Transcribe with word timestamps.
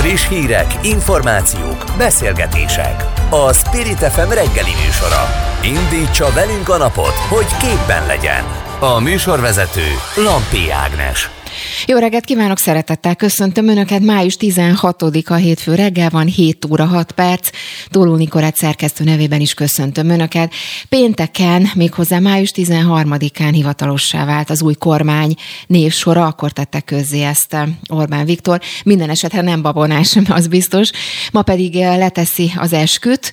Friss 0.00 0.28
hírek, 0.28 0.66
információk, 0.82 1.84
beszélgetések. 1.98 3.04
A 3.30 3.52
Spirit 3.52 3.98
FM 3.98 4.28
reggeli 4.28 4.70
műsora. 4.84 5.22
Indítsa 5.62 6.32
velünk 6.32 6.68
a 6.68 6.76
napot, 6.76 7.14
hogy 7.28 7.56
képben 7.56 8.06
legyen. 8.06 8.44
A 8.78 9.00
műsorvezető 9.00 9.86
Lampi 10.16 10.70
Ágnes. 10.70 11.39
Jó 11.86 11.98
reggelt 11.98 12.24
kívánok, 12.24 12.58
szeretettel 12.58 13.16
köszöntöm 13.16 13.68
Önöket. 13.68 14.00
Május 14.00 14.36
16-a 14.40 15.34
hétfő 15.34 15.74
reggel 15.74 16.10
van, 16.10 16.26
7 16.26 16.64
óra 16.70 16.84
6 16.84 17.12
perc. 17.12 17.50
Dóló 17.90 18.14
Nikorát 18.14 18.56
szerkesztő 18.56 19.04
nevében 19.04 19.40
is 19.40 19.54
köszöntöm 19.54 20.08
Önöket. 20.08 20.52
Pénteken, 20.88 21.70
méghozzá 21.74 22.18
május 22.18 22.52
13-án 22.54 23.50
hivatalossá 23.52 24.24
vált 24.24 24.50
az 24.50 24.62
új 24.62 24.74
kormány 24.74 25.34
névsora, 25.66 26.26
akkor 26.26 26.52
tette 26.52 26.80
közzé 26.80 27.22
ezt 27.22 27.54
eh, 27.54 27.68
Orbán 27.88 28.24
Viktor. 28.24 28.60
Minden 28.84 29.10
esetre 29.10 29.40
nem 29.40 29.62
babonás, 29.62 30.16
az 30.28 30.46
biztos. 30.46 30.90
Ma 31.32 31.42
pedig 31.42 31.76
eh, 31.76 31.98
leteszi 31.98 32.52
az 32.56 32.72
esküt, 32.72 33.32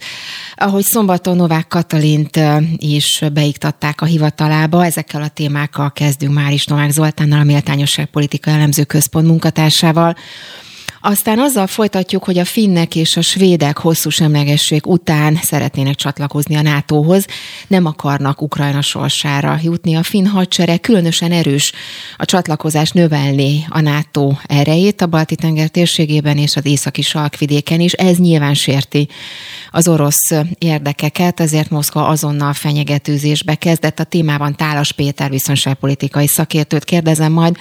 ahogy 0.55 0.83
szombaton 0.83 1.35
Novák 1.35 1.67
Katalint 1.67 2.37
eh, 2.37 2.57
is 2.77 3.21
beiktatták 3.33 4.01
a 4.01 4.05
hivatalába. 4.05 4.85
Ezekkel 4.85 5.21
a 5.21 5.27
témákkal 5.27 5.91
kezdünk 5.91 6.33
már 6.33 6.51
is 6.51 6.65
Novák 6.65 6.91
Zoltánnal, 6.91 7.39
a 7.39 7.43
Méltányosság 7.43 8.05
Politika 8.17 8.51
Elemző 8.51 8.83
Központ 8.83 9.27
munkatársával. 9.27 10.15
Aztán 11.01 11.39
azzal 11.39 11.67
folytatjuk, 11.67 12.23
hogy 12.23 12.37
a 12.37 12.45
finnek 12.45 12.95
és 12.95 13.17
a 13.17 13.21
svédek 13.21 13.77
hosszú 13.77 14.09
semlegesség 14.09 14.85
után 14.85 15.39
szeretnének 15.41 15.95
csatlakozni 15.95 16.55
a 16.55 16.61
NATO-hoz, 16.61 17.25
nem 17.67 17.85
akarnak 17.85 18.41
Ukrajna 18.41 18.81
sorsára 18.81 19.59
jutni. 19.63 19.95
A 19.95 20.03
finn 20.03 20.25
hadsereg 20.25 20.79
különösen 20.79 21.31
erős 21.31 21.71
a 22.17 22.25
csatlakozás 22.25 22.91
növelni 22.91 23.65
a 23.69 23.79
NATO 23.79 24.31
erejét 24.45 25.01
a 25.01 25.07
Balti-tenger 25.07 25.69
térségében 25.69 26.37
és 26.37 26.55
az 26.55 26.65
északi 26.65 27.01
sarkvidéken 27.01 27.79
is. 27.79 27.93
Ez 27.93 28.17
nyilván 28.17 28.53
sérti 28.53 29.07
az 29.71 29.87
orosz 29.87 30.31
érdekeket, 30.57 31.39
ezért 31.39 31.69
Moszkva 31.69 32.07
azonnal 32.07 32.53
fenyegetőzésbe 32.53 33.55
kezdett. 33.55 33.99
A 33.99 34.03
témában 34.03 34.55
Tálas 34.55 34.91
Péter 34.91 35.29
biztonságpolitikai 35.29 36.27
szakértőt 36.27 36.83
kérdezem 36.83 37.31
majd. 37.31 37.57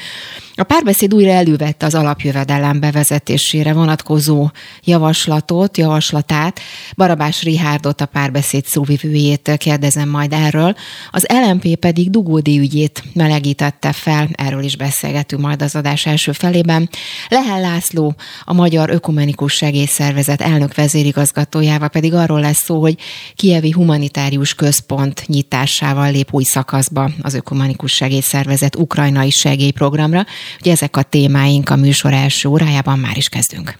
A 0.59 0.63
párbeszéd 0.63 1.15
újra 1.15 1.31
elővette 1.31 1.87
az 1.87 1.95
alapjövedelem 1.95 2.81
bevezetésére 2.81 3.73
vonatkozó 3.73 4.51
javaslatot, 4.85 5.77
javaslatát. 5.77 6.61
Barabás 6.97 7.43
Rihárdot, 7.43 8.01
a 8.01 8.07
párbeszéd 8.07 8.65
szóvivőjét 8.65 9.55
kérdezem 9.57 10.09
majd 10.09 10.33
erről. 10.33 10.75
Az 11.11 11.27
LMP 11.29 11.75
pedig 11.75 12.11
Dugódi 12.11 12.59
ügyét 12.59 13.03
melegítette 13.13 13.93
fel, 13.93 14.29
erről 14.33 14.63
is 14.63 14.77
beszélgetünk 14.77 15.43
majd 15.43 15.63
az 15.63 15.75
adás 15.75 16.07
első 16.07 16.33
felében. 16.33 16.89
Lehel 17.29 17.61
László, 17.61 18.15
a 18.45 18.53
Magyar 18.53 18.91
Ökumenikus 18.91 19.53
Segélyszervezet 19.53 20.41
elnök 20.41 20.75
vezérigazgatójával 20.75 21.89
pedig 21.89 22.15
arról 22.15 22.41
lesz 22.41 22.63
szó, 22.65 22.81
hogy 22.81 22.97
Kievi 23.35 23.71
Humanitárius 23.71 24.55
Központ 24.55 25.25
nyitásával 25.27 26.11
lép 26.11 26.29
új 26.31 26.45
szakaszba 26.45 27.11
az 27.23 27.35
Ökumenikus 27.35 27.93
Segélyszervezet 27.93 28.77
ukrajnai 28.77 29.31
segélyprogramra. 29.31 30.25
Ugye 30.61 30.73
ezek 30.73 30.97
a 30.97 31.03
témáink 31.03 31.71
a 31.71 31.77
műsor 31.77 32.13
első 32.13 32.49
órájában 32.49 32.99
már 32.99 33.17
is 33.17 33.29
kezdünk. 33.29 33.79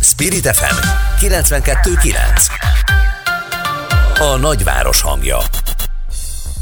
Spirit 0.00 0.46
FM 0.56 0.76
92.9 1.20 2.14
A 4.18 4.36
nagyváros 4.36 5.00
hangja 5.00 5.38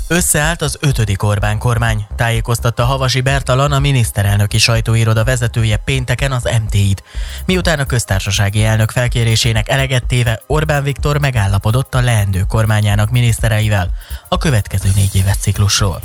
Összeállt 0.09 0.63
az 0.63 0.79
ötödik 0.81 1.23
Orbán 1.23 1.59
kormány, 1.59 2.07
tájékoztatta 2.17 2.85
Havasi 2.85 3.21
Bertalan, 3.21 3.73
a 3.73 3.79
miniszterelnöki 3.79 4.59
sajtóiroda 4.59 5.25
vezetője 5.25 5.77
pénteken 5.77 6.33
az 6.33 6.43
MT-t. 6.65 7.03
Miután 7.47 7.79
a 7.79 7.85
köztársasági 7.85 8.65
elnök 8.65 8.91
felkérésének 8.91 9.69
eleget 9.69 10.07
téve 10.07 10.41
Orbán 10.47 10.83
Viktor 10.83 11.19
megállapodott 11.19 11.95
a 11.95 12.01
leendő 12.01 12.45
kormányának 12.49 13.11
minisztereivel 13.11 13.91
a 14.29 14.39
következő 14.39 14.91
négy 14.95 15.17
éves 15.17 15.37
ciklusról. 15.37 16.01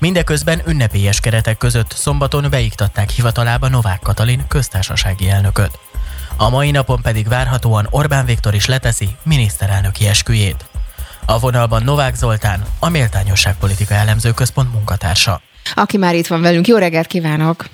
Mindeközben 0.00 0.62
ünnepélyes 0.66 1.20
keretek 1.20 1.56
között 1.56 1.90
szombaton 1.90 2.46
beiktatták 2.50 3.10
hivatalába 3.10 3.68
Novák 3.68 4.00
Katalin 4.00 4.44
köztársasági 4.48 5.28
elnököt. 5.28 5.78
A 6.36 6.50
mai 6.50 6.70
napon 6.70 7.02
pedig 7.02 7.28
várhatóan 7.28 7.86
Orbán 7.90 8.24
Viktor 8.24 8.54
is 8.54 8.66
leteszi 8.66 9.08
miniszterelnöki 9.22 10.06
esküjét. 10.06 10.64
A 11.26 11.38
vonalban 11.38 11.82
Novák 11.82 12.14
Zoltán, 12.14 12.64
a 12.78 12.88
Méltányosságpolitika 12.88 13.94
Elemző 13.94 14.30
Központ 14.30 14.72
munkatársa. 14.72 15.40
Aki 15.74 15.96
már 15.96 16.14
itt 16.14 16.26
van 16.26 16.40
velünk, 16.40 16.66
jó 16.66 16.76
reggelt 16.76 17.06
kívánok! 17.06 17.64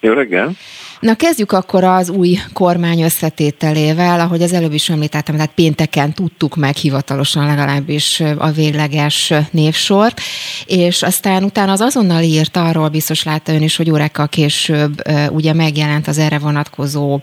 Jó 0.00 0.12
reggel! 0.12 0.50
Na 1.00 1.14
kezdjük 1.14 1.52
akkor 1.52 1.84
az 1.84 2.08
új 2.08 2.38
kormány 2.52 3.00
összetételével, 3.00 4.20
ahogy 4.20 4.42
az 4.42 4.52
előbb 4.52 4.72
is 4.72 4.88
említettem, 4.88 5.34
tehát 5.34 5.50
pénteken 5.54 6.12
tudtuk 6.12 6.56
meg 6.56 6.76
hivatalosan 6.76 7.46
legalábbis 7.46 8.22
a 8.38 8.50
végleges 8.50 9.32
névsort, 9.50 10.20
és 10.66 11.02
aztán 11.02 11.44
utána 11.44 11.72
az 11.72 11.80
azonnal 11.80 12.22
írt 12.22 12.56
arról, 12.56 12.88
biztos 12.88 13.22
látta 13.22 13.52
ön 13.52 13.62
is, 13.62 13.76
hogy 13.76 13.90
órákkal 13.90 14.28
később 14.28 15.02
ugye 15.30 15.52
megjelent 15.52 16.08
az 16.08 16.18
erre 16.18 16.38
vonatkozó 16.38 17.20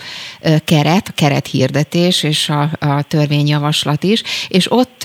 keret, 0.65 1.07
a 1.07 1.11
kerethirdetés 1.15 2.23
és 2.23 2.49
a, 2.49 2.69
a 2.79 3.01
törvényjavaslat 3.01 4.03
is, 4.03 4.23
és 4.47 4.71
ott 4.71 5.03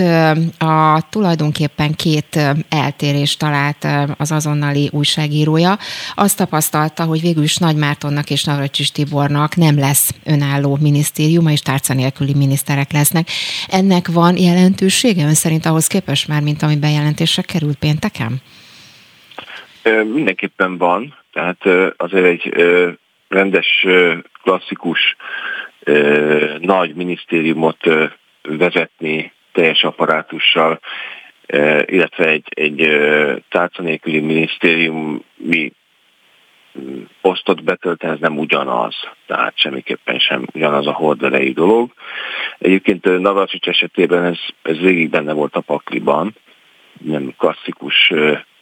a 0.58 1.06
tulajdonképpen 1.10 1.94
két 1.94 2.40
eltérést 2.68 3.38
talált 3.38 3.86
az 4.16 4.30
azonnali 4.30 4.88
újságírója. 4.92 5.78
Azt 6.14 6.36
tapasztalta, 6.36 7.04
hogy 7.04 7.20
végül 7.20 7.42
is 7.42 7.56
Nagy 7.56 7.76
Mártonnak 7.76 8.30
és 8.30 8.44
Nagy 8.44 8.60
Navracsis 8.62 8.90
Tibornak 8.90 9.56
nem 9.56 9.78
lesz 9.78 10.14
önálló 10.26 10.78
minisztériuma, 10.80 11.50
és 11.50 11.60
tárca 11.60 11.94
nélküli 11.94 12.34
miniszterek 12.34 12.92
lesznek. 12.92 13.26
Ennek 13.68 14.08
van 14.08 14.36
jelentősége 14.36 15.24
ön 15.24 15.34
szerint 15.34 15.66
ahhoz 15.66 15.86
képest 15.86 16.28
már, 16.28 16.42
mint 16.42 16.62
ami 16.62 16.76
bejelentésre 16.78 17.42
került 17.42 17.78
pénteken? 17.78 18.32
Mindenképpen 20.14 20.78
van, 20.78 21.14
tehát 21.32 21.64
azért 21.96 22.26
egy 22.26 22.54
rendes, 23.28 23.86
klasszikus 24.42 25.16
nagy 26.58 26.94
minisztériumot 26.94 27.80
vezetni 28.42 29.32
teljes 29.52 29.82
apparátussal, 29.82 30.80
illetve 31.84 32.28
egy, 32.28 32.46
egy 32.48 32.88
tárca 33.48 33.82
nélküli 33.82 34.20
minisztériumi 34.20 35.72
posztot 37.20 37.64
betölteni, 37.64 38.12
ez 38.12 38.18
nem 38.18 38.38
ugyanaz, 38.38 38.94
tehát 39.26 39.52
semmiképpen 39.56 40.18
sem 40.18 40.44
ugyanaz 40.54 40.86
a 40.86 40.92
horderejű 40.92 41.52
dolog. 41.52 41.92
Egyébként 42.58 43.20
Navracsics 43.20 43.66
esetében 43.66 44.24
ez, 44.24 44.38
ez 44.62 44.78
végig 44.78 45.10
benne 45.10 45.32
volt 45.32 45.56
a 45.56 45.60
pakliban, 45.60 46.34
nem 47.00 47.34
klasszikus 47.38 48.12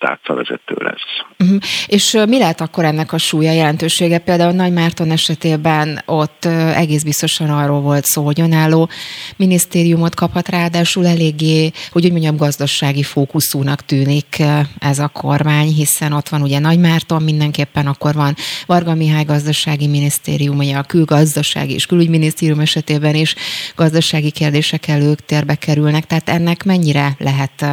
tárcavezető 0.00 0.74
lesz. 0.78 1.26
Uh-huh. 1.38 1.58
És 1.86 2.18
mi 2.28 2.38
lehet 2.38 2.60
akkor 2.60 2.84
ennek 2.84 3.12
a 3.12 3.18
súlya 3.18 3.52
jelentősége? 3.52 4.18
Például 4.18 4.52
Nagy 4.52 4.72
Márton 4.72 5.10
esetében 5.10 6.02
ott 6.06 6.44
egész 6.74 7.02
biztosan 7.02 7.50
arról 7.50 7.80
volt 7.80 8.04
szó, 8.04 8.24
hogy 8.24 8.40
önálló 8.40 8.88
minisztériumot 9.36 10.14
kaphat, 10.14 10.48
ráadásul 10.48 11.06
eléggé, 11.06 11.70
hogy 11.90 12.04
úgy 12.04 12.10
mondjam, 12.10 12.36
gazdasági 12.36 13.02
fókuszúnak 13.02 13.84
tűnik 13.84 14.42
ez 14.78 14.98
a 14.98 15.08
kormány, 15.08 15.68
hiszen 15.68 16.12
ott 16.12 16.28
van 16.28 16.42
ugye 16.42 16.58
Nagy 16.58 16.78
Márton, 16.78 17.22
mindenképpen 17.22 17.86
akkor 17.86 18.14
van 18.14 18.34
Varga 18.66 18.94
Mihály 18.94 19.24
gazdasági 19.24 19.86
minisztérium, 19.86 20.58
ugye 20.58 20.76
a 20.76 20.82
külgazdasági 20.82 21.74
és 21.74 21.86
külügyminisztérium 21.86 22.60
esetében 22.60 23.14
is 23.14 23.34
gazdasági 23.76 24.30
kérdések 24.30 24.88
elők 24.88 25.24
térbe 25.24 25.54
kerülnek, 25.54 26.06
tehát 26.06 26.28
ennek 26.28 26.64
mennyire 26.64 27.14
lehet 27.18 27.64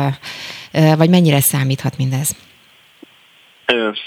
vagy 0.72 1.09
mennyire 1.09 1.39
számíthat 1.39 1.97
mindez? 1.97 2.35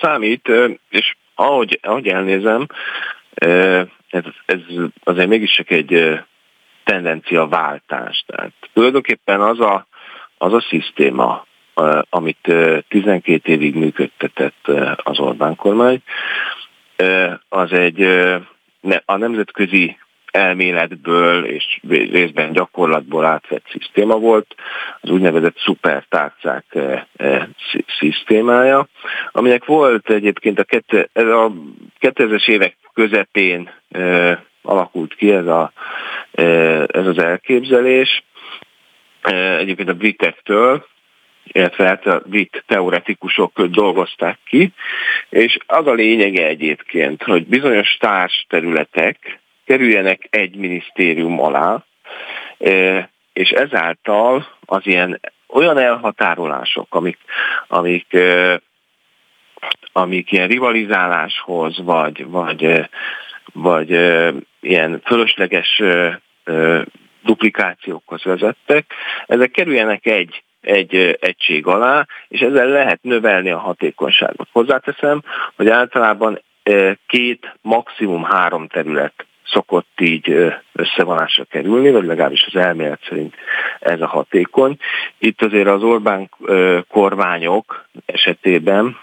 Számít, 0.01 0.51
és 0.91 1.17
ahogy, 1.35 1.79
ahogy 1.83 2.07
elnézem, 2.09 2.67
ez, 4.11 4.25
ez 4.47 4.59
azért 5.05 5.29
mégis 5.29 5.59
egy 5.67 6.21
tendencia 6.85 7.47
váltás. 7.49 8.25
Tehát 8.27 8.53
tulajdonképpen 8.73 9.41
az 9.41 9.61
a, 9.61 9.87
az 10.39 10.53
a 10.53 10.65
szisztéma, 10.69 11.47
amit 12.11 12.55
12 12.89 13.53
évig 13.53 13.75
működtetett 13.75 14.69
az 14.97 15.19
Orbán 15.19 15.57
kormány, 15.57 16.03
az 17.49 17.73
egy 17.73 18.03
a 19.05 19.17
nemzetközi 19.17 19.97
elméletből 20.31 21.45
és 21.45 21.81
részben 21.89 22.53
gyakorlatból 22.53 23.25
átvett 23.25 23.65
szisztéma 23.71 24.19
volt, 24.19 24.55
az 25.01 25.11
úgynevezett 25.11 25.59
szupertárcák 25.59 26.65
eh, 26.69 27.03
eh, 27.17 27.47
szisztémája, 27.99 28.89
aminek 29.33 29.65
volt 29.65 30.11
egyébként 30.11 30.59
a, 30.59 30.65
kette, 30.65 31.09
ez 31.13 31.27
a 31.27 31.53
2000-es 32.01 32.49
évek 32.49 32.77
közepén 32.95 33.71
eh, 33.91 34.39
alakult 34.63 35.15
ki 35.15 35.33
ez, 35.33 35.47
a, 35.47 35.73
ez 36.87 37.07
az 37.07 37.19
elképzelés, 37.19 38.25
egyébként 39.59 39.89
a 39.89 39.95
britektől, 39.95 40.87
illetve 41.53 41.87
hát 41.87 42.07
a 42.07 42.23
brit 42.27 42.65
teoretikusok 42.67 43.63
dolgozták 43.63 44.39
ki, 44.45 44.73
és 45.29 45.59
az 45.67 45.87
a 45.87 45.93
lényege 45.93 46.47
egyébként, 46.47 47.23
hogy 47.23 47.47
bizonyos 47.47 47.97
társ 48.01 48.47
területek, 48.49 49.41
kerüljenek 49.71 50.27
egy 50.31 50.57
minisztérium 50.57 51.41
alá, 51.41 51.85
és 53.33 53.51
ezáltal 53.51 54.47
az 54.65 54.87
ilyen 54.87 55.21
olyan 55.49 55.79
elhatárolások, 55.79 56.95
amik, 56.95 57.19
amik, 57.67 58.17
amik 59.93 60.33
ilyen 60.33 60.49
rivalizáláshoz, 60.49 61.83
vagy, 61.85 62.27
vagy, 62.27 62.89
vagy 63.53 63.91
ilyen 64.61 65.01
fölösleges 65.05 65.83
duplikációkhoz 67.23 68.25
vezettek, 68.25 68.95
ezek 69.27 69.51
kerüljenek 69.51 70.07
egy 70.07 70.43
egy 70.61 71.17
egység 71.21 71.67
alá, 71.67 72.07
és 72.29 72.41
ezzel 72.41 72.67
lehet 72.67 73.03
növelni 73.03 73.51
a 73.51 73.59
hatékonyságot. 73.59 74.49
Hozzáteszem, 74.53 75.23
hogy 75.57 75.69
általában 75.69 76.43
két, 77.07 77.57
maximum 77.63 78.23
három 78.23 78.67
terület 78.67 79.25
szokott 79.53 80.01
így 80.01 80.55
összevonásra 80.73 81.45
kerülni, 81.45 81.91
vagy 81.91 82.05
legalábbis 82.05 82.47
az 82.47 82.61
elmélet 82.61 83.01
szerint 83.09 83.35
ez 83.81 84.01
a 84.01 84.07
hatékony. 84.07 84.77
Itt 85.19 85.43
azért 85.43 85.69
az 85.69 85.83
Orbán 85.83 86.31
kormányok 86.89 87.89
esetében 88.07 88.97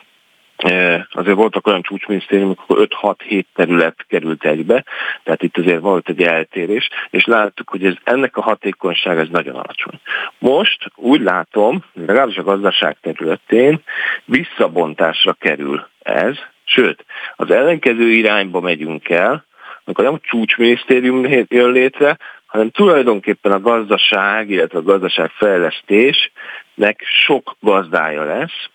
azért 1.11 1.35
voltak 1.35 1.67
olyan 1.67 1.81
csúcsminisztériumok, 1.81 2.59
akkor 2.61 2.87
5-6-7 3.01 3.43
terület 3.55 4.05
került 4.07 4.45
egybe, 4.45 4.85
tehát 5.23 5.43
itt 5.43 5.57
azért 5.57 5.79
volt 5.79 6.09
egy 6.09 6.21
eltérés, 6.21 6.89
és 7.09 7.25
láttuk, 7.25 7.69
hogy 7.69 7.85
ez, 7.85 7.93
ennek 8.03 8.37
a 8.37 8.41
hatékonyság 8.41 9.17
ez 9.17 9.27
nagyon 9.29 9.55
alacsony. 9.55 9.99
Most 10.39 10.91
úgy 10.95 11.21
látom, 11.21 11.83
legalábbis 11.93 12.37
a 12.37 12.43
gazdaság 12.43 12.97
területén 13.01 13.81
visszabontásra 14.25 15.33
kerül 15.33 15.87
ez, 15.99 16.35
sőt, 16.63 17.05
az 17.35 17.51
ellenkező 17.51 18.09
irányba 18.09 18.59
megyünk 18.59 19.09
el, 19.09 19.45
amikor 19.87 20.03
nem 20.03 20.19
csúcsminisztérium 20.21 21.25
jön 21.47 21.71
létre, 21.71 22.17
hanem 22.45 22.69
tulajdonképpen 22.69 23.51
a 23.51 23.59
gazdaság, 23.59 24.49
illetve 24.49 24.77
a 24.77 24.83
gazdaságfejlesztésnek 24.83 27.03
sok 27.25 27.55
gazdája 27.59 28.23
lesz, 28.23 28.69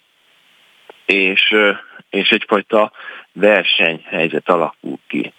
és, 1.07 1.57
és 2.11 2.31
egyfajta 2.31 2.93
versenyhelyzet 3.33 4.49
alakul 4.49 4.99
ki. 5.09 5.33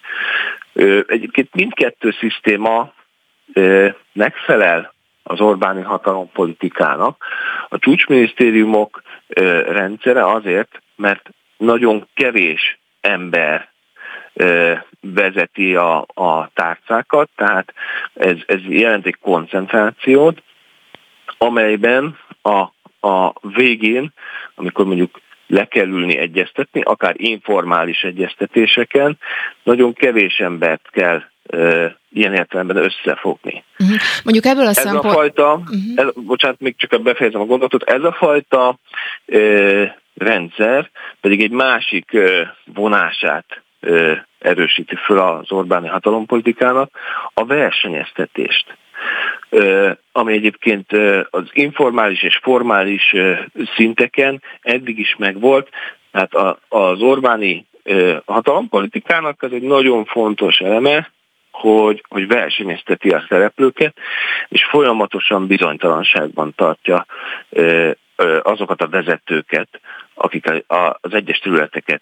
Egyébként 1.08 1.54
mindkettő 1.54 2.16
szisztéma 2.20 2.94
megfelel 4.14 4.94
az 5.24 5.42
Orbáni 5.42 5.82
hatalompolitikának. 5.82 7.26
A 7.70 7.80
csúcsminisztériumok 7.80 9.02
rendszere 9.68 10.32
azért, 10.32 10.82
mert 10.96 11.30
nagyon 11.58 12.08
kevés 12.14 12.80
ember 13.02 13.73
vezeti 15.02 15.76
a, 15.76 16.06
a 16.14 16.50
tárcákat, 16.54 17.30
tehát 17.36 17.74
ez, 18.14 18.38
ez 18.46 18.60
jelent 18.68 19.06
egy 19.06 19.18
koncentrációt, 19.22 20.42
amelyben 21.38 22.18
a, 22.42 22.60
a 23.08 23.34
végén, 23.42 24.14
amikor 24.56 24.86
mondjuk 24.86 25.22
le 25.48 25.66
kell 25.66 25.88
ülni 25.88 26.18
egyeztetni, 26.18 26.82
akár 26.82 27.14
informális 27.18 28.02
egyeztetéseken, 28.02 29.18
nagyon 29.64 29.94
kevés 29.94 30.40
embert 30.40 30.90
kell 30.92 31.22
ilyen 32.14 32.34
értelemben 32.34 32.78
összefogni. 32.78 33.64
Uh-huh. 33.80 33.98
Mondjuk 34.24 34.46
ebből 34.46 34.66
a 34.66 34.70
ez 34.70 34.78
szempont... 34.78 35.06
a 35.06 35.10
fajta, 35.10 35.54
uh-huh. 35.54 35.78
ez, 35.96 36.08
bocsánat, 36.16 36.60
még 36.60 36.76
csak 36.78 37.02
befejezem 37.02 37.42
a 37.42 37.46
gondolatot, 37.46 37.84
ez 37.84 38.04
a 38.04 38.12
fajta 38.12 38.78
e, 39.26 39.40
rendszer 40.16 40.90
pedig 41.22 41.42
egy 41.42 41.52
másik 41.52 42.14
e, 42.14 42.56
vonását 42.66 43.63
erősíti 44.40 44.96
föl 44.96 45.20
az 45.20 45.52
Orbáni 45.52 45.88
hatalompolitikának, 45.88 46.90
a 47.34 47.46
versenyeztetést. 47.46 48.78
Ami 50.12 50.34
egyébként 50.34 50.92
az 51.30 51.44
informális 51.52 52.24
és 52.24 52.40
formális 52.42 53.16
szinteken 53.76 54.42
eddig 54.62 55.00
is 55.00 55.16
megvolt, 55.18 55.70
tehát 56.12 56.58
az 56.68 57.02
Orbáni 57.02 57.66
hatalompolitikának 58.26 59.44
ez 59.44 59.52
egy 59.52 59.62
nagyon 59.62 60.06
fontos 60.06 60.60
eleme, 60.60 61.12
hogy, 61.52 62.04
hogy 62.10 62.28
versenyezteti 62.28 63.10
a 63.10 63.26
szereplőket, 63.30 63.96
és 64.48 64.64
folyamatosan 64.64 65.48
bizonytalanságban 65.48 66.54
tartja 66.56 67.06
azokat 68.42 68.82
a 68.82 68.88
vezetőket, 68.88 69.68
akik 70.16 70.46
az 71.02 71.14
egyes 71.14 71.38
területeket 71.38 72.02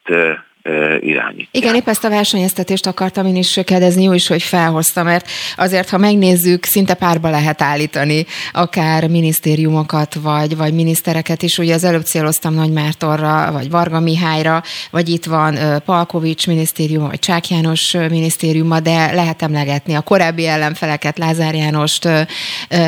irányítja. 1.00 1.48
Igen, 1.52 1.76
épp 1.76 1.88
ezt 1.88 2.04
a 2.04 2.10
versenyeztetést 2.10 2.86
akartam 2.86 3.26
én 3.26 3.36
is 3.36 3.60
kérdezni, 3.66 4.04
jó 4.04 4.14
is, 4.14 4.28
hogy 4.28 4.44
felhoztam, 4.44 5.06
mert 5.06 5.30
azért, 5.56 5.90
ha 5.90 5.98
megnézzük, 5.98 6.66
szinte 6.66 6.94
párba 6.94 7.30
lehet 7.30 7.62
állítani 7.62 8.26
akár 8.52 9.08
minisztériumokat, 9.08 10.14
vagy, 10.14 10.58
vagy 10.58 10.74
minisztereket 10.74 11.42
is. 11.42 11.58
Ugye 11.58 11.74
az 11.74 11.84
előbb 11.84 12.04
céloztam 12.04 12.54
Nagy 12.54 12.72
Mártorra, 12.72 13.52
vagy 13.52 13.70
Varga 13.70 14.00
Mihályra, 14.00 14.64
vagy 14.92 15.10
itt 15.10 15.26
van 15.26 15.58
Palkovics 15.86 16.48
minisztérium, 16.48 17.08
vagy 17.08 17.20
Csák 17.20 17.50
János 17.50 17.92
minisztériuma, 17.92 18.80
de 18.80 19.14
lehet 19.14 19.42
emlegetni 19.42 19.94
a 19.94 20.02
korábbi 20.02 20.48
ellenfeleket, 20.48 21.18
Lázár 21.18 21.56
Jánost, 21.56 22.08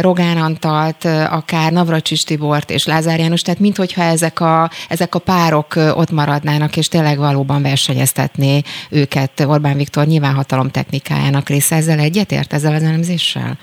Rogán 0.01 0.37
Antalt, 0.37 1.05
akár 1.29 1.71
Navracsis 1.71 2.21
Tibort 2.21 2.69
és 2.69 2.85
Lázár 2.85 3.19
János, 3.19 3.41
tehát 3.41 3.59
minthogyha 3.59 4.03
ezek 4.03 4.39
a, 4.39 4.69
ezek 4.89 5.12
a 5.15 5.19
párok 5.19 5.75
ott 5.75 6.11
maradnának, 6.11 6.77
és 6.77 6.87
tényleg 6.87 7.17
valóban 7.17 7.61
versenyeztetné 7.61 8.61
őket 8.91 9.39
Orbán 9.39 9.77
Viktor 9.77 10.05
nyilván 10.05 10.33
hatalom 10.33 10.69
technikájának 10.69 11.49
része. 11.49 11.75
Ezzel 11.75 11.99
egyetért, 11.99 12.53
ezzel 12.53 12.73
az 12.73 12.83
elemzéssel? 12.83 13.57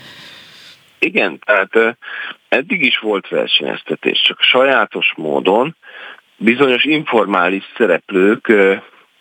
Igen, 0.99 1.38
tehát 1.44 1.97
eddig 2.49 2.85
is 2.85 2.99
volt 2.99 3.29
versenyeztetés, 3.29 4.23
csak 4.23 4.41
sajátos 4.41 5.12
módon 5.17 5.76
bizonyos 6.37 6.85
informális 6.85 7.64
szereplők 7.76 8.52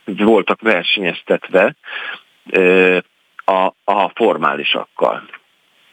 voltak 0.05 0.61
versenyeztetve 0.61 1.75
a, 3.45 3.73
a 3.83 4.11
formálisakkal. 4.15 5.23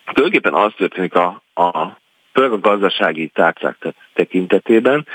Tulajdonképpen 0.04 0.54
az 0.54 0.72
történik 0.76 1.14
a, 1.14 1.42
a 1.54 1.96
a 2.44 2.58
gazdasági 2.58 3.28
tárcák 3.28 3.76
tekintetében, 4.14 5.06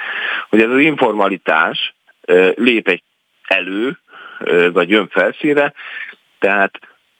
hogy 0.52 0.62
ez 0.62 0.70
az 0.70 0.80
informalitás 0.80 1.94
lép 2.56 2.88
egy 2.88 3.04
elő, 3.48 3.98
vagy 4.74 4.90
jön 4.90 5.08
felszínre, 5.08 5.74
tehát 6.40 6.80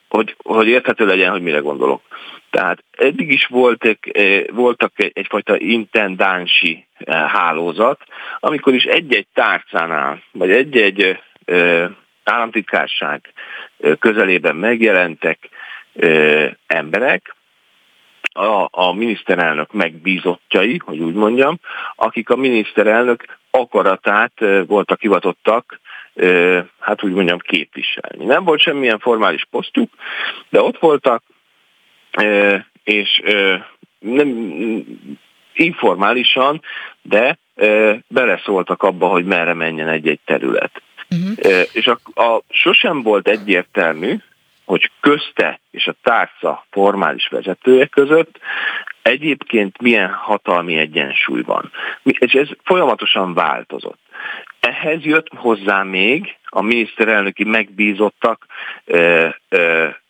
hogy, 0.10 0.36
hogy 0.44 0.68
érthető 0.68 1.06
legyen, 1.06 1.32
hogy 1.32 1.42
mire 1.42 1.60
gondolok. 1.60 2.02
Tehát 2.50 2.84
eddig 2.92 3.32
is 3.32 3.46
voltak, 3.46 3.98
voltak 4.52 4.92
egyfajta 4.96 5.58
intendánsi 5.58 6.86
hálózat, 7.08 8.02
amikor 8.40 8.74
is 8.74 8.84
egy-egy 8.84 9.28
tárcánál, 9.34 10.24
vagy 10.32 10.52
egy-egy 10.52 11.20
államtitkárság 12.24 13.34
közelében 14.00 14.56
megjelentek 14.56 15.50
emberek, 16.68 17.36
a, 18.32 18.68
a 18.72 18.94
miniszterelnök 18.94 19.74
megbízottjai, 19.74 20.82
hogy 20.86 21.00
úgy 21.00 21.14
mondjam, 21.14 21.60
akik 21.96 22.30
a 22.30 22.36
miniszterelnök 22.36 23.26
akaratát 23.52 24.34
voltak 24.68 25.02
hivatottak 25.02 25.80
hát 26.80 27.04
úgy 27.04 27.12
mondjam, 27.12 27.40
képviselni. 27.40 28.26
Nem 28.26 28.44
volt 28.44 28.62
semmilyen 28.62 29.00
formális 29.00 29.48
posztjuk, 29.50 29.90
de 30.50 30.62
ott 30.62 30.80
voltak, 30.80 31.24
és 32.84 33.22
nem 34.00 34.28
informálisan, 35.54 36.62
de 37.02 37.38
beleszóltak 38.08 38.84
abba, 38.84 39.08
hogy 39.08 39.26
merre 39.26 39.54
menjen 39.54 39.88
egy-egy 39.88 40.20
terület. 40.26 40.82
Uh-huh. 41.10 41.64
És 41.74 41.88
a, 41.88 42.22
a, 42.22 42.42
sosem 42.50 43.02
volt 43.02 43.28
egyértelmű, 43.28 44.16
hogy 44.72 44.92
közte 45.00 45.60
és 45.72 45.88
a 45.88 45.96
tárca 46.04 46.66
formális 46.70 47.28
vezetője 47.28 47.86
között 47.86 48.40
egyébként 49.02 49.82
milyen 49.82 50.10
hatalmi 50.12 50.78
egyensúly 50.78 51.42
van. 51.42 51.72
És 52.04 52.34
ez 52.34 52.48
folyamatosan 52.64 53.34
változott. 53.34 54.00
Ehhez 54.60 55.04
jött 55.04 55.28
hozzá 55.36 55.84
még 55.84 56.36
a 56.46 56.62
miniszterelnöki 56.62 57.44
megbízottak, 57.44 58.46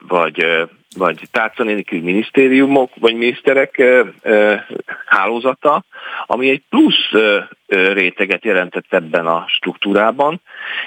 vagy, 0.08 0.68
vagy 0.98 1.22
tárcanénikű 1.32 2.02
minisztériumok, 2.02 2.92
vagy 3.00 3.16
miniszterek 3.16 3.84
hálózata, 5.06 5.84
ami 6.26 6.50
egy 6.50 6.62
plusz 6.70 7.10
réteget 7.68 8.44
jelentett 8.46 8.94
ebben 8.94 9.28
a 9.28 9.46
struktúrában, 9.48 10.42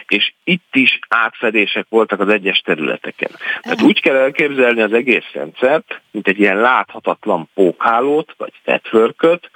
és 0.08 0.32
itt 0.44 0.68
is 0.72 0.98
átfedések 1.08 1.86
voltak 1.88 2.20
az 2.20 2.28
egyes 2.28 2.58
területeken. 2.58 3.30
Tehát 3.60 3.82
úgy 3.82 4.00
kell 4.00 4.16
elképzelni 4.16 4.80
az 4.80 4.92
egész 4.92 5.30
rendszert, 5.32 6.00
mint 6.10 6.28
egy 6.28 6.38
ilyen 6.38 6.60
láthatatlan 6.60 7.48
pókhálót, 7.54 8.34
vagy 8.36 8.52
networköt, 8.64 9.50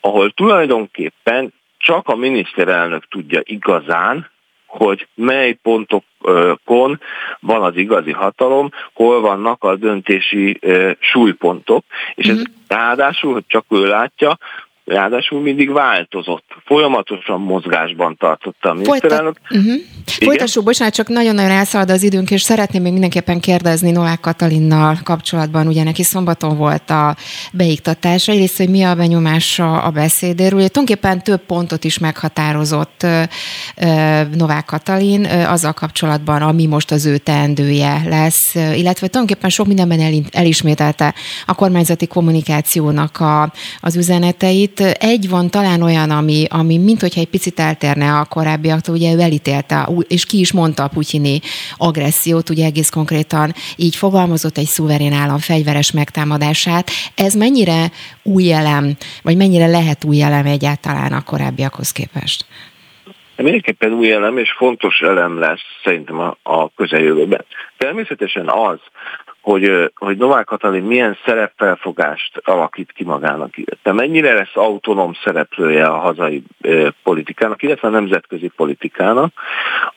ahol 0.00 0.30
tulajdonképpen 0.30 1.52
csak 1.78 2.08
a 2.08 2.16
miniszterelnök 2.16 3.08
tudja 3.08 3.40
igazán, 3.44 4.30
hogy 4.78 5.08
mely 5.14 5.52
pontokon 5.52 7.00
van 7.40 7.62
az 7.62 7.76
igazi 7.76 8.12
hatalom, 8.12 8.70
hol 8.92 9.20
vannak 9.20 9.64
a 9.64 9.76
döntési 9.76 10.60
súlypontok, 10.98 11.84
és 12.14 12.26
ez 12.26 12.36
mhm. 12.36 12.44
ráadásul, 12.68 13.32
hogy 13.32 13.44
csak 13.46 13.64
ő 13.68 13.86
látja, 13.86 14.38
ráadásul 14.84 15.40
mindig 15.40 15.72
változott. 15.72 16.44
Folyamatosan 16.64 17.40
mozgásban 17.40 18.16
tartotta 18.16 18.70
a 18.70 18.72
miniszterelnök. 18.72 19.38
Folytat... 19.48 19.66
Uh-huh. 19.66 19.82
Folytassuk, 20.06 20.64
bocsánat, 20.64 20.94
csak 20.94 21.08
nagyon-nagyon 21.08 21.50
elszalad 21.50 21.90
az 21.90 22.02
időnk, 22.02 22.30
és 22.30 22.42
szeretném 22.42 22.82
még 22.82 22.92
mindenképpen 22.92 23.40
kérdezni 23.40 23.90
Novák 23.90 24.20
Katalinnal 24.20 24.98
kapcsolatban, 25.04 25.66
ugye 25.66 25.82
neki 25.82 26.02
szombaton 26.02 26.56
volt 26.56 26.90
a 26.90 27.16
beiktatása, 27.52 28.32
egyrészt, 28.32 28.56
hogy 28.56 28.68
mi 28.68 28.82
a 28.82 28.94
benyomása 28.94 29.82
a 29.82 29.90
beszédéről. 29.90 30.58
Ugye 30.58 30.68
tulajdonképpen 30.68 31.22
több 31.22 31.40
pontot 31.46 31.84
is 31.84 31.98
meghatározott 31.98 33.06
Novák 34.34 34.64
Katalin 34.64 35.24
azzal 35.24 35.72
kapcsolatban, 35.72 36.42
ami 36.42 36.66
most 36.66 36.90
az 36.90 37.06
ő 37.06 37.16
teendője 37.16 38.02
lesz, 38.08 38.54
illetve 38.54 39.06
tulajdonképpen 39.06 39.50
sok 39.50 39.66
mindenben 39.66 40.24
elismételte 40.30 41.14
a 41.46 41.54
kormányzati 41.54 42.06
kommunikációnak 42.06 43.20
a, 43.20 43.52
az 43.80 43.96
üzeneteit. 43.96 44.71
Egy 44.80 45.28
van 45.28 45.50
talán 45.50 45.82
olyan, 45.82 46.10
ami, 46.10 46.44
ami 46.48 46.78
mint 46.78 47.00
hogyha 47.00 47.20
egy 47.20 47.28
picit 47.28 47.60
eltérne 47.60 48.18
a 48.18 48.24
korábbiaktól, 48.24 48.94
ugye 48.94 49.12
ő 49.12 49.20
elítélte 49.20 49.88
és 50.08 50.26
ki 50.26 50.38
is 50.38 50.52
mondta 50.52 50.82
a 50.84 50.88
putyini 50.88 51.40
agressziót, 51.76 52.50
ugye 52.50 52.64
egész 52.64 52.88
konkrétan 52.88 53.52
így 53.76 53.96
fogalmazott 53.96 54.58
egy 54.58 54.66
szuverén 54.66 55.12
állam 55.12 55.38
fegyveres 55.38 55.92
megtámadását. 55.92 56.90
Ez 57.14 57.34
mennyire 57.34 57.90
új 58.22 58.52
elem, 58.52 58.96
vagy 59.22 59.36
mennyire 59.36 59.66
lehet 59.66 60.04
új 60.04 60.22
elem 60.22 60.46
egyáltalán 60.46 61.12
a 61.12 61.24
korábbiakhoz 61.24 61.92
képest? 61.92 62.46
Mindenképpen 63.36 63.92
új 63.92 64.12
elem 64.12 64.38
és 64.38 64.52
fontos 64.56 65.00
elem 65.00 65.38
lesz 65.38 65.64
szerintem 65.84 66.18
a, 66.18 66.36
a 66.42 66.70
közeljövőben. 66.74 67.44
Természetesen 67.76 68.48
az, 68.48 68.78
hogy, 69.42 69.92
hogy 69.94 70.16
Novák 70.16 70.44
Katalin 70.44 70.82
milyen 70.82 71.18
szerepfelfogást 71.24 72.40
alakít 72.44 72.92
ki 72.92 73.04
magának, 73.04 73.56
illetve 73.56 73.92
mennyire 73.92 74.32
lesz 74.32 74.56
autonóm 74.56 75.12
szereplője 75.24 75.86
a 75.86 75.98
hazai 75.98 76.42
politikának, 77.02 77.62
illetve 77.62 77.88
a 77.88 77.90
nemzetközi 77.90 78.48
politikának, 78.56 79.32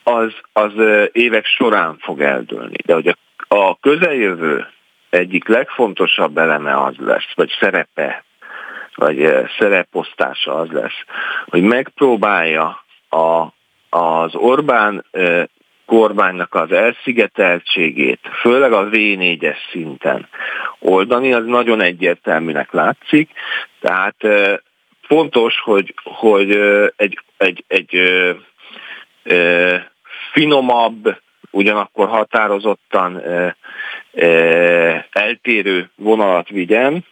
az, 0.04 0.34
az 0.54 0.72
évek 1.12 1.46
során 1.46 1.98
fog 2.00 2.22
eldőlni. 2.22 2.76
De 2.86 2.94
hogy 2.94 3.08
a, 3.08 3.16
a 3.56 3.78
közeljövő 3.80 4.68
egyik 5.10 5.48
legfontosabb 5.48 6.38
eleme 6.38 6.84
az 6.84 6.96
lesz, 6.98 7.34
vagy 7.36 7.56
szerepe, 7.60 8.24
vagy 8.96 9.30
szereposztása 9.60 10.56
az 10.56 10.70
lesz, 10.70 11.04
hogy 11.46 11.62
megpróbálja 11.62 12.84
a, 13.10 13.48
az 13.90 14.36
Orbán 14.36 15.06
kormánynak 15.86 16.56
az 16.56 16.72
elszigeteltségét, 16.72 18.20
főleg 18.42 18.72
a 18.72 18.90
V4-es 18.90 19.58
szinten 19.72 20.28
oldani, 20.80 21.34
az 21.34 21.46
nagyon 21.46 21.82
egyértelműnek 21.82 22.72
látszik. 22.72 23.30
Tehát 23.80 24.16
fontos, 25.02 25.60
hogy, 25.60 25.94
hogy 26.04 26.52
egy, 26.96 27.20
egy, 27.38 27.64
egy 27.68 28.00
finomabb, 30.32 31.18
ugyanakkor 31.52 32.08
határozottan 32.08 33.22
eltérő 35.12 35.90
vonalat 35.96 36.50
vigyen, 36.50 37.06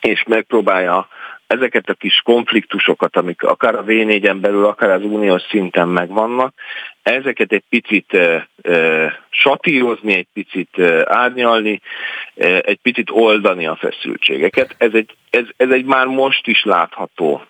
és 0.00 0.22
megpróbálja 0.26 1.08
ezeket 1.48 1.88
a 1.88 1.94
kis 1.94 2.20
konfliktusokat, 2.24 3.16
amik 3.16 3.42
akár 3.42 3.74
a 3.74 3.84
V4-en 3.84 4.36
belül, 4.40 4.64
akár 4.64 4.90
az 4.90 5.02
uniós 5.02 5.42
szinten 5.42 5.88
megvannak, 5.88 6.54
ezeket 7.02 7.52
egy 7.52 7.62
picit 7.68 8.14
e, 8.14 8.48
e, 8.62 9.12
satírozni, 9.30 10.14
egy 10.14 10.26
picit 10.32 10.78
e, 10.78 11.04
árnyalni, 11.06 11.80
e, 12.34 12.62
egy 12.64 12.78
picit 12.82 13.10
oldani 13.10 13.66
a 13.66 13.76
feszültségeket. 13.76 14.74
Ez 14.78 14.92
egy, 14.92 15.16
ez, 15.30 15.44
ez 15.56 15.70
egy 15.70 15.84
már 15.84 16.06
most 16.06 16.46
is 16.46 16.64
látható 16.64 17.42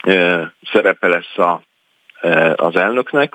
e, 0.00 0.52
szerepe 0.72 1.06
lesz 1.06 1.38
a, 1.38 1.62
e, 2.20 2.52
az 2.56 2.76
elnöknek, 2.76 3.34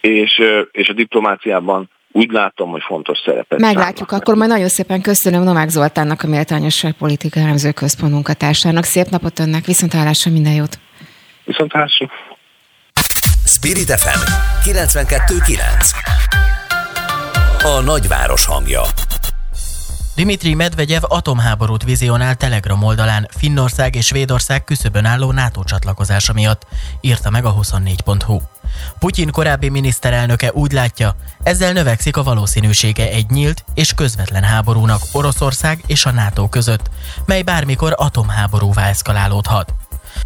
és, 0.00 0.38
e, 0.38 0.66
és 0.72 0.88
a 0.88 0.92
diplomáciában 0.92 1.90
úgy 2.12 2.30
látom, 2.30 2.70
hogy 2.70 2.82
fontos 2.86 3.18
szerepet. 3.24 3.58
Meglátjuk, 3.58 4.12
akkor 4.12 4.34
majd 4.34 4.50
nagyon 4.50 4.68
szépen 4.68 5.00
köszönöm 5.00 5.42
Nomák 5.42 5.68
Zoltánnak, 5.68 6.22
a 6.22 6.26
Méltányosság 6.26 6.92
Politika 6.92 7.40
Elemző 7.40 7.70
Központ 7.70 8.12
munkatársának. 8.12 8.84
Szép 8.84 9.08
napot 9.08 9.38
önnek, 9.38 9.64
viszontlátásra 9.64 10.30
minden 10.30 10.52
jót! 10.52 10.78
Viszontlátásra! 11.44 12.10
Spirit 13.44 13.90
FM 13.90 14.20
92.9 14.70 15.60
A 17.62 17.80
nagyváros 17.80 18.46
hangja 18.46 18.82
Dimitri 20.22 20.54
Medvegyev 20.54 21.02
atomháborút 21.02 21.84
vizionál 21.84 22.34
Telegram 22.34 22.82
oldalán 22.82 23.28
Finnország 23.36 23.94
és 23.94 24.06
Svédország 24.06 24.64
küszöbön 24.64 25.04
álló 25.04 25.32
NATO 25.32 25.64
csatlakozása 25.64 26.32
miatt, 26.32 26.66
írta 27.00 27.30
meg 27.30 27.44
a 27.44 27.54
24.hu. 27.54 28.40
Putyin 28.98 29.30
korábbi 29.30 29.68
miniszterelnöke 29.68 30.52
úgy 30.52 30.72
látja, 30.72 31.16
ezzel 31.42 31.72
növekszik 31.72 32.16
a 32.16 32.22
valószínűsége 32.22 33.10
egy 33.10 33.30
nyílt 33.30 33.64
és 33.74 33.94
közvetlen 33.94 34.42
háborúnak 34.42 35.02
Oroszország 35.12 35.82
és 35.86 36.04
a 36.04 36.10
NATO 36.10 36.48
között, 36.48 36.90
mely 37.26 37.42
bármikor 37.42 37.94
atomháborúvá 37.96 38.88
eszkalálódhat. 38.88 39.74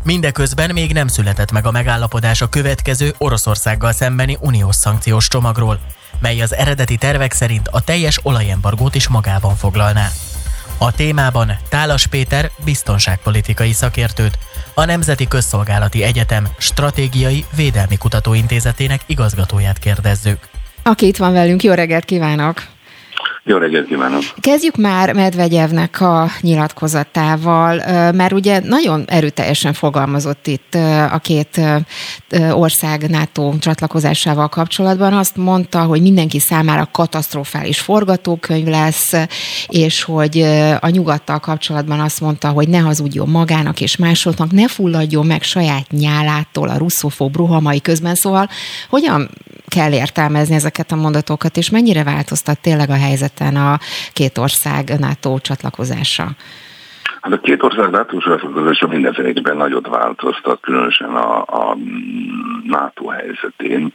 Mindeközben 0.03 0.71
még 0.73 0.93
nem 0.93 1.09
született 1.09 1.53
meg 1.53 1.67
a 1.67 1.71
megállapodás 1.71 2.41
a 2.41 2.49
következő 2.49 3.15
Oroszországgal 3.19 3.93
szembeni 3.93 4.37
uniós 4.41 4.76
szankciós 4.76 5.29
csomagról, 5.29 5.81
mely 6.21 6.41
az 6.41 6.55
eredeti 6.55 6.97
tervek 6.97 7.33
szerint 7.33 7.69
a 7.69 7.81
teljes 7.81 8.19
olajembargót 8.23 8.95
is 8.95 9.09
magában 9.09 9.57
foglalná. 9.57 10.09
A 10.79 10.93
témában 10.93 11.57
Tálas 11.69 12.07
Péter 12.07 12.51
biztonságpolitikai 12.65 13.73
szakértőt, 13.73 14.39
a 14.75 14.85
Nemzeti 14.85 15.29
Közszolgálati 15.29 16.03
Egyetem 16.03 16.49
Stratégiai 16.59 17.45
Védelmi 17.57 17.97
Kutatóintézetének 17.97 19.01
igazgatóját 19.07 19.79
kérdezzük. 19.79 20.39
Aki 20.83 21.07
itt 21.07 21.17
van 21.17 21.33
velünk, 21.33 21.63
jó 21.63 21.73
reggelt 21.73 22.05
kívánok! 22.05 22.75
Jó 23.49 23.57
reggelt 23.57 23.87
kívánok! 23.87 24.23
Kezdjük 24.41 24.76
már 24.76 25.12
Medvegyevnek 25.12 26.00
a 26.00 26.29
nyilatkozatával, 26.41 27.76
mert 28.12 28.33
ugye 28.33 28.61
nagyon 28.65 29.05
erőteljesen 29.07 29.73
fogalmazott 29.73 30.47
itt 30.47 30.75
a 31.11 31.19
két 31.19 31.61
ország 32.50 33.11
NATO 33.11 33.55
csatlakozásával 33.59 34.49
kapcsolatban. 34.49 35.12
Azt 35.12 35.37
mondta, 35.37 35.83
hogy 35.83 36.03
mindenki 36.03 36.38
számára 36.38 36.88
katasztrofális 36.93 37.81
forgatókönyv 37.81 38.67
lesz, 38.67 39.12
és 39.69 40.03
hogy 40.03 40.41
a 40.81 40.88
nyugattal 40.88 41.38
kapcsolatban 41.38 42.00
azt 42.00 42.21
mondta, 42.21 42.49
hogy 42.49 42.69
ne 42.69 42.79
hazudjon 42.79 43.29
magának 43.29 43.81
és 43.81 43.97
másoknak, 43.97 44.53
ne 44.53 44.69
fulladjon 44.69 45.26
meg 45.26 45.43
saját 45.43 45.91
nyálától 45.91 46.69
a 46.69 46.76
russzofób 46.76 47.37
ruhamai 47.37 47.81
közben. 47.81 48.15
Szóval 48.15 48.49
hogyan 48.88 49.31
kell 49.69 49.93
értelmezni 49.93 50.55
ezeket 50.55 50.93
a 50.93 50.97
mondatokat, 50.97 51.57
és 51.57 51.71
mennyire 51.71 52.03
változtat 52.03 52.61
tényleg 52.61 52.91
a 52.91 52.95
helyzeten 53.38 53.57
a 53.57 53.78
két 54.12 54.38
ország 54.38 54.99
NATO 54.99 55.38
csatlakozása? 55.38 56.28
Hát 57.21 57.33
a 57.33 57.40
két 57.40 57.62
ország 57.62 57.90
NATO 57.90 58.19
csatlakozása 58.19 58.87
mindenféleképpen 58.87 59.57
nagyot 59.57 59.88
változtat, 59.88 60.61
különösen 60.61 61.14
a, 61.14 61.40
a 61.40 61.76
NATO 62.64 63.07
helyzetén. 63.07 63.93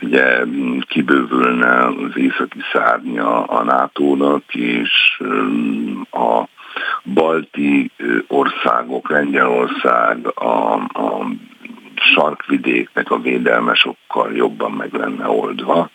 Ugye 0.00 0.44
kibővülne 0.80 1.86
az 1.86 2.16
északi 2.16 2.58
szárnya 2.72 3.44
a 3.44 3.62
NATO-nak, 3.62 4.54
és 4.54 5.22
a 6.10 6.44
balti 7.14 7.90
országok, 8.26 9.10
Lengyelország, 9.10 10.26
a, 10.34 10.74
a 10.74 11.26
sarkvidéknek 11.94 13.10
a 13.10 13.20
védelme 13.20 13.74
sokkal 13.74 14.32
jobban 14.32 14.72
meg 14.72 14.92
lenne 14.92 15.28
oldva. 15.28 15.90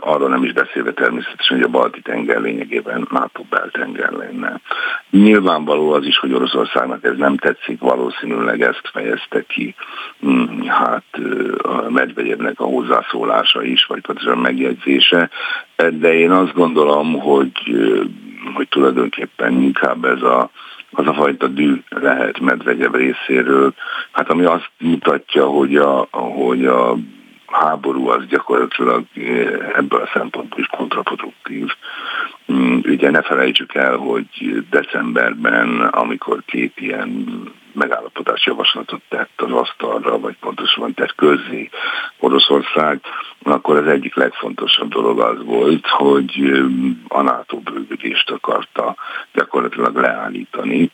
Arról 0.00 0.28
nem 0.28 0.44
is 0.44 0.52
beszélve 0.52 0.92
természetesen, 0.92 1.56
hogy 1.56 1.66
a 1.66 1.68
balti 1.68 2.00
tenger 2.00 2.40
lényegében 2.40 3.06
NATO 3.10 3.42
beltenger 3.50 4.12
lenne. 4.12 4.60
Nyilvánvaló 5.10 5.92
az 5.92 6.06
is, 6.06 6.18
hogy 6.18 6.32
Oroszországnak 6.32 7.04
ez 7.04 7.16
nem 7.16 7.36
tetszik, 7.36 7.80
valószínűleg 7.80 8.60
ezt 8.60 8.90
fejezte 8.92 9.44
ki 9.46 9.74
mm, 10.26 10.60
hát 10.66 11.04
a 11.58 11.90
Medvegyevnek 11.90 12.60
a 12.60 12.64
hozzászólása 12.64 13.62
is, 13.62 13.84
vagy 13.84 14.00
a 14.26 14.34
megjegyzése, 14.34 15.30
de 15.76 16.14
én 16.14 16.30
azt 16.30 16.54
gondolom, 16.54 17.18
hogy, 17.18 17.52
hogy 18.54 18.68
tulajdonképpen 18.68 19.62
inkább 19.62 20.04
ez 20.04 20.22
a 20.22 20.50
az 20.90 21.06
a 21.06 21.14
fajta 21.14 21.46
dű 21.46 21.82
lehet 21.88 22.40
Medvegyev 22.40 22.94
részéről, 22.94 23.74
hát 24.12 24.30
ami 24.30 24.44
azt 24.44 24.70
mutatja, 24.78 25.46
hogy 25.46 25.76
a, 25.76 26.08
hogy 26.10 26.66
a 26.66 26.96
háború 27.50 28.08
az 28.08 28.26
gyakorlatilag 28.26 29.04
eh, 29.14 29.76
ebből 29.76 30.00
a 30.00 30.10
szempontból 30.12 30.60
is 30.60 30.66
kontraproduktív. 30.66 31.66
Mm, 32.52 32.78
ugye 32.84 33.10
ne 33.10 33.22
felejtsük 33.22 33.74
el, 33.74 33.96
hogy 33.96 34.64
decemberben, 34.70 35.80
amikor 35.80 36.42
két 36.46 36.80
ilyen 36.80 37.26
megállapodás 37.72 38.46
javaslatot 38.46 39.02
tett 39.08 39.40
az 39.40 39.52
asztalra, 39.52 40.18
vagy 40.18 40.36
pontosabban 40.40 40.94
tett 40.94 41.14
közzé 41.14 41.68
Oroszország, 42.18 43.00
akkor 43.42 43.76
az 43.76 43.86
egyik 43.86 44.14
legfontosabb 44.14 44.88
dolog 44.88 45.20
az 45.20 45.44
volt, 45.44 45.86
hogy 45.86 46.62
a 47.08 47.22
NATO 47.22 47.56
bővülést 47.56 48.30
akarta 48.30 48.96
gyakorlatilag 49.32 49.96
leállítani, 49.96 50.90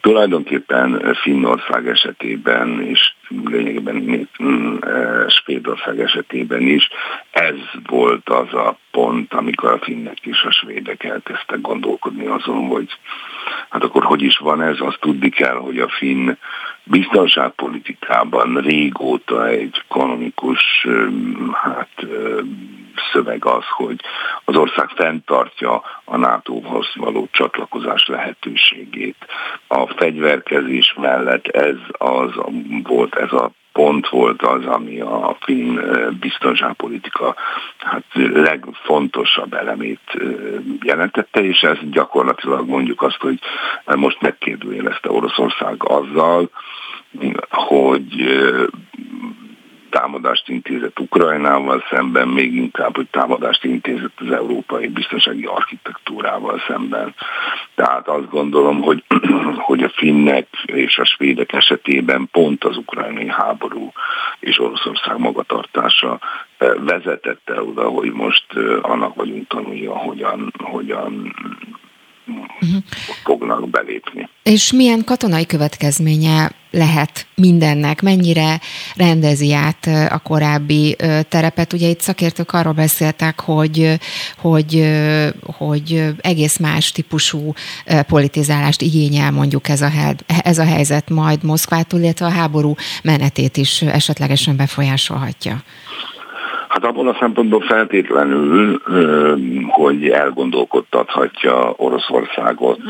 tulajdonképpen 0.00 1.14
Finnország 1.14 1.88
esetében 1.88 2.82
és 2.82 3.14
lényegében 3.44 4.28
mm, 4.42 4.76
e, 4.80 5.28
Svédország 5.28 6.00
esetében 6.00 6.62
is 6.62 6.88
ez 7.30 7.56
volt 7.86 8.28
az 8.28 8.54
a 8.54 8.78
pont, 8.90 9.34
amikor 9.34 9.70
a 9.70 9.78
finnek 9.78 10.18
és 10.22 10.42
a 10.42 10.50
svédek 10.50 11.04
elkezdtek 11.04 11.60
gondolkodni 11.60 12.26
azon, 12.26 12.66
hogy 12.66 12.88
hát 13.68 13.82
akkor 13.82 14.04
hogy 14.04 14.22
is 14.22 14.38
van 14.38 14.62
ez, 14.62 14.76
azt 14.80 15.00
tudni 15.00 15.28
kell, 15.28 15.56
hogy 15.56 15.78
a 15.78 15.88
finn 15.88 16.30
biztonságpolitikában 16.84 18.60
régóta 18.60 19.48
egy 19.48 19.82
kanonikus 19.88 20.86
hát, 21.52 22.06
szöveg 23.12 23.44
az, 23.44 23.64
hogy 23.68 24.00
az 24.44 24.56
ország 24.56 24.88
fenntartja 24.88 25.82
a 26.04 26.16
NATO-hoz 26.16 26.86
való 26.94 27.28
csatlakozás 27.30 28.06
lehetőségét. 28.06 29.16
A 29.66 29.86
fegyverkezés 29.86 30.94
mellett 31.00 31.46
ez 31.46 31.76
az 31.98 32.30
volt 32.82 33.14
ez 33.14 33.32
a 33.32 33.50
pont 33.74 34.08
volt 34.08 34.42
az, 34.42 34.66
ami 34.66 35.00
a 35.00 35.36
finn 35.40 35.78
biztonságpolitika 36.20 37.34
hát 37.78 38.04
legfontosabb 38.32 39.54
elemét 39.54 40.18
jelentette, 40.82 41.44
és 41.44 41.60
ez 41.60 41.78
gyakorlatilag 41.90 42.68
mondjuk 42.68 43.02
azt, 43.02 43.20
hogy 43.20 43.38
most 43.84 44.20
megkérdőjelezte 44.20 45.10
Oroszország 45.10 45.76
azzal, 45.78 46.50
hogy 47.50 48.26
támadást 49.94 50.48
intézett 50.48 51.00
Ukrajnával 51.00 51.84
szemben, 51.90 52.28
még 52.28 52.54
inkább, 52.54 52.96
hogy 52.96 53.06
támadást 53.10 53.64
intézett 53.64 54.20
az 54.20 54.32
európai 54.32 54.88
biztonsági 54.88 55.44
architektúrával 55.44 56.62
szemben. 56.66 57.14
Tehát 57.74 58.08
azt 58.08 58.30
gondolom, 58.30 58.82
hogy, 58.82 59.04
hogy 59.68 59.82
a 59.82 59.88
finnek 59.88 60.46
és 60.64 60.98
a 60.98 61.04
svédek 61.04 61.52
esetében 61.52 62.28
pont 62.32 62.64
az 62.64 62.76
ukrajnai 62.76 63.28
háború 63.28 63.92
és 64.40 64.60
Oroszország 64.60 65.18
magatartása 65.18 66.18
eh, 66.58 66.72
vezetette 66.78 67.62
oda, 67.62 67.88
hogy 67.88 68.12
most 68.12 68.44
eh, 68.54 68.90
annak 68.90 69.14
vagyunk 69.14 69.46
tanulja, 69.46 69.96
hogyan, 69.96 70.52
hogyan 70.62 71.34
uh-huh. 72.26 72.82
fognak 73.24 73.70
belépni. 73.70 74.28
És 74.42 74.72
milyen 74.72 75.04
katonai 75.04 75.46
következménye 75.46 76.50
lehet 76.70 77.26
mindennek, 77.34 78.02
mennyire 78.02 78.60
rendezi 78.96 79.52
át 79.52 79.86
a 80.10 80.18
korábbi 80.18 80.96
terepet. 81.28 81.72
Ugye 81.72 81.88
itt 81.88 82.00
szakértők 82.00 82.52
arról 82.52 82.72
beszéltek, 82.72 83.40
hogy, 83.40 83.98
hogy, 84.36 84.92
hogy 85.56 86.04
egész 86.20 86.58
más 86.58 86.92
típusú 86.92 87.52
politizálást 88.06 88.80
igényel 88.80 89.30
mondjuk 89.30 89.68
ez 89.68 89.80
a, 89.80 89.90
ez 90.42 90.58
a 90.58 90.64
helyzet 90.64 91.10
majd 91.10 91.44
Moszkvától, 91.44 92.00
illetve 92.00 92.26
a 92.26 92.30
háború 92.30 92.74
menetét 93.02 93.56
is 93.56 93.82
esetlegesen 93.82 94.56
befolyásolhatja. 94.56 95.62
Hát 96.74 96.84
abban 96.84 97.08
a 97.08 97.16
szempontból 97.20 97.60
feltétlenül, 97.60 98.80
hogy 99.68 100.08
elgondolkodtathatja 100.08 101.74
Oroszországot 101.76 102.80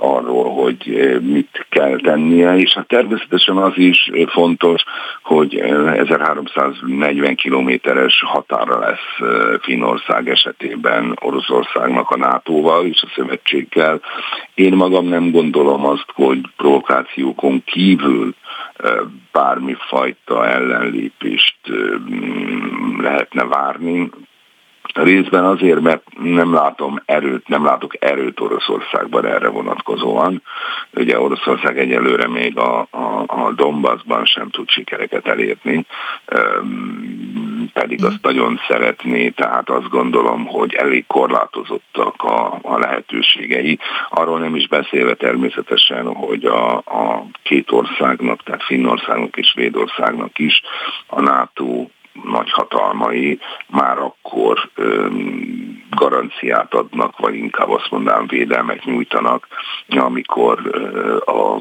arról, 0.00 0.50
hogy 0.50 0.76
mit 1.22 1.66
kell 1.68 1.96
tennie, 1.96 2.56
és 2.56 2.72
hát 2.72 2.86
természetesen 2.86 3.56
az 3.56 3.72
is 3.74 4.10
fontos, 4.26 4.82
hogy 5.22 5.54
1340 5.54 7.34
kilométeres 7.34 8.22
határa 8.26 8.78
lesz 8.78 9.30
Finnország 9.60 10.28
esetében 10.28 11.18
Oroszországnak 11.20 12.10
a 12.10 12.16
NATO-val 12.16 12.86
és 12.86 13.02
a 13.02 13.12
szövetséggel. 13.14 14.00
Én 14.54 14.72
magam 14.72 15.06
nem 15.06 15.30
gondolom 15.30 15.86
azt, 15.86 16.06
hogy 16.14 16.40
provokációkon 16.56 17.62
kívül 17.64 18.34
bármifajta 19.32 20.46
ellenlépést 20.46 21.56
lehetne 22.98 23.44
várni. 23.44 24.10
Részben 24.96 25.44
azért, 25.44 25.80
mert 25.80 26.02
nem 26.22 26.52
látom 26.52 27.02
erőt, 27.04 27.48
nem 27.48 27.64
látok 27.64 28.04
erőt 28.04 28.40
Oroszországban 28.40 29.26
erre 29.26 29.48
vonatkozóan. 29.48 30.42
Ugye 30.94 31.20
Oroszország 31.20 31.78
egyelőre 31.78 32.28
még 32.28 32.58
a, 32.58 32.80
a, 32.90 33.24
a 33.26 33.52
Donbassban 33.56 34.24
sem 34.24 34.50
tud 34.50 34.70
sikereket 34.70 35.26
elérni, 35.26 35.86
pedig 37.72 38.04
azt 38.04 38.22
nagyon 38.22 38.60
szeretné, 38.68 39.28
tehát 39.28 39.70
azt 39.70 39.88
gondolom, 39.88 40.46
hogy 40.46 40.74
elég 40.74 41.06
korlátozottak 41.06 42.22
a, 42.22 42.58
a 42.62 42.78
lehetőségei. 42.78 43.78
Arról 44.10 44.38
nem 44.38 44.56
is 44.56 44.68
beszélve 44.68 45.14
természetesen, 45.14 46.14
hogy 46.14 46.44
a, 46.44 46.76
a 46.76 47.26
két 47.42 47.70
országnak, 47.70 48.42
tehát 48.42 48.64
Finnországnak 48.64 49.36
és 49.36 49.46
Svédországnak 49.46 50.38
is 50.38 50.62
a 51.06 51.20
NATO 51.20 51.86
nagyhatalmai 52.24 53.38
már 53.66 53.98
akkor 53.98 54.70
garanciát 55.90 56.74
adnak, 56.74 57.18
vagy 57.18 57.34
inkább 57.34 57.70
azt 57.70 57.90
mondanám 57.90 58.26
védelmet 58.26 58.84
nyújtanak, 58.84 59.46
amikor 59.88 60.58
a 61.26 61.60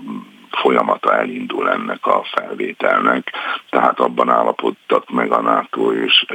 folyamata 0.51 1.17
elindul 1.17 1.69
ennek 1.69 2.05
a 2.05 2.23
felvételnek, 2.35 3.31
tehát 3.69 3.99
abban 3.99 4.29
állapodtak 4.29 5.09
meg 5.09 5.31
a 5.31 5.41
NATO, 5.41 5.93
és, 5.93 6.25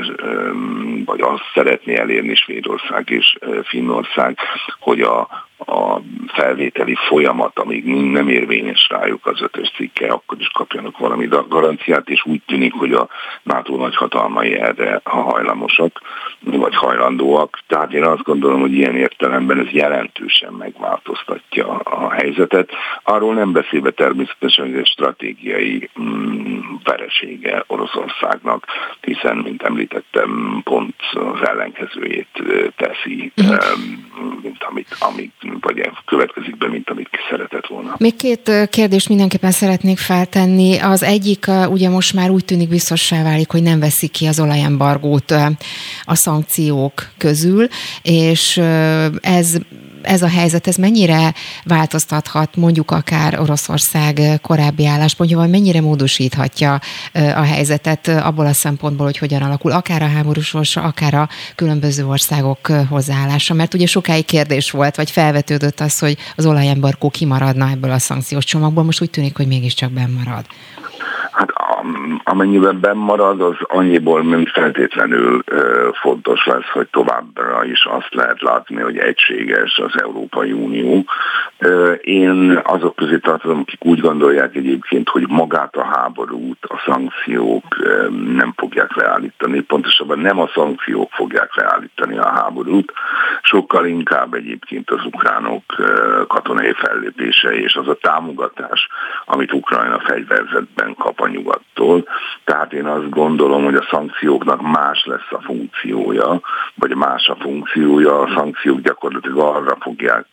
vagy 1.04 1.20
azt 1.20 1.50
szeretné 1.54 1.96
elérni 1.96 2.34
Svédország 2.34 3.10
és 3.10 3.38
Finnország, 3.62 4.38
hogy 4.78 5.00
a, 5.00 5.28
a 5.66 6.00
felvételi 6.26 6.94
folyamat, 7.08 7.58
amíg 7.58 7.84
nem 7.84 8.28
érvényes 8.28 8.88
rájuk 8.88 9.26
az 9.26 9.42
ötös 9.42 9.70
cikke, 9.76 10.06
akkor 10.08 10.40
is 10.40 10.48
kapjanak 10.48 10.98
valami 10.98 11.28
garanciát, 11.48 12.08
és 12.08 12.24
úgy 12.24 12.40
tűnik, 12.46 12.72
hogy 12.72 12.92
a 12.92 13.08
NATO 13.42 13.76
nagyhatalmai 13.76 14.58
erre 14.58 15.00
hajlamosak, 15.04 16.00
vagy 16.40 16.74
hajlandóak. 16.74 17.58
Tehát 17.66 17.92
én 17.92 18.04
azt 18.04 18.22
gondolom, 18.22 18.60
hogy 18.60 18.72
ilyen 18.72 18.96
értelemben 18.96 19.58
ez 19.58 19.70
jelentősen 19.70 20.52
megváltoztatja 20.52 21.66
a 21.78 22.10
helyzetet. 22.10 22.70
Arról 23.02 23.34
nem 23.34 23.52
beszélve 23.52 23.90
természetesen, 23.90 24.66
hogy 24.66 24.76
ez 24.76 24.88
stratégiai 24.88 25.90
mm, 26.00 26.58
veresége 26.84 27.64
Oroszországnak, 27.66 28.66
hiszen, 29.00 29.36
mint 29.36 29.62
említettem, 29.62 30.60
pont 30.64 30.94
az 31.12 31.48
ellenkezőjét 31.48 32.28
teszi, 32.76 33.32
mhm. 33.36 33.54
mint 34.42 34.64
amit, 34.64 34.96
amit 34.98 35.34
vagy 35.60 35.90
következik 36.06 36.56
be, 36.56 36.68
mint 36.68 36.90
amit 36.90 37.08
ki 37.08 37.18
szeretett 37.30 37.66
volna. 37.66 37.94
Még 37.98 38.16
két 38.16 38.50
kérdést 38.70 39.08
mindenképpen 39.08 39.50
szeretnék 39.50 39.98
feltenni. 39.98 40.78
Az 40.78 41.02
egyik 41.02 41.46
ugye 41.68 41.88
most 41.88 42.14
már 42.14 42.30
úgy 42.30 42.44
tűnik 42.44 42.68
biztossá 42.68 43.22
válik, 43.22 43.50
hogy 43.50 43.62
nem 43.62 43.80
veszik 43.80 44.10
ki 44.10 44.26
az 44.26 44.40
olajembargót 44.40 45.30
a 46.04 46.14
szankciók 46.14 46.92
közül, 47.18 47.66
és 48.02 48.56
ez 49.20 49.56
ez 50.02 50.22
a 50.22 50.28
helyzet, 50.28 50.66
ez 50.66 50.76
mennyire 50.76 51.34
változtathat 51.64 52.56
mondjuk 52.56 52.90
akár 52.90 53.40
Oroszország 53.40 54.20
korábbi 54.42 54.86
álláspontja, 54.86 55.36
vagy 55.36 55.50
mennyire 55.50 55.80
módosíthatja 55.80 56.80
a 57.12 57.42
helyzetet 57.42 58.08
abból 58.08 58.46
a 58.46 58.52
szempontból, 58.52 59.06
hogy 59.06 59.18
hogyan 59.18 59.42
alakul 59.42 59.72
akár 59.72 60.02
a 60.02 60.08
háborús 60.08 60.46
sorsa, 60.46 60.82
akár 60.82 61.14
a 61.14 61.28
különböző 61.54 62.06
országok 62.06 62.66
hozzáállása. 62.88 63.54
Mert 63.54 63.74
ugye 63.74 63.86
sokáig 63.86 64.24
kérdés 64.24 64.70
volt, 64.70 64.96
vagy 64.96 65.10
felvetődött 65.10 65.80
az, 65.80 65.98
hogy 65.98 66.16
az 66.36 66.46
olajembarkó 66.46 67.10
kimaradna 67.10 67.70
ebből 67.70 67.90
a 67.90 67.98
szankciós 67.98 68.44
csomagból, 68.44 68.84
most 68.84 69.02
úgy 69.02 69.10
tűnik, 69.10 69.36
hogy 69.36 69.46
mégiscsak 69.46 69.90
benn 69.90 70.10
marad. 70.10 70.44
Hát 71.32 71.48
amennyiben 72.24 72.96
marad, 72.96 73.40
az 73.40 73.56
annyiból 73.60 74.22
nem 74.22 74.44
feltétlenül 74.44 75.42
fontos 75.92 76.46
lesz, 76.46 76.68
hogy 76.72 76.88
továbbra 76.90 77.64
is 77.64 77.84
azt 77.84 78.14
lehet 78.14 78.42
látni, 78.42 78.80
hogy 78.80 78.98
egységes 78.98 79.78
az 79.78 80.02
Európai 80.02 80.52
Unió. 80.52 81.04
Én 82.00 82.60
azok 82.64 82.96
közé 82.96 83.18
tartozom, 83.18 83.58
akik 83.58 83.84
úgy 83.84 84.00
gondolják 84.00 84.56
egyébként, 84.56 85.08
hogy 85.08 85.28
magát 85.28 85.76
a 85.76 85.84
háborút, 85.84 86.64
a 86.68 86.82
szankciók 86.86 87.64
nem 88.34 88.52
fogják 88.56 88.94
leállítani, 88.94 89.60
pontosabban 89.60 90.18
nem 90.18 90.40
a 90.40 90.50
szankciók 90.54 91.10
fogják 91.12 91.56
leállítani 91.56 92.18
a 92.18 92.28
háborút, 92.28 92.92
sokkal 93.42 93.86
inkább 93.86 94.34
egyébként 94.34 94.90
az 94.90 95.04
ukránok 95.04 95.62
katonai 96.28 96.72
fellépése 96.72 97.48
és 97.50 97.74
az 97.74 97.88
a 97.88 97.98
támogatás, 98.00 98.88
amit 99.24 99.52
Ukrajna 99.52 100.00
fegyverzetben 100.00 100.94
kap 100.94 101.20
a 101.20 101.26
nyugattól. 101.74 102.08
Tehát 102.44 102.72
én 102.72 102.86
azt 102.86 103.10
gondolom, 103.10 103.64
hogy 103.64 103.74
a 103.74 103.86
szankcióknak 103.90 104.62
más 104.62 105.04
lesz 105.04 105.30
a 105.30 105.40
funkciója, 105.40 106.40
vagy 106.74 106.94
más 106.94 107.28
a 107.28 107.36
funkciója. 107.40 108.20
A 108.20 108.32
szankciók 108.36 108.80
gyakorlatilag 108.80 109.38
arra 109.38 109.76
fogják 109.80 110.26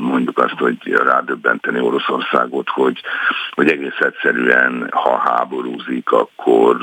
mondjuk 0.00 0.38
azt, 0.38 0.58
hogy 0.58 0.76
rádöbbenteni 0.82 1.80
Oroszországot, 1.80 2.68
hogy, 2.68 3.00
hogy 3.50 3.70
egész 3.70 3.98
egyszerűen, 3.98 4.88
ha 4.90 5.16
háborúzik, 5.16 6.12
akkor 6.12 6.76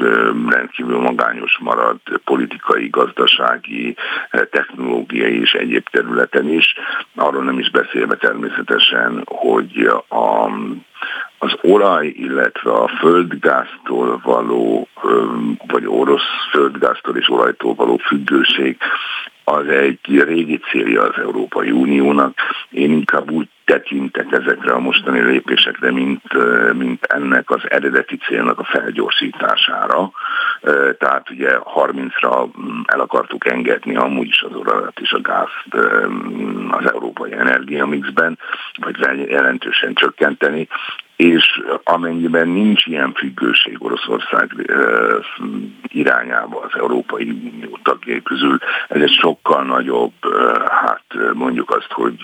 rendkívül 0.48 1.00
magányos 1.00 1.58
marad 1.60 1.98
politikai, 2.24 2.90
gazdasági, 2.90 3.96
technológiai 4.52 5.40
és 5.40 5.54
egyéb 5.54 5.90
területen 5.90 6.50
is. 6.50 6.74
Arról 7.16 7.44
nem 7.44 7.60
is 7.60 7.72
beszélve 7.72 8.16
természetesen, 8.16 9.24
hogy 9.26 9.92
a 10.08 10.50
az 11.40 11.52
olaj, 11.62 12.08
illetve 12.08 12.72
a 12.72 12.88
földgáztól 12.88 14.20
való, 14.24 14.88
vagy 15.68 15.86
orosz 15.86 16.48
földgáztól 16.52 17.18
és 17.18 17.30
olajtól 17.30 17.74
való 17.74 17.98
függőség 17.98 18.78
az 19.44 19.68
egy 19.68 20.24
régi 20.24 20.58
célja 20.58 21.02
az 21.02 21.18
Európai 21.18 21.72
Uniónak. 21.72 22.38
Én 22.70 22.92
inkább 22.92 23.32
úgy 23.32 23.48
tekintek 23.66 24.32
ezekre 24.32 24.74
a 24.74 24.80
mostani 24.80 25.22
lépésekre, 25.22 25.92
mint, 25.92 26.22
mint 26.74 27.04
ennek 27.06 27.50
az 27.50 27.62
eredeti 27.68 28.18
célnak 28.18 28.60
a 28.60 28.64
felgyorsítására. 28.64 30.12
Tehát 30.98 31.30
ugye 31.30 31.50
30-ra 31.76 32.50
el 32.86 33.00
akartuk 33.00 33.52
engedni 33.52 33.96
amúgy 33.96 34.28
is 34.28 34.42
az 34.42 34.56
olajat 34.56 35.00
és 35.00 35.12
a 35.12 35.22
gázt 35.22 35.88
az 36.70 36.92
európai 36.94 37.34
energiamixben, 37.34 38.40
vagy 38.80 38.98
jelentősen 39.30 39.94
csökkenteni 39.94 40.68
és 41.20 41.62
amennyiben 41.84 42.48
nincs 42.48 42.86
ilyen 42.86 43.14
függőség 43.14 43.76
Oroszország 43.84 44.72
irányába 45.88 46.60
az 46.60 46.80
Európai 46.80 47.30
Unió 47.30 47.80
tagjai 47.84 48.22
közül, 48.22 48.58
ez 48.88 49.02
egy 49.02 49.18
sokkal 49.22 49.64
nagyobb, 49.64 50.14
hát 50.70 51.04
mondjuk 51.34 51.76
azt, 51.76 51.92
hogy, 51.92 52.20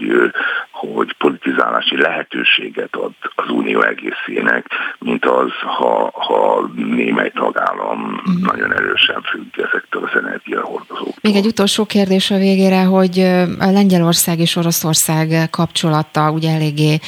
hogy 0.72 1.16
politizálási 1.18 1.98
lehetőséget 1.98 2.96
ad 2.96 3.12
az 3.36 3.50
Unió 3.50 3.82
egészének, 3.82 4.66
mint 5.00 5.26
az, 5.26 5.52
ha, 5.62 6.12
ha 6.14 6.70
némely 6.76 7.30
tagállam 7.30 8.00
mm. 8.00 8.44
nagyon 8.44 8.74
erősen 8.74 9.22
függ 9.22 9.66
ezektől 9.68 10.04
az 10.04 10.20
energiahordozóktól. 10.24 11.14
Még 11.22 11.36
egy 11.36 11.46
utolsó 11.46 11.86
kérdés 11.86 12.32
a 12.32 12.38
végére, 12.38 12.84
hogy 12.84 13.20
a 13.60 13.72
Lengyelország 13.72 14.40
és 14.40 14.56
Oroszország 14.56 15.50
kapcsolata 15.52 16.32
ugye 16.32 16.54
eléggé 16.54 17.00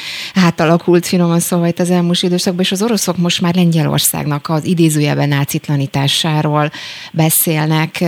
átalakult, 0.46 1.06
finoman 1.06 1.40
szóval 1.40 1.76
itt 1.78 1.84
az 1.84 1.92
elmúlt 1.92 2.22
időszakban, 2.22 2.64
és 2.64 2.72
az 2.72 2.82
oroszok 2.82 3.18
most 3.18 3.42
már 3.42 3.56
Lengyelországnak 3.56 4.50
az 4.50 4.66
idézőjelben 4.66 5.30
nácitlanításáról 5.30 6.72
beszélnek. 7.14 8.02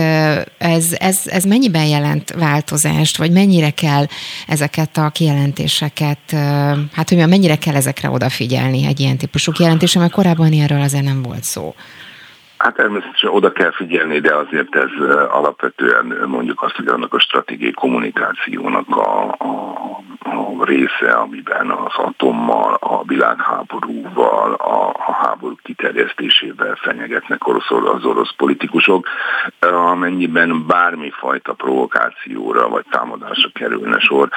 Ez, 0.58 0.86
ez, 0.98 1.18
ez 1.24 1.44
mennyiben 1.44 1.86
jelent 1.86 2.30
változást, 2.30 3.16
vagy 3.16 3.30
mennyire 3.30 3.70
kell 3.70 4.06
ezeket 4.46 4.96
a 4.96 5.10
kijelentéseket, 5.10 6.30
hát 6.92 7.08
hogy 7.08 7.28
mennyire 7.28 7.56
kell 7.56 7.74
ezekre 7.74 8.10
odafigyelni 8.10 8.86
egy 8.86 9.00
ilyen 9.00 9.16
típusú 9.16 9.52
kijelentése, 9.52 9.98
mert 9.98 10.12
korábban 10.12 10.52
erről 10.52 10.80
azért 10.80 11.04
nem 11.04 11.22
volt 11.22 11.44
szó. 11.44 11.74
Hát 12.60 12.74
természetesen 12.74 13.30
oda 13.30 13.52
kell 13.52 13.72
figyelni, 13.72 14.18
de 14.18 14.34
azért 14.34 14.76
ez 14.76 14.90
alapvetően 15.28 16.06
mondjuk 16.26 16.62
azt, 16.62 16.76
hogy 16.76 16.86
annak 16.86 17.14
a 17.14 17.18
stratégiai 17.18 17.72
kommunikációnak 17.72 18.88
a, 18.88 19.34
a, 19.38 19.46
a 20.24 20.64
része, 20.64 21.12
amiben 21.12 21.70
az 21.70 21.92
atommal, 21.96 22.74
a 22.80 23.02
világháborúval, 23.04 24.52
a, 24.52 24.88
a 24.88 25.12
háború 25.12 25.54
kiterjesztésével 25.62 26.74
fenyegetnek 26.74 27.46
orosz, 27.46 27.70
az 27.70 28.04
orosz 28.04 28.34
politikusok, 28.36 29.06
amennyiben 29.60 30.66
bármifajta 30.66 31.52
provokációra 31.52 32.68
vagy 32.68 32.84
támadásra 32.90 33.48
kerülne 33.52 33.98
sor, 33.98 34.28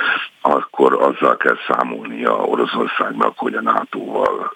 akkor 0.46 0.94
azzal 0.94 1.38
kell 1.38 1.58
számolnia 1.68 2.32
Oroszországnak, 2.32 3.38
hogy 3.38 3.54
a 3.54 3.62
NATO-val 3.62 4.54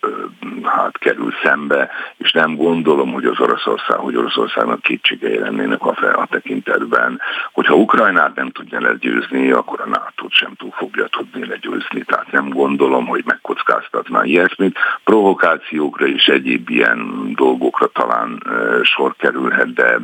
hát 0.64 0.98
kerül 0.98 1.34
szembe, 1.44 1.90
és 2.18 2.32
nem 2.32 2.56
gondolom, 2.56 3.14
hogy 3.14 3.26
az 3.26 3.40
Oroszország, 3.40 3.98
hogy 3.98 4.16
Oroszországnak 4.16 4.82
kétségei 4.82 5.40
lennének 5.40 5.86
a, 5.86 5.94
fel, 5.94 6.14
a 6.14 6.28
tekintetben, 6.30 7.22
hogyha 7.52 7.76
Ukrajnát 7.76 8.36
nem 8.36 8.50
tudja 8.50 8.82
legyőzni, 8.82 9.52
akkor 9.52 9.82
a 9.82 9.90
NATO-t 9.90 10.32
sem 10.32 10.54
túl 10.58 10.72
fogja 10.72 11.08
tudni 11.08 11.46
legyőzni. 11.46 12.04
Tehát 12.04 12.32
nem 12.32 12.50
gondolom, 12.50 13.06
hogy 13.06 13.24
megkockáztatná 13.26 14.24
ilyesmit. 14.24 14.78
Provokációkra 15.04 16.06
és 16.06 16.26
egyéb 16.26 16.70
ilyen 16.70 17.32
dolgokra 17.36 17.88
talán 17.88 18.44
sor 18.84 19.16
kerülhet, 19.16 19.74
de, 19.74 20.00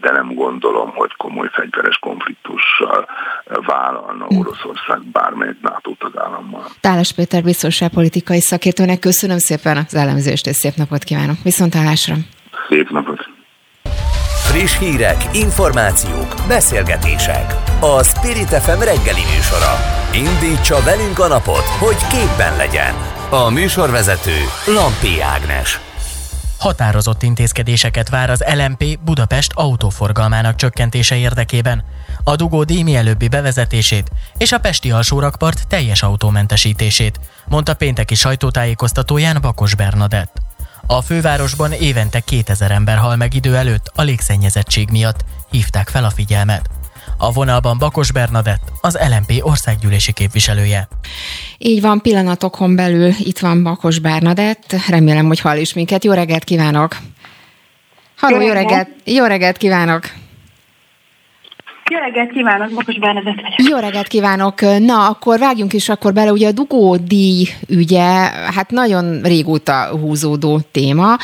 de 0.00 0.10
nem 0.12 0.34
gondolom, 0.34 0.90
hogy 0.94 1.14
komoly 1.16 1.48
fegyveres 1.52 1.98
konfliktussal 1.98 3.06
vállalna 3.66 4.24
hm. 4.24 4.38
Oroszország 4.38 5.00
bármelyik 5.22 5.60
NATO 5.60 5.94
tagállammal. 5.98 6.64
Tálas 6.80 7.12
Péter 7.12 7.42
biztonságpolitikai 7.42 8.40
szakértőnek 8.40 8.98
köszönöm 8.98 9.38
szépen 9.38 9.76
az 9.86 9.94
elemzést, 9.94 10.46
és 10.46 10.56
szép 10.56 10.74
napot 10.74 11.04
kívánok. 11.04 11.36
Viszontlátásra! 11.42 12.14
Szép 12.68 12.90
napot! 12.90 13.20
Friss 14.48 14.78
hírek, 14.78 15.16
információk, 15.32 16.34
beszélgetések. 16.48 17.54
A 17.80 18.02
Spirit 18.02 18.48
FM 18.48 18.80
reggeli 18.90 19.24
műsora. 19.34 19.72
Indítsa 20.14 20.82
velünk 20.84 21.18
a 21.18 21.28
napot, 21.28 21.66
hogy 21.84 21.96
képben 22.10 22.56
legyen. 22.56 22.94
A 23.30 23.50
műsorvezető 23.50 24.36
Lampi 24.66 25.20
Ágnes. 25.20 25.80
Határozott 26.58 27.22
intézkedéseket 27.22 28.08
vár 28.08 28.30
az 28.30 28.44
LMP 28.54 28.98
Budapest 29.04 29.52
autóforgalmának 29.54 30.56
csökkentése 30.56 31.16
érdekében, 31.16 31.84
a 32.24 32.36
dugó 32.36 32.64
díj 32.64 32.82
mielőbbi 32.82 33.28
bevezetését 33.28 34.10
és 34.38 34.52
a 34.52 34.58
Pesti 34.58 34.90
alsórakpart 34.90 35.68
teljes 35.68 36.02
autómentesítését, 36.02 37.20
mondta 37.48 37.74
pénteki 37.74 38.14
sajtótájékoztatóján 38.14 39.38
Bakos 39.40 39.74
Bernadett. 39.74 40.36
A 40.86 41.02
fővárosban 41.02 41.72
évente 41.72 42.20
2000 42.20 42.70
ember 42.70 42.96
hal 42.96 43.16
meg 43.16 43.34
idő 43.34 43.56
előtt 43.56 43.92
a 43.94 44.02
légszennyezettség 44.02 44.90
miatt, 44.90 45.24
hívták 45.50 45.88
fel 45.88 46.04
a 46.04 46.10
figyelmet. 46.10 46.70
A 47.18 47.32
vonalban 47.32 47.78
Bakos 47.78 48.12
Bernadett, 48.12 48.72
az 48.80 48.98
LMP 49.08 49.40
országgyűlési 49.40 50.12
képviselője. 50.12 50.88
Így 51.58 51.80
van, 51.80 52.00
pillanatokon 52.00 52.76
belül 52.76 53.14
itt 53.18 53.38
van 53.38 53.62
Bakos 53.62 53.98
Bernadett, 53.98 54.76
remélem, 54.88 55.26
hogy 55.26 55.40
hall 55.40 55.56
is 55.56 55.72
minket. 55.72 56.04
Jó 56.04 56.12
reggelt 56.12 56.44
kívánok! 56.44 56.96
Halló, 58.16 58.40
jó 58.40 58.52
reggelt, 58.52 58.88
jó 59.04 59.24
reggelt 59.24 59.56
kívánok! 59.56 60.21
Jó 61.92 61.98
reggelt 61.98 62.30
kívánok, 62.32 62.70
Bakos 62.74 62.98
Bernadett 62.98 63.34
vagyok. 63.34 63.70
Jó 63.70 63.76
reggelt 63.76 64.06
kívánok. 64.06 64.60
Na, 64.60 65.06
akkor 65.08 65.38
vágjunk 65.38 65.72
is 65.72 65.88
akkor 65.88 66.12
bele, 66.12 66.32
ugye 66.32 66.48
a 66.48 66.52
dugódíj 66.52 67.48
ügye, 67.68 68.02
hát 68.54 68.70
nagyon 68.70 69.20
régóta 69.22 69.98
húzódó 70.00 70.60
téma. 70.70 71.16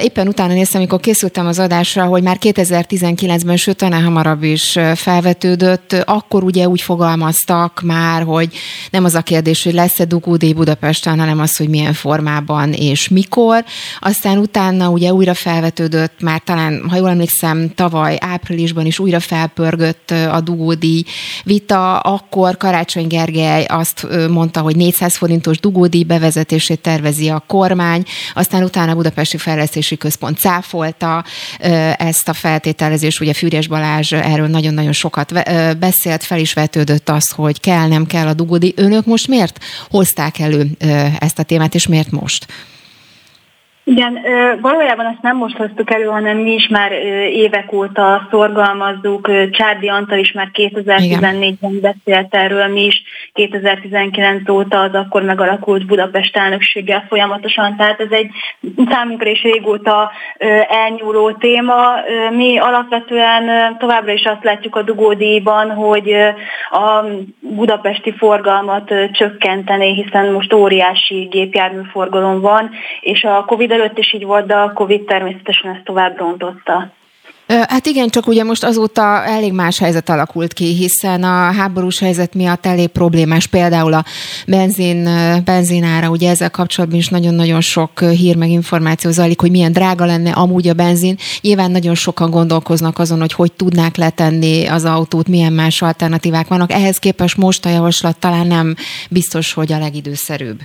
Éppen 0.00 0.28
utána 0.28 0.52
néztem, 0.52 0.80
amikor 0.80 1.00
készültem 1.00 1.46
az 1.46 1.58
adásra, 1.58 2.04
hogy 2.04 2.22
már 2.22 2.36
2019-ben, 2.40 3.56
sőt, 3.56 3.76
talán 3.76 4.04
hamarabb 4.04 4.42
is 4.42 4.78
felvetődött, 4.94 5.92
akkor 6.04 6.44
ugye 6.44 6.68
úgy 6.68 6.80
fogalmaztak 6.80 7.80
már, 7.84 8.22
hogy 8.22 8.48
nem 8.90 9.04
az 9.04 9.14
a 9.14 9.22
kérdés, 9.22 9.64
hogy 9.64 9.74
lesz-e 9.74 10.04
dugódíj 10.04 10.52
Budapesten, 10.52 11.18
hanem 11.18 11.40
az, 11.40 11.56
hogy 11.56 11.68
milyen 11.68 11.92
formában 11.92 12.72
és 12.72 13.08
mikor. 13.08 13.64
Aztán 14.00 14.38
utána 14.38 14.88
ugye 14.88 15.12
újra 15.12 15.34
felvetődött, 15.34 16.20
már 16.20 16.40
talán, 16.44 16.82
ha 16.88 16.96
jól 16.96 17.08
emlékszem, 17.08 17.70
tavaly 17.74 18.18
áprilisban 18.20 18.86
is 18.86 18.98
újra 18.98 19.20
felpörgött 19.20 20.11
a 20.30 20.40
dugódíj 20.40 21.04
vita, 21.44 21.98
akkor 21.98 22.56
Karácsony 22.56 23.06
Gergely 23.06 23.64
azt 23.64 24.06
mondta, 24.30 24.60
hogy 24.60 24.76
400 24.76 25.16
forintos 25.16 25.58
dugódíj 25.58 26.02
bevezetését 26.02 26.80
tervezi 26.80 27.28
a 27.28 27.44
kormány, 27.46 28.04
aztán 28.34 28.62
utána 28.62 28.92
a 28.92 28.94
Budapesti 28.94 29.36
Fejlesztési 29.36 29.96
Központ 29.96 30.38
cáfolta 30.38 31.24
ezt 31.96 32.28
a 32.28 32.32
feltételezést, 32.32 33.20
ugye 33.20 33.32
Fűrjes 33.32 33.66
Balázs 33.68 34.12
erről 34.12 34.46
nagyon-nagyon 34.46 34.92
sokat 34.92 35.32
beszélt, 35.78 36.24
fel 36.24 36.38
is 36.38 36.52
vetődött 36.52 37.08
az, 37.08 37.30
hogy 37.30 37.60
kell, 37.60 37.88
nem 37.88 38.06
kell 38.06 38.26
a 38.26 38.34
dugódíj. 38.34 38.72
Önök 38.76 39.06
most 39.06 39.28
miért 39.28 39.58
hozták 39.90 40.38
elő 40.38 40.70
ezt 41.18 41.38
a 41.38 41.42
témát, 41.42 41.74
és 41.74 41.86
miért 41.86 42.10
most? 42.10 42.46
Igen, 43.84 44.18
valójában 44.60 45.06
ezt 45.06 45.22
nem 45.22 45.36
most 45.36 45.56
hoztuk 45.56 45.94
elő, 45.94 46.04
hanem 46.04 46.36
mi 46.36 46.52
is 46.52 46.68
már 46.68 46.92
évek 47.32 47.72
óta 47.72 48.28
szorgalmazzuk. 48.30 49.30
Csárdi 49.50 49.88
Antal 49.88 50.18
is 50.18 50.32
már 50.32 50.50
2014-ben 50.52 51.80
beszélt 51.80 52.34
erről, 52.34 52.66
mi 52.66 52.84
is 52.84 53.02
2019 53.32 54.48
óta 54.48 54.80
az 54.80 54.94
akkor 54.94 55.22
megalakult 55.22 55.86
Budapest 55.86 56.36
elnökséggel 56.36 57.04
folyamatosan, 57.08 57.76
tehát 57.76 58.00
ez 58.00 58.10
egy 58.10 58.30
számunkra 58.90 59.30
is 59.30 59.42
régóta 59.42 60.10
elnyúló 60.68 61.32
téma. 61.32 61.94
Mi 62.30 62.58
alapvetően 62.58 63.76
továbbra 63.78 64.12
is 64.12 64.24
azt 64.24 64.44
látjuk 64.44 64.76
a 64.76 64.82
dugódíjban, 64.82 65.70
hogy 65.70 66.12
a 66.70 67.04
budapesti 67.40 68.12
forgalmat 68.12 68.94
csökkenteni, 69.12 69.94
hiszen 69.94 70.32
most 70.32 70.52
óriási 70.52 71.28
gépjárműforgalom 71.30 72.40
van, 72.40 72.70
és 73.00 73.24
a 73.24 73.44
Covid 73.46 73.70
előtt 73.72 73.98
is 73.98 74.14
így 74.14 74.24
volt, 74.24 74.46
de 74.46 74.54
a 74.54 74.72
Covid 74.72 75.02
természetesen 75.02 75.74
ezt 75.74 75.84
tovább 75.84 76.18
rontotta. 76.18 76.92
Hát 77.46 77.86
igen, 77.86 78.08
csak 78.08 78.26
ugye 78.26 78.44
most 78.44 78.64
azóta 78.64 79.24
elég 79.24 79.52
más 79.52 79.78
helyzet 79.78 80.08
alakult 80.08 80.52
ki, 80.52 80.64
hiszen 80.64 81.22
a 81.22 81.52
háborús 81.52 81.98
helyzet 81.98 82.34
miatt 82.34 82.66
elég 82.66 82.88
problémás 82.88 83.46
például 83.46 83.92
a 83.92 84.04
benzin, 84.46 85.08
benzinára, 85.44 86.08
ugye 86.08 86.30
ezzel 86.30 86.50
kapcsolatban 86.50 86.98
is 86.98 87.08
nagyon-nagyon 87.08 87.60
sok 87.60 88.00
hír 88.00 88.36
meg 88.36 88.48
információ 88.48 89.10
zajlik, 89.10 89.40
hogy 89.40 89.50
milyen 89.50 89.72
drága 89.72 90.04
lenne 90.04 90.30
amúgy 90.30 90.68
a 90.68 90.74
benzin. 90.74 91.16
Nyilván 91.40 91.70
nagyon 91.70 91.94
sokan 91.94 92.30
gondolkoznak 92.30 92.98
azon, 92.98 93.20
hogy 93.20 93.32
hogy 93.32 93.52
tudnák 93.52 93.96
letenni 93.96 94.66
az 94.66 94.84
autót, 94.84 95.28
milyen 95.28 95.52
más 95.52 95.82
alternatívák 95.82 96.48
vannak. 96.48 96.72
Ehhez 96.72 96.98
képest 96.98 97.36
most 97.36 97.66
a 97.66 97.70
javaslat 97.70 98.18
talán 98.18 98.46
nem 98.46 98.74
biztos, 99.10 99.52
hogy 99.52 99.72
a 99.72 99.78
legidőszerűbb. 99.78 100.58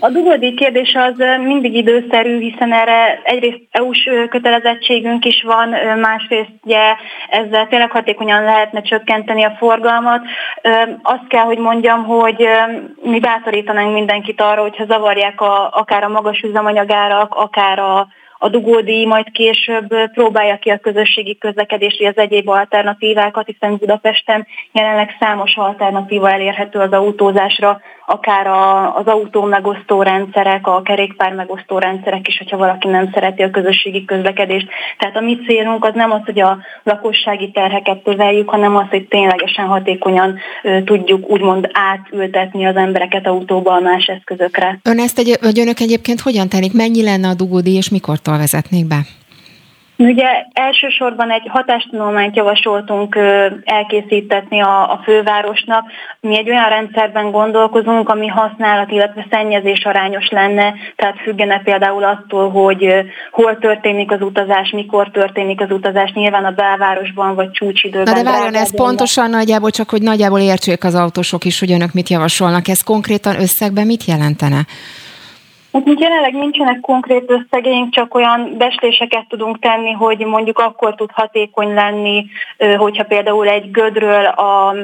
A 0.00 0.08
dugódi 0.08 0.54
kérdés 0.54 0.94
az 0.94 1.14
mindig 1.42 1.74
időszerű, 1.74 2.38
hiszen 2.38 2.72
erre 2.72 3.20
egyrészt 3.24 3.60
EU-s 3.70 4.10
kötelezettségünk 4.28 5.24
is 5.24 5.42
van, 5.42 5.68
másrészt 5.98 6.50
ugye 6.62 6.94
ezzel 7.30 7.66
tényleg 7.66 7.90
hatékonyan 7.90 8.42
lehetne 8.42 8.82
csökkenteni 8.82 9.44
a 9.44 9.56
forgalmat. 9.58 10.20
Azt 11.02 11.26
kell, 11.28 11.44
hogy 11.44 11.58
mondjam, 11.58 12.04
hogy 12.04 12.48
mi 13.02 13.18
bátorítanánk 13.18 13.92
mindenkit 13.92 14.40
arra, 14.40 14.60
hogyha 14.60 14.84
zavarják 14.84 15.40
a, 15.40 15.70
akár 15.72 16.04
a 16.04 16.08
magas 16.08 16.40
üzemanyagárak, 16.40 17.34
akár 17.34 17.78
a 17.78 18.06
a 18.44 18.48
dugódi 18.48 19.06
majd 19.06 19.30
később 19.30 20.10
próbálja 20.12 20.56
ki 20.58 20.70
a 20.70 20.78
közösségi 20.78 21.38
közlekedést, 21.38 21.98
vagy 21.98 22.06
az 22.06 22.16
egyéb 22.16 22.48
alternatívákat, 22.48 23.46
hiszen 23.46 23.76
Budapesten 23.76 24.46
jelenleg 24.72 25.16
számos 25.20 25.56
alternatíva 25.56 26.30
elérhető 26.30 26.78
az 26.78 26.92
autózásra, 26.92 27.80
akár 28.06 28.46
a, 28.46 28.96
az 28.96 29.06
autó 29.06 29.42
megosztó 29.42 30.02
rendszerek, 30.02 30.66
a 30.66 30.82
kerékpár 30.82 31.32
megosztó 31.32 31.78
rendszerek 31.78 32.28
is, 32.28 32.38
hogyha 32.38 32.56
valaki 32.56 32.88
nem 32.88 33.10
szereti 33.14 33.42
a 33.42 33.50
közösségi 33.50 34.04
közlekedést. 34.04 34.68
Tehát 34.98 35.16
a 35.16 35.20
mi 35.20 35.38
célunk 35.46 35.84
az 35.84 35.94
nem 35.94 36.10
az, 36.10 36.20
hogy 36.24 36.40
a 36.40 36.58
lakossági 36.82 37.50
terheket 37.50 38.02
töveljük, 38.02 38.48
hanem 38.48 38.76
az, 38.76 38.86
hogy 38.90 39.06
ténylegesen 39.08 39.66
hatékonyan 39.66 40.38
tudjuk 40.84 41.30
úgymond 41.30 41.70
átültetni 41.72 42.66
az 42.66 42.76
embereket 42.76 43.26
autóba 43.26 43.80
más 43.80 44.06
eszközökre. 44.06 44.78
Ön 44.82 44.98
ezt 44.98 45.18
egy, 45.18 45.38
vagy 45.40 45.60
önök 45.60 45.80
egyébként 45.80 46.20
hogyan 46.20 46.48
tennék? 46.48 46.72
Mennyi 46.72 47.02
lenne 47.02 47.28
a 47.28 47.34
dugódi, 47.34 47.74
és 47.74 47.90
mikortól 48.34 48.38
vezetnék 48.38 48.86
be? 48.86 49.00
Ugye 49.96 50.26
elsősorban 50.52 51.30
egy 51.30 51.46
hatástanulmányt 51.48 52.36
javasoltunk 52.36 53.18
elkészítetni 53.64 54.60
a, 54.60 54.90
a 54.92 55.00
fővárosnak. 55.04 55.84
Mi 56.20 56.38
egy 56.38 56.50
olyan 56.50 56.68
rendszerben 56.68 57.30
gondolkozunk, 57.30 58.08
ami 58.08 58.26
használat, 58.26 58.90
illetve 58.90 59.26
szennyezés 59.30 59.84
arányos 59.84 60.28
lenne, 60.28 60.74
tehát 60.96 61.18
függene 61.22 61.60
például 61.64 62.04
attól, 62.04 62.50
hogy 62.50 63.04
hol 63.30 63.58
történik 63.58 64.10
az 64.10 64.20
utazás, 64.20 64.70
mikor 64.70 65.10
történik 65.10 65.60
az 65.60 65.70
utazás, 65.70 66.12
nyilván 66.12 66.44
a 66.44 66.50
belvárosban 66.50 67.34
vagy 67.34 67.50
csúcsidőben. 67.50 68.14
Na 68.14 68.22
de 68.22 68.30
várjon, 68.30 68.54
ez 68.54 68.74
pontosan 68.74 69.30
nagyjából 69.30 69.70
csak, 69.70 69.90
hogy 69.90 70.02
nagyjából 70.02 70.40
értsék 70.40 70.84
az 70.84 70.94
autósok 70.94 71.44
is, 71.44 71.60
hogy 71.60 71.72
önök 71.72 71.92
mit 71.92 72.08
javasolnak. 72.08 72.68
Ez 72.68 72.82
konkrétan 72.82 73.40
összegben 73.40 73.86
mit 73.86 74.04
jelentene? 74.04 74.66
Hát 75.74 75.84
mint 75.84 76.00
jelenleg 76.00 76.32
nincsenek 76.32 76.80
konkrét 76.80 77.30
összegeink, 77.30 77.94
csak 77.94 78.14
olyan 78.14 78.54
besléseket 78.58 79.28
tudunk 79.28 79.58
tenni, 79.58 79.92
hogy 79.92 80.18
mondjuk 80.18 80.58
akkor 80.58 80.94
tud 80.94 81.10
hatékony 81.12 81.74
lenni, 81.74 82.26
hogyha 82.76 83.04
például 83.04 83.48
egy 83.48 83.70
gödről 83.70 84.24
a 84.24 84.74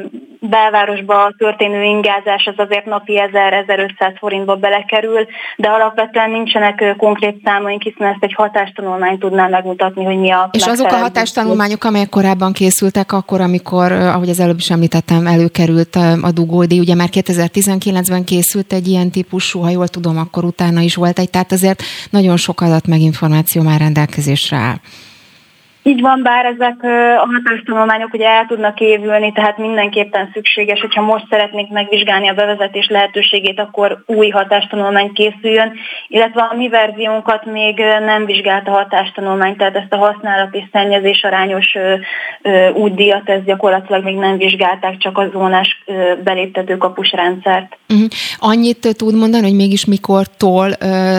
belvárosba 0.41 1.33
történő 1.39 1.83
ingázás 1.83 2.47
az 2.47 2.55
azért 2.57 2.85
napi 2.85 3.21
1000-1500 3.33 4.15
forintba 4.19 4.55
belekerül, 4.57 5.27
de 5.57 5.69
alapvetően 5.69 6.31
nincsenek 6.31 6.95
konkrét 6.97 7.41
számaink, 7.45 7.83
hiszen 7.83 8.07
ezt 8.07 8.23
egy 8.25 8.35
hatástanulmány 8.35 9.19
tudná 9.19 9.47
megmutatni, 9.47 10.05
hogy 10.05 10.19
mi 10.19 10.31
a 10.31 10.49
És 10.53 10.67
azok 10.67 10.93
a 10.93 10.97
hatástanulmányok, 10.97 11.85
amelyek 11.85 12.09
korábban 12.09 12.53
készültek, 12.53 13.13
akkor, 13.13 13.41
amikor, 13.41 13.93
ahogy 13.93 14.29
az 14.29 14.41
előbb 14.41 14.59
is 14.59 14.71
említettem, 14.71 15.27
előkerült 15.27 15.97
a 16.23 16.31
dugódi, 16.35 16.79
ugye 16.79 16.95
már 16.95 17.09
2019-ben 17.13 18.25
készült 18.25 18.73
egy 18.73 18.87
ilyen 18.87 19.11
típusú, 19.11 19.61
ha 19.61 19.71
jól 19.71 19.89
tudom, 19.89 20.19
akkor 20.19 20.45
utána 20.45 20.80
is 20.83 20.95
volt 20.95 21.19
egy, 21.19 21.31
tehát 21.31 21.53
azért 21.53 21.83
nagyon 22.11 22.37
sok 22.37 22.61
adat 22.61 22.87
meg 22.87 23.01
információ 23.01 23.63
már 23.63 23.81
rendelkezésre 23.81 24.57
áll. 24.57 24.81
Így 25.91 26.01
van, 26.01 26.23
bár 26.23 26.45
ezek 26.45 26.83
a 27.25 27.29
hatástanulmányok 27.35 28.15
ugye 28.15 28.29
el 28.29 28.47
tudnak 28.47 28.81
évülni, 28.81 29.33
tehát 29.33 29.59
mindenképpen 29.59 30.31
szükséges, 30.33 30.81
hogyha 30.81 31.03
most 31.03 31.27
szeretnék 31.31 31.69
megvizsgálni 31.69 32.29
a 32.29 32.35
bevezetés 32.35 32.89
lehetőségét, 32.89 33.61
akkor 33.61 34.03
új 34.07 34.29
hatástanulmány 34.29 35.13
készüljön, 35.13 35.73
illetve 36.09 36.43
a 36.43 36.57
mi 36.57 36.69
verziónkat 36.69 37.45
még 37.45 37.77
nem 38.05 38.25
vizsgált 38.25 38.69
a 38.69 38.71
hatástanulmány, 38.71 39.57
tehát 39.57 39.77
ezt 39.77 39.93
a 39.93 39.97
használat 39.97 40.55
és 40.55 40.65
szennyezés 40.73 41.23
arányos 41.23 41.77
útdíjat, 42.75 43.29
ezt 43.29 43.45
gyakorlatilag 43.45 44.05
még 44.05 44.17
nem 44.17 44.37
vizsgálták, 44.37 44.97
csak 44.97 45.19
a 45.19 45.29
zónás 45.33 45.85
beléptető 46.25 46.77
kapus 46.77 47.13
rendszert. 47.13 47.77
Uh-huh. 47.89 48.09
Annyit 48.39 48.97
tud 48.97 49.17
mondani, 49.17 49.43
hogy 49.43 49.57
mégis 49.57 49.85
mikortól 49.85 50.69
uh, 50.69 50.77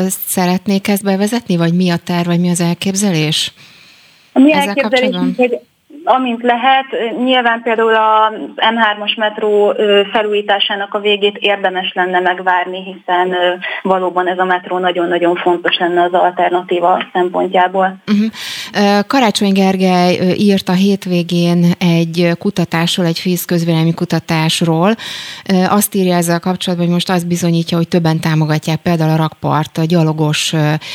szeretnék 0.07 0.87
ezt 0.87 1.03
bevezetni, 1.03 1.57
vagy 1.57 1.73
mi 1.73 1.89
a 1.89 1.97
terv, 2.05 2.27
vagy 2.27 2.39
mi 2.39 2.49
az 2.49 2.61
elképzelés? 2.61 3.53
A 4.31 4.39
mi 4.39 4.53
elképzelésünk, 4.53 5.35
hogy 5.35 5.59
amint 6.03 6.41
lehet, 6.41 6.85
nyilván 7.23 7.61
például 7.61 7.95
a 7.95 8.31
M3-as 8.55 9.17
metró 9.17 9.73
felújításának 10.11 10.93
a 10.93 10.99
végét 10.99 11.37
érdemes 11.37 11.91
lenne 11.93 12.19
megvárni, 12.19 12.83
hiszen 12.83 13.35
valóban 13.81 14.27
ez 14.27 14.37
a 14.39 14.43
metró 14.43 14.77
nagyon-nagyon 14.77 15.35
fontos 15.35 15.77
lenne 15.77 16.03
az 16.03 16.13
alternatíva 16.13 17.03
szempontjából. 17.13 17.97
Uh-huh. 18.07 18.29
Karácsony 19.07 19.53
Gergely 19.53 20.33
írt 20.37 20.69
a 20.69 20.73
hétvégén 20.73 21.65
egy 21.79 22.29
kutatásról, 22.39 23.05
egy 23.05 23.19
FISZ 23.19 23.45
közvélemény 23.45 23.93
kutatásról. 23.93 24.95
Azt 25.69 25.95
írja 25.95 26.15
ezzel 26.15 26.39
kapcsolatban, 26.39 26.87
hogy 26.87 26.95
most 26.95 27.09
azt 27.09 27.27
bizonyítja, 27.27 27.77
hogy 27.77 27.87
többen 27.87 28.19
támogatják 28.19 28.79
például 28.79 29.11
a 29.11 29.15
rakpart 29.15 29.77
a 29.77 29.85
gyalogos 29.85 30.53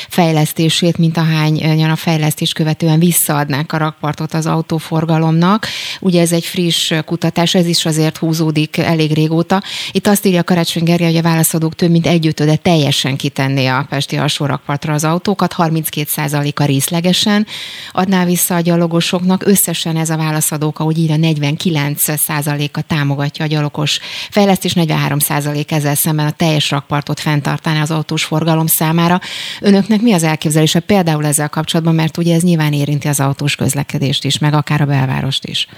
fejlesztését, 0.09 0.99
mint 0.99 1.16
ahányan 1.16 1.90
a 1.90 1.97
fejlesztés 1.97 2.53
követően 2.53 2.99
visszaadnák 2.99 3.73
a 3.73 3.79
rakpartot 3.79 4.33
az 4.33 4.47
autóforgalomnak 4.47 4.95
forgalomnak. 4.97 5.67
Ugye 6.01 6.21
ez 6.21 6.33
egy 6.33 6.45
friss 6.45 6.93
kutatás, 7.05 7.55
ez 7.55 7.67
is 7.67 7.85
azért 7.85 8.17
húzódik 8.17 8.77
elég 8.77 9.13
régóta. 9.13 9.63
Itt 9.93 10.07
azt 10.07 10.27
írja 10.27 10.43
Karácsony 10.43 10.85
Gergely, 10.85 11.07
hogy 11.07 11.17
a 11.17 11.23
válaszadók 11.23 11.75
több 11.75 11.91
mint 11.91 12.07
együttöde 12.07 12.57
teljesen 12.57 13.17
kitenné 13.17 13.67
a 13.67 13.87
Pesti 13.89 14.17
alsórakpartra 14.17 14.93
az 14.93 15.05
autókat, 15.05 15.55
32%-a 15.59 16.65
részlegesen 16.65 17.47
adná 17.93 18.25
vissza 18.25 18.55
a 18.55 18.61
gyalogosoknak. 18.61 19.47
Összesen 19.47 19.97
ez 19.97 20.11
a 20.11 20.17
válaszadók, 20.17 20.79
ahogy 20.79 20.99
írja, 20.99 21.17
49%-a 21.19 22.81
támogatja 22.81 23.45
a 23.45 23.49
gyalogos 23.49 23.99
fejlesztés, 24.31 24.73
43% 24.77 25.71
ezzel 25.71 25.95
szemben 25.95 26.27
a 26.27 26.31
teljes 26.31 26.71
rakpartot 26.71 27.21
fenntartaná 27.21 27.83
az 27.83 27.91
autós 27.91 28.25
forgalom 28.25 28.67
számára. 28.67 29.21
Önöknek 29.61 30.01
mi 30.01 30.13
az 30.13 30.23
elképzelése 30.23 30.81
például 30.81 31.27
ezzel 31.27 31.49
kapcsolatban, 31.49 31.95
mert 31.95 32.17
ugye 32.17 32.35
ez 32.35 32.43
nyilván 32.43 32.73
érinti 32.73 33.09
az 33.09 33.21
autós 33.21 33.57
közlekedést 33.57 34.25
is, 34.25 34.39
meg 34.39 34.55
akár 34.55 34.81
a 34.81 34.86
belvárost 34.87 35.44
is. 35.44 35.68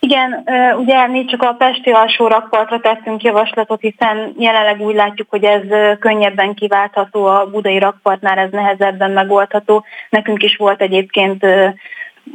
Igen, 0.00 0.44
ugye 0.76 1.06
mi 1.06 1.24
csak 1.24 1.42
a 1.42 1.54
Pesti 1.58 1.90
alsó 1.90 2.26
rakpartra 2.26 2.80
tettünk 2.80 3.22
javaslatot, 3.22 3.80
hiszen 3.80 4.34
jelenleg 4.38 4.80
úgy 4.80 4.94
látjuk, 4.94 5.30
hogy 5.30 5.44
ez 5.44 5.62
könnyebben 5.98 6.54
kiváltható, 6.54 7.24
a 7.24 7.50
budai 7.50 7.78
rakpartnál 7.78 8.38
ez 8.38 8.50
nehezebben 8.50 9.10
megoldható. 9.10 9.84
Nekünk 10.10 10.42
is 10.42 10.56
volt 10.56 10.80
egyébként 10.82 11.46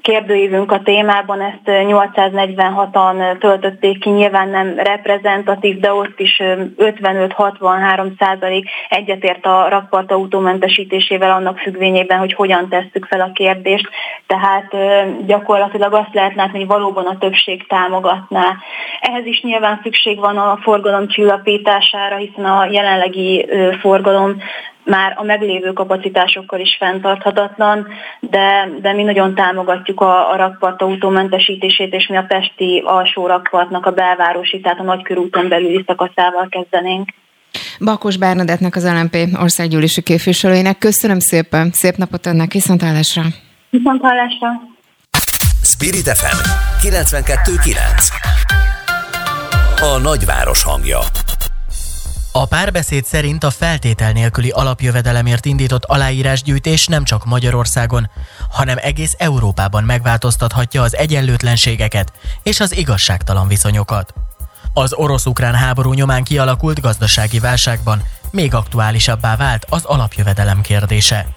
kérdőívünk 0.02 0.72
a 0.72 0.82
témában, 0.82 1.42
ezt 1.42 1.62
846-an 1.66 3.38
töltötték 3.38 4.00
ki, 4.00 4.10
nyilván 4.10 4.50
nem 4.50 4.74
reprezentatív, 4.78 5.80
de 5.80 5.94
ott 5.94 6.20
is 6.20 6.42
55-63 6.42 8.12
százalék 8.20 8.70
egyetért 8.90 9.46
a 9.46 9.68
rakpart 9.70 10.12
autómentesítésével 10.12 11.32
annak 11.32 11.58
függvényében, 11.58 12.20
hogy 12.20 12.34
hogyan 12.34 12.70
tesszük 12.70 13.06
fel 13.06 13.22
a 13.22 13.32
kérdést. 13.34 13.90
Tehát 14.28 14.76
gyakorlatilag 15.26 15.94
azt 15.94 16.14
lehet 16.14 16.36
látni, 16.36 16.58
hogy 16.58 16.68
valóban 16.68 17.06
a 17.06 17.18
többség 17.18 17.68
támogatná. 17.68 18.56
Ehhez 19.00 19.26
is 19.26 19.42
nyilván 19.42 19.80
szükség 19.84 20.20
van 20.20 20.38
a 20.38 20.58
forgalom 20.62 21.08
csillapítására, 21.08 22.16
hiszen 22.16 22.46
a 22.46 22.66
jelenlegi 22.66 23.48
forgalom 23.80 24.38
már 24.86 25.14
a 25.18 25.24
meglévő 25.24 25.74
kapacitásokkal 25.74 26.60
is 26.60 26.76
fenntarthatatlan, 26.80 27.88
de, 28.20 28.70
de 28.82 28.94
mi 28.94 29.04
nagyon 29.04 29.36
támogatjuk 29.36 30.02
a, 30.02 30.32
a 30.32 30.36
rakpart 30.36 30.82
autómentesítését, 30.82 31.94
és 31.94 32.08
mi 32.08 32.18
a 32.18 32.26
Pesti 32.28 32.84
alsó 32.86 33.28
rakpartnak 33.28 33.86
a 33.86 33.92
belvárosi, 33.92 34.60
tehát 34.60 34.80
a 34.80 34.84
nagykörúton 34.84 35.48
belüli 35.48 35.84
szakaszával 35.88 36.48
kezdenénk. 36.50 37.10
Bakos 37.80 38.18
Bernadettnek 38.18 38.76
az 38.76 38.92
LNP 38.92 39.18
országgyűlési 39.42 40.02
képviselőjének. 40.02 40.78
Köszönöm 40.78 41.20
szépen, 41.20 41.72
szép 41.72 41.96
napot 41.96 42.26
önnek, 42.26 42.52
viszontlátásra! 42.52 43.22
Viszontlátásra! 43.70 44.48
Spirit 45.64 46.08
FM 46.08 46.38
92.9 46.88 47.78
A 49.82 50.00
nagyváros 50.02 50.64
hangja 50.64 51.00
a 52.36 52.46
párbeszéd 52.46 53.06
szerint 53.06 53.44
a 53.44 53.50
feltétel 53.50 54.12
nélküli 54.12 54.50
alapjövedelemért 54.50 55.46
indított 55.46 55.86
aláírásgyűjtés 55.86 56.88
nem 56.88 57.04
csak 57.04 57.26
Magyarországon, 57.26 58.10
hanem 58.50 58.78
egész 58.82 59.16
Európában 59.18 59.84
megváltoztathatja 59.84 60.82
az 60.82 60.96
egyenlőtlenségeket 60.96 62.12
és 62.44 62.60
az 62.60 62.76
igazságtalan 62.76 63.48
viszonyokat. 63.48 64.14
Az 64.74 64.94
orosz-ukrán 64.94 65.54
háború 65.54 65.94
nyomán 65.94 66.24
kialakult 66.24 66.82
gazdasági 66.82 67.40
válságban 67.40 68.04
még 68.32 68.54
aktuálisabbá 68.54 69.36
vált 69.36 69.66
az 69.70 69.86
alapjövedelem 69.86 70.62
kérdése. 70.62 71.28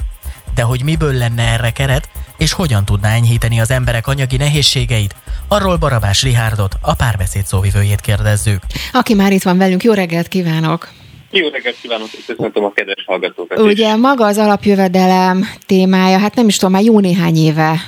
De 0.54 0.62
hogy 0.62 0.82
miből 0.82 1.12
lenne 1.12 1.42
erre 1.42 1.70
keret, 1.70 2.08
és 2.36 2.52
hogyan 2.52 2.84
tudná 2.84 3.10
enyhíteni 3.10 3.60
az 3.60 3.70
emberek 3.70 4.06
anyagi 4.06 4.36
nehézségeit, 4.36 5.14
arról 5.48 5.76
Barabás 5.76 6.22
Rihárdot, 6.22 6.74
a 6.80 6.94
párbeszéd 6.94 7.46
szóvivőjét 7.46 8.00
kérdezzük. 8.00 8.62
Aki 8.92 9.14
már 9.14 9.32
itt 9.32 9.42
van 9.42 9.58
velünk, 9.58 9.82
jó 9.82 9.92
reggelt 9.92 10.28
kívánok! 10.28 10.88
Jó 11.38 11.48
reggelt 11.48 11.76
kívánok, 11.80 12.08
és 12.12 12.24
köszöntöm 12.26 12.64
a 12.64 12.72
kedves 12.72 13.04
hallgatókat 13.06 13.58
Ugye 13.58 13.94
is. 13.94 14.00
maga 14.00 14.26
az 14.26 14.38
alapjövedelem 14.38 15.48
témája, 15.66 16.18
hát 16.18 16.34
nem 16.34 16.48
is 16.48 16.56
tudom, 16.56 16.72
már 16.72 16.82
jó 16.82 17.00
néhány 17.00 17.36
éve 17.36 17.80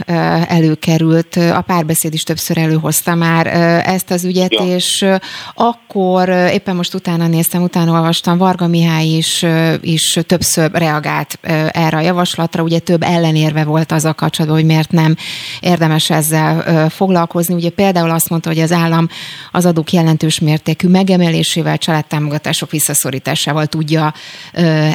előkerült, 0.48 1.37
a 1.37 1.61
párbeszéd 1.66 2.14
is 2.14 2.22
többször 2.22 2.58
előhozta 2.58 3.14
már 3.14 3.46
ezt 3.87 4.11
az 4.11 4.24
ügyet, 4.24 4.52
ja. 4.52 4.74
és 4.74 5.06
akkor 5.54 6.28
éppen 6.28 6.76
most 6.76 6.94
utána 6.94 7.26
néztem, 7.26 7.62
utána 7.62 7.92
olvastam, 7.92 8.38
Varga 8.38 8.66
Mihály 8.66 9.06
is, 9.06 9.44
is 9.80 10.18
többször 10.26 10.70
reagált 10.72 11.38
erre 11.72 11.96
a 11.96 12.00
javaslatra, 12.00 12.62
ugye 12.62 12.78
több 12.78 13.02
ellenérve 13.02 13.64
volt 13.64 13.92
az 13.92 14.04
a 14.04 14.14
kapcsolatban, 14.14 14.58
hogy 14.58 14.68
miért 14.68 14.90
nem 14.90 15.16
érdemes 15.61 16.11
ezzel 16.11 16.88
foglalkozni. 16.88 17.54
Ugye 17.54 17.70
például 17.70 18.11
azt 18.11 18.28
mondta, 18.28 18.48
hogy 18.48 18.61
az 18.61 18.72
állam 18.72 19.08
az 19.52 19.66
adók 19.66 19.92
jelentős 19.92 20.38
mértékű 20.38 20.88
megemelésével, 20.88 21.78
családtámogatások 21.78 22.70
visszaszorításával 22.70 23.37
forrásával 23.38 23.66
tudja 23.66 24.14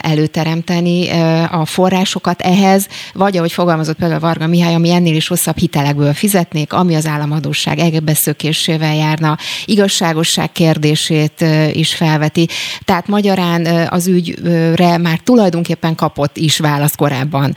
előteremteni 0.02 1.10
a 1.52 1.66
forrásokat 1.66 2.42
ehhez, 2.42 2.88
vagy 3.14 3.38
ahogy 3.38 3.52
fogalmazott 3.52 3.98
például 3.98 4.20
Varga 4.20 4.48
Mihály, 4.48 4.74
ami 4.74 4.92
ennél 4.92 5.16
is 5.16 5.28
hosszabb 5.28 5.58
hitelekből 5.58 6.14
fizetnék, 6.14 6.74
ami 6.74 6.96
az 6.96 7.06
államadóság 7.06 7.80
egebeszökésével 7.80 8.96
járna, 8.96 9.38
igazságosság 9.66 10.52
kérdését 10.52 11.46
is 11.72 11.96
felveti. 11.96 12.48
Tehát 12.86 13.08
magyarán 13.08 13.88
az 13.90 14.08
ügyre 14.08 14.98
már 14.98 15.20
tulajdonképpen 15.20 15.96
kapott 15.96 16.38
is 16.38 16.58
választ 16.58 16.96
korábban 16.96 17.56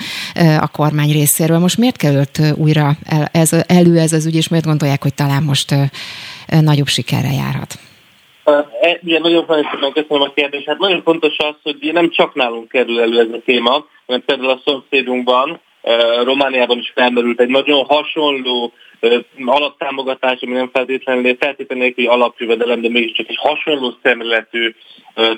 a 0.60 0.66
kormány 0.66 1.12
részéről. 1.12 1.58
Most 1.58 1.78
miért 1.78 1.96
került 1.96 2.40
újra 2.54 2.96
ez, 3.32 3.50
elő 3.66 3.98
ez 3.98 4.12
az 4.12 4.26
ügy, 4.26 4.34
és 4.34 4.48
miért 4.48 4.66
gondolják, 4.66 5.02
hogy 5.02 5.14
talán 5.14 5.42
most 5.42 5.74
nagyobb 6.46 6.88
sikerre 6.88 7.32
járhat? 7.32 7.78
E, 8.46 8.98
ugye 9.02 9.18
nagyon 9.18 9.44
szépen 9.46 9.92
köszönöm 9.92 10.22
a 10.22 10.32
kérdést. 10.34 10.66
Hát 10.66 10.78
nagyon 10.78 11.02
fontos 11.02 11.36
az, 11.38 11.54
hogy 11.62 11.92
nem 11.92 12.10
csak 12.10 12.34
nálunk 12.34 12.68
kerül 12.68 13.00
elő 13.00 13.18
ez 13.18 13.32
a 13.32 13.42
téma, 13.44 13.86
mert 14.06 14.22
például 14.22 14.50
a 14.50 14.60
szomszédunkban, 14.64 15.60
Romániában 16.22 16.78
is 16.78 16.92
felmerült 16.94 17.40
egy 17.40 17.48
nagyon 17.48 17.84
hasonló 17.84 18.72
alaptámogatás, 19.44 20.40
ami 20.40 20.52
nem 20.52 20.70
feltétlenül 20.72 21.36
feltétlenül 21.38 21.84
nélküli 21.84 22.06
alapjövedelem, 22.06 22.80
de 22.80 22.88
mégiscsak 22.88 23.28
egy 23.28 23.38
hasonló 23.38 23.94
szemléletű 24.02 24.74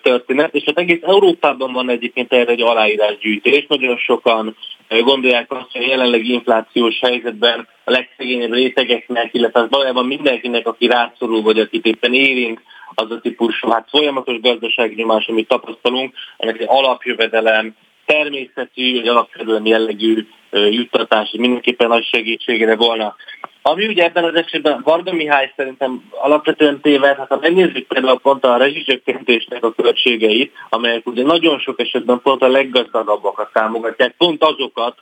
történet, 0.02 0.54
és 0.54 0.62
hát 0.66 0.78
egész 0.78 1.02
Európában 1.02 1.72
van 1.72 1.90
egyébként 1.90 2.32
erre 2.32 2.50
egy 2.50 2.62
aláírásgyűjtés. 2.62 3.66
Nagyon 3.68 3.96
sokan 3.96 4.56
gondolják 4.88 5.52
azt, 5.52 5.72
hogy 5.72 5.82
a 5.82 5.88
jelenlegi 5.88 6.32
inflációs 6.32 6.98
helyzetben 7.00 7.68
a 7.84 7.90
legszegényebb 7.90 8.52
rétegeknek, 8.52 9.34
illetve 9.34 9.60
az 9.60 9.68
valójában 9.70 10.06
mindenkinek, 10.06 10.66
aki 10.66 10.86
rászorul, 10.86 11.42
vagy 11.42 11.58
akit 11.58 11.86
éppen 11.86 12.14
érint, 12.14 12.60
az 13.00 13.10
a 13.10 13.20
típusú 13.20 13.68
hát 13.68 13.88
folyamatos 13.90 14.40
gazdasági 14.40 14.94
nyomás, 14.94 15.26
amit 15.26 15.48
tapasztalunk, 15.48 16.14
ennek 16.36 16.60
egy 16.60 16.66
alapjövedelem, 16.68 17.76
természetű, 18.06 18.94
vagy 18.94 19.08
alapjövedelem 19.08 19.66
jellegű 19.66 20.26
juttatás 20.50 21.34
mindenképpen 21.38 21.88
nagy 21.88 22.04
segítségére 22.04 22.76
volna. 22.76 23.14
Ami 23.62 23.86
ugye 23.86 24.04
ebben 24.04 24.24
az 24.24 24.34
esetben 24.34 24.80
Varga 24.84 25.12
Mihály 25.12 25.52
szerintem 25.56 26.10
alapvetően 26.10 26.80
téved, 26.80 27.16
hát 27.16 27.28
ha 27.28 27.38
megnézzük 27.40 27.86
például 27.86 28.18
pont 28.18 28.44
a 28.44 28.56
rezsicsökkentésnek 28.56 29.64
a 29.64 29.72
költségeit, 29.72 30.52
amelyek 30.68 31.06
ugye 31.06 31.22
nagyon 31.22 31.58
sok 31.58 31.80
esetben 31.80 32.20
pont 32.22 32.42
a 32.42 32.48
leggazdagabbakat 32.48 33.52
támogatják, 33.52 34.14
pont 34.18 34.44
azokat, 34.44 34.98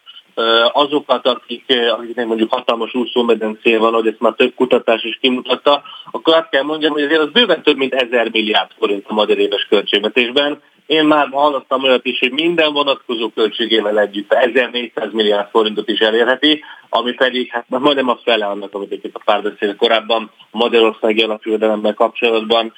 azokat, 0.73 1.27
akik, 1.27 1.65
akiknek 1.91 2.27
mondjuk 2.27 2.53
hatalmas 2.53 2.95
úszómedencéje 2.95 3.79
van, 3.79 3.93
hogy 3.93 4.07
ezt 4.07 4.21
már 4.21 4.33
több 4.33 4.55
kutatás 4.55 5.03
is 5.03 5.19
kimutatta, 5.21 5.83
akkor 6.11 6.35
azt 6.35 6.49
kell 6.49 6.63
mondjam, 6.63 6.93
hogy 6.93 7.03
azért 7.03 7.21
az 7.21 7.31
bőven 7.31 7.63
több 7.63 7.77
mint 7.77 7.95
1000 7.95 8.29
milliárd 8.33 8.71
forint 8.79 9.05
a 9.09 9.15
magyar 9.15 9.39
éves 9.39 9.67
költségvetésben. 9.69 10.63
Én 10.87 11.05
már 11.05 11.29
hallottam 11.31 11.83
olyat 11.83 12.05
is, 12.05 12.19
hogy 12.19 12.33
minden 12.33 12.73
vonatkozó 12.73 13.29
költségével 13.29 13.99
együtt 13.99 14.33
1400 14.33 15.13
milliárd 15.13 15.49
forintot 15.51 15.89
is 15.89 15.99
elérheti, 15.99 16.63
ami 16.89 17.13
pedig 17.13 17.51
hát 17.53 17.65
majdnem 17.69 18.09
a 18.09 18.19
fele 18.25 18.47
annak, 18.47 18.75
amit 18.75 18.93
itt 18.93 19.15
a 19.15 19.23
párbeszéd 19.25 19.77
korábban 19.77 20.31
Magyarországi 20.51 21.23
alapjövedelemmel 21.23 21.95
kapcsolatban 21.95 22.73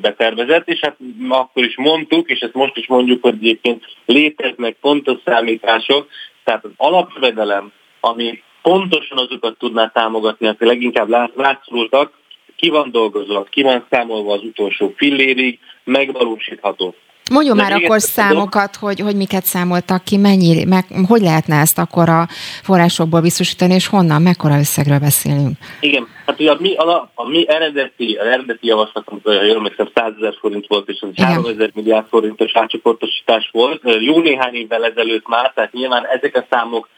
betervezett, 0.00 0.68
és 0.68 0.80
hát 0.80 0.96
akkor 1.28 1.64
is 1.64 1.76
mondtuk, 1.76 2.30
és 2.30 2.40
ezt 2.40 2.54
most 2.54 2.76
is 2.76 2.86
mondjuk, 2.86 3.22
hogy 3.22 3.34
egyébként 3.34 3.84
léteznek 4.06 4.76
pontos 4.80 5.18
számítások, 5.24 6.08
tehát 6.44 6.64
az 6.64 6.70
alapjövedelem, 6.76 7.72
ami 8.00 8.42
pontosan 8.62 9.18
azokat 9.18 9.58
tudná 9.58 9.88
támogatni, 9.88 10.46
akik 10.46 10.68
leginkább 10.68 11.08
látszoltak, 11.34 12.12
ki 12.56 12.68
van 12.68 12.90
dolgozva, 12.90 13.42
ki 13.42 13.62
van 13.62 13.86
számolva 13.90 14.32
az 14.32 14.42
utolsó 14.42 14.92
fillérig, 14.96 15.58
megvalósítható. 15.84 16.94
Mondjon 17.30 17.56
már 17.56 17.72
akkor 17.72 18.00
számokat, 18.00 18.76
hogy, 18.76 19.00
hogy 19.00 19.16
miket 19.16 19.44
számoltak 19.44 20.04
ki, 20.04 20.16
mennyi, 20.16 20.64
meg, 20.64 20.84
hogy 21.08 21.20
lehetne 21.20 21.60
ezt 21.60 21.78
akkor 21.78 22.08
a 22.08 22.26
forrásokból 22.62 23.20
biztosítani, 23.20 23.74
és 23.74 23.86
honnan, 23.86 24.22
mekkora 24.22 24.58
összegről 24.58 24.98
beszélünk? 24.98 25.56
Igen, 25.80 26.06
hát 26.26 26.40
ugye 26.40 26.50
a 26.50 26.56
mi, 26.60 26.74
a, 26.74 27.10
a 27.14 27.28
mi 27.28 27.48
eredeti, 27.48 28.14
a 28.14 28.24
eredeti 28.24 28.66
javaslatunk, 28.66 29.20
jól 29.24 29.56
emlékszem, 29.56 29.88
100 29.94 30.12
ezer 30.18 30.34
forint 30.40 30.66
volt, 30.66 30.88
és 30.88 31.00
az 31.00 31.24
3 31.24 31.44
ezer 31.44 31.70
milliárd 31.74 32.06
forintos 32.08 32.52
átcsoportosítás 32.54 33.48
volt. 33.52 33.80
Jó 34.00 34.18
néhány 34.18 34.54
évvel 34.54 34.84
ezelőtt 34.84 35.28
már, 35.28 35.52
tehát 35.54 35.72
nyilván 35.72 36.06
ezek 36.06 36.36
a 36.36 36.46
számok 36.50 36.88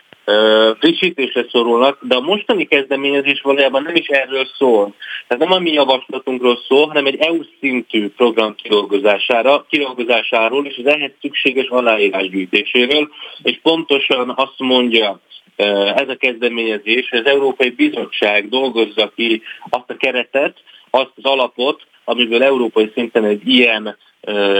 frissítésre 0.78 1.46
szorulnak, 1.50 1.98
de 2.00 2.14
a 2.14 2.20
mostani 2.20 2.64
kezdeményezés 2.64 3.40
valójában 3.40 3.82
nem 3.82 3.94
is 3.94 4.06
erről 4.06 4.46
szól. 4.58 4.94
Tehát 5.26 5.44
nem 5.44 5.52
a 5.52 5.58
mi 5.58 5.72
javaslatunkról 5.72 6.58
szól, 6.68 6.86
hanem 6.86 7.06
egy 7.06 7.16
EU 7.16 7.38
szintű 7.60 8.08
program 8.08 8.54
kidolgozására, 8.54 9.66
kidolgozásáról 9.68 10.66
és 10.66 10.76
az 10.84 10.86
ehhez 10.86 11.10
szükséges 11.20 11.66
aláírás 11.68 12.28
gyűjtéséről, 12.28 13.10
és 13.42 13.58
pontosan 13.62 14.32
azt 14.36 14.58
mondja 14.58 15.20
ez 15.96 16.08
a 16.08 16.16
kezdeményezés, 16.18 17.08
hogy 17.08 17.18
az 17.18 17.26
Európai 17.26 17.70
Bizottság 17.70 18.48
dolgozza 18.48 19.12
ki 19.16 19.42
azt 19.70 19.90
a 19.90 19.96
keretet, 19.96 20.56
azt 20.90 21.12
az 21.14 21.24
alapot, 21.24 21.82
amiből 22.04 22.42
európai 22.42 22.90
szinten 22.94 23.24
egy 23.24 23.48
ilyen, 23.48 23.96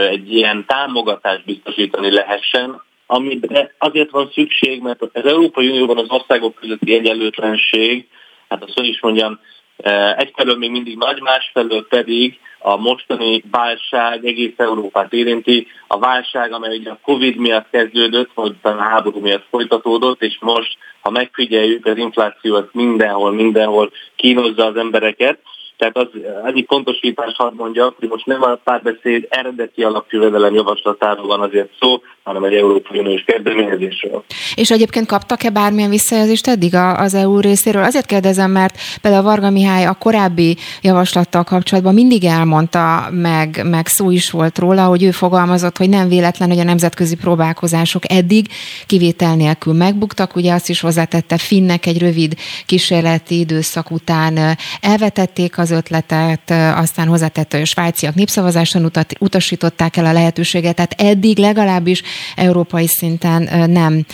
egy 0.09 0.33
ilyen 0.33 0.65
támogatást 0.67 1.45
biztosítani 1.45 2.11
lehessen, 2.11 2.81
amire 3.07 3.73
azért 3.77 4.09
van 4.09 4.29
szükség, 4.33 4.81
mert 4.81 5.01
az 5.01 5.25
Európai 5.25 5.69
Unióban 5.69 5.97
az 5.97 6.09
országok 6.09 6.55
közötti 6.55 6.93
egyenlőtlenség, 6.93 8.07
hát 8.49 8.63
azt 8.63 8.79
is 8.79 9.01
mondjam, 9.01 9.39
e, 9.77 10.15
egyfelől 10.17 10.57
még 10.57 10.71
mindig 10.71 10.97
nagy, 10.97 11.21
másfelől 11.21 11.87
pedig 11.87 12.39
a 12.59 12.77
mostani 12.77 13.43
válság 13.51 14.25
egész 14.25 14.53
Európát 14.57 15.13
érinti. 15.13 15.67
A 15.87 15.99
válság, 15.99 16.51
amely 16.53 16.77
ugye 16.77 16.89
a 16.89 16.99
Covid 17.03 17.35
miatt 17.35 17.69
kezdődött, 17.69 18.29
vagy 18.33 18.55
a 18.61 18.69
háború 18.69 19.19
miatt 19.19 19.45
folytatódott, 19.49 20.21
és 20.21 20.37
most, 20.39 20.77
ha 21.01 21.09
megfigyeljük, 21.09 21.85
az 21.85 21.97
infláció 21.97 22.55
az 22.55 22.65
mindenhol, 22.71 23.31
mindenhol 23.31 23.91
kínozza 24.15 24.65
az 24.65 24.75
embereket, 24.75 25.39
Tehát 25.77 25.97
az 25.97 26.07
egyik 26.45 26.67
pontosítás 26.67 27.33
hadd 27.35 27.53
mondjak, 27.53 27.95
hogy 27.99 28.09
most 28.09 28.25
nem 28.25 28.43
a 28.43 28.55
párbeszéd 28.55 29.27
eredeti 29.29 29.83
alapjövedelem 29.83 30.53
javaslatáról 30.53 31.27
van 31.27 31.41
azért 31.41 31.69
szó, 31.79 32.01
hanem 32.27 32.43
egy 32.43 32.53
Európai 32.53 32.99
Uniós 32.99 33.23
kezdeményezésről. 33.25 34.23
És 34.55 34.71
egyébként 34.71 35.07
kaptak-e 35.07 35.49
bármilyen 35.49 35.89
visszajelzést 35.89 36.47
eddig 36.47 36.75
az 36.75 37.13
EU 37.13 37.39
részéről? 37.39 37.83
Azért 37.83 38.05
kérdezem, 38.05 38.51
mert 38.51 38.77
például 39.01 39.23
Varga 39.23 39.49
Mihály 39.49 39.85
a 39.85 39.93
korábbi 39.93 40.57
javaslattal 40.81 41.43
kapcsolatban 41.43 41.93
mindig 41.93 42.23
elmondta, 42.23 43.07
meg, 43.11 43.61
meg 43.63 43.87
szó 43.87 44.11
is 44.11 44.31
volt 44.31 44.57
róla, 44.57 44.85
hogy 44.85 45.03
ő 45.03 45.11
fogalmazott, 45.11 45.77
hogy 45.77 45.89
nem 45.89 46.07
véletlen, 46.07 46.49
hogy 46.49 46.59
a 46.59 46.63
nemzetközi 46.63 47.15
próbálkozások 47.15 48.11
eddig 48.11 48.47
kivétel 48.85 49.35
nélkül 49.35 49.73
megbuktak. 49.73 50.35
Ugye 50.35 50.53
azt 50.53 50.69
is 50.69 50.79
hozzátette, 50.79 51.37
Finnek 51.37 51.85
egy 51.85 51.99
rövid 51.99 52.35
kísérleti 52.65 53.39
időszak 53.39 53.91
után 53.91 54.57
elvetették 54.81 55.57
az 55.57 55.71
ötletet, 55.71 56.51
aztán 56.75 57.07
hozzátette, 57.07 57.57
hogy 57.57 57.65
a 57.65 57.69
svájciak 57.69 58.15
népszavazáson 58.15 58.85
utat, 58.85 59.13
utasították 59.19 59.97
el 59.97 60.05
a 60.05 60.13
lehetőséget, 60.13 60.75
tehát 60.75 61.01
eddig 61.01 61.37
legalábbis 61.37 62.03
európai 62.35 62.87
szinten 62.87 63.69
nem 63.69 64.05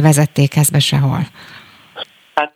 vezették 0.00 0.56
ezt 0.56 0.72
be 0.72 0.78
sehol. 0.78 1.20
Hát 2.34 2.52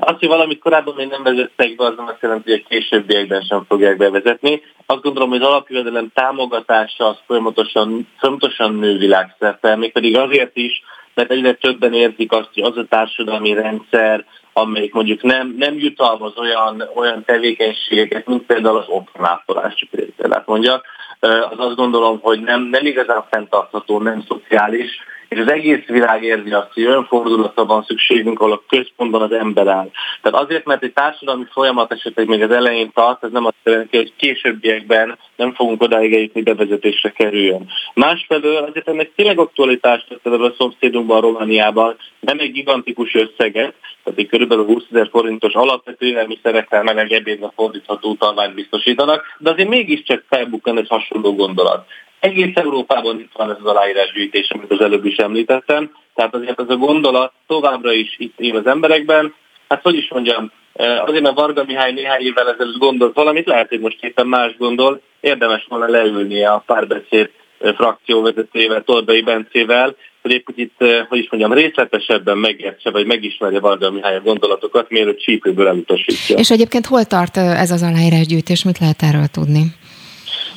azt, 0.00 0.18
hogy 0.18 0.28
valamit 0.28 0.58
korábban 0.58 0.94
még 0.94 1.08
nem 1.08 1.22
vezettek 1.22 1.76
be, 1.76 1.84
az 1.84 1.94
nem 1.96 2.06
azt 2.06 2.22
jelenti, 2.22 2.50
hogy 2.50 2.62
a 2.64 2.68
későbbiekben 2.68 3.42
sem 3.42 3.64
fogják 3.68 3.96
bevezetni. 3.96 4.62
Azt 4.86 5.02
gondolom, 5.02 5.28
hogy 5.28 5.40
az 5.40 5.46
alapjövedelem 5.46 6.10
támogatása 6.14 7.08
az 7.08 7.16
folyamatosan, 7.26 8.08
folyamatosan 8.18 8.74
nő 8.74 8.98
világszerte, 8.98 9.76
mégpedig 9.76 10.16
azért 10.16 10.56
is, 10.56 10.82
mert 11.14 11.30
egyre 11.30 11.52
többen 11.52 11.92
érzik 11.92 12.32
azt, 12.32 12.48
hogy 12.54 12.62
az 12.62 12.76
a 12.76 12.84
társadalmi 12.84 13.52
rendszer, 13.52 14.24
amelyik 14.52 14.92
mondjuk 14.92 15.22
nem, 15.22 15.54
nem 15.58 15.78
jutalmaz 15.78 16.36
olyan, 16.36 16.82
olyan 16.94 17.24
tevékenységeket, 17.24 18.26
mint 18.26 18.42
például 18.42 18.76
az 18.76 18.88
otthonápolás, 18.88 19.74
csak 19.74 19.88
példát 20.16 20.46
mondjak, 20.46 20.86
az 21.24 21.58
azt 21.58 21.76
gondolom, 21.76 22.18
hogy 22.22 22.40
nem, 22.40 22.62
nem 22.62 22.86
igazán 22.86 23.24
fenntartható, 23.30 24.00
nem 24.00 24.24
szociális, 24.28 24.90
és 25.34 25.40
az 25.40 25.50
egész 25.50 25.84
világ 25.86 26.22
érzi 26.22 26.50
azt, 26.50 26.72
hogy 26.72 26.86
olyan 26.86 27.04
fordulatra 27.04 27.64
van 27.64 27.82
szükségünk, 27.82 28.40
ahol 28.40 28.52
a 28.52 28.62
központban 28.68 29.22
az 29.22 29.32
ember 29.32 29.66
áll. 29.66 29.90
Tehát 30.22 30.42
azért, 30.44 30.64
mert 30.64 30.82
egy 30.82 30.92
társadalmi 30.92 31.44
folyamat 31.50 31.92
esetleg 31.92 32.28
még 32.28 32.42
az 32.42 32.50
elején 32.50 32.90
tart, 32.92 33.24
ez 33.24 33.30
nem 33.30 33.44
azt 33.44 33.54
jelenti, 33.62 33.96
hogy 33.96 34.12
későbbiekben 34.16 35.18
nem 35.36 35.54
fogunk 35.54 35.82
odáig 35.82 36.14
eljutni, 36.14 36.42
bevezetésre 36.42 37.10
kerüljön. 37.10 37.68
Másfelől 37.94 38.56
azért 38.56 38.88
ennek 38.88 39.10
tényleg 39.16 39.38
aktualitást 39.38 40.06
tett 40.08 40.32
a 40.32 40.54
szomszédunkban, 40.58 41.20
Romániában, 41.20 41.96
nem 42.20 42.38
egy 42.38 42.52
gigantikus 42.52 43.14
összeget, 43.14 43.74
tehát 44.04 44.18
egy 44.18 44.28
körülbelül 44.28 44.64
20 44.64 44.82
ezer 44.90 45.08
forintos 45.10 45.52
alapvető 45.52 46.06
élelmiszerekkel 46.06 46.82
meleg 46.82 47.12
ebédre 47.12 47.52
fordítható 47.54 48.10
utalványt 48.10 48.54
biztosítanak, 48.54 49.36
de 49.38 49.50
azért 49.50 49.68
mégiscsak 49.68 50.24
felbukkan 50.28 50.78
egy 50.78 50.88
hasonló 50.88 51.34
gondolat. 51.34 51.86
Egész 52.24 52.54
Európában 52.54 53.18
itt 53.18 53.32
van 53.32 53.50
ez 53.50 53.56
az 53.62 53.70
aláírásgyűjtés, 53.70 54.50
amit 54.50 54.70
az 54.70 54.80
előbb 54.80 55.04
is 55.04 55.16
említettem, 55.16 55.90
tehát 56.14 56.34
azért 56.34 56.60
ez 56.60 56.68
a 56.68 56.76
gondolat 56.76 57.32
továbbra 57.46 57.92
is 57.92 58.14
itt 58.18 58.40
él 58.40 58.56
az 58.56 58.66
emberekben. 58.66 59.34
Hát 59.68 59.82
hogy 59.82 59.94
is 59.94 60.08
mondjam, 60.10 60.50
eh, 60.72 61.02
azért 61.02 61.22
mert 61.22 61.34
Varga 61.34 61.64
Mihály 61.64 61.92
néhány 61.92 62.20
évvel 62.20 62.48
ezelőtt 62.48 62.78
gondolt 62.78 63.14
valamit, 63.14 63.46
lehet, 63.46 63.68
hogy 63.68 63.80
most 63.80 64.04
éppen 64.04 64.26
más 64.26 64.56
gondol, 64.56 65.00
érdemes 65.20 65.66
volna 65.68 65.86
leülnie 65.86 66.48
a 66.48 66.62
párbeszéd 66.66 67.30
eh, 67.58 67.74
frakcióvezetőjével, 67.74 68.82
Tordai 68.82 69.22
Bencével, 69.22 69.96
hogy 70.22 70.32
egy 70.32 70.44
kicsit, 70.44 70.72
eh, 70.78 71.06
hogy 71.08 71.18
is 71.18 71.30
mondjam, 71.30 71.52
részletesebben 71.52 72.38
megértse, 72.38 72.90
vagy 72.90 73.06
megismerje 73.06 73.60
Varga 73.60 73.90
Mihály 73.90 74.16
a 74.16 74.20
gondolatokat, 74.20 74.90
mielőtt 74.90 75.18
csípőből 75.18 75.68
elutasítja. 75.68 76.36
És 76.36 76.50
egyébként 76.50 76.86
hol 76.86 77.04
tart 77.04 77.36
ez 77.36 77.70
az 77.70 77.82
aláírásgyűjtés, 77.82 78.64
mit 78.64 78.78
lehet 78.78 79.02
erről 79.02 79.26
tudni? 79.26 79.62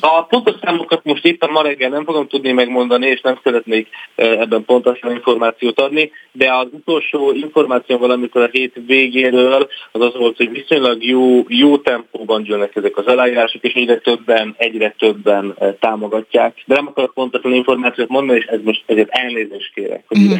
A 0.00 0.22
pontos 0.22 0.54
számokat 0.62 1.04
most 1.04 1.24
éppen 1.24 1.50
ma 1.50 1.62
reggel 1.62 1.90
nem 1.90 2.04
fogom 2.04 2.26
tudni 2.26 2.52
megmondani, 2.52 3.06
és 3.06 3.20
nem 3.20 3.38
szeretnék 3.42 3.88
ebben 4.14 4.64
pontosan 4.64 5.10
információt 5.10 5.80
adni, 5.80 6.10
de 6.32 6.52
az 6.52 6.66
utolsó 6.70 7.32
információ 7.32 7.98
valamikor 7.98 8.42
a 8.42 8.48
hét 8.52 8.74
végéről 8.86 9.68
az 9.92 10.00
az 10.00 10.14
volt, 10.18 10.36
hogy 10.36 10.50
viszonylag 10.50 11.04
jó, 11.04 11.44
jó 11.48 11.76
tempóban 11.76 12.42
gyűlnek 12.42 12.76
ezek 12.76 12.96
az 12.96 13.06
aláírások, 13.06 13.62
és 13.62 13.72
egyre 13.72 13.96
többen, 13.96 14.54
egyre 14.58 14.94
többen 14.98 15.56
támogatják. 15.80 16.62
De 16.66 16.74
nem 16.74 16.86
akarok 16.86 17.14
pontosan 17.14 17.52
információt 17.54 18.08
mondani, 18.08 18.38
és 18.38 18.44
ez 18.44 18.60
most 18.64 18.82
ezért 18.86 19.08
elnézést 19.10 19.72
kérek, 19.74 20.04
hogy 20.06 20.18
mm. 20.18 20.32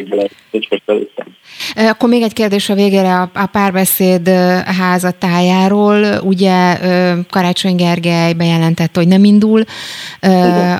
nincs 0.50 0.68
most 0.70 0.82
előttem. 0.86 1.26
Akkor 1.74 2.08
még 2.08 2.22
egy 2.22 2.32
kérdés 2.32 2.68
a 2.68 2.74
végére 2.74 3.14
a, 3.14 3.30
a 3.34 3.46
párbeszéd 3.52 4.28
házatájáról. 4.78 6.04
Ugye 6.22 6.76
Karácsony 7.30 7.76
Gergely 7.76 8.32
bejelentette, 8.32 9.00
hogy 9.00 9.08
nem 9.08 9.24
indul 9.24 9.47
indul. 9.48 9.64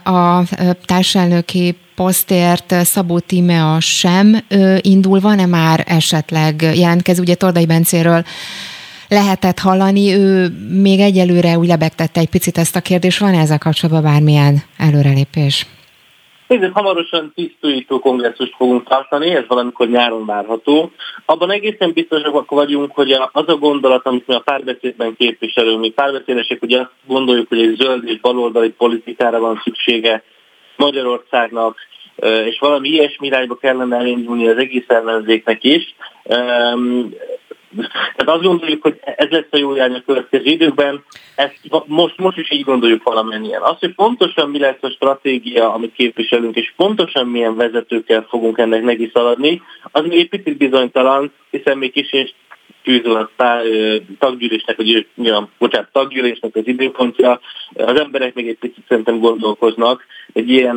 A 0.05 0.45
társelnöki 0.85 1.77
posztért 1.95 2.75
Szabó 2.85 3.19
Tímea 3.19 3.81
sem 3.81 4.39
indul. 4.81 5.21
Van-e 5.21 5.47
már 5.47 5.85
esetleg 5.87 6.62
jelentkező? 6.75 7.21
Ugye 7.21 7.35
Tordai 7.35 7.66
Bencéről 7.66 8.25
lehetett 9.09 9.59
hallani, 9.59 10.14
ő 10.14 10.49
még 10.83 11.01
egyelőre 11.01 11.59
úgy 11.59 11.66
lebegtette 11.66 12.21
egy 12.21 12.29
picit 12.29 12.59
ezt 12.59 12.77
a 12.77 12.81
kérdést. 12.81 13.19
Van-e 13.19 13.39
ezzel 13.39 13.59
kapcsolatban 13.59 14.12
bármilyen 14.12 14.62
előrelépés? 14.77 15.66
Nézzük, 16.49 16.74
hamarosan 16.74 17.32
tisztújító 17.34 17.99
kongresszust 17.99 18.55
fogunk 18.57 18.88
tartani, 18.88 19.30
ez 19.30 19.46
valamikor 19.46 19.88
nyáron 19.88 20.26
várható. 20.26 20.90
Abban 21.24 21.51
egészen 21.51 21.92
biztosak 21.92 22.51
vagyunk, 22.51 22.94
hogy 22.94 23.12
az 23.12 23.49
a 23.49 23.57
gondolat, 23.57 24.07
amit 24.07 24.26
mi 24.26 24.34
a 24.34 24.40
párbeszédben 24.40 25.16
képviselünk, 25.16 25.80
mi 25.80 25.90
párbeszédesek 25.90 26.62
ugye 26.62 26.78
azt 26.78 26.90
gondoljuk, 27.07 27.49
hogy 27.49 27.61
egy 27.61 27.76
zöld 27.76 28.09
és 28.09 28.20
baloldali 28.20 28.70
politikára 28.70 29.40
van 29.40 29.61
szüksége 29.64 30.22
Magyarországnak, 30.76 31.76
és 32.44 32.59
valami 32.59 32.88
ilyesmi 32.88 33.26
irányba 33.26 33.57
kellene 33.57 33.96
elindulni 33.96 34.49
az 34.49 34.57
egész 34.57 34.88
ellenzéknek 34.88 35.64
is. 35.64 35.94
Tehát 38.16 38.35
azt 38.35 38.43
gondoljuk, 38.43 38.83
hogy 38.83 38.99
ez 39.03 39.29
lesz 39.31 39.47
a 39.51 39.57
jó 39.57 39.75
irány 39.75 39.95
a 39.95 40.03
következő 40.07 40.45
időkben, 40.45 41.05
ezt 41.35 41.59
most, 41.87 42.16
most 42.19 42.39
is 42.39 42.51
így 42.51 42.64
gondoljuk 42.64 43.03
valamennyien. 43.03 43.62
Az, 43.62 43.79
hogy 43.79 43.95
pontosan 43.95 44.51
mi 44.51 44.59
lesz 44.59 44.83
a 44.83 44.91
stratégia, 44.91 45.73
amit 45.73 45.93
képviselünk, 45.93 46.57
és 46.57 46.73
pontosan 46.77 47.27
milyen 47.27 47.57
vezetőkkel 47.57 48.27
fogunk 48.29 48.59
ennek 48.59 48.83
neki 48.83 49.11
szaladni, 49.14 49.62
az 49.91 50.03
még 50.07 50.19
egy 50.19 50.29
picit 50.29 50.57
bizonytalan, 50.57 51.33
hiszen 51.51 51.79
még 51.79 51.93
kis 51.93 52.12
és 52.12 52.33
tűző 52.83 53.12
a 53.12 53.31
taggyűlésnek, 54.19 54.77
vagy 54.77 55.07
ja, 55.14 55.49
bocsánat, 55.59 55.93
taggyűlésnek 55.93 56.57
az 56.57 56.66
időpontja. 56.66 57.41
Az 57.75 58.01
emberek 58.01 58.35
még 58.35 58.49
egy 58.49 58.59
picit 58.59 58.85
szerintem 58.89 59.19
gondolkoznak. 59.19 60.05
Egy 60.33 60.51
ilyen 60.51 60.77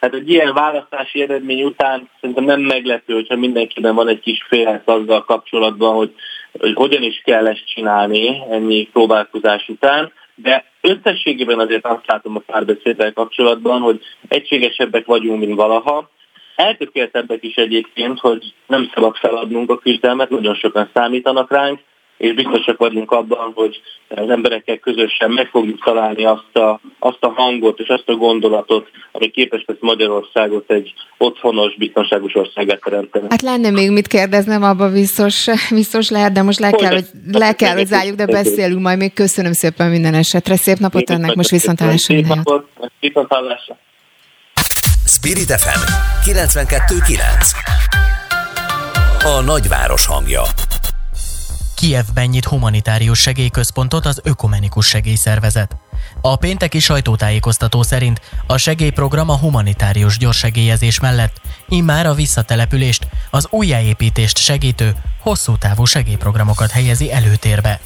Hát 0.00 0.14
egy 0.14 0.30
ilyen 0.30 0.54
választási 0.54 1.22
eredmény 1.22 1.62
után 1.62 2.08
szerintem 2.20 2.44
nem 2.44 2.60
meglepő, 2.60 3.14
hogyha 3.14 3.36
mindenkiben 3.36 3.94
van 3.94 4.08
egy 4.08 4.20
kis 4.20 4.44
félhet 4.48 4.88
azzal 4.88 5.24
kapcsolatban, 5.24 5.94
hogy, 5.94 6.14
hogy 6.58 6.72
hogyan 6.74 7.02
is 7.02 7.22
kell 7.24 7.46
ezt 7.46 7.66
csinálni 7.66 8.42
ennyi 8.50 8.88
próbálkozás 8.92 9.68
után, 9.68 10.12
de 10.34 10.64
összességében 10.80 11.58
azért 11.58 11.86
azt 11.86 12.06
látom 12.06 12.36
a 12.36 12.42
párbeszéddel 12.46 13.12
kapcsolatban, 13.12 13.80
hogy 13.80 14.00
egységesebbek 14.28 15.06
vagyunk, 15.06 15.40
mint 15.40 15.56
valaha, 15.56 16.10
eltökéltebbek 16.56 17.42
is 17.44 17.54
egyébként, 17.54 18.18
hogy 18.18 18.54
nem 18.66 18.90
szabad 18.94 19.16
feladnunk 19.16 19.70
a 19.70 19.78
küzdelmet, 19.78 20.30
nagyon 20.30 20.54
sokan 20.54 20.90
számítanak 20.94 21.50
ránk, 21.50 21.80
és 22.20 22.34
biztosak 22.34 22.78
vagyunk 22.78 23.10
abban, 23.10 23.52
hogy 23.54 23.80
az 24.08 24.30
emberekkel 24.30 24.78
közösen 24.78 25.30
meg 25.30 25.46
fogjuk 25.46 25.84
találni 25.84 26.24
azt 26.24 26.56
a, 26.56 26.80
azt 26.98 27.18
a 27.20 27.28
hangot 27.28 27.78
és 27.78 27.88
azt 27.88 28.08
a 28.08 28.14
gondolatot, 28.14 28.88
ami 29.12 29.30
képes 29.30 29.62
lesz 29.66 29.76
Magyarországot 29.80 30.70
egy 30.70 30.92
otthonos, 31.18 31.76
biztonságos 31.76 32.34
országát 32.34 32.80
teremteni. 32.80 33.26
Hát 33.30 33.42
lenne 33.42 33.70
még 33.70 33.90
mit 33.90 34.06
kérdeznem, 34.06 34.62
abba 34.62 34.90
biztos, 34.90 35.46
biztos 35.70 36.10
lehet, 36.10 36.32
de 36.32 36.42
most 36.42 36.58
le 36.58 36.70
kell, 36.70 36.92
hogy, 36.92 37.06
le 37.32 37.52
kell, 37.52 37.74
hogy 37.74 37.86
zárjuk, 37.86 38.16
de 38.16 38.26
beszélünk 38.26 38.80
majd 38.80 38.98
még. 38.98 39.12
Köszönöm 39.12 39.52
szépen 39.52 39.90
minden 39.90 40.14
esetre. 40.14 40.56
Szép 40.56 40.78
napot 40.78 41.10
önnek, 41.10 41.34
most 41.34 41.50
viszontlátásra. 41.50 42.14
Szép 42.14 42.26
napot, 42.26 42.66
viszontlátásra. 43.00 43.76
Spirit 45.06 45.50
FM 45.50 45.80
92.9 46.30 47.18
A 49.24 49.42
nagyváros 49.44 50.06
hangja 50.06 50.42
Kievben 51.80 52.28
nyit 52.28 52.44
humanitárius 52.44 53.18
segélyközpontot 53.18 54.06
az 54.06 54.20
Ökumenikus 54.24 54.86
Segélyszervezet. 54.86 55.76
A 56.20 56.36
pénteki 56.36 56.78
sajtótájékoztató 56.78 57.82
szerint 57.82 58.20
a 58.46 58.56
segélyprogram 58.56 59.28
a 59.28 59.36
humanitárius 59.36 60.18
gyorsegélyezés 60.18 61.00
mellett 61.00 61.40
immár 61.68 62.06
a 62.06 62.14
visszatelepülést, 62.14 63.06
az 63.30 63.46
újjáépítést 63.50 64.38
segítő, 64.38 64.94
hosszú 65.20 65.56
távú 65.56 65.84
segélyprogramokat 65.84 66.70
helyezi 66.70 67.12
előtérbe. 67.12 67.80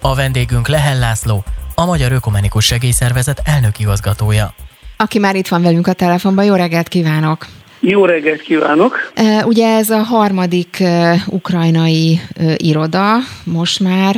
A 0.00 0.14
vendégünk 0.14 0.68
Lehel 0.68 0.98
László, 0.98 1.44
a 1.74 1.84
Magyar 1.84 2.12
Ökumenikus 2.12 2.64
Segélyszervezet 2.64 3.40
elnök 3.44 3.78
igazgatója. 3.78 4.54
Aki 4.96 5.18
már 5.18 5.34
itt 5.34 5.48
van 5.48 5.62
velünk 5.62 5.86
a 5.86 5.92
telefonban, 5.92 6.44
jó 6.44 6.54
reggelt 6.54 6.88
kívánok! 6.88 7.46
Jó 7.84 8.04
reggelt 8.04 8.40
kívánok! 8.40 9.12
Ugye 9.44 9.76
ez 9.76 9.90
a 9.90 10.02
harmadik 10.02 10.82
ukrajnai 11.26 12.18
iroda 12.56 13.16
most 13.44 13.80
már, 13.80 14.14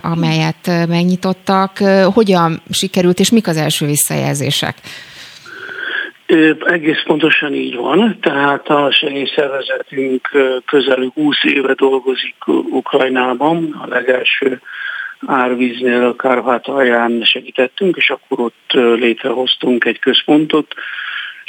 amelyet 0.00 0.86
megnyitottak. 0.88 1.78
Hogyan 2.14 2.62
sikerült, 2.70 3.18
és 3.18 3.30
mik 3.30 3.46
az 3.46 3.56
első 3.56 3.86
visszajelzések? 3.86 4.74
Egész 6.66 7.02
pontosan 7.04 7.54
így 7.54 7.76
van, 7.76 8.18
tehát 8.20 8.68
a 8.68 8.90
segélyszervezetünk 8.92 10.28
közel 10.66 11.12
20 11.14 11.36
éve 11.42 11.74
dolgozik 11.74 12.36
Ukrajnában, 12.70 13.80
a 13.84 13.86
legelső 13.88 14.60
árvíznél 15.26 16.04
a 16.04 16.16
Kárpát 16.16 16.66
alján 16.66 17.22
segítettünk, 17.24 17.96
és 17.96 18.10
akkor 18.10 18.40
ott 18.40 18.98
létrehoztunk 18.98 19.84
egy 19.84 19.98
központot, 19.98 20.74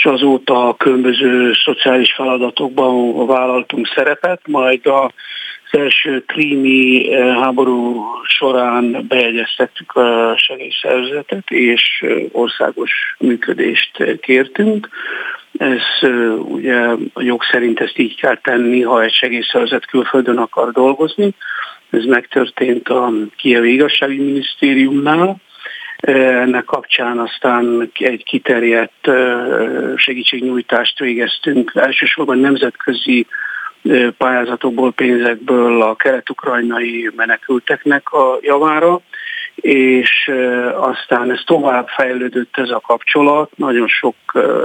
és 0.02 0.08
azóta 0.08 0.68
a 0.68 0.74
különböző 0.74 1.52
szociális 1.64 2.14
feladatokban 2.14 3.26
vállaltunk 3.28 3.88
szerepet, 3.96 4.42
majd 4.48 4.86
a 4.86 5.12
az 5.74 5.80
első 5.80 6.24
krími 6.28 7.12
háború 7.14 8.06
során 8.24 9.06
bejegyeztettük 9.08 9.96
a 9.96 10.38
segélyszervezetet, 10.38 11.50
és 11.50 12.06
országos 12.32 12.92
működést 13.20 14.20
kértünk. 14.22 14.90
Ez 15.58 16.10
ugye 16.38 16.76
a 17.14 17.22
jog 17.22 17.44
szerint 17.52 17.80
ezt 17.80 17.98
így 17.98 18.16
kell 18.16 18.38
tenni, 18.38 18.82
ha 18.82 19.04
egy 19.04 19.14
segélyszervezet 19.14 19.86
külföldön 19.86 20.38
akar 20.38 20.72
dolgozni. 20.72 21.34
Ez 21.90 22.04
megtörtént 22.04 22.90
a 22.90 23.12
Kievi 23.38 23.74
Igazságügyi 23.74 24.24
Minisztériumnál, 24.24 25.36
ennek 26.02 26.64
kapcsán 26.64 27.20
aztán 27.20 27.92
egy 27.94 28.24
kiterjedt 28.24 29.10
segítségnyújtást 29.96 31.00
végeztünk, 31.00 31.72
elsősorban 31.76 32.38
nemzetközi 32.38 33.28
pályázatokból, 34.18 34.92
pénzekből 34.92 35.82
a 35.82 35.96
kelet-ukrajnai 35.96 37.10
menekülteknek 37.16 38.12
a 38.12 38.38
javára, 38.42 39.02
és 39.56 40.32
aztán 40.76 41.32
ez 41.32 41.42
tovább 41.46 41.88
fejlődött 41.88 42.58
ez 42.58 42.70
a 42.70 42.80
kapcsolat, 42.80 43.52
nagyon 43.58 43.88
sok 43.88 44.16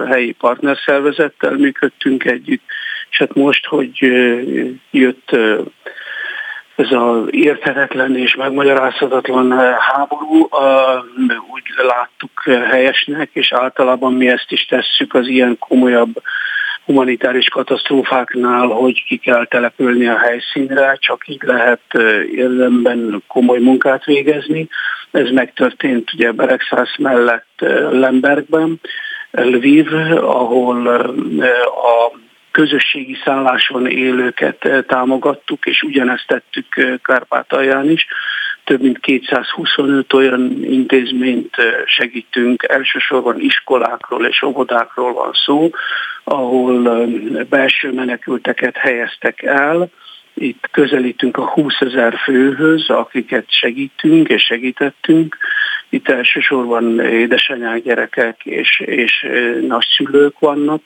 helyi 0.08 0.32
partnerszervezettel 0.32 1.56
működtünk 1.56 2.24
együtt, 2.24 2.62
és 3.10 3.18
hát 3.18 3.34
most, 3.34 3.66
hogy 3.66 3.98
jött 4.90 5.36
ez 6.76 6.90
az 6.90 7.26
érthetetlen 7.30 8.16
és 8.16 8.34
megmagyarázhatatlan 8.34 9.52
háború, 9.78 10.48
úgy 11.52 11.86
láttuk 11.86 12.42
helyesnek, 12.70 13.30
és 13.32 13.52
általában 13.52 14.12
mi 14.12 14.28
ezt 14.28 14.50
is 14.52 14.66
tesszük 14.66 15.14
az 15.14 15.26
ilyen 15.26 15.58
komolyabb 15.58 16.22
humanitáris 16.84 17.48
katasztrófáknál, 17.48 18.66
hogy 18.66 19.04
ki 19.04 19.16
kell 19.16 19.46
települni 19.46 20.06
a 20.06 20.18
helyszínre, 20.18 20.96
csak 21.00 21.28
így 21.28 21.42
lehet 21.42 21.80
érdemben 22.32 23.22
komoly 23.26 23.58
munkát 23.58 24.04
végezni. 24.04 24.68
Ez 25.10 25.30
megtörtént 25.30 26.12
ugye 26.12 26.32
Beregszász 26.32 26.96
mellett 26.98 27.48
Lembergben, 27.90 28.80
Lviv, 29.30 29.94
ahol 30.20 30.86
a 30.86 32.16
közösségi 32.56 33.16
szálláson 33.24 33.86
élőket 33.86 34.84
támogattuk, 34.86 35.66
és 35.66 35.82
ugyanezt 35.82 36.26
tettük 36.26 37.00
Kárpátalján 37.02 37.90
is. 37.90 38.06
Több 38.64 38.80
mint 38.80 38.98
225 38.98 40.12
olyan 40.12 40.64
intézményt 40.64 41.56
segítünk, 41.86 42.62
elsősorban 42.68 43.40
iskolákról 43.40 44.26
és 44.26 44.42
óvodákról 44.42 45.12
van 45.12 45.32
szó, 45.44 45.70
ahol 46.24 47.06
belső 47.48 47.92
menekülteket 47.92 48.76
helyeztek 48.76 49.42
el, 49.42 49.88
itt 50.36 50.68
közelítünk 50.70 51.36
a 51.36 51.50
20 51.50 51.80
ezer 51.80 52.14
főhöz, 52.24 52.90
akiket 52.90 53.44
segítünk 53.48 54.28
és 54.28 54.42
segítettünk. 54.42 55.36
Itt 55.88 56.08
elsősorban 56.08 57.00
édesanyák, 57.00 57.82
gyerekek 57.82 58.44
és, 58.44 58.80
és 58.80 59.26
nagyszülők 59.66 60.38
vannak, 60.38 60.82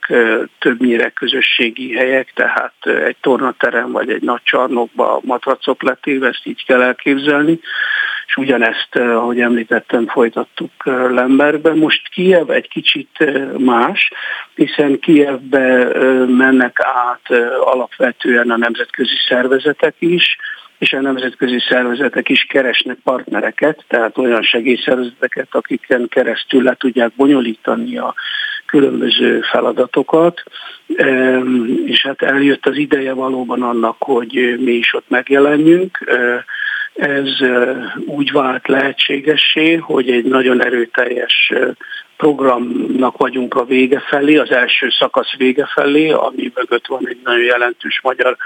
többnyire 0.58 1.08
közösségi 1.08 1.94
helyek, 1.94 2.32
tehát 2.34 2.74
egy 3.06 3.16
tornaterem 3.20 3.92
vagy 3.92 4.10
egy 4.10 4.22
nagy 4.22 4.42
csarnokba 4.42 5.20
matracok 5.22 5.82
letéve, 5.82 6.28
ezt 6.28 6.46
így 6.46 6.64
kell 6.64 6.82
elképzelni 6.82 7.60
és 8.30 8.36
ugyanezt, 8.36 8.96
ahogy 8.96 9.40
említettem, 9.40 10.06
folytattuk 10.06 10.70
Lembergben. 10.84 11.78
Most 11.78 12.08
Kiev 12.08 12.50
egy 12.50 12.68
kicsit 12.68 13.24
más, 13.58 14.10
hiszen 14.54 14.98
Kievbe 14.98 15.88
mennek 16.26 16.80
át 16.80 17.38
alapvetően 17.60 18.50
a 18.50 18.56
nemzetközi 18.56 19.16
szervezetek 19.28 19.94
is, 19.98 20.36
és 20.78 20.92
a 20.92 21.00
nemzetközi 21.00 21.58
szervezetek 21.68 22.28
is 22.28 22.46
keresnek 22.48 22.96
partnereket, 23.04 23.84
tehát 23.88 24.18
olyan 24.18 24.42
segélyszervezeteket, 24.42 25.48
akiken 25.50 26.08
keresztül 26.08 26.62
le 26.62 26.74
tudják 26.74 27.12
bonyolítani 27.16 27.98
a 27.98 28.14
különböző 28.66 29.40
feladatokat, 29.40 30.42
és 31.86 32.02
hát 32.02 32.22
eljött 32.22 32.66
az 32.66 32.76
ideje 32.76 33.12
valóban 33.12 33.62
annak, 33.62 33.96
hogy 33.98 34.56
mi 34.60 34.72
is 34.72 34.94
ott 34.94 35.08
megjelenjünk. 35.08 35.98
Ez 36.94 37.28
úgy 38.06 38.32
vált 38.32 38.68
lehetségessé, 38.68 39.74
hogy 39.74 40.10
egy 40.10 40.24
nagyon 40.24 40.64
erőteljes 40.64 41.52
programnak 42.16 43.16
vagyunk 43.16 43.54
a 43.54 43.64
vége 43.64 44.00
felé, 44.00 44.36
az 44.36 44.50
első 44.50 44.88
szakasz 44.98 45.36
vége 45.36 45.68
felé, 45.74 46.10
ami 46.10 46.52
mögött 46.54 46.86
van 46.86 47.08
egy 47.08 47.20
nagyon 47.24 47.44
jelentős 47.44 48.00
magyar 48.02 48.36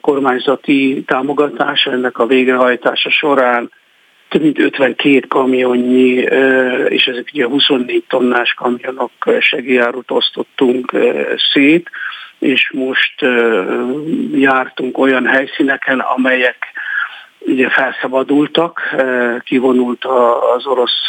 kormányzati 0.00 1.02
támogatás, 1.06 1.84
ennek 1.84 2.18
a 2.18 2.26
végrehajtása 2.26 3.10
során 3.10 3.70
több 4.28 4.42
mint 4.42 4.58
52 4.58 5.20
kamionnyi, 5.28 6.10
és 6.88 7.06
ezek 7.06 7.30
ugye 7.32 7.46
24 7.46 8.04
tonnás 8.08 8.54
kamionok 8.54 9.12
segélyárut 9.40 10.10
osztottunk 10.10 10.92
szét, 11.52 11.90
és 12.38 12.70
most 12.72 13.26
jártunk 14.32 14.98
olyan 14.98 15.26
helyszíneken, 15.26 15.98
amelyek 15.98 16.56
ugye 17.38 17.68
felszabadultak, 17.68 18.80
kivonult 19.44 20.04
az 20.56 20.66
orosz 20.66 21.08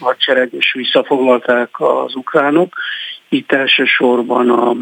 hadsereg, 0.00 0.48
és 0.52 0.72
visszafoglalták 0.72 1.80
az 1.80 2.14
ukránok. 2.14 2.74
Itt 3.28 3.52
elsősorban 3.52 4.50
a 4.50 4.74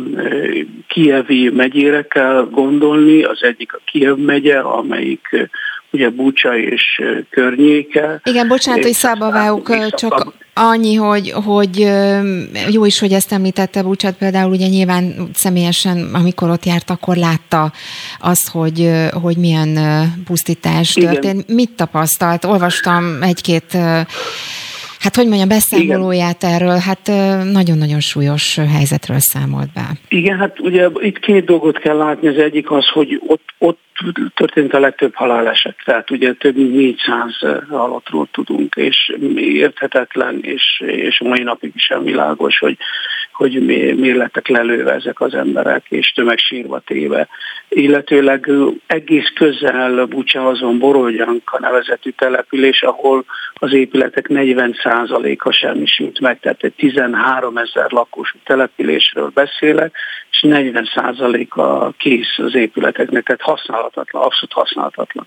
kievi 0.88 1.50
megyére 1.50 2.02
kell 2.06 2.48
gondolni, 2.50 3.22
az 3.22 3.42
egyik 3.42 3.74
a 3.74 3.80
Kiev 3.84 4.16
megye, 4.16 4.58
amelyik 4.58 5.50
ugye 5.90 6.10
Bucsa 6.10 6.58
és 6.58 7.02
környéke. 7.30 8.20
Igen, 8.24 8.48
bocsánat, 8.48 8.82
hogy 8.82 8.92
szabaváuk, 8.92 9.94
csak 9.94 10.32
annyi, 10.54 10.94
hogy, 10.94 11.30
hogy 11.30 11.90
jó 12.70 12.84
is, 12.84 12.98
hogy 12.98 13.12
ezt 13.12 13.32
említette 13.32 13.82
Bucsát, 13.82 14.16
például 14.18 14.50
ugye 14.50 14.66
nyilván 14.66 15.28
személyesen, 15.34 16.10
amikor 16.12 16.50
ott 16.50 16.64
járt, 16.64 16.90
akkor 16.90 17.16
látta 17.16 17.72
azt, 18.20 18.48
hogy, 18.48 18.90
hogy 19.22 19.36
milyen 19.36 19.78
pusztítás 20.24 20.92
történt. 20.92 21.42
Igen. 21.42 21.56
Mit 21.56 21.70
tapasztalt? 21.70 22.44
Olvastam 22.44 23.22
egy-két 23.22 23.76
hát 25.00 25.16
hogy 25.16 25.26
mondjam, 25.26 25.48
beszámolóját 25.48 26.42
Igen. 26.42 26.54
erről, 26.54 26.76
hát 26.76 27.06
nagyon-nagyon 27.52 28.00
súlyos 28.00 28.58
helyzetről 28.72 29.18
számolt 29.18 29.72
be. 29.72 29.90
Igen, 30.08 30.38
hát 30.38 30.60
ugye 30.60 30.88
itt 31.00 31.18
két 31.18 31.44
dolgot 31.44 31.78
kell 31.78 31.96
látni. 31.96 32.28
Az 32.28 32.36
egyik 32.36 32.70
az, 32.70 32.88
hogy 32.88 33.20
ott, 33.26 33.44
ott 33.58 33.78
történt 34.34 34.72
a 34.74 34.80
legtöbb 34.80 35.14
haláleset, 35.14 35.76
tehát 35.84 36.10
ugye 36.10 36.32
több 36.32 36.56
mint 36.56 36.72
400 36.72 37.38
halottról 37.68 38.28
tudunk, 38.32 38.74
és 38.74 39.12
érthetetlen, 39.36 40.38
és, 40.42 40.82
és 40.86 41.20
mai 41.20 41.42
napig 41.42 41.72
sem 41.76 42.02
világos, 42.02 42.58
hogy, 42.58 42.76
hogy 43.40 43.64
miért 43.96 44.16
lettek 44.16 44.48
lelőve 44.48 44.92
ezek 44.92 45.20
az 45.20 45.34
emberek, 45.34 45.84
és 45.88 46.12
tömegsírva 46.12 46.78
téve. 46.78 47.28
Illetőleg 47.68 48.50
egész 48.86 49.32
közel 49.34 50.08
azon 50.32 50.78
Borodjanka 50.78 51.58
nevezetű 51.60 52.10
település, 52.10 52.82
ahol 52.82 53.24
az 53.54 53.72
épületek 53.72 54.26
40%-a 54.28 55.50
semmisült 55.50 56.20
meg, 56.20 56.40
tehát 56.40 56.62
egy 56.62 56.72
13 56.72 57.56
ezer 57.56 57.90
lakós 57.90 58.34
településről 58.44 59.30
beszélek, 59.34 59.96
és 60.30 60.40
40%-a 60.42 61.92
kész 61.92 62.38
az 62.38 62.54
épületeknek, 62.54 63.24
tehát 63.24 63.40
használhatatlan, 63.40 64.22
abszolút 64.22 64.52
használhatatlan. 64.52 65.26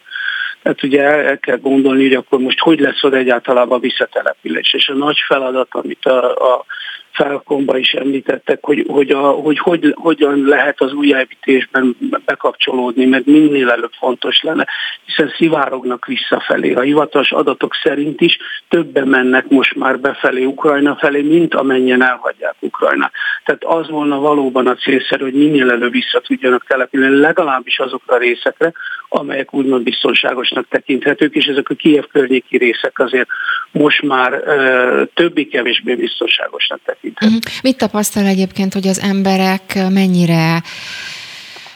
Tehát 0.64 0.84
ugye 0.84 1.02
el, 1.02 1.20
el 1.20 1.40
kell 1.40 1.58
gondolni, 1.58 2.04
hogy 2.04 2.16
akkor 2.16 2.40
most 2.40 2.60
hogy 2.60 2.80
lesz 2.80 3.04
ott 3.04 3.14
egyáltalán 3.14 3.68
a 3.68 3.80
visszatelepülés. 3.80 4.74
És 4.74 4.88
a 4.88 4.94
nagy 4.94 5.18
feladat, 5.28 5.68
amit 5.72 6.06
a, 6.06 6.54
a 6.54 6.66
felkomba 7.14 7.78
is 7.78 7.94
említettek, 7.94 8.60
hogy, 8.62 8.86
hogy, 8.88 9.12
a, 9.12 9.22
hogy, 9.30 9.58
hogy 9.58 9.94
hogyan 9.96 10.46
lehet 10.46 10.82
az 10.82 10.94
újjáépítésben 10.94 11.98
bekapcsolódni, 12.26 13.06
mert 13.06 13.26
minél 13.26 13.70
előbb 13.70 13.92
fontos 14.00 14.42
lenne, 14.42 14.68
hiszen 15.06 15.34
szivárognak 15.38 16.06
visszafelé. 16.06 16.74
A 16.74 16.82
hivatalos 16.82 17.32
adatok 17.32 17.74
szerint 17.84 18.22
is 18.22 18.38
többen 18.70 19.08
mennek 19.08 19.48
most 19.48 19.76
már 19.76 20.00
befelé 20.00 20.44
Ukrajna 20.44 20.96
felé, 20.96 21.22
mint 21.22 21.56
amennyien 21.56 22.04
elhagyják 22.04 22.56
Ukrajna. 22.60 23.12
Tehát 23.46 23.64
az 23.64 23.90
volna 23.90 24.20
valóban 24.20 24.68
a 24.68 24.76
célszerű, 24.76 25.24
hogy 25.24 25.34
minél 25.34 25.72
előbb 25.72 25.92
vissza 25.92 26.20
tudjanak 26.20 26.66
települni, 26.68 27.20
legalábbis 27.20 27.80
azokra 27.80 28.16
a 28.16 28.18
részekre, 28.18 28.72
amelyek 29.16 29.54
úgymond 29.54 29.84
biztonságosnak 29.84 30.68
tekinthetők, 30.70 31.36
és 31.36 31.46
ezek 31.46 31.70
a 31.70 31.74
Kiev 31.74 32.04
környéki 32.12 32.58
részek 32.58 33.00
azért 33.00 33.28
most 33.72 34.02
már 34.02 34.34
ö, 34.34 35.04
többi-kevésbé 35.14 35.96
biztonságosnak 35.96 36.80
tekinthetők. 36.86 37.38
Uh-huh. 37.38 37.54
Mit 37.64 37.78
tapasztal 37.78 38.26
egyébként, 38.26 38.74
hogy 38.74 38.88
az 38.88 39.00
emberek 39.00 39.78
mennyire 39.90 40.62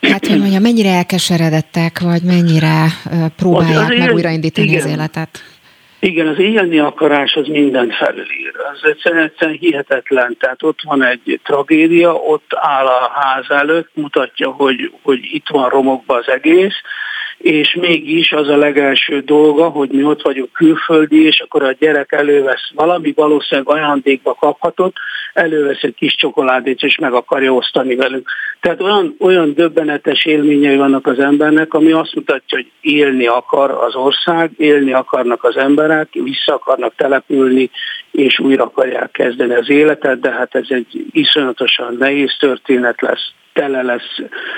Hát, 0.01 0.27
hogy 0.27 0.39
mondjam, 0.39 0.61
mennyire 0.61 0.89
elkeseredettek, 0.89 1.99
vagy 1.99 2.21
mennyire 2.23 2.85
próbálják 3.37 3.77
az, 3.77 3.89
az 3.89 3.97
meg 3.97 4.13
újraindítani 4.13 4.67
igen. 4.67 4.79
az 4.79 4.89
életet? 4.89 5.43
Igen, 5.99 6.27
az 6.27 6.39
élni 6.39 6.79
akarás 6.79 7.33
az 7.33 7.47
mindent 7.47 7.95
felülír. 7.95 8.51
Az 8.73 8.89
egyszerűen, 8.89 9.23
egyszerűen 9.23 9.57
hihetetlen. 9.57 10.37
Tehát 10.39 10.63
ott 10.63 10.79
van 10.83 11.03
egy 11.03 11.39
tragédia, 11.43 12.13
ott 12.13 12.51
áll 12.55 12.85
a 12.85 13.11
ház 13.13 13.45
előtt, 13.49 13.89
mutatja, 13.93 14.51
hogy, 14.51 14.91
hogy 15.01 15.19
itt 15.21 15.47
van 15.47 15.69
romokba 15.69 16.15
az 16.15 16.27
egész, 16.27 16.75
és 17.37 17.77
mégis 17.79 18.31
az 18.31 18.47
a 18.47 18.57
legelső 18.57 19.19
dolga, 19.19 19.69
hogy 19.69 19.89
mi 19.89 20.03
ott 20.03 20.21
vagyunk 20.21 20.51
külföldi, 20.51 21.25
és 21.25 21.39
akkor 21.39 21.63
a 21.63 21.75
gyerek 21.79 22.11
elővesz 22.11 22.71
valami, 22.73 23.13
valószínűleg 23.15 23.69
ajándékba 23.69 24.33
kaphatott, 24.33 24.95
elővesz 25.33 25.81
egy 25.81 25.95
kis 25.95 26.15
csokoládét, 26.15 26.81
és 26.81 26.97
meg 26.97 27.13
akarja 27.13 27.53
osztani 27.53 27.95
velünk. 27.95 28.29
Tehát 28.59 28.81
olyan, 28.81 29.15
olyan 29.19 29.53
döbbenetes 29.53 30.25
élményei 30.25 30.75
vannak 30.75 31.07
az 31.07 31.19
embernek, 31.19 31.73
ami 31.73 31.91
azt 31.91 32.15
mutatja, 32.15 32.57
hogy 32.57 32.71
élni 32.81 33.27
akar 33.27 33.71
az 33.71 33.95
ország, 33.95 34.51
élni 34.57 34.93
akarnak 34.93 35.43
az 35.43 35.57
emberek, 35.57 36.07
vissza 36.11 36.53
akarnak 36.53 36.95
települni, 36.95 37.69
és 38.11 38.39
újra 38.39 38.63
akarják 38.63 39.11
kezdeni 39.11 39.53
az 39.53 39.69
életet, 39.69 40.19
de 40.19 40.31
hát 40.31 40.55
ez 40.55 40.65
egy 40.67 41.05
iszonyatosan 41.11 41.95
nehéz 41.99 42.35
történet 42.39 43.01
lesz, 43.01 43.31
tele 43.53 43.81
lesz 43.81 44.15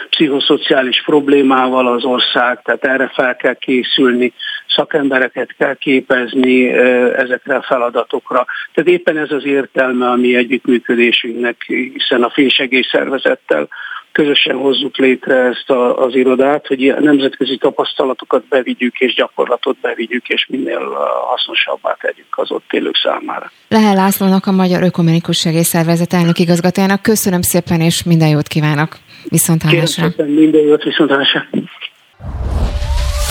pszichoszociális 0.09 1.03
problémával 1.05 1.87
az 1.87 2.03
ország, 2.03 2.61
tehát 2.61 2.85
erre 2.85 3.11
fel 3.13 3.35
kell 3.35 3.53
készülni, 3.53 4.33
szakembereket 4.75 5.55
kell 5.57 5.75
képezni 5.75 6.69
ezekre 7.13 7.55
a 7.55 7.61
feladatokra. 7.61 8.45
Tehát 8.73 8.89
éppen 8.89 9.17
ez 9.17 9.31
az 9.31 9.45
értelme 9.45 10.09
a 10.09 10.15
mi 10.15 10.35
együttműködésünknek, 10.35 11.63
hiszen 11.93 12.23
a 12.23 12.29
félsegélyszervezettel 12.29 13.67
közösen 14.11 14.55
hozzuk 14.55 14.97
létre 14.97 15.35
ezt 15.35 15.69
a, 15.69 16.03
az 16.05 16.15
irodát, 16.15 16.67
hogy 16.67 16.89
a 16.89 16.99
nemzetközi 16.99 17.57
tapasztalatokat 17.57 18.43
bevigyük 18.47 18.99
és 18.99 19.13
gyakorlatot 19.13 19.77
bevigyük, 19.81 20.27
és 20.27 20.45
minél 20.49 20.79
hasznosabbá 21.29 21.97
tegyük 22.01 22.27
az 22.37 22.51
ott 22.51 22.73
élők 22.73 22.95
számára. 23.03 23.51
Lehel 23.67 23.95
Lászlónak 23.95 24.45
a 24.45 24.51
Magyar 24.51 24.83
Ökumenikus 24.83 25.37
Segélyszervezet 25.39 26.13
elnök 26.13 26.39
igazgatójának 26.39 27.01
köszönöm 27.01 27.41
szépen, 27.41 27.81
és 27.81 28.03
minden 28.03 28.27
jót 28.27 28.47
kívánok! 28.47 28.97
Viszont 29.29 29.61
hallásra! 29.61 30.07
minden 30.25 30.61
jót, 30.61 30.83
viszont 30.83 31.09
hallásra! 31.09 31.47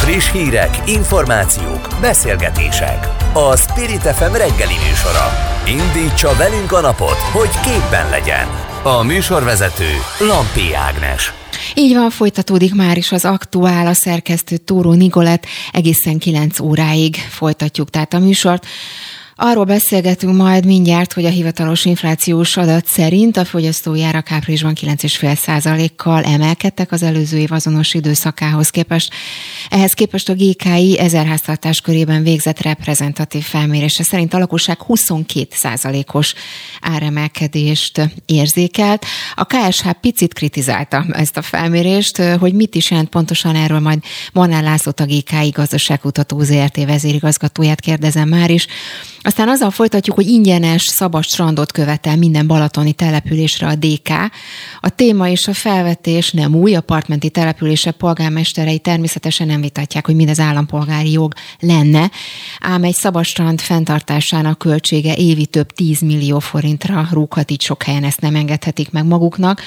Friss 0.09 0.33
hírek, 0.33 0.71
információk, 0.87 1.89
beszélgetések. 2.01 2.99
A 3.35 3.57
Spirit 3.57 4.03
FM 4.19 4.33
reggeli 4.33 4.79
műsora. 4.87 5.27
Indítsa 5.67 6.31
velünk 6.39 6.73
a 6.73 6.81
napot, 6.81 7.21
hogy 7.33 7.53
képben 7.67 8.11
legyen. 8.11 8.68
A 8.83 9.03
műsorvezető 9.03 9.91
Lampi 10.19 10.75
Ágnes. 10.75 11.33
Így 11.75 11.95
van, 11.95 12.11
folytatódik 12.11 12.75
már 12.75 12.97
is 12.97 13.13
az 13.13 13.25
aktuál, 13.25 13.87
a 13.87 13.93
szerkesztő 13.93 14.57
Tóró 14.57 14.93
Nigolet 14.93 15.47
egészen 15.73 16.19
9 16.19 16.61
óráig 16.61 17.17
folytatjuk 17.17 17.91
tehát 17.91 18.15
a 18.15 18.19
műsort. 18.19 18.67
Arról 19.41 19.65
beszélgetünk 19.65 20.37
majd 20.37 20.65
mindjárt, 20.65 21.13
hogy 21.13 21.25
a 21.25 21.29
hivatalos 21.29 21.85
inflációs 21.85 22.57
adat 22.57 22.87
szerint 22.87 23.37
a 23.37 23.45
fogyasztói 23.45 24.03
árak 24.03 24.33
áprilisban 24.33 24.75
9,5%-kal 24.81 26.25
emelkedtek 26.25 26.93
az 26.93 27.03
előző 27.03 27.39
év 27.39 27.53
azonos 27.53 27.95
időszakához 27.95 28.71
képest. 28.71 29.13
Ehhez 29.69 29.93
képest 29.93 30.29
a 30.29 30.35
GKI 30.35 30.99
ezer 30.99 31.27
háztartás 31.27 31.81
körében 31.81 32.23
végzett 32.23 32.61
reprezentatív 32.61 33.43
felmérése 33.43 34.03
szerint 34.03 34.35
a 34.35 34.39
lakosság 34.39 34.79
22%-os 34.89 36.35
áremelkedést 36.81 38.11
érzékelt. 38.27 39.05
A 39.35 39.45
KSH 39.45 39.91
picit 40.01 40.35
kritizálta 40.35 41.07
ezt 41.13 41.37
a 41.37 41.43
felmérést, 41.43 42.17
hogy 42.17 42.53
mit 42.53 42.75
is 42.75 42.91
jelent 42.91 43.09
pontosan 43.09 43.55
erről 43.55 43.81
majd 43.81 43.99
Manál 44.33 44.63
László 44.63 44.93
a 44.97 45.05
GKI 45.05 45.49
gazdaságkutató 45.49 46.41
ZRT 46.41 46.85
vezérigazgatóját 46.85 47.81
kérdezem 47.81 48.29
már 48.29 48.51
is. 48.51 48.67
Aztán 49.29 49.49
azzal 49.49 49.71
folytatjuk, 49.71 50.17
hogy 50.17 50.27
ingyenes, 50.27 50.83
szabad 50.83 51.25
strandot 51.25 51.73
követel 51.73 52.17
minden 52.17 52.47
balatoni 52.47 52.93
településre 52.93 53.67
a 53.67 53.75
DK. 53.75 54.09
A 54.81 54.89
téma 54.89 55.29
és 55.29 55.49
a 55.49 55.53
felvetés 55.53 56.31
nem 56.31 56.55
új, 56.55 56.75
a 56.75 56.81
partmenti 56.81 57.31
települések 57.31 57.95
polgármesterei 57.95 58.79
természetesen 58.79 59.47
nem 59.47 59.61
vitatják, 59.61 60.07
hogy 60.07 60.15
mindez 60.15 60.41
állampolgári 60.41 61.13
jog 61.13 61.33
lenne, 61.61 62.11
ám 62.61 62.85
egy 62.85 62.95
szabad 62.95 63.25
strand 63.25 63.61
fenntartásának 63.61 64.59
költsége 64.59 65.15
évi 65.15 65.47
több 65.47 65.73
10 65.73 66.01
millió 66.01 66.39
forintra 66.39 67.09
rúghat, 67.11 67.51
így 67.51 67.63
sok 67.63 67.83
helyen 67.83 68.05
ezt 68.05 68.21
nem 68.21 68.35
engedhetik 68.35 68.91
meg 68.91 69.05
maguknak. 69.05 69.63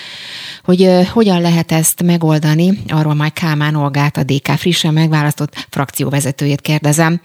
Hogy 0.63 0.89
hogyan 1.09 1.41
lehet 1.41 1.71
ezt 1.71 2.03
megoldani, 2.03 2.81
arról 2.87 3.13
majd 3.13 3.33
Kálmán 3.33 3.75
Olgát, 3.75 4.17
a 4.17 4.23
DK 4.23 4.47
frissen 4.47 4.93
megválasztott 4.93 5.67
frakcióvezetőjét 5.69 6.61
kérdezem. 6.61 7.21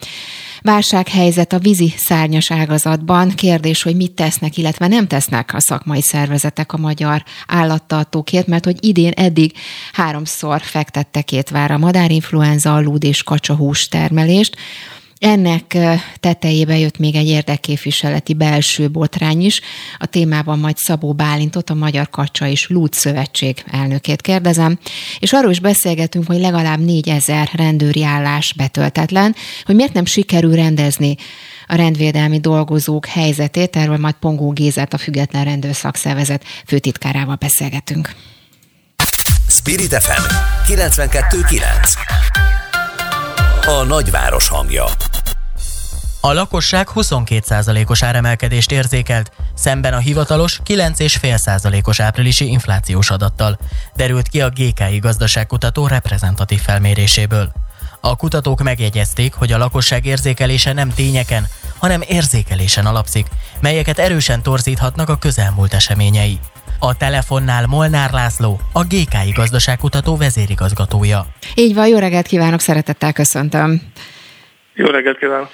Válsághelyzet 0.66 1.52
a 1.52 1.58
vízi 1.58 1.94
szárnyas 1.96 2.50
ágazatban. 2.50 3.30
Kérdés, 3.30 3.82
hogy 3.82 3.96
mit 3.96 4.12
tesznek, 4.12 4.56
illetve 4.56 4.86
nem 4.86 5.06
tesznek 5.06 5.54
a 5.54 5.60
szakmai 5.60 6.02
szervezetek 6.02 6.72
a 6.72 6.76
magyar 6.76 7.22
állattartókért, 7.46 8.46
mert 8.46 8.64
hogy 8.64 8.76
idén 8.80 9.12
eddig 9.12 9.52
háromszor 9.92 10.60
fektette 10.62 11.22
két 11.22 11.50
vár 11.50 11.70
a 11.70 11.78
madárinfluenza, 11.78 12.74
alud 12.74 13.04
és 13.04 13.22
kacsahús 13.22 13.88
termelést. 13.88 14.56
Ennek 15.18 15.76
tetejébe 16.20 16.78
jött 16.78 16.98
még 16.98 17.14
egy 17.14 17.26
érdekképviseleti 17.26 18.34
belső 18.34 18.88
botrány 18.90 19.44
is. 19.44 19.60
A 19.98 20.06
témában 20.06 20.58
majd 20.58 20.76
Szabó 20.76 21.12
Bálintot, 21.12 21.70
a 21.70 21.74
Magyar 21.74 22.10
Kacsa 22.10 22.46
és 22.46 22.68
Lúd 22.68 22.92
Szövetség 22.92 23.64
elnökét 23.70 24.20
kérdezem, 24.20 24.78
és 25.18 25.32
arról 25.32 25.50
is 25.50 25.60
beszélgetünk, 25.60 26.26
hogy 26.26 26.40
legalább 26.40 26.80
4000 26.80 27.50
rendőri 27.52 28.04
állás 28.04 28.52
betöltetlen, 28.52 29.34
hogy 29.64 29.74
miért 29.74 29.92
nem 29.92 30.04
sikerül 30.04 30.54
rendezni 30.54 31.16
a 31.66 31.74
rendvédelmi 31.74 32.40
dolgozók 32.40 33.06
helyzetét, 33.06 33.76
erről 33.76 33.96
majd 33.96 34.14
Pongó 34.14 34.50
Gézát, 34.50 34.92
a 34.92 34.98
Független 34.98 35.44
Rendőrszakszervezet 35.44 36.44
főtitkárával 36.66 37.36
beszélgetünk. 37.36 38.14
Spirit 39.48 39.94
FM 39.94 40.22
92.9 40.72 42.55
a 43.66 43.84
nagyváros 43.84 44.48
hangja. 44.48 44.84
A 46.20 46.32
lakosság 46.32 46.88
22%-os 46.94 48.02
áremelkedést 48.02 48.70
érzékelt, 48.70 49.32
szemben 49.54 49.92
a 49.92 49.98
hivatalos 49.98 50.60
9,5%-os 50.64 52.00
áprilisi 52.00 52.48
inflációs 52.48 53.10
adattal, 53.10 53.58
derült 53.96 54.28
ki 54.28 54.40
a 54.40 54.48
GKI 54.48 54.98
gazdaságkutató 54.98 55.86
reprezentatív 55.86 56.60
felméréséből. 56.60 57.52
A 58.00 58.16
kutatók 58.16 58.62
megjegyezték, 58.62 59.34
hogy 59.34 59.52
a 59.52 59.58
lakosság 59.58 60.06
érzékelése 60.06 60.72
nem 60.72 60.90
tényeken, 60.90 61.46
hanem 61.78 62.02
érzékelésen 62.08 62.86
alapszik, 62.86 63.26
melyeket 63.60 63.98
erősen 63.98 64.42
torzíthatnak 64.42 65.08
a 65.08 65.16
közelmúlt 65.16 65.74
eseményei. 65.74 66.38
A 66.78 66.96
telefonnál 66.96 67.66
Molnár 67.66 68.10
László, 68.12 68.60
a 68.72 68.84
GKI 68.84 69.30
gazdaságkutató 69.34 70.16
vezérigazgatója. 70.16 71.26
Így 71.54 71.74
van, 71.74 71.86
jó 71.88 71.98
reggelt 71.98 72.26
kívánok, 72.26 72.60
szeretettel 72.60 73.12
köszöntöm. 73.12 73.82
Jó 74.78 74.86
reggelt 74.86 75.18
kívánok! 75.18 75.48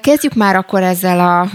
Kezdjük 0.00 0.34
már 0.34 0.56
akkor 0.56 0.82
ezzel 0.82 1.20
a 1.20 1.48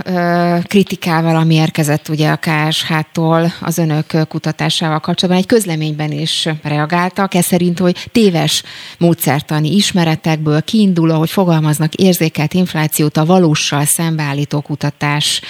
kritikával, 0.67 1.35
ami 1.35 1.55
érkezett 1.55 2.09
ugye 2.09 2.29
a 2.29 2.39
KSH-tól 2.39 3.53
az 3.61 3.77
önök 3.77 4.27
kutatásával 4.27 4.99
kapcsolatban. 4.99 5.43
Egy 5.43 5.49
közleményben 5.49 6.11
is 6.11 6.49
reagáltak, 6.63 7.33
ez 7.33 7.45
szerint, 7.45 7.79
hogy 7.79 8.09
téves 8.11 8.63
módszertani 8.97 9.75
ismeretekből 9.75 10.61
kiinduló, 10.61 11.17
hogy 11.17 11.29
fogalmaznak 11.29 11.93
érzékelt 11.93 12.53
inflációt, 12.53 13.17
a 13.17 13.25
valóssal 13.25 13.85
szembeállító 13.85 14.61
kutatás 14.61 15.41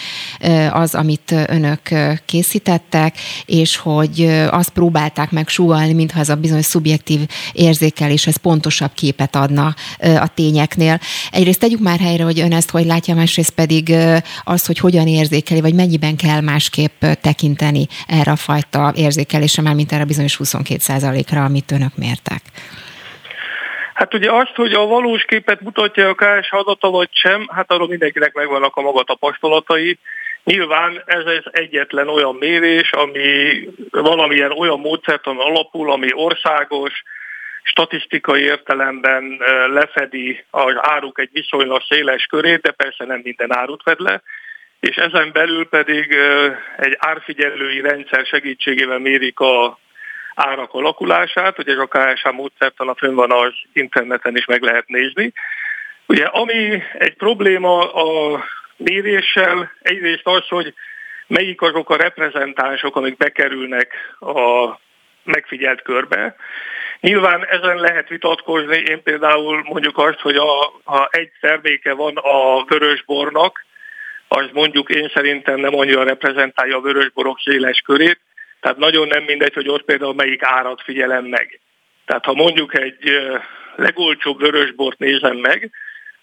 az, 0.72 0.96
amit 0.96 1.36
önök 1.48 1.82
készítettek, 2.26 3.16
és 3.46 3.78
hogy 3.78 4.46
azt 4.50 4.70
próbálták 4.70 5.32
meg 5.32 5.48
sugalni, 5.48 5.94
mintha 5.94 6.20
ez 6.20 6.30
a 6.30 6.36
bizonyos 6.36 6.66
szubjektív 6.66 7.20
érzékelés, 7.54 8.28
ez 8.28 8.38
pontosabb 8.38 8.94
képet 8.94 9.36
adna 9.36 9.76
a 10.00 10.28
tényeknél. 10.34 11.00
Egyrészt 11.32 11.53
egyrészt 11.54 11.72
tegyük 11.72 11.90
már 11.90 12.08
helyre, 12.08 12.24
hogy 12.24 12.40
ön 12.40 12.54
ezt 12.54 12.72
hogy 12.72 12.86
látja, 12.86 13.16
másrészt 13.16 13.56
pedig 13.56 13.86
az, 14.44 14.66
hogy 14.66 14.80
hogyan 14.80 15.08
érzékeli, 15.08 15.62
vagy 15.62 15.76
mennyiben 15.76 16.16
kell 16.16 16.42
másképp 16.42 17.00
tekinteni 17.22 17.86
erre 18.08 18.32
a 18.32 18.44
fajta 18.48 18.94
érzékelésre, 18.96 19.62
már 19.62 19.76
mint 19.76 19.92
erre 19.92 20.06
bizonyos 20.06 20.36
22 20.36 20.78
ra 21.34 21.44
amit 21.44 21.72
önök 21.72 21.96
mértek. 21.96 22.42
Hát 23.94 24.14
ugye 24.14 24.32
azt, 24.32 24.56
hogy 24.56 24.74
a 24.74 24.86
valós 24.86 25.24
képet 25.24 25.62
mutatja 25.62 26.10
a 26.10 26.14
KS 26.14 26.50
adata 26.52 26.90
vagy 26.90 27.10
sem, 27.12 27.48
hát 27.56 27.72
arról 27.72 27.88
mindenkinek 27.88 28.34
megvannak 28.34 28.76
a 28.76 28.82
maga 28.82 29.04
tapasztalatai. 29.04 29.98
Nyilván 30.44 31.02
ez 31.06 31.26
az 31.26 31.46
egyetlen 31.52 32.08
olyan 32.10 32.36
mérés, 32.36 32.92
ami 32.92 33.28
valamilyen 33.92 34.52
olyan 34.52 34.80
módszertan 34.80 35.38
alapul, 35.38 35.92
ami 35.92 36.08
országos, 36.14 37.04
statisztikai 37.64 38.42
értelemben 38.42 39.38
lefedi 39.68 40.46
az 40.50 40.74
áruk 40.78 41.20
egy 41.20 41.30
viszonylag 41.32 41.82
széles 41.90 42.26
körét, 42.26 42.62
de 42.62 42.72
persze 42.72 43.06
nem 43.06 43.22
minden 43.24 43.56
árut 43.56 43.82
fed 43.82 44.00
le, 44.00 44.22
és 44.80 44.96
ezen 44.96 45.32
belül 45.32 45.68
pedig 45.68 46.18
egy 46.78 46.96
árfigyelői 47.00 47.82
rendszer 47.82 48.26
segítségével 48.26 49.00
mérik 49.00 49.40
a 49.40 49.80
árak 50.36 50.74
alakulását, 50.74 51.60
ugye 51.60 51.72
ez 51.72 51.78
a 51.78 51.88
KSH 51.88 52.28
a 52.76 52.96
fönn 52.96 53.16
van 53.16 53.32
az 53.32 53.54
interneten 53.74 54.36
is 54.36 54.46
meg 54.46 54.62
lehet 54.62 54.88
nézni. 54.88 55.34
Ugye 56.06 56.26
ami 56.26 56.84
egy 56.98 57.14
probléma 57.14 57.94
a 57.94 58.44
méréssel, 58.78 59.72
egyrészt 59.82 60.28
az, 60.28 60.48
hogy 60.48 60.74
melyik 61.28 61.62
azok 61.62 61.90
a 61.90 61.96
reprezentánsok, 61.96 62.96
amik 62.96 63.18
bekerülnek 63.18 63.94
a 64.20 64.80
megfigyelt 65.24 65.82
körbe, 65.82 66.36
Nyilván 67.04 67.46
ezen 67.46 67.78
lehet 67.78 68.10
vitatkozni, 68.10 68.78
én 68.78 69.04
például 69.04 69.64
mondjuk 69.64 69.98
azt, 69.98 70.20
hogy 70.20 70.36
a, 70.36 70.74
ha 70.84 71.08
egy 71.12 71.32
terméke 71.42 71.94
van 71.94 72.18
a 72.18 72.64
vörösbornak, 72.64 73.66
az 74.28 74.50
mondjuk 74.54 74.90
én 74.90 75.12
szerintem 75.14 75.60
nem 75.60 75.76
annyira 75.76 76.04
reprezentálja 76.04 76.78
a 76.78 76.82
vörösborok 76.82 77.40
széles 77.40 77.80
körét, 77.80 78.20
tehát 78.60 78.78
nagyon 78.78 79.08
nem 79.08 79.24
mindegy, 79.24 79.54
hogy 79.54 79.70
ott 79.70 79.84
például 79.84 80.14
melyik 80.14 80.44
árat 80.44 80.82
figyelem 80.82 81.26
meg. 81.26 81.60
Tehát 82.06 82.26
ha 82.26 82.34
mondjuk 82.34 82.78
egy 82.78 83.20
legolcsóbb 83.76 84.40
vörösbort 84.40 85.00
nézem 85.00 85.38
meg, 85.38 85.72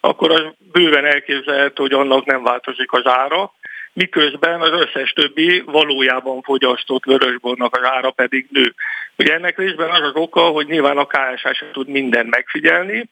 akkor 0.01 0.31
az 0.31 0.45
bőven 0.73 1.05
elképzelhető, 1.05 1.83
hogy 1.83 1.93
annak 1.93 2.25
nem 2.25 2.43
változik 2.43 2.93
az 2.93 3.07
ára, 3.07 3.53
miközben 3.93 4.61
az 4.61 4.71
összes 4.71 5.13
többi 5.13 5.63
valójában 5.67 6.43
fogyasztott 6.43 7.05
vörösbornak 7.05 7.77
az 7.77 7.85
ára 7.85 8.11
pedig 8.11 8.47
nő. 8.51 8.75
Ugye 9.21 9.35
ennek 9.35 9.59
részben 9.59 9.91
az 9.91 10.01
az 10.01 10.15
oka, 10.15 10.41
hogy 10.41 10.67
nyilván 10.67 10.99
a 10.99 11.07
KSH 11.07 11.53
sem 11.53 11.69
tud 11.73 11.89
minden 11.89 12.27
megfigyelni, 12.27 13.09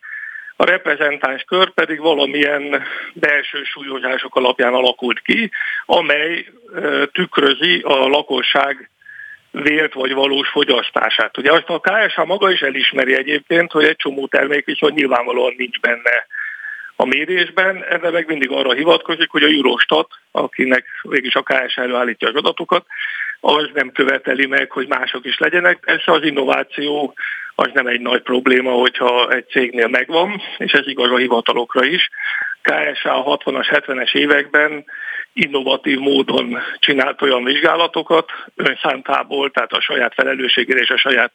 a 0.57 0.65
reprezentáns 0.65 1.43
kör 1.43 1.71
pedig 1.71 2.01
valamilyen 2.01 2.83
belső 3.13 3.63
súlyozások 3.63 4.37
alapján 4.37 4.75
alakult 4.75 5.21
ki, 5.21 5.51
amely 5.87 6.47
tükrözi 7.13 7.81
a 7.81 8.07
lakosság 8.07 8.91
vélt 9.51 9.93
vagy 9.93 10.13
valós 10.13 10.49
fogyasztását. 10.49 11.39
Ugye 11.39 11.53
azt 11.53 11.69
a 11.69 11.81
KSH 11.81 12.25
maga 12.25 12.51
is 12.51 12.61
elismeri 12.61 13.15
egyébként, 13.15 13.73
hogy 13.73 13.85
egy 13.85 13.97
csomó 13.97 14.27
termék 14.27 14.65
viszont 14.65 14.95
nyilvánvalóan 14.95 15.55
nincs 15.57 15.81
benne 15.81 16.27
a 16.97 17.05
mérésben, 17.05 17.85
erre 17.85 18.11
meg 18.11 18.27
mindig 18.27 18.51
arra 18.51 18.73
hivatkozik, 18.73 19.31
hogy 19.31 19.43
a 19.43 19.47
Eurostat, 19.47 20.11
akinek 20.31 20.85
végig 21.03 21.37
a 21.37 21.43
KS 21.43 21.77
előállítja 21.77 22.29
az 22.29 22.35
adatokat, 22.35 22.87
az 23.41 23.69
nem 23.75 23.93
követeli 23.93 24.47
meg, 24.47 24.71
hogy 24.71 24.89
mások 24.89 25.25
is 25.25 25.39
legyenek. 25.39 25.79
Persze 25.79 26.13
az 26.13 26.23
innováció 26.23 27.15
az 27.55 27.71
nem 27.73 27.87
egy 27.87 28.01
nagy 28.01 28.23
probléma, 28.23 28.71
hogyha 28.71 29.31
egy 29.31 29.49
cégnél 29.49 29.89
megvan, 29.89 30.43
és 30.59 30.73
ez 30.73 30.87
igaz 30.87 31.11
a 31.11 31.17
hivatalokra 31.17 31.85
is. 31.85 32.09
KSA 32.63 33.25
a 33.25 33.37
60-as, 33.37 33.83
70-es 33.87 34.15
években 34.15 34.85
innovatív 35.33 35.99
módon 35.99 36.59
csinált 36.79 37.23
olyan 37.23 37.45
vizsgálatokat 37.45 38.31
önszántából, 38.57 39.51
tehát 39.51 39.73
a 39.73 39.81
saját 39.81 40.15
felelősségére 40.15 40.81
és 40.81 40.91
a 40.91 40.99
saját 40.99 41.33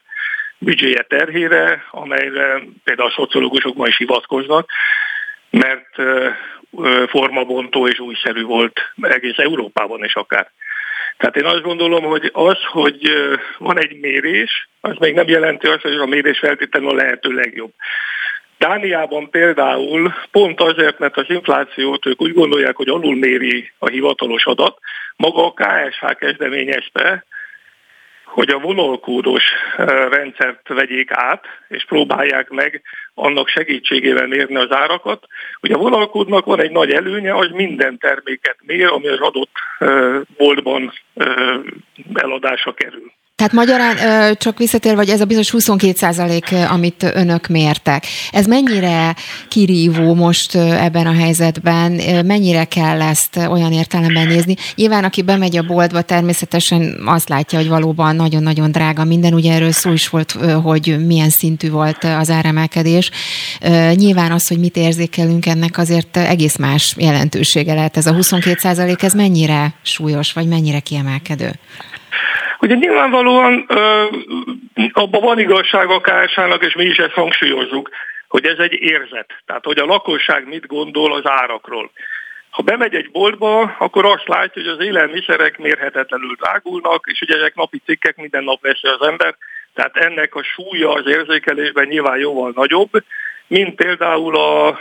büdzséje 0.57 1.01
terhére, 1.01 1.85
amelyre 1.91 2.61
például 2.83 3.09
a 3.09 3.13
szociológusok 3.15 3.75
ma 3.75 3.87
is 3.87 3.97
hivatkoznak, 3.97 4.69
mert 5.49 5.95
formabontó 7.07 7.87
és 7.87 7.99
újszerű 7.99 8.43
volt 8.43 8.79
egész 9.01 9.37
Európában 9.37 10.03
is 10.03 10.15
akár. 10.15 10.51
Tehát 11.17 11.35
én 11.35 11.45
azt 11.45 11.61
gondolom, 11.61 12.03
hogy 12.03 12.29
az, 12.33 12.57
hogy 12.71 13.11
van 13.57 13.79
egy 13.79 13.99
mérés, 13.99 14.69
az 14.81 14.95
még 14.99 15.13
nem 15.13 15.27
jelenti 15.27 15.67
azt, 15.67 15.81
hogy 15.81 15.95
a 15.95 16.05
mérés 16.05 16.39
feltétlenül 16.39 16.89
a 16.89 16.95
lehető 16.95 17.29
legjobb. 17.29 17.73
Dániában 18.57 19.29
például 19.29 20.13
pont 20.31 20.61
azért, 20.61 20.99
mert 20.99 21.17
az 21.17 21.25
inflációt 21.27 22.05
ők 22.05 22.21
úgy 22.21 22.33
gondolják, 22.33 22.75
hogy 22.75 22.89
alul 22.89 23.15
méri 23.15 23.71
a 23.79 23.87
hivatalos 23.87 24.45
adat, 24.45 24.77
maga 25.15 25.45
a 25.45 25.53
KSH 25.53 26.15
kezdeményezte, 26.17 27.25
hogy 28.33 28.49
a 28.49 28.59
vonalkódos 28.59 29.43
rendszert 30.09 30.67
vegyék 30.67 31.11
át, 31.11 31.45
és 31.67 31.85
próbálják 31.85 32.49
meg 32.49 32.81
annak 33.13 33.47
segítségével 33.47 34.27
mérni 34.27 34.55
az 34.55 34.71
árakat. 34.71 35.27
Ugye 35.61 35.73
a 35.73 35.77
vonalkódnak 35.77 36.45
van 36.45 36.59
egy 36.61 36.71
nagy 36.71 36.91
előnye, 36.91 37.31
hogy 37.31 37.51
minden 37.51 37.97
terméket 37.97 38.57
mér, 38.61 38.87
ami 38.87 39.07
az 39.07 39.19
adott 39.19 39.51
boltban 40.37 40.93
eladásra 42.13 42.73
kerül. 42.73 43.11
Tehát 43.35 43.53
magyarán 43.53 43.95
csak 44.37 44.57
visszatér, 44.57 44.95
vagy 44.95 45.09
ez 45.09 45.21
a 45.21 45.25
bizonyos 45.25 45.49
22 45.49 45.93
százalék, 45.97 46.55
amit 46.69 47.11
önök 47.13 47.47
mértek. 47.47 48.05
Ez 48.31 48.45
mennyire 48.45 49.15
kirívó 49.47 50.13
most 50.13 50.55
ebben 50.55 51.07
a 51.07 51.13
helyzetben? 51.13 51.91
Mennyire 52.25 52.63
kell 52.63 53.01
ezt 53.01 53.37
olyan 53.37 53.71
értelemben 53.71 54.27
nézni? 54.27 54.55
Nyilván, 54.75 55.03
aki 55.03 55.21
bemegy 55.21 55.57
a 55.57 55.63
boltba, 55.63 56.01
természetesen 56.01 57.01
azt 57.05 57.29
látja, 57.29 57.59
hogy 57.59 57.67
valóban 57.67 58.15
nagyon-nagyon 58.15 58.71
drága 58.71 59.03
minden. 59.03 59.33
Ugye 59.33 59.53
erről 59.53 59.71
szó 59.71 59.91
is 59.91 60.09
volt, 60.09 60.31
hogy 60.63 61.05
milyen 61.05 61.29
szintű 61.29 61.69
volt 61.69 62.03
az 62.03 62.29
áremelkedés. 62.29 63.11
Nyilván 63.93 64.31
az, 64.31 64.47
hogy 64.47 64.59
mit 64.59 64.77
érzékelünk 64.77 65.45
ennek, 65.45 65.77
azért 65.77 66.17
egész 66.17 66.55
más 66.55 66.95
jelentősége 66.97 67.73
lehet. 67.73 67.97
Ez 67.97 68.05
a 68.05 68.13
22 68.13 68.57
százalék, 68.59 69.03
ez 69.03 69.13
mennyire 69.13 69.73
súlyos, 69.81 70.33
vagy 70.33 70.47
mennyire 70.47 70.79
kiemelkedő? 70.79 71.51
Ugye 72.63 72.75
nyilvánvalóan 72.75 73.65
ö, 73.67 74.05
abban 74.91 75.21
van 75.21 75.39
igazság 75.39 75.89
a 75.89 76.01
KSH-nak, 76.01 76.65
és 76.65 76.75
mi 76.75 76.83
is 76.83 76.97
ezt 76.97 77.13
hangsúlyozzuk, 77.13 77.89
hogy 78.27 78.45
ez 78.45 78.57
egy 78.57 78.73
érzet. 78.73 79.29
Tehát, 79.45 79.65
hogy 79.65 79.77
a 79.77 79.85
lakosság 79.85 80.47
mit 80.47 80.67
gondol 80.67 81.13
az 81.13 81.25
árakról. 81.25 81.91
Ha 82.49 82.61
bemegy 82.61 82.95
egy 82.95 83.11
boltba, 83.11 83.75
akkor 83.79 84.05
azt 84.05 84.27
látja, 84.27 84.61
hogy 84.61 84.71
az 84.71 84.85
élelmiszerek 84.85 85.57
mérhetetlenül 85.57 86.35
drágulnak, 86.39 87.05
és 87.11 87.21
ugye 87.21 87.35
ezek 87.35 87.55
napi 87.55 87.81
cikkek 87.85 88.15
minden 88.15 88.43
nap 88.43 88.61
veszi 88.61 88.87
az 88.87 89.07
ember, 89.07 89.35
tehát 89.73 89.95
ennek 89.95 90.35
a 90.35 90.43
súlya 90.43 90.93
az 90.93 91.07
érzékelésben 91.07 91.87
nyilván 91.87 92.17
jóval 92.17 92.51
nagyobb, 92.55 92.91
mint 93.47 93.75
például 93.75 94.37
a 94.37 94.79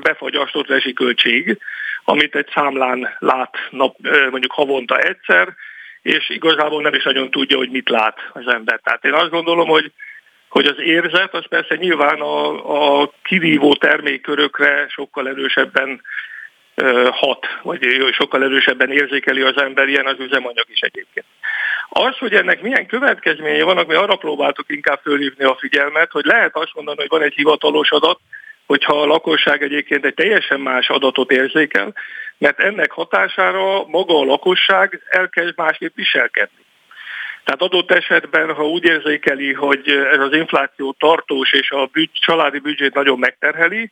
befagyasztott 0.00 0.68
rezsiköltség, 0.68 1.58
amit 2.04 2.34
egy 2.34 2.48
számlán 2.54 3.16
lát 3.18 3.54
nap, 3.70 3.96
mondjuk 4.30 4.52
havonta 4.52 4.98
egyszer, 4.98 5.54
és 6.02 6.28
igazából 6.28 6.82
nem 6.82 6.94
is 6.94 7.02
nagyon 7.02 7.30
tudja, 7.30 7.56
hogy 7.56 7.70
mit 7.70 7.88
lát 7.88 8.18
az 8.32 8.46
ember. 8.46 8.80
Tehát 8.82 9.04
én 9.04 9.14
azt 9.14 9.30
gondolom, 9.30 9.68
hogy 9.68 9.92
hogy 10.48 10.66
az 10.66 10.80
érzet, 10.80 11.34
az 11.34 11.48
persze 11.48 11.74
nyilván 11.74 12.20
a, 12.20 13.02
a 13.02 13.12
kivívó 13.22 13.74
termékkörökre 13.74 14.86
sokkal 14.88 15.28
erősebben 15.28 16.02
hat, 17.10 17.46
vagy 17.62 17.80
sokkal 18.12 18.42
erősebben 18.42 18.90
érzékeli 18.90 19.40
az 19.40 19.60
ember, 19.60 19.88
ilyen 19.88 20.06
az 20.06 20.18
üzemanyag 20.18 20.66
is 20.68 20.80
egyébként. 20.80 21.26
Az, 21.88 22.18
hogy 22.18 22.34
ennek 22.34 22.62
milyen 22.62 22.86
következménye 22.86 23.64
vannak, 23.64 23.86
mi 23.86 23.94
arra 23.94 24.16
próbáltuk 24.16 24.66
inkább 24.68 25.00
fölhívni 25.02 25.44
a 25.44 25.56
figyelmet, 25.58 26.10
hogy 26.10 26.24
lehet 26.24 26.56
azt 26.56 26.74
mondani, 26.74 26.98
hogy 26.98 27.08
van 27.08 27.22
egy 27.22 27.34
hivatalos 27.34 27.90
adat, 27.90 28.20
hogyha 28.66 29.00
a 29.00 29.06
lakosság 29.06 29.62
egyébként 29.62 30.04
egy 30.04 30.14
teljesen 30.14 30.60
más 30.60 30.88
adatot 30.88 31.30
érzékel, 31.30 31.94
mert 32.38 32.60
ennek 32.60 32.90
hatására 32.90 33.86
maga 33.86 34.18
a 34.18 34.24
lakosság 34.24 35.00
elkezd 35.08 35.52
másképp 35.56 35.94
viselkedni. 35.94 36.66
Tehát 37.44 37.62
adott 37.62 37.90
esetben, 37.90 38.54
ha 38.54 38.68
úgy 38.68 38.84
érzékeli, 38.84 39.52
hogy 39.52 39.88
ez 39.88 40.20
az 40.20 40.32
infláció 40.32 40.96
tartós 40.98 41.52
és 41.52 41.70
a 41.70 41.86
bügy, 41.86 42.10
családi 42.12 42.58
büdzsét 42.58 42.94
nagyon 42.94 43.18
megterheli, 43.18 43.90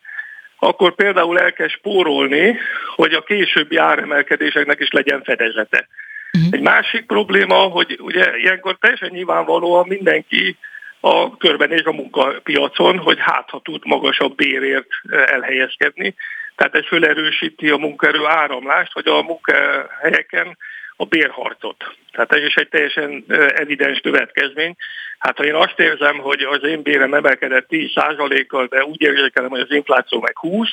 akkor 0.58 0.94
például 0.94 1.38
el 1.38 1.52
kell 1.52 1.68
spórolni, 1.68 2.58
hogy 2.94 3.12
a 3.12 3.22
későbbi 3.22 3.76
áremelkedéseknek 3.76 4.80
is 4.80 4.90
legyen 4.90 5.22
fedezete. 5.22 5.88
Uh-huh. 6.32 6.52
Egy 6.52 6.60
másik 6.60 7.06
probléma, 7.06 7.56
hogy 7.56 7.98
ugye 8.00 8.36
ilyenkor 8.38 8.76
teljesen 8.80 9.08
nyilvánvalóan 9.12 9.86
mindenki 9.88 10.56
a 11.00 11.36
körbenéz 11.36 11.86
a 11.86 11.92
munkapiacon, 11.92 12.98
hogy 12.98 13.18
hát 13.20 13.50
ha 13.50 13.60
tud 13.64 13.86
magasabb 13.86 14.34
bérért 14.34 14.88
elhelyezkedni. 15.10 16.14
Tehát 16.56 16.74
ez 16.74 16.86
fölerősíti 16.86 17.68
a 17.68 17.76
munkaerő 17.76 18.24
áramlást, 18.26 18.92
hogy 18.92 19.08
a 19.08 19.22
munkahelyeken 19.22 20.56
a 20.96 21.04
bérharcot. 21.04 21.96
Tehát 22.12 22.32
ez 22.32 22.42
is 22.42 22.54
egy 22.54 22.68
teljesen 22.68 23.24
evidens 23.54 24.00
következmény. 24.00 24.76
Hát 25.18 25.36
ha 25.36 25.44
én 25.44 25.54
azt 25.54 25.78
érzem, 25.80 26.18
hogy 26.18 26.42
az 26.42 26.62
én 26.64 26.82
bérem 26.82 27.14
emelkedett 27.14 27.66
10%-kal, 27.68 28.66
de 28.66 28.84
úgy 28.84 29.02
érzékelem, 29.02 29.50
hogy 29.50 29.60
az 29.60 29.70
infláció 29.70 30.20
meg 30.20 30.38
20, 30.38 30.68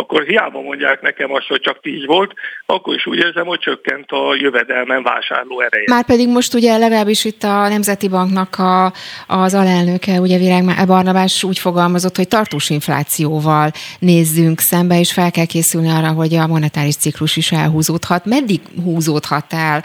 akkor 0.00 0.22
hiába 0.22 0.60
mondják 0.60 1.00
nekem 1.00 1.32
azt, 1.32 1.46
hogy 1.46 1.60
csak 1.60 1.80
10 1.80 2.06
volt, 2.06 2.32
akkor 2.66 2.94
is 2.94 3.06
úgy 3.06 3.18
érzem, 3.18 3.46
hogy 3.46 3.58
csökkent 3.58 4.10
a 4.10 4.34
jövedelmen 4.34 5.02
vásárló 5.02 5.60
ereje. 5.60 5.84
Már 5.86 6.04
pedig 6.04 6.28
most 6.28 6.54
ugye 6.54 6.76
legalábbis 6.76 7.24
itt 7.24 7.42
a 7.42 7.68
Nemzeti 7.68 8.08
Banknak 8.08 8.58
a, 8.58 8.92
az 9.26 9.54
alelnöke, 9.54 10.20
ugye 10.20 10.38
Virág 10.38 10.86
Barnabás 10.86 11.44
úgy 11.44 11.58
fogalmazott, 11.58 12.16
hogy 12.16 12.28
tartós 12.28 12.70
inflációval 12.70 13.70
nézzünk 13.98 14.60
szembe, 14.60 14.98
és 14.98 15.12
fel 15.12 15.30
kell 15.30 15.46
készülni 15.46 15.88
arra, 15.88 16.12
hogy 16.12 16.34
a 16.34 16.46
monetáris 16.46 16.96
ciklus 16.96 17.36
is 17.36 17.52
elhúzódhat. 17.52 18.24
Meddig 18.24 18.60
húzódhat 18.84 19.52
el? 19.52 19.82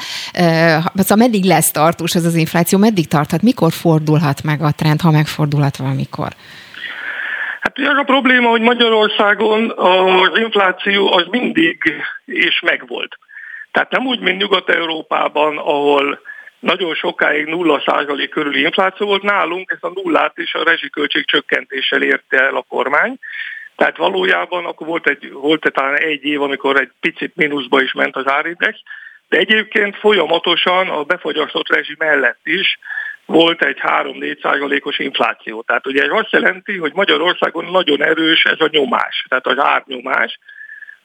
Szóval 0.96 1.18
meddig 1.18 1.44
lesz 1.44 1.72
tartós 1.72 2.16
ez 2.16 2.26
az 2.26 2.36
infláció? 2.36 2.80
Meddig 2.80 3.08
tarthat? 3.08 3.42
Mikor 3.42 3.72
fordulhat 3.72 4.44
meg 4.44 4.62
a 4.62 4.72
trend, 4.72 5.02
ha 5.02 5.12
megfordulhat 5.12 5.78
valamikor? 5.78 6.30
Hát 7.66 7.78
az 7.78 7.98
a 7.98 8.04
probléma, 8.04 8.50
hogy 8.50 8.62
Magyarországon 8.62 9.72
az 9.76 10.40
infláció 10.40 11.14
az 11.14 11.26
mindig 11.30 11.94
is 12.26 12.60
megvolt. 12.60 13.18
Tehát 13.72 13.92
nem 13.92 14.06
úgy, 14.06 14.20
mint 14.20 14.42
Nyugat-Európában, 14.42 15.58
ahol 15.58 16.20
nagyon 16.60 16.96
sokáig 16.96 17.48
0% 17.50 18.28
körüli 18.32 18.62
infláció 18.62 19.08
volt, 19.08 19.22
nálunk 19.22 19.72
ez 19.72 19.78
a 19.82 19.92
nullát 19.94 20.38
is 20.38 20.54
a 20.54 20.64
rezsiköltség 20.64 21.26
csökkentéssel 21.26 22.02
érte 22.02 22.40
el 22.40 22.56
a 22.56 22.66
kormány. 22.70 23.18
Tehát 23.76 23.98
valójában 23.98 24.66
akkor 24.66 24.88
volt, 24.88 25.08
egy, 25.08 25.32
volt 25.32 25.72
talán 25.74 25.98
egy 25.98 26.24
év, 26.24 26.42
amikor 26.42 26.80
egy 26.80 26.92
picit 27.00 27.36
mínuszba 27.36 27.82
is 27.82 27.94
ment 27.94 28.16
az 28.16 28.30
árindex, 28.30 28.80
de 29.30 29.38
egyébként 29.38 29.96
folyamatosan 29.96 30.90
a 30.90 31.04
befogyasztott 31.04 31.70
rezsi 31.70 31.96
mellett 31.98 32.40
is 32.44 32.80
volt 33.26 33.64
egy 33.64 33.78
3-4 33.82 34.42
százalékos 34.42 35.00
infláció. 35.00 35.62
Tehát 35.62 35.88
ugye 35.88 36.04
ez 36.04 36.12
azt 36.12 36.32
jelenti, 36.32 36.78
hogy 36.78 36.92
Magyarországon 36.94 37.66
nagyon 37.66 38.04
erős 38.04 38.44
ez 38.44 38.60
a 38.60 38.70
nyomás, 38.72 39.26
tehát 39.30 39.48
az 39.48 39.60
árnyomás, 39.60 40.40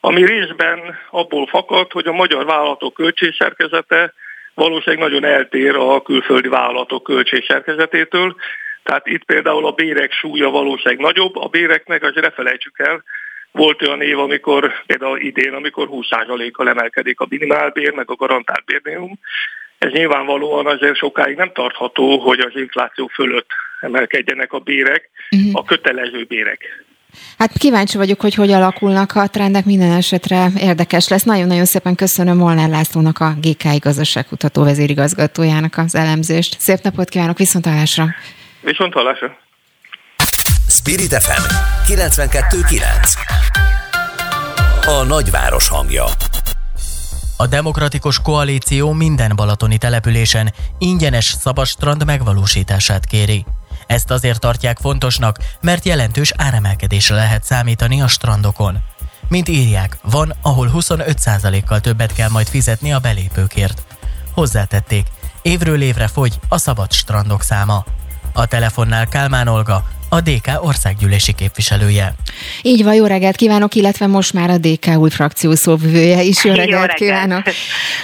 ami 0.01 0.27
részben 0.27 0.99
abból 1.11 1.47
fakad, 1.47 1.93
hogy 1.93 2.07
a 2.07 2.13
magyar 2.13 2.45
vállalatok 2.45 2.95
költségszerkezete 2.95 4.13
valószínűleg 4.55 5.11
nagyon 5.11 5.25
eltér 5.25 5.75
a 5.77 6.03
külföldi 6.03 6.49
vállalatok 6.49 7.03
költségszerkezetétől. 7.03 8.37
Tehát 8.83 9.07
itt 9.07 9.25
például 9.25 9.67
a 9.67 9.73
bérek 9.73 10.13
súlya 10.13 10.51
valószínűleg 10.51 10.99
nagyobb, 10.99 11.37
a 11.37 11.49
béreknek 11.49 12.03
azért 12.03 12.27
ne 12.27 12.31
felejtsük 12.31 12.79
el, 12.79 13.03
volt 13.53 13.83
olyan 13.83 14.03
év, 14.03 14.19
amikor 14.19 14.73
például 14.87 15.19
idén, 15.19 15.55
amikor 15.55 15.89
20%-kal 15.91 16.69
emelkedik 16.69 17.21
a 17.21 17.27
minimálbér, 17.29 17.93
meg 17.93 18.11
a 18.11 18.15
garantált 18.15 18.65
bérminimum, 18.65 19.19
ez 19.81 19.93
nyilvánvalóan 19.93 20.67
azért 20.67 20.97
sokáig 20.97 21.37
nem 21.37 21.53
tartható, 21.53 22.19
hogy 22.19 22.39
az 22.41 22.53
infláció 22.55 23.07
fölött 23.07 23.51
emelkedjenek 23.81 24.53
a 24.53 24.59
bérek, 24.59 25.11
uh-huh. 25.31 25.51
a 25.53 25.65
kötelező 25.65 26.25
bérek. 26.29 26.85
Hát 27.39 27.59
kíváncsi 27.59 27.97
vagyok, 27.97 28.21
hogy 28.21 28.35
hogy 28.35 28.51
alakulnak 28.51 29.13
a 29.15 29.27
trendek, 29.27 29.65
minden 29.65 29.93
esetre 29.93 30.47
érdekes 30.59 31.09
lesz. 31.09 31.23
Nagyon-nagyon 31.23 31.65
szépen 31.65 31.95
köszönöm 31.95 32.37
Molnár 32.37 32.69
Lászlónak, 32.69 33.19
a 33.19 33.35
GKI 33.41 33.77
gazdaságkutató 33.79 34.65
vezérigazgatójának 34.65 35.77
az 35.77 35.95
elemzést. 35.95 36.61
Szép 36.61 36.79
napot 36.83 37.09
kívánok, 37.09 37.39
viszont 37.39 37.67
hallásra! 37.67 38.05
Viszont 38.61 38.93
hallásra! 38.93 39.39
Spirit 40.69 41.15
FM 41.23 41.43
92.9 41.93 42.83
A 44.87 45.05
nagyváros 45.05 45.69
hangja 45.69 46.05
a 47.41 47.47
Demokratikus 47.47 48.21
Koalíció 48.23 48.93
minden 48.93 49.37
balatoni 49.37 49.79
településen 49.79 50.53
ingyenes 50.79 51.25
szabadstrand 51.25 52.05
megvalósítását 52.05 53.05
kéri. 53.05 53.45
Ezt 53.87 54.11
azért 54.11 54.41
tartják 54.41 54.79
fontosnak, 54.79 55.39
mert 55.61 55.85
jelentős 55.85 56.33
áremelkedésre 56.37 57.15
lehet 57.15 57.45
számítani 57.45 58.01
a 58.03 58.07
strandokon. 58.07 58.79
Mint 59.29 59.49
írják, 59.49 59.99
van, 60.03 60.35
ahol 60.43 60.71
25%-kal 60.75 61.81
többet 61.81 62.13
kell 62.13 62.29
majd 62.29 62.49
fizetni 62.49 62.93
a 62.93 62.99
belépőkért. 62.99 63.85
Hozzátették, 64.33 65.07
évről 65.43 65.83
évre 65.83 66.09
fogy 66.09 66.39
a 66.49 66.59
szabad 66.59 66.93
strandok 66.93 67.43
száma. 67.43 67.85
A 68.33 68.47
telefonnál 68.47 69.07
Kálmán 69.07 69.49
Olga, 69.49 69.85
a 70.13 70.21
DK 70.21 70.65
országgyűlési 70.65 71.33
képviselője. 71.33 72.15
Így 72.63 72.85
van, 72.85 72.95
jó 72.95 73.07
reggelt 73.07 73.37
kívánok, 73.37 73.75
illetve 73.75 74.07
most 74.07 74.33
már 74.33 74.51
a 74.51 74.59
DK 74.59 74.87
új 74.97 75.11
frakció 75.11 75.55
szóvivője 75.55 76.23
is. 76.23 76.45
Jó 76.45 76.51
reggelt, 76.53 76.71
jó 76.71 76.79
reggelt 76.79 76.99
kívánok. 76.99 77.43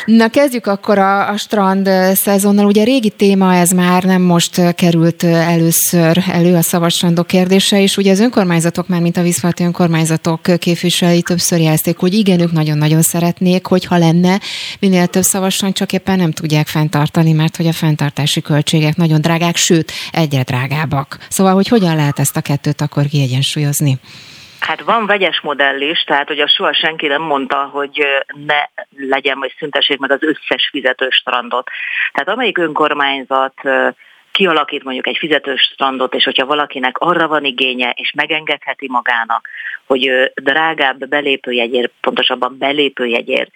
Na 0.04 0.28
kezdjük 0.28 0.66
akkor 0.66 0.98
a, 0.98 1.28
a 1.30 1.36
strand 1.36 1.90
szezonnal. 2.14 2.66
Ugye 2.66 2.84
régi 2.84 3.10
téma 3.10 3.54
ez 3.54 3.70
már 3.70 4.02
nem 4.02 4.22
most 4.22 4.74
került 4.74 5.24
először 5.24 6.24
elő 6.28 6.54
a 6.54 6.62
szabadstrandok 6.62 7.26
kérdése, 7.26 7.80
és 7.82 7.96
ugye 7.96 8.10
az 8.10 8.20
önkormányzatok, 8.20 8.88
már 8.88 9.00
mint 9.00 9.16
a 9.16 9.22
vízfalti 9.22 9.64
önkormányzatok 9.64 10.40
képviselői 10.58 11.22
többször 11.22 11.60
jelzték, 11.60 11.96
hogy 11.96 12.14
igen, 12.14 12.40
ők 12.40 12.52
nagyon-nagyon 12.52 13.02
szeretnék, 13.02 13.66
hogyha 13.66 13.96
lenne 13.98 14.40
minél 14.78 15.06
több 15.06 15.22
szabadstrand, 15.22 15.74
csak 15.74 15.92
éppen 15.92 16.16
nem 16.16 16.32
tudják 16.32 16.66
fenntartani, 16.66 17.32
mert 17.32 17.56
hogy 17.56 17.66
a 17.66 17.72
fenntartási 17.72 18.40
költségek 18.40 18.96
nagyon 18.96 19.20
drágák, 19.20 19.56
sőt, 19.56 19.92
egyre 20.12 20.42
drágábbak. 20.42 21.18
Szóval, 21.28 21.54
hogy 21.54 21.68
hogyan 21.68 21.95
lehet 21.96 22.18
ezt 22.18 22.36
a 22.36 22.40
kettőt 22.40 22.80
akkor 22.80 23.04
kiegyensúlyozni? 23.04 23.98
Hát 24.60 24.80
van 24.80 25.06
vegyes 25.06 25.40
modell 25.40 25.80
is, 25.80 26.02
tehát 26.02 26.28
hogy 26.28 26.40
a 26.40 26.48
soha 26.48 26.72
senki 26.72 27.06
nem 27.06 27.22
mondta, 27.22 27.56
hogy 27.56 28.06
ne 28.46 28.68
legyen, 28.96 29.38
vagy 29.38 29.54
szüntessék 29.58 29.98
meg 29.98 30.10
az 30.10 30.22
összes 30.22 30.68
fizetős 30.70 31.14
strandot. 31.14 31.68
Tehát 32.12 32.28
amelyik 32.28 32.58
önkormányzat 32.58 33.54
kialakít 34.36 34.84
mondjuk 34.84 35.06
egy 35.06 35.16
fizetős 35.16 35.60
strandot, 35.60 36.14
és 36.14 36.24
hogyha 36.24 36.46
valakinek 36.46 36.98
arra 36.98 37.28
van 37.28 37.44
igénye, 37.44 37.90
és 37.90 38.12
megengedheti 38.12 38.88
magának, 38.88 39.48
hogy 39.86 40.32
drágább 40.34 41.08
belépőjegyért, 41.08 41.92
pontosabban 42.00 42.58
belépőjegyért 42.58 43.50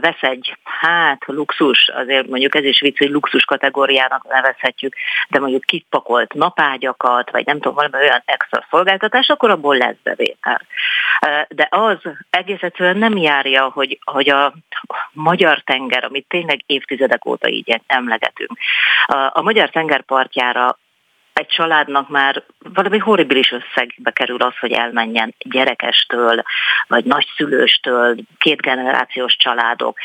vesz 0.00 0.20
egy, 0.20 0.56
hát 0.64 1.22
luxus, 1.26 1.88
azért 1.88 2.28
mondjuk 2.28 2.54
ez 2.54 2.64
is 2.64 2.80
vicc, 2.80 2.98
hogy 2.98 3.10
luxus 3.10 3.44
kategóriának 3.44 4.26
nevezhetjük, 4.28 4.94
de 5.28 5.38
mondjuk 5.38 5.62
kipakolt 5.64 6.34
napágyakat, 6.34 7.30
vagy 7.30 7.46
nem 7.46 7.56
tudom, 7.56 7.74
valami 7.74 7.94
olyan 7.96 8.22
extra 8.24 8.66
szolgáltatás, 8.70 9.28
akkor 9.28 9.50
abból 9.50 9.76
lesz 9.76 9.96
bevétel. 10.02 10.60
De 11.48 11.68
az 11.70 11.98
egész 12.30 12.62
egyszerűen 12.62 12.96
nem 12.96 13.16
járja, 13.16 13.70
hogy, 13.70 13.98
hogy 14.04 14.30
a 14.30 14.52
magyar 15.12 15.60
tenger, 15.60 16.04
amit 16.04 16.28
tényleg 16.28 16.60
évtizedek 16.66 17.26
óta 17.26 17.48
így 17.48 17.80
emlegetünk, 17.86 18.50
a, 19.32 19.42
magyar 19.42 19.70
tengerpartjára 20.02 20.76
egy 21.32 21.46
családnak 21.46 22.08
már 22.08 22.42
valami 22.58 22.98
horribilis 22.98 23.52
összegbe 23.52 24.10
kerül 24.10 24.42
az, 24.42 24.58
hogy 24.58 24.72
elmenjen 24.72 25.34
gyerekestől, 25.38 26.42
vagy 26.86 27.04
nagyszülőstől, 27.04 28.16
két 28.38 28.60
generációs 28.60 29.36
családok. 29.36 29.98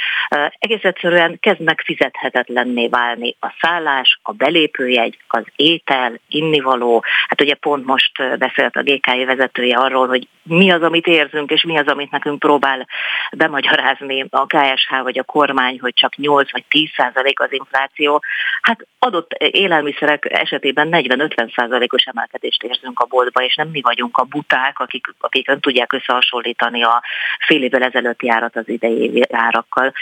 Egész 0.59 0.84
egyszerűen 0.84 1.39
kezd 1.39 1.61
megfizethetetlenné 1.61 2.88
válni 2.88 3.36
a 3.39 3.53
szállás, 3.61 4.19
a 4.21 4.32
belépőjegy, 4.32 5.17
az 5.28 5.43
étel, 5.55 6.19
innivaló. 6.30 7.03
Hát 7.28 7.41
ugye 7.41 7.55
pont 7.55 7.86
most 7.86 8.38
beszélt 8.38 8.75
a 8.75 8.84
GKI 8.84 9.25
vezetője 9.25 9.78
arról, 9.78 10.07
hogy 10.07 10.28
mi 10.43 10.71
az, 10.71 10.82
amit 10.82 11.07
érzünk, 11.07 11.51
és 11.51 11.63
mi 11.63 11.78
az, 11.78 11.88
amit 11.88 12.11
nekünk 12.11 12.39
próbál 12.39 12.88
bemagyarázni 13.32 14.25
a 14.30 14.45
KSH 14.45 15.01
vagy 15.03 15.19
a 15.19 15.23
kormány, 15.23 15.80
hogy 15.80 15.93
csak 15.93 16.15
8 16.15 16.51
vagy 16.51 16.63
10 16.69 16.89
százalék 16.95 17.39
az 17.39 17.53
infláció. 17.53 18.23
Hát 18.61 18.88
adott 18.99 19.32
élelmiszerek 19.34 20.25
esetében 20.30 20.88
40 20.88 21.16
40-50-50%-os 21.18 22.03
emelkedést 22.03 22.63
érzünk 22.63 22.99
a 22.99 23.05
boltba, 23.05 23.43
és 23.43 23.55
nem 23.55 23.68
mi 23.68 23.82
vagyunk 23.82 24.18
a 24.18 24.24
buták, 24.24 24.80
akik, 24.80 25.13
akik 25.20 25.47
nem 25.47 25.59
tudják 25.59 25.93
összehasonlítani 25.93 26.84
a 26.84 27.03
fél 27.45 27.63
évvel 27.63 27.84
ezelőtti 27.84 28.30
árat 28.30 28.55
az 28.55 28.70
idei 28.70 29.24
árakkal. 29.32 29.93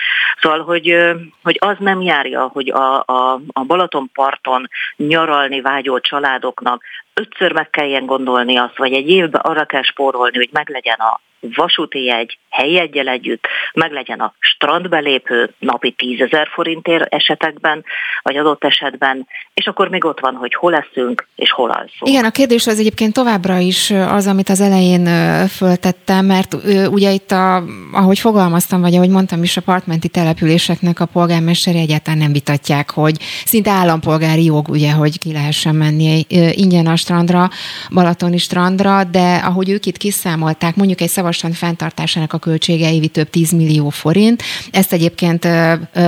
Szóval, 0.42 0.64
hogy, 0.64 0.98
hogy 1.44 1.58
az 1.60 1.76
nem 1.80 2.02
járja, 2.02 2.48
hogy 2.48 2.70
a, 2.70 3.04
a, 3.06 3.42
a 3.54 3.64
Balatonparton 3.64 4.70
nyaralni 4.96 5.62
vágyó 5.62 6.00
családoknak 6.00 6.84
ötször 7.14 7.52
meg 7.54 7.70
kelljen 7.70 8.06
gondolni 8.06 8.58
azt, 8.58 8.78
vagy 8.78 8.94
egy 8.94 9.10
évben 9.10 9.42
arra 9.42 9.66
kell 9.66 9.84
spórolni, 9.84 10.38
hogy 10.38 10.50
meglegyen 10.52 11.00
a 11.00 11.20
vasúti 11.40 12.04
jegy, 12.04 12.38
helyi 12.50 12.80
egyel 12.80 13.08
együtt, 13.08 13.48
meg 13.74 13.92
legyen 13.92 14.20
a 14.20 14.34
strandbelépő 14.40 15.54
napi 15.60 15.92
10 15.92 16.20
ezer 16.20 16.48
forintért 16.54 17.14
esetekben, 17.14 17.84
vagy 18.22 18.38
adott 18.38 18.64
esetben, 18.64 19.28
és 19.54 19.66
akkor 19.66 19.90
még 19.90 20.06
ott 20.06 20.20
van, 20.20 20.36
hogy 20.36 20.54
hol 20.54 20.72
leszünk, 20.72 21.28
és 21.36 21.52
hol 21.52 21.70
alszunk. 21.70 22.12
Igen, 22.12 22.26
a 22.26 22.32
kérdés 22.32 22.68
az 22.68 22.80
egyébként 22.80 23.14
továbbra 23.14 23.58
is 23.58 23.92
az, 23.92 24.28
amit 24.28 24.50
az 24.50 24.62
elején 24.62 25.06
föltettem, 25.48 26.26
mert 26.26 26.54
ugye 26.90 27.12
itt, 27.12 27.32
a, 27.32 27.64
ahogy 27.92 28.20
fogalmaztam, 28.20 28.82
vagy 28.82 28.96
ahogy 28.96 29.10
mondtam 29.10 29.44
is, 29.44 29.58
a 29.58 29.82
településeknek 30.12 31.00
a 31.00 31.06
polgármesteri 31.06 31.78
egyáltalán 31.78 32.20
nem 32.20 32.32
vitatják, 32.32 32.90
hogy 32.90 33.18
szinte 33.46 33.72
állampolgári 33.72 34.44
jog, 34.44 34.70
ugye, 34.70 34.92
hogy 34.92 35.20
ki 35.20 35.32
lehessen 35.32 35.76
menni 35.76 36.26
ingyen 36.52 36.88
a 36.88 36.96
strandra, 36.96 37.50
Balatoni 37.94 38.38
strandra, 38.38 39.04
de 39.04 39.36
ahogy 39.36 39.70
ők 39.70 39.86
itt 39.86 39.98
kiszámolták, 39.98 40.76
mondjuk 40.76 41.02
egy 41.02 41.10
szavastrand 41.26 41.56
fenntartásának 41.56 42.34
a 42.34 42.38
költsége 42.38 42.94
évi 42.94 43.08
több 43.08 43.30
10 43.30 43.52
millió 43.52 43.90
forint. 43.90 44.44
Ezt 44.72 44.94
egyébként 44.94 45.48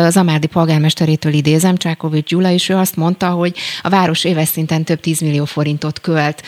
Zamárdi 0.10 0.48
polgármesterétől 0.48 1.34
idézem, 1.34 1.78
Csákovics 1.78 2.30
Gyula, 2.30 2.52
és 2.52 2.70
ő 2.70 2.76
azt 2.76 2.96
mondta, 2.96 3.30
hogy 3.30 3.56
a 3.82 3.90
város 3.90 4.24
éves 4.24 4.48
szinten 4.48 4.84
több 4.84 5.00
10 5.00 5.20
millió 5.20 5.46
forintot 5.46 6.00
költ 6.00 6.44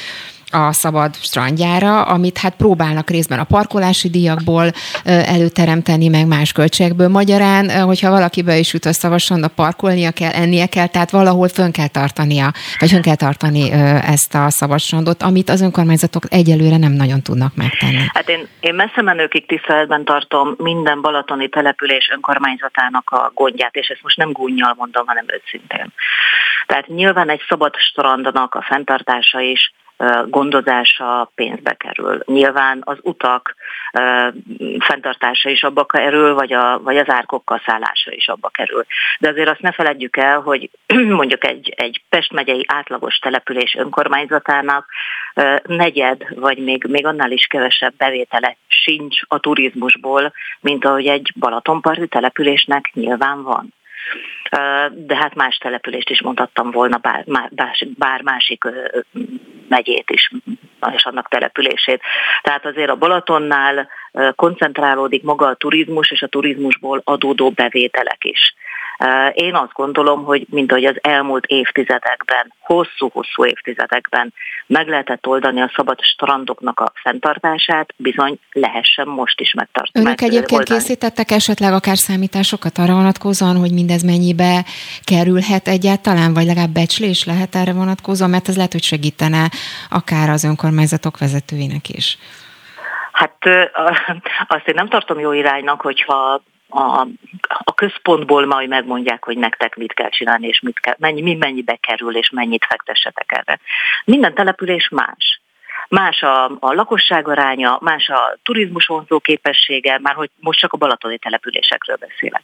a 0.51 0.71
szabad 0.71 1.15
strandjára, 1.15 2.01
amit 2.01 2.37
hát 2.37 2.55
próbálnak 2.55 3.09
részben 3.09 3.39
a 3.39 3.43
parkolási 3.43 4.09
díjakból 4.09 4.71
előteremteni, 5.03 6.07
meg 6.07 6.27
más 6.27 6.51
költségekből. 6.51 7.07
Magyarán, 7.07 7.81
hogyha 7.81 8.09
valaki 8.09 8.41
be 8.41 8.57
is 8.57 8.73
jut 8.73 8.85
a 8.85 8.93
szavason, 8.93 9.43
a 9.43 9.47
parkolnia 9.47 10.11
kell, 10.11 10.31
ennie 10.31 10.65
kell, 10.65 10.87
tehát 10.87 11.11
valahol 11.11 11.47
fönn 11.47 11.71
kell 11.71 11.87
tartania, 11.87 12.51
vagy 12.79 12.89
fönn 12.89 13.01
kell 13.01 13.15
tartani 13.15 13.71
ezt 14.01 14.35
a 14.35 14.49
szabadstrandot, 14.49 15.23
amit 15.23 15.49
az 15.49 15.61
önkormányzatok 15.61 16.23
egyelőre 16.29 16.77
nem 16.77 16.91
nagyon 16.91 17.21
tudnak 17.21 17.55
megtenni. 17.55 18.03
Hát 18.13 18.29
én, 18.29 18.47
én 18.59 18.75
messze 18.75 19.01
menőkig 19.01 19.45
tiszteletben 19.45 20.05
tartom 20.05 20.55
minden 20.57 21.01
balatoni 21.01 21.49
település 21.49 22.09
önkormányzatának 22.13 23.09
a 23.09 23.31
gondját, 23.35 23.75
és 23.75 23.87
ezt 23.87 24.03
most 24.03 24.17
nem 24.17 24.31
gúnyjal 24.31 24.73
mondom, 24.77 25.07
hanem 25.07 25.25
őszintén. 25.27 25.93
Tehát 26.65 26.87
nyilván 26.87 27.29
egy 27.29 27.41
szabad 27.47 27.75
strandnak 27.75 28.55
a 28.55 28.61
fenntartása 28.61 29.39
is 29.39 29.73
gondozása 30.27 31.31
pénzbe 31.35 31.73
kerül. 31.73 32.19
Nyilván 32.25 32.81
az 32.83 32.97
utak 33.01 33.55
fenntartása 34.79 35.49
is 35.49 35.63
abba 35.63 35.85
kerül, 35.85 36.33
vagy, 36.33 36.53
a, 36.53 36.79
vagy 36.83 36.97
az 36.97 37.09
árkokkal 37.09 37.61
szállása 37.65 38.11
is 38.11 38.27
abba 38.27 38.49
kerül. 38.49 38.85
De 39.19 39.29
azért 39.29 39.49
azt 39.49 39.61
ne 39.61 39.71
feledjük 39.71 40.17
el, 40.17 40.39
hogy 40.39 40.69
mondjuk 41.19 41.45
egy, 41.45 41.73
egy 41.75 42.01
Pest 42.09 42.31
megyei 42.31 42.65
átlagos 42.67 43.17
település 43.17 43.75
önkormányzatának 43.75 44.85
negyed, 45.63 46.39
vagy 46.39 46.57
még, 46.57 46.83
még 46.83 47.05
annál 47.05 47.31
is 47.31 47.45
kevesebb 47.45 47.93
bevétele 47.97 48.57
sincs 48.67 49.19
a 49.27 49.39
turizmusból, 49.39 50.33
mint 50.59 50.85
ahogy 50.85 51.07
egy 51.07 51.31
Balatonparti 51.39 52.07
településnek 52.07 52.91
nyilván 52.93 53.43
van 53.43 53.73
de 54.91 55.15
hát 55.15 55.35
más 55.35 55.57
települést 55.57 56.09
is 56.09 56.21
mondhattam 56.21 56.71
volna, 56.71 56.97
bár, 56.97 57.23
bár, 57.25 57.75
bár 57.97 58.21
másik 58.21 58.63
megyét 59.67 60.09
is, 60.09 60.31
és 60.93 61.05
annak 61.05 61.27
települését. 61.27 62.01
Tehát 62.41 62.65
azért 62.65 62.89
a 62.89 62.95
Balatonnál 62.95 63.89
koncentrálódik 64.35 65.23
maga 65.23 65.47
a 65.47 65.55
turizmus, 65.55 66.11
és 66.11 66.21
a 66.21 66.27
turizmusból 66.27 67.01
adódó 67.03 67.49
bevételek 67.49 68.23
is. 68.23 68.53
Én 69.33 69.55
azt 69.55 69.73
gondolom, 69.73 70.23
hogy 70.23 70.45
mint 70.49 70.71
ahogy 70.71 70.85
az 70.85 70.97
elmúlt 71.01 71.45
évtizedekben, 71.45 72.53
hosszú-hosszú 72.59 73.45
évtizedekben 73.45 74.33
meg 74.67 74.87
lehetett 74.87 75.27
oldani 75.27 75.61
a 75.61 75.71
szabad 75.75 76.01
strandoknak 76.01 76.79
a 76.79 76.91
fenntartását, 76.93 77.93
bizony 77.97 78.39
lehessen 78.51 79.07
most 79.07 79.39
is 79.39 79.53
megtartani. 79.53 80.05
Önök 80.05 80.21
egyébként 80.21 80.51
oldani. 80.51 80.79
készítettek 80.79 81.31
esetleg 81.31 81.73
akár 81.73 81.97
számításokat 81.97 82.77
arra 82.77 82.93
vonatkozóan, 82.93 83.55
hogy 83.55 83.73
mindez 83.73 84.03
mennyibe 84.03 84.65
kerülhet 85.03 85.67
egyáltalán, 85.67 86.33
vagy 86.33 86.45
legalább 86.45 86.73
becslés 86.73 87.25
lehet 87.25 87.55
erre 87.55 87.73
vonatkozóan, 87.73 88.29
mert 88.29 88.47
ez 88.47 88.55
lehet, 88.55 88.71
hogy 88.71 88.83
segítene 88.83 89.49
akár 89.89 90.29
az 90.29 90.43
önkormányzatok 90.43 91.19
vezetőinek 91.19 91.89
is. 91.89 92.17
Hát 93.11 93.37
azt 94.47 94.67
én 94.67 94.75
nem 94.75 94.89
tartom 94.89 95.19
jó 95.19 95.31
iránynak, 95.31 95.81
hogyha 95.81 96.41
a, 96.69 97.07
a 97.47 97.73
központból 97.73 98.45
majd 98.45 98.69
megmondják, 98.69 99.23
hogy 99.23 99.37
nektek 99.37 99.75
mit 99.75 99.93
kell 99.93 100.09
csinálni, 100.09 100.47
és 100.47 100.59
mit 100.59 100.79
kell, 100.79 100.95
mennyi, 100.97 101.21
mi 101.21 101.35
mennyibe 101.35 101.75
kerül, 101.75 102.15
és 102.15 102.29
mennyit 102.29 102.65
fektessetek 102.65 103.31
erre. 103.31 103.59
Minden 104.05 104.33
település 104.33 104.89
más. 104.89 105.41
Más 105.87 106.21
a, 106.21 106.45
a 106.45 106.73
lakosság 106.73 107.27
aránya, 107.27 107.77
más 107.81 108.09
a 108.09 108.37
turizmus 108.43 108.85
vonzó 108.85 109.19
képessége, 109.19 109.99
már 110.01 110.15
hogy 110.15 110.29
most 110.39 110.59
csak 110.59 110.73
a 110.73 110.77
balatoni 110.77 111.17
településekről 111.17 111.97
beszélek. 111.99 112.41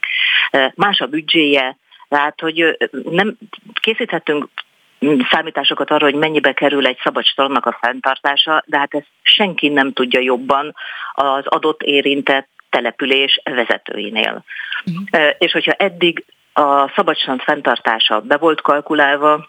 Más 0.74 1.00
a 1.00 1.06
büdzséje, 1.06 1.76
tehát, 2.08 2.40
hogy 2.40 2.76
nem 3.10 3.36
készíthetünk 3.80 4.48
számításokat 5.30 5.90
arra, 5.90 6.04
hogy 6.04 6.14
mennyibe 6.14 6.52
kerül 6.52 6.86
egy 6.86 6.98
szabad 7.02 7.24
a 7.36 7.78
fenntartása, 7.80 8.62
de 8.66 8.78
hát 8.78 8.94
ezt 8.94 9.08
senki 9.22 9.68
nem 9.68 9.92
tudja 9.92 10.20
jobban 10.20 10.74
az 11.12 11.46
adott 11.46 11.82
érintett 11.82 12.48
település 12.70 13.40
vezetőinél. 13.44 14.44
Uh-huh. 14.86 15.30
És 15.38 15.52
hogyha 15.52 15.72
eddig 15.72 16.24
a 16.52 16.92
szabadság 16.94 17.40
fenntartása 17.40 18.20
be 18.20 18.36
volt 18.36 18.60
kalkulálva, 18.60 19.48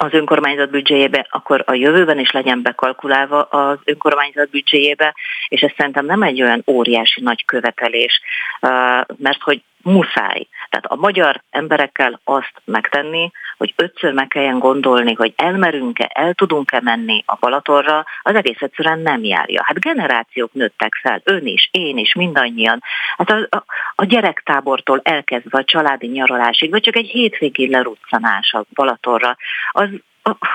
az 0.00 0.12
önkormányzat 0.12 0.70
büdzséjébe, 0.70 1.26
akkor 1.30 1.64
a 1.66 1.74
jövőben 1.74 2.18
is 2.18 2.30
legyen 2.30 2.62
bekalkulálva 2.62 3.42
az 3.42 3.78
önkormányzat 3.84 4.50
büdzséjébe, 4.50 5.14
és 5.48 5.60
ez 5.60 5.70
szerintem 5.76 6.04
nem 6.06 6.22
egy 6.22 6.42
olyan 6.42 6.62
óriási 6.66 7.20
nagy 7.20 7.44
követelés, 7.44 8.20
mert 9.16 9.42
hogy 9.42 9.62
muszáj. 9.82 10.46
Tehát 10.70 10.86
a 10.86 10.96
magyar 10.96 11.42
emberekkel 11.50 12.20
azt 12.24 12.52
megtenni, 12.64 13.30
hogy 13.56 13.74
ötször 13.76 14.12
meg 14.12 14.28
kelljen 14.28 14.58
gondolni, 14.58 15.14
hogy 15.14 15.32
elmerünk-e, 15.36 16.10
el 16.14 16.34
tudunk-e 16.34 16.80
menni 16.82 17.22
a 17.26 17.36
Balatorra, 17.40 18.04
az 18.22 18.34
egész 18.34 18.60
egyszerűen 18.60 18.98
nem 18.98 19.24
járja. 19.24 19.62
Hát 19.64 19.80
generációk 19.80 20.52
nőttek 20.52 20.94
fel, 21.02 21.20
ön 21.24 21.46
is, 21.46 21.68
én 21.72 21.98
is, 21.98 22.14
mindannyian. 22.14 22.82
Hát 23.16 23.30
a, 23.30 23.46
a, 23.50 23.64
a 23.94 24.04
gyerektábortól 24.04 25.00
elkezdve 25.02 25.58
a 25.58 25.64
családi 25.64 26.06
nyaralásig, 26.06 26.70
vagy 26.70 26.82
csak 26.82 26.96
egy 26.96 27.08
hétvégi 27.08 27.70
leruccanás 27.70 28.52
a 28.52 28.64
Balatorra, 28.74 29.36
az 29.72 29.88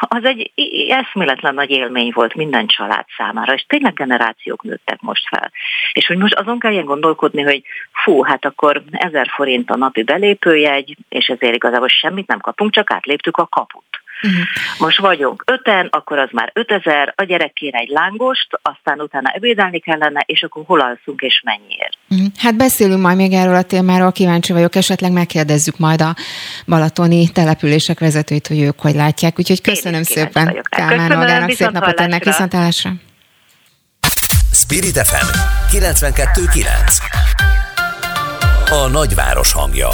az 0.07 0.24
egy 0.24 0.51
eszméletlen 0.89 1.53
nagy 1.53 1.70
élmény 1.70 2.11
volt 2.14 2.36
minden 2.36 2.68
család 2.68 3.05
számára, 3.18 3.53
és 3.53 3.66
tényleg 3.68 3.93
generációk 3.93 4.64
nőttek 4.64 5.01
most 5.01 5.28
fel. 5.28 5.51
És 5.93 6.07
hogy 6.07 6.18
most 6.18 6.34
azon 6.34 6.59
kelljen 6.59 6.86
gondolkodni, 6.86 7.41
hogy 7.41 7.64
fú, 7.91 8.22
hát 8.24 8.45
akkor 8.45 8.84
ezer 8.91 9.28
forint 9.30 9.70
a 9.70 9.78
napi 9.78 10.03
belépőjegy, 10.03 10.97
és 11.09 11.28
ezért 11.28 11.55
igazából 11.55 11.88
semmit 11.88 12.28
nem 12.28 12.39
kapunk, 12.39 12.72
csak 12.72 12.91
átléptük 12.91 13.38
a 13.38 13.47
kaput. 13.47 14.03
Uh-huh. 14.24 14.41
Most 14.78 14.99
vagyunk 14.99 15.43
öten, 15.45 15.88
akkor 15.91 16.17
az 16.17 16.30
már 16.32 16.51
5000, 16.53 17.13
a 17.15 17.24
gyerek 17.24 17.53
kér 17.53 17.76
egy 17.76 17.89
lángost, 17.89 18.47
aztán 18.61 19.01
utána 19.01 19.30
ebédelni 19.30 19.80
kellene, 19.80 20.24
és 20.26 20.43
akkor 20.43 20.63
hol 20.65 20.80
alszunk 20.80 21.21
és 21.21 21.41
mennyiért. 21.43 21.97
Uh-huh. 22.09 22.28
Hát 22.38 22.55
beszélünk 22.55 23.01
majd 23.01 23.17
még 23.17 23.34
erről 23.34 23.55
a 23.55 23.61
témáról, 23.61 24.11
kíváncsi 24.11 24.53
vagyok, 24.53 24.76
esetleg 24.76 25.11
megkérdezzük 25.11 25.78
majd 25.78 26.01
a 26.01 26.15
balatoni 26.67 27.32
települések 27.32 27.99
vezetőit, 27.99 28.47
hogy 28.47 28.61
ők 28.61 28.80
hogy 28.80 28.95
látják. 28.95 29.39
Úgyhogy 29.39 29.61
köszönöm 29.61 30.03
szépen 30.03 30.61
Kálmán 30.69 31.11
Olgának, 31.11 31.51
szép 31.51 31.71
napot 31.71 31.99
ennek, 31.99 32.24
viszontlátásra. 32.24 32.91
Spirit 34.51 34.97
FM 34.97 35.28
92.9 35.78 36.65
A 38.69 38.88
nagyváros 38.88 39.53
hangja 39.53 39.89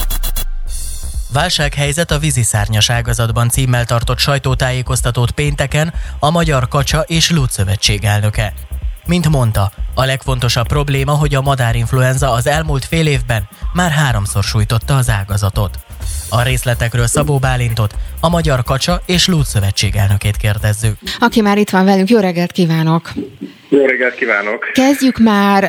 Válsághelyzet 1.34 2.12
a 2.12 2.20
víziszárnyas 2.20 2.90
ágazatban 2.90 3.50
címmel 3.50 3.86
tartott 3.86 4.18
sajtótájékoztatót 4.18 5.32
pénteken 5.32 5.94
a 6.20 6.30
Magyar 6.30 6.68
Kacsa 6.68 7.02
és 7.02 7.32
Lúd 7.32 7.50
elnöke. 8.04 8.54
Mint 9.06 9.30
mondta, 9.30 9.72
a 9.94 10.06
legfontosabb 10.06 10.68
probléma, 10.68 11.12
hogy 11.12 11.36
a 11.36 11.42
madárinfluenza 11.42 12.32
az 12.32 12.48
elmúlt 12.48 12.86
fél 12.86 13.08
évben 13.08 13.48
már 13.74 13.92
háromszor 13.92 14.44
sújtotta 14.44 14.96
az 14.96 15.10
ágazatot. 15.10 15.80
A 16.30 16.42
részletekről 16.42 17.08
Szabó 17.08 17.38
Bálintot, 17.38 17.96
a 18.20 18.30
Magyar 18.30 18.64
Kacsa 18.64 19.02
és 19.06 19.28
Lúd 19.28 19.46
elnökét 19.96 20.38
kérdezzük. 20.38 20.98
Aki 21.20 21.42
már 21.42 21.58
itt 21.58 21.70
van 21.70 21.86
velünk, 21.86 22.10
jó 22.10 22.20
reggelt 22.20 22.52
kívánok! 22.52 23.14
Jó 23.72 23.86
reggelt 23.86 24.16
kívánok! 24.16 24.72
Kezdjük 24.74 25.18
már 25.18 25.64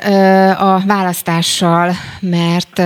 a 0.60 0.82
választással, 0.86 1.92
mert 2.20 2.78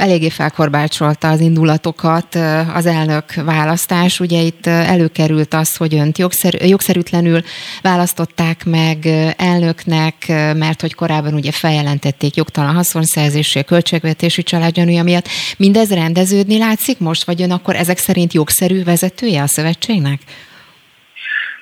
eléggé 0.00 0.28
felkorbácsolta 0.28 1.28
az 1.28 1.40
indulatokat 1.40 2.38
az 2.74 2.86
elnök 2.86 3.24
választás. 3.34 4.20
Ugye 4.20 4.40
itt 4.40 4.66
előkerült 4.66 5.54
az, 5.54 5.76
hogy 5.76 5.94
önt 5.94 6.18
jogszerű, 6.18 6.66
jogszerűtlenül 6.66 7.42
választották 7.82 8.64
meg 8.64 9.06
elnöknek, 9.36 10.14
mert 10.56 10.80
hogy 10.80 10.94
korábban 10.94 11.34
ugye 11.34 11.52
feljelentették 11.52 12.36
jogtalan 12.36 12.74
haszonszerzési, 12.74 13.64
költségvetési 13.64 14.42
családgyanúja 14.42 15.02
miatt. 15.02 15.28
Mindez 15.56 15.90
rendeződni 15.90 16.58
látszik 16.58 16.98
most, 16.98 17.24
vagy 17.24 17.42
ön 17.42 17.50
akkor 17.50 17.76
ezek 17.76 17.98
szerint 17.98 18.32
jogszerű 18.32 18.84
vezetője 18.84 19.42
a 19.42 19.46
szövetségnek? 19.46 20.20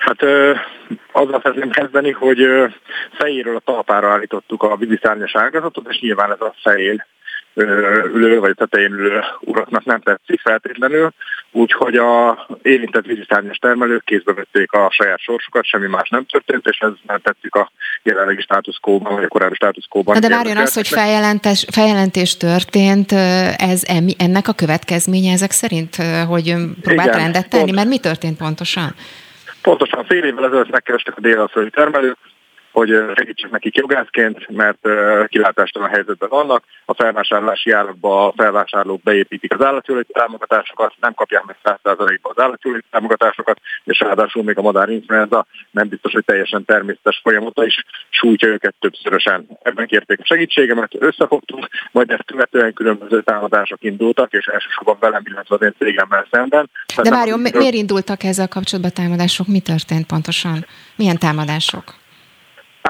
Hát 0.00 0.22
ö, 0.22 0.54
azzal 1.12 1.40
szeretném 1.42 1.70
kezdeni, 1.70 2.10
hogy 2.10 2.40
ö, 2.40 2.66
fejéről 3.18 3.56
a 3.56 3.62
talpára 3.64 4.10
állítottuk 4.10 4.62
a 4.62 4.76
víziszárnyas 4.76 5.34
ágazatot, 5.34 5.86
és 5.88 6.00
nyilván 6.00 6.32
ez 6.32 6.40
a 6.40 6.54
fején 6.62 7.04
ülő 8.14 8.38
vagy 8.38 8.54
tetején 8.54 8.92
ülő 8.92 9.20
uraknak 9.40 9.84
nem 9.84 10.00
tetszik 10.00 10.40
feltétlenül, 10.40 11.10
úgyhogy 11.50 11.96
a 11.96 12.46
érintett 12.62 13.04
víziszárnyas 13.04 13.56
termelők 13.56 14.04
kézbe 14.04 14.32
vették 14.32 14.72
a 14.72 14.90
saját 14.90 15.18
sorsukat, 15.18 15.64
semmi 15.64 15.86
más 15.86 16.08
nem 16.08 16.24
történt, 16.24 16.66
és 16.66 16.78
ez 16.78 16.90
nem 17.06 17.18
tetszik 17.22 17.54
a 17.54 17.70
jelenlegi 18.02 18.42
státuszkóban, 18.42 19.14
vagy 19.14 19.24
a 19.24 19.28
korábbi 19.28 19.54
státuszkóban. 19.54 20.20
De 20.20 20.28
várjon 20.28 20.56
az, 20.56 20.74
hogy 20.74 20.88
feljelentés, 20.88 21.66
feljelentés 21.72 22.36
történt, 22.36 23.12
ez 23.56 23.82
ennek 24.18 24.48
a 24.48 24.52
következménye 24.52 25.32
ezek 25.32 25.50
szerint, 25.50 25.96
hogy 26.28 26.54
próbált 26.82 27.08
Igen, 27.08 27.20
rendet 27.20 27.48
tenni, 27.48 27.64
pont, 27.64 27.74
mert 27.74 27.88
mi 27.88 27.98
történt 27.98 28.36
pontosan? 28.36 28.94
Pontosan 29.62 30.04
fél 30.04 30.24
évvel 30.24 30.44
ezelőtt 30.44 30.70
megkerestek 30.70 31.16
a 31.16 31.20
dél 31.20 31.50
termelők, 31.70 32.18
hogy 32.72 32.88
segítsek 33.14 33.50
nekik 33.50 33.76
jogászként, 33.76 34.48
mert 34.48 34.88
kilátástalan 35.26 35.88
helyzetben 35.88 36.28
vannak. 36.28 36.64
A 36.84 36.94
felvásárlási 36.94 37.70
árakba 37.70 38.26
a 38.26 38.32
felvásárlók 38.36 39.02
beépítik 39.02 39.52
az 39.54 39.64
állatjóléti 39.64 40.12
támogatásokat, 40.12 40.94
nem 41.00 41.14
kapják 41.14 41.44
meg 41.44 41.56
100%-ba 41.64 42.30
az 42.34 42.42
állatjóléti 42.42 42.86
támogatásokat, 42.90 43.60
és 43.84 44.00
ráadásul 44.00 44.42
még 44.42 44.58
a 44.58 44.62
madárinfluenza 44.62 45.46
nem 45.70 45.88
biztos, 45.88 46.12
hogy 46.12 46.24
teljesen 46.24 46.64
természetes 46.64 47.20
folyamata 47.22 47.64
is 47.64 47.84
sújtja 48.08 48.48
őket 48.48 48.74
többszörösen. 48.78 49.46
Ebben 49.62 49.86
kérték 49.86 50.20
a 50.20 50.24
segítségemet, 50.24 50.90
összefogtunk, 50.98 51.68
majd 51.90 52.10
ezt 52.10 52.24
követően 52.24 52.72
különböző 52.72 53.22
támadások 53.22 53.82
indultak, 53.82 54.32
és 54.32 54.46
elsősorban 54.46 54.96
velem, 55.00 55.22
illetve 55.24 55.54
az 55.54 55.62
én 55.62 55.74
cégemmel 55.78 56.26
szemben. 56.30 56.70
De 57.02 57.10
várjon, 57.10 57.40
miért 57.40 57.74
indultak 57.74 58.22
ezzel 58.22 58.48
kapcsolatban 58.48 58.92
támadások? 58.92 59.46
Mi 59.46 59.60
történt 59.60 60.06
pontosan? 60.06 60.66
Milyen 60.96 61.18
támadások? 61.18 61.99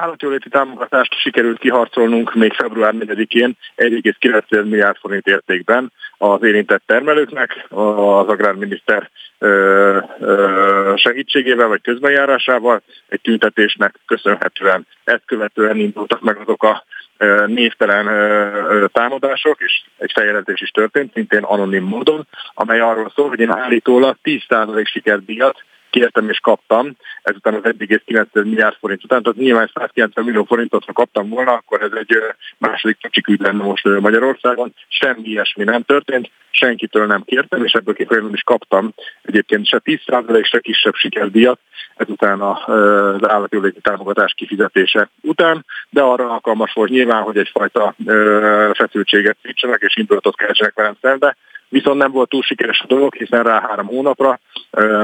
Állatjóléti 0.01 0.49
támogatást 0.49 1.13
sikerült 1.19 1.59
kiharcolnunk 1.59 2.33
még 2.33 2.53
február 2.53 2.93
4-én 2.99 3.57
1,9 3.77 4.49
milliárd 4.49 4.97
forint 4.97 5.27
értékben 5.27 5.91
az 6.17 6.43
érintett 6.43 6.83
termelőknek, 6.85 7.65
az 7.69 8.27
agrárminiszter 8.27 9.09
segítségével 10.95 11.67
vagy 11.67 11.81
közbenjárásával, 11.81 12.81
egy 13.07 13.21
tüntetésnek 13.21 13.95
köszönhetően. 14.05 14.87
Ezt 15.03 15.25
követően 15.25 15.77
indultak 15.77 16.21
meg 16.21 16.37
azok 16.37 16.63
a 16.63 16.83
névtelen 17.45 18.05
támadások, 18.91 19.59
és 19.59 19.83
egy 19.97 20.11
feljelentés 20.13 20.61
is 20.61 20.69
történt, 20.69 21.13
szintén 21.13 21.43
anonim 21.43 21.83
módon, 21.83 22.27
amely 22.53 22.79
arról 22.79 23.11
szól, 23.15 23.29
hogy 23.29 23.39
én 23.39 23.51
állítólag 23.51 24.15
10% 24.23 24.85
sikerdíjat 24.85 25.63
kértem 25.91 26.29
és 26.29 26.39
kaptam, 26.39 26.95
ezután 27.23 27.53
az 27.53 27.61
1,9 27.63 28.43
milliárd 28.43 28.75
forint 28.79 29.03
után, 29.03 29.23
tehát 29.23 29.37
nyilván 29.37 29.71
190 29.73 30.25
millió 30.25 30.43
forintot, 30.43 30.85
ha 30.85 30.93
kaptam 30.93 31.29
volna, 31.29 31.51
akkor 31.51 31.81
ez 31.81 31.91
egy 31.93 32.17
második 32.57 32.97
kicsik 32.97 33.27
ügy 33.27 33.39
lenne 33.39 33.63
most 33.63 33.83
Magyarországon. 33.99 34.73
Semmi 34.87 35.27
ilyesmi 35.27 35.63
nem 35.63 35.81
történt, 35.81 36.31
senkitől 36.51 37.05
nem 37.05 37.23
kértem, 37.23 37.65
és 37.65 37.71
ebből 37.71 37.93
kifolyólag 37.93 38.33
is 38.33 38.41
kaptam 38.41 38.93
egyébként 39.21 39.67
se 39.67 39.81
10% 39.83 40.45
se 40.45 40.59
kisebb 40.59 40.95
sikerdíjat, 40.95 41.59
ezután 41.95 42.41
az 42.41 43.29
állatjóléti 43.29 43.79
támogatás 43.81 44.33
kifizetése 44.33 45.09
után, 45.21 45.65
de 45.89 46.01
arra 46.01 46.29
alkalmas 46.29 46.73
volt 46.73 46.89
nyilván, 46.89 47.21
hogy 47.21 47.37
egyfajta 47.37 47.95
feszültséget 48.73 49.37
szítsenek 49.43 49.81
és 49.81 49.97
indulatot 49.97 50.35
keltsenek 50.35 50.73
velem 50.75 50.95
szembe, 51.01 51.37
viszont 51.71 51.97
nem 51.97 52.11
volt 52.11 52.29
túl 52.29 52.41
sikeres 52.41 52.79
a 52.79 52.87
dolog, 52.87 53.15
hiszen 53.15 53.43
rá 53.43 53.61
három 53.67 53.85
hónapra, 53.85 54.39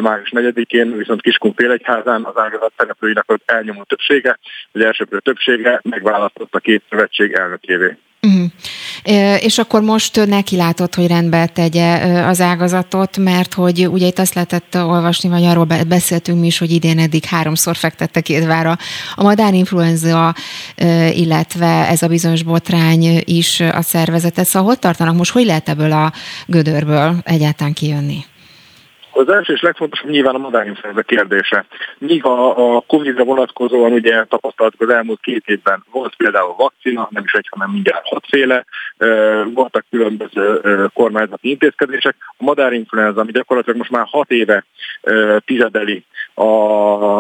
május 0.02 0.32
4-én, 0.36 0.98
viszont 0.98 1.22
Kiskun 1.22 1.54
félegyházán 1.54 2.24
az 2.24 2.38
ágazat 2.38 2.74
szereplőinek 2.78 3.24
az 3.28 3.40
elnyomó 3.46 3.84
többsége, 3.84 4.40
vagy 4.72 4.84
elsőprő 4.84 5.20
többsége 5.20 5.80
megválasztott 5.84 6.54
a 6.56 6.60
két 6.60 6.84
szövetség 6.90 7.34
elnökévé. 7.34 7.98
Uh-huh. 8.22 9.44
És 9.44 9.58
akkor 9.58 9.82
most 9.82 10.26
neki 10.26 10.56
látott, 10.56 10.96
hogy 10.96 11.08
rendbe 11.08 11.46
tegye 11.46 11.96
az 12.26 12.42
ágazatot, 12.42 13.18
mert 13.18 13.54
hogy 13.54 13.88
ugye 13.88 14.08
itt 14.08 14.20
azt 14.20 14.34
lehetett 14.34 14.76
olvasni, 14.76 15.30
vagy 15.30 15.44
arról 15.44 15.66
beszéltünk 15.88 16.40
mi 16.40 16.48
is, 16.48 16.58
hogy 16.58 16.72
idén 16.72 17.00
eddig 17.00 17.26
háromszor 17.26 17.76
fektette 17.76 18.22
kétvára 18.22 18.78
a 19.16 19.24
madárinfluenza, 19.24 20.36
illetve 21.14 21.88
ez 21.88 22.02
a 22.02 22.08
bizonyos 22.08 22.44
botrány 22.44 23.22
is 23.24 23.60
a 23.60 23.82
szervezetet. 23.82 24.46
Szóval 24.46 24.68
hol 24.68 24.78
tartanak 24.78 25.16
most, 25.16 25.32
hogy 25.32 25.46
lehet 25.46 25.70
ebből 25.70 25.92
a 25.92 26.14
gödörből 26.46 27.22
egyáltalán 27.24 27.74
kijönni? 27.74 28.26
Az 29.18 29.30
első 29.30 29.54
és 29.54 29.62
legfontosabb 29.62 30.10
nyilván 30.10 30.36
a 30.36 30.38
madárinfluenza 30.38 31.02
kérdése. 31.02 31.66
Míg 31.98 32.26
a, 32.26 32.76
a 32.76 32.84
Covid-ra 32.88 33.24
vonatkozóan 33.24 33.92
ugye 33.92 34.24
tapasztaltuk 34.24 34.82
az 34.82 34.90
elmúlt 34.90 35.20
két 35.20 35.44
évben, 35.46 35.84
volt 35.92 36.16
például 36.16 36.56
vakcina, 36.58 37.08
nem 37.12 37.24
is 37.24 37.34
egy, 37.34 37.48
hanem 37.50 37.70
mindjárt 37.70 38.08
hatféle, 38.08 38.66
voltak 39.54 39.86
különböző 39.90 40.62
kormányzati 40.94 41.50
intézkedések. 41.50 42.16
A 42.38 42.44
madárinfluenza, 42.44 43.22
ami 43.22 43.32
gyakorlatilag 43.32 43.78
most 43.78 43.92
már 43.92 44.06
hat 44.10 44.32
éve 44.32 44.66
tizedeli 45.46 46.06
a 46.34 46.48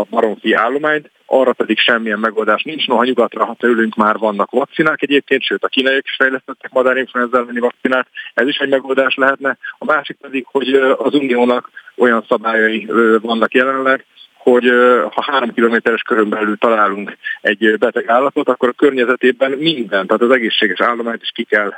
baromfi 0.03 0.53
állományt, 0.53 1.11
arra 1.25 1.53
pedig 1.53 1.79
semmilyen 1.79 2.19
megoldás 2.19 2.63
nincs. 2.63 2.87
Noha 2.87 3.03
nyugatra, 3.03 3.45
ha 3.45 3.55
tőlünk 3.59 3.95
már 3.95 4.17
vannak 4.17 4.51
vakcinák 4.51 5.01
egyébként, 5.01 5.41
sőt 5.41 5.63
a 5.63 5.67
kínaiak 5.67 6.03
is 6.03 6.15
fejlesztettek 6.15 6.71
madárinfluenza 6.71 7.37
elleni 7.37 7.59
vakcinát, 7.59 8.07
ez 8.33 8.47
is 8.47 8.57
egy 8.57 8.69
megoldás 8.69 9.15
lehetne. 9.15 9.57
A 9.77 9.85
másik 9.85 10.17
pedig, 10.21 10.45
hogy 10.51 10.73
az 10.97 11.13
uniónak 11.13 11.69
olyan 11.97 12.25
szabályai 12.29 12.85
vannak 13.21 13.53
jelenleg, 13.53 14.05
hogy 14.37 14.71
ha 15.11 15.25
három 15.31 15.53
kilométeres 15.53 16.01
körön 16.01 16.29
belül 16.29 16.57
találunk 16.57 17.17
egy 17.41 17.77
beteg 17.77 18.09
állatot, 18.09 18.49
akkor 18.49 18.69
a 18.69 18.71
környezetében 18.71 19.51
minden, 19.51 20.07
tehát 20.07 20.21
az 20.21 20.31
egészséges 20.31 20.81
állományt 20.81 21.21
is 21.21 21.31
ki 21.33 21.43
kell 21.43 21.73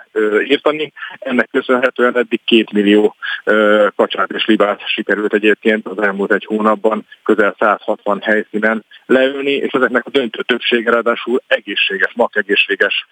írtani. 0.48 0.94
Ennek 1.20 1.50
köszönhetően 1.52 2.18
eddig 2.18 2.40
két 2.46 2.72
millió 2.72 3.16
kacsát 3.96 4.32
és 4.32 4.46
libát 4.46 4.88
sikerült 4.88 5.34
egyébként 5.34 5.88
az 5.88 6.02
elmúlt 6.04 6.34
egy 6.34 6.46
hónapban 6.46 7.06
közel 7.24 7.56
160 7.60 8.22
helyszínen 8.22 8.84
leülni, 9.06 9.52
és 9.52 9.72
ezeknek 9.72 10.06
a 10.06 10.10
döntő 10.10 10.42
többsége 10.42 10.92
ráadásul 10.92 11.42
egészséges, 11.48 12.14
egészséges 12.32 13.08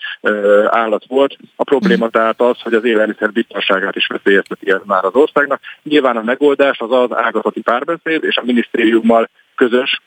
állat 0.68 1.04
volt. 1.08 1.38
A 1.56 1.64
probléma 1.64 2.06
mhm. 2.06 2.14
tehát 2.14 2.42
az, 2.42 2.62
hogy 2.62 2.74
az 2.74 2.84
élelmiszer 2.84 3.32
biztonságát 3.32 3.96
is 3.96 4.08
veszélyezteti 4.08 4.72
ez 4.72 4.82
már 4.86 5.06
az 5.06 5.16
országnak. 5.16 5.62
Nyilván 5.84 6.18
a 6.18 6.24
megoldás 6.24 6.80
az 6.80 6.92
az 6.92 7.16
ágazati 7.16 7.62
párbeszéd, 7.62 8.24
és 8.24 8.38
a 8.38 8.44
minisztériummal 8.46 9.30
közös 9.58 10.02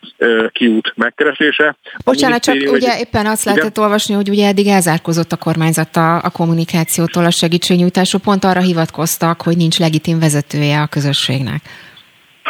kiút 0.52 0.92
megkeresése. 0.96 1.76
Bocsánat, 2.04 2.42
csak 2.42 2.56
ugye 2.70 2.98
éppen 2.98 3.26
azt 3.26 3.42
igen? 3.42 3.54
lehetett 3.54 3.78
olvasni, 3.78 4.14
hogy 4.14 4.28
ugye 4.28 4.46
eddig 4.46 4.66
elzárkozott 4.66 5.32
a 5.32 5.36
kormányzat 5.36 5.96
a, 5.96 6.16
a 6.16 6.30
kommunikációtól, 6.30 7.24
a 7.24 7.30
segítségnyújtásról, 7.30 8.20
pont 8.20 8.44
arra 8.44 8.60
hivatkoztak, 8.60 9.42
hogy 9.42 9.56
nincs 9.56 9.78
legitim 9.78 10.18
vezetője 10.18 10.80
a 10.80 10.86
közösségnek. 10.86 11.62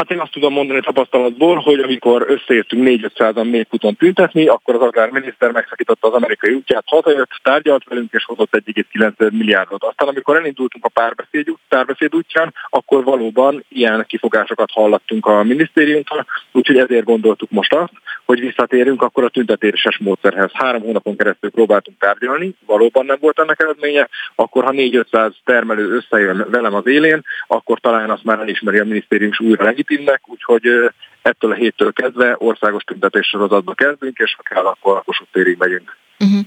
Hát 0.00 0.10
én 0.10 0.20
azt 0.20 0.32
tudom 0.32 0.52
mondani 0.52 0.80
tapasztalatból, 0.80 1.56
hogy 1.56 1.78
amikor 1.78 2.24
összeértünk 2.28 2.88
4-500-an 2.88 3.50
még 3.50 3.66
futon 3.70 3.94
tüntetni, 3.94 4.46
akkor 4.46 4.74
az 4.74 4.80
agrárminiszter 4.80 5.50
megszakította 5.50 6.08
az 6.08 6.14
amerikai 6.14 6.54
útját, 6.54 6.84
hazajött, 6.86 7.30
tárgyalt 7.42 7.84
velünk 7.88 8.12
és 8.12 8.24
hozott 8.24 8.56
1,9 8.56 9.30
milliárdot. 9.32 9.84
Aztán 9.84 10.08
amikor 10.08 10.36
elindultunk 10.36 10.84
a 10.84 10.88
párbeszéd, 10.88 11.46
párbeszéd 11.68 12.14
útján, 12.14 12.54
akkor 12.68 13.04
valóban 13.04 13.64
ilyen 13.68 14.04
kifogásokat 14.08 14.70
hallattunk 14.70 15.26
a 15.26 15.42
minisztériumtól, 15.42 16.26
úgyhogy 16.52 16.78
ezért 16.78 17.04
gondoltuk 17.04 17.50
most 17.50 17.74
azt, 17.74 17.92
hogy 18.24 18.40
visszatérünk 18.40 19.02
akkor 19.02 19.24
a 19.24 19.28
tüntetéses 19.28 19.98
módszerhez. 19.98 20.50
Három 20.52 20.82
hónapon 20.82 21.16
keresztül 21.16 21.50
próbáltunk 21.50 21.98
tárgyalni, 21.98 22.54
valóban 22.66 23.06
nem 23.06 23.16
volt 23.20 23.38
ennek 23.38 23.60
eredménye, 23.60 24.08
akkor 24.34 24.64
ha 24.64 24.72
4-500 24.74 25.32
termelő 25.44 25.96
összejön 25.96 26.46
velem 26.50 26.74
az 26.74 26.86
élén, 26.86 27.22
akkor 27.46 27.80
talán 27.80 28.10
azt 28.10 28.24
már 28.24 28.38
elismeri 28.38 28.78
a 28.78 28.84
minisztérium 28.84 29.30
és 29.30 29.40
újra 29.40 29.64
legitimnek, 29.90 30.20
úgyhogy 30.26 30.90
ettől 31.22 31.50
a 31.50 31.54
héttől 31.54 31.92
kezdve 31.92 32.34
országos 32.38 32.82
tüntetés 32.82 33.26
sorozatba 33.26 33.74
kezdünk, 33.74 34.18
és 34.18 34.34
ha 34.36 34.54
kell, 34.54 34.64
akkor 34.64 34.96
a 34.96 35.02
Kossuth 35.02 35.30
térig 35.32 35.56
megyünk. 35.58 35.96
Uh-huh. 36.18 36.40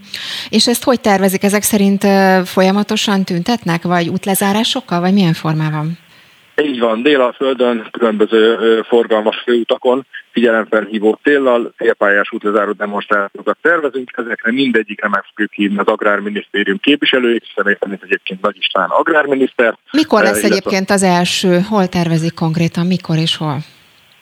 És 0.49 0.67
ezt 0.67 0.83
hogy 0.83 1.01
tervezik? 1.01 1.43
Ezek 1.43 1.61
szerint 1.61 2.05
folyamatosan 2.45 3.23
tüntetnek, 3.23 3.83
vagy 3.83 4.07
útlezárásokkal, 4.07 4.99
vagy 4.99 5.13
milyen 5.13 5.33
formában? 5.33 5.97
Így 6.61 6.79
van, 6.79 7.01
Dél-Földön 7.01 7.87
különböző 7.91 8.81
forgalmas 8.81 9.37
főutakon 9.45 10.05
figyelemfelhívó 10.33 11.19
céllal 11.23 11.73
félpályás 11.77 12.31
útlezáró 12.31 12.71
demonstrációkat 12.71 13.57
tervezünk, 13.61 14.11
ezekre 14.15 14.51
mindegyikre 14.51 15.07
meg 15.07 15.23
fogjuk 15.29 15.51
hívni 15.53 15.77
az 15.77 15.87
Agrárminisztérium 15.87 16.77
képviselőit, 16.77 17.51
személy 17.55 17.75
szerint 17.79 18.03
egyébként 18.03 18.41
Nagy 18.41 18.57
István 18.57 18.89
agrárminiszter. 18.89 19.77
Mikor 19.91 20.23
lesz 20.23 20.43
egyébként 20.43 20.89
az 20.89 21.03
első? 21.03 21.59
Hol 21.69 21.87
tervezik 21.87 22.33
konkrétan, 22.33 22.87
mikor 22.87 23.17
és 23.17 23.37
hol? 23.37 23.57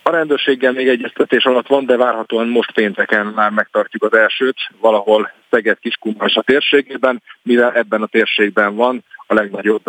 A 0.04 0.10
rendőrséggel 0.10 0.72
még 0.72 0.88
egyeztetés 0.88 1.44
alatt 1.44 1.68
van, 1.68 1.86
de 1.86 1.98
várhatóan 1.98 2.48
most 2.48 2.72
pénteken 2.72 3.26
már 3.26 3.52
megtartjuk 3.52 4.04
az 4.04 4.14
elsőt, 4.14 4.58
valahol 4.80 5.32
Szeged 5.50 5.80
Kiskunmas 5.80 6.36
a 6.36 6.42
térségében, 6.42 7.22
mivel 7.42 7.74
ebben 7.74 8.02
a 8.02 8.08
térségben 8.08 8.76
van 8.76 9.04
a 9.32 9.34
legnagyobb 9.34 9.88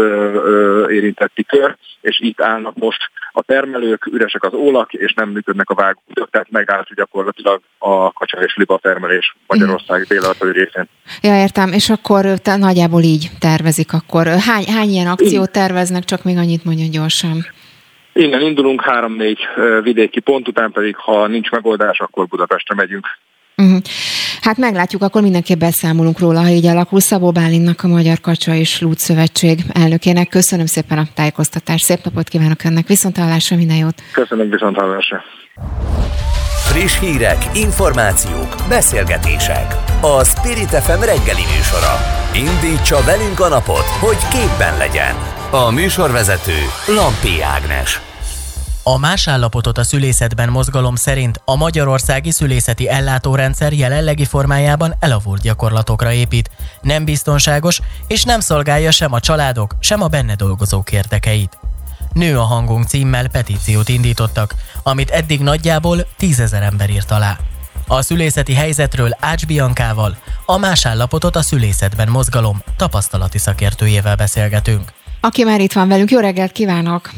érintetti 0.90 1.44
kör, 1.44 1.76
és 2.00 2.20
itt 2.20 2.40
állnak 2.40 2.76
most 2.76 3.10
a 3.32 3.42
termelők, 3.42 4.06
üresek 4.06 4.44
az 4.44 4.52
ólak, 4.54 4.92
és 4.92 5.12
nem 5.12 5.28
működnek 5.28 5.70
a 5.70 5.74
vágók, 5.74 6.30
tehát 6.30 6.50
megállt 6.50 6.94
gyakorlatilag 6.94 7.60
a 7.78 8.12
kacsa 8.12 8.38
és 8.38 8.56
liba 8.56 8.78
termelés 8.82 9.36
Magyarország 9.46 10.02
dél 10.02 10.34
részén. 10.38 10.88
Ja, 11.22 11.40
értem, 11.40 11.72
és 11.72 11.90
akkor 11.90 12.24
te 12.38 12.56
nagyjából 12.56 13.02
így 13.02 13.30
tervezik 13.38 13.92
akkor. 13.92 14.26
Hány, 14.26 14.64
hány 14.64 14.88
ilyen 14.88 15.06
akciót 15.06 15.50
terveznek, 15.50 16.04
csak 16.04 16.24
még 16.24 16.36
annyit 16.36 16.64
mondja 16.64 16.86
gyorsan. 16.90 17.46
Innen 18.12 18.40
indulunk 18.40 18.82
három-négy 18.82 19.38
vidéki 19.82 20.20
pont 20.20 20.48
után 20.48 20.72
pedig, 20.72 20.96
ha 20.96 21.26
nincs 21.26 21.50
megoldás, 21.50 22.00
akkor 22.00 22.26
Budapestre 22.26 22.74
megyünk. 22.74 23.06
Uh-huh. 23.62 23.80
Hát 24.40 24.56
meglátjuk, 24.56 25.02
akkor 25.02 25.22
mindenképp 25.22 25.58
beszámolunk 25.58 26.18
róla, 26.18 26.40
ha 26.40 26.48
így 26.48 26.66
alakul. 26.66 27.00
Szabó 27.00 27.30
Bálinnak 27.30 27.84
a 27.84 27.88
Magyar 27.88 28.20
Kacsa 28.20 28.54
és 28.54 28.80
Lút 28.80 28.98
Szövetség 28.98 29.64
elnökének. 29.72 30.28
Köszönöm 30.28 30.66
szépen 30.66 30.98
a 30.98 31.06
tájékoztatást, 31.14 31.84
szép 31.84 32.04
napot 32.04 32.28
kívánok 32.28 32.64
önnek, 32.64 32.86
viszont 32.86 33.16
hallásra, 33.16 33.56
minden 33.56 33.76
jót! 33.76 34.02
Köszönöm, 34.12 34.50
viszont 34.50 34.76
hallásra! 34.76 35.22
Friss 36.72 37.00
hírek, 37.00 37.44
információk, 37.54 38.56
beszélgetések. 38.68 39.74
A 40.00 40.24
Spirit 40.24 40.68
FM 40.68 41.00
reggeli 41.00 41.44
műsora. 41.56 41.94
Indítsa 42.34 43.04
velünk 43.04 43.40
a 43.40 43.48
napot, 43.48 43.86
hogy 44.00 44.18
képben 44.30 44.78
legyen. 44.78 45.14
A 45.50 45.70
műsorvezető 45.70 46.58
Lampi 46.86 47.42
Ágnes. 47.42 48.11
A 48.84 48.98
más 48.98 49.28
állapotot 49.28 49.78
a 49.78 49.84
szülészetben 49.84 50.48
mozgalom 50.48 50.94
szerint 50.94 51.40
a 51.44 51.56
magyarországi 51.56 52.30
szülészeti 52.30 52.88
ellátórendszer 52.88 53.72
jelenlegi 53.72 54.24
formájában 54.24 54.94
elavult 55.00 55.40
gyakorlatokra 55.40 56.12
épít, 56.12 56.50
nem 56.80 57.04
biztonságos 57.04 57.80
és 58.06 58.22
nem 58.22 58.40
szolgálja 58.40 58.90
sem 58.90 59.12
a 59.12 59.20
családok, 59.20 59.76
sem 59.80 60.02
a 60.02 60.06
benne 60.06 60.34
dolgozók 60.34 60.92
érdekeit. 60.92 61.58
Nő 62.12 62.38
a 62.38 62.42
hangunk 62.42 62.86
címmel 62.86 63.28
petíciót 63.28 63.88
indítottak, 63.88 64.54
amit 64.82 65.10
eddig 65.10 65.40
nagyjából 65.40 66.06
tízezer 66.16 66.62
ember 66.62 66.90
írt 66.90 67.10
alá. 67.10 67.38
A 67.86 68.02
szülészeti 68.02 68.54
helyzetről 68.54 69.16
Ács 69.20 69.46
Biankával, 69.46 70.16
a 70.46 70.58
más 70.58 70.86
állapotot 70.86 71.36
a 71.36 71.42
szülészetben 71.42 72.08
mozgalom 72.08 72.62
tapasztalati 72.76 73.38
szakértőjével 73.38 74.16
beszélgetünk. 74.16 74.92
Aki 75.20 75.44
már 75.44 75.60
itt 75.60 75.72
van 75.72 75.88
velünk, 75.88 76.10
jó 76.10 76.18
reggelt 76.18 76.52
kívánok! 76.52 77.10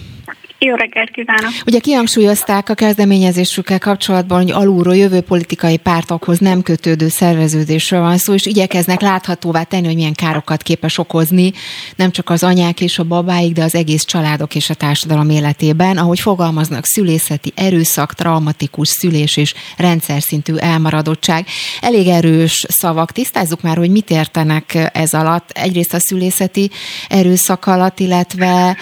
Jó 0.65 0.75
reggelt 0.75 1.11
kívánok! 1.11 1.51
Ugye 1.67 1.79
kihangsúlyozták 1.79 2.69
a 2.69 2.75
kezdeményezésükkel 2.75 3.79
kapcsolatban, 3.79 4.43
hogy 4.43 4.51
alulról 4.51 4.97
jövő 4.97 5.21
politikai 5.21 5.77
pártokhoz 5.77 6.39
nem 6.39 6.63
kötődő 6.63 7.09
szerveződésről 7.09 8.01
van 8.01 8.19
szó, 8.19 8.35
és 8.35 8.47
igyekeznek 8.47 9.01
láthatóvá 9.01 9.63
tenni, 9.63 9.87
hogy 9.87 9.95
milyen 9.95 10.13
károkat 10.13 10.63
képes 10.63 10.99
okozni, 10.99 11.53
nem 11.97 12.11
csak 12.11 12.31
az 12.31 12.43
anyák 12.43 12.81
és 12.81 12.99
a 12.99 13.05
babáik, 13.05 13.53
de 13.53 13.63
az 13.63 13.75
egész 13.75 14.05
családok 14.05 14.55
és 14.55 14.71
a 14.71 14.75
társadalom 14.75 15.31
életében, 15.31 15.97
ahogy 15.97 16.21
fogalmaznak 16.21 16.85
szülészeti 16.85 17.53
erőszak, 17.55 18.15
traumatikus 18.15 18.89
szülés 18.89 19.37
és 19.37 19.55
rendszer 19.77 20.23
szintű 20.23 20.55
elmaradottság. 20.55 21.47
Elég 21.81 22.07
erős 22.07 22.67
szavak. 22.69 23.13
Tisztázzuk 23.13 23.63
már, 23.63 23.77
hogy 23.77 23.91
mit 23.91 24.11
értenek 24.11 24.91
ez 24.93 25.13
alatt. 25.15 25.51
Egyrészt 25.51 25.95
a 25.95 26.01
szülészeti 26.01 26.71
erőszak 27.09 27.67
alatt, 27.67 28.01
illetve 28.01 28.77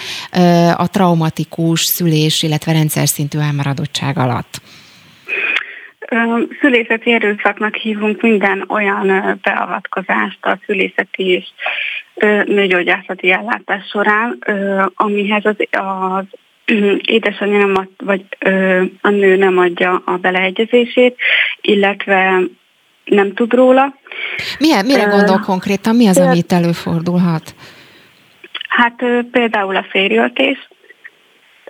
a 0.75 0.87
traumatikus 0.87 1.71
kronikus 1.73 1.81
szülés, 1.81 2.43
illetve 2.43 2.71
rendszer 2.71 3.07
szintű 3.07 3.39
elmaradottság 3.39 4.17
alatt? 4.17 4.61
Szülészeti 6.61 7.11
erőszaknak 7.11 7.75
hívunk 7.75 8.21
minden 8.21 8.65
olyan 8.67 9.39
beavatkozást 9.41 10.37
a 10.41 10.57
szülészeti 10.65 11.23
és 11.23 11.45
nőgyógyászati 12.45 13.31
ellátás 13.31 13.87
során, 13.87 14.39
amihez 14.95 15.45
az, 15.45 15.55
az 15.71 16.25
édesanyja 17.17 17.57
nem 17.57 17.75
ad, 17.75 17.89
vagy 17.97 18.25
a 19.01 19.09
nő 19.09 19.35
nem 19.35 19.57
adja 19.57 20.01
a 20.05 20.17
beleegyezését, 20.17 21.15
illetve 21.61 22.39
nem 23.05 23.33
tud 23.33 23.53
róla. 23.53 23.95
Milyen, 24.59 24.85
mire 24.85 25.03
gondol 25.03 25.39
konkrétan? 25.39 25.95
Mi 25.95 26.07
az, 26.07 26.17
ami 26.17 26.37
itt 26.37 26.51
előfordulhat? 26.51 27.55
Hát 28.67 29.03
például 29.31 29.75
a 29.75 29.85
férjöltés, 29.89 30.57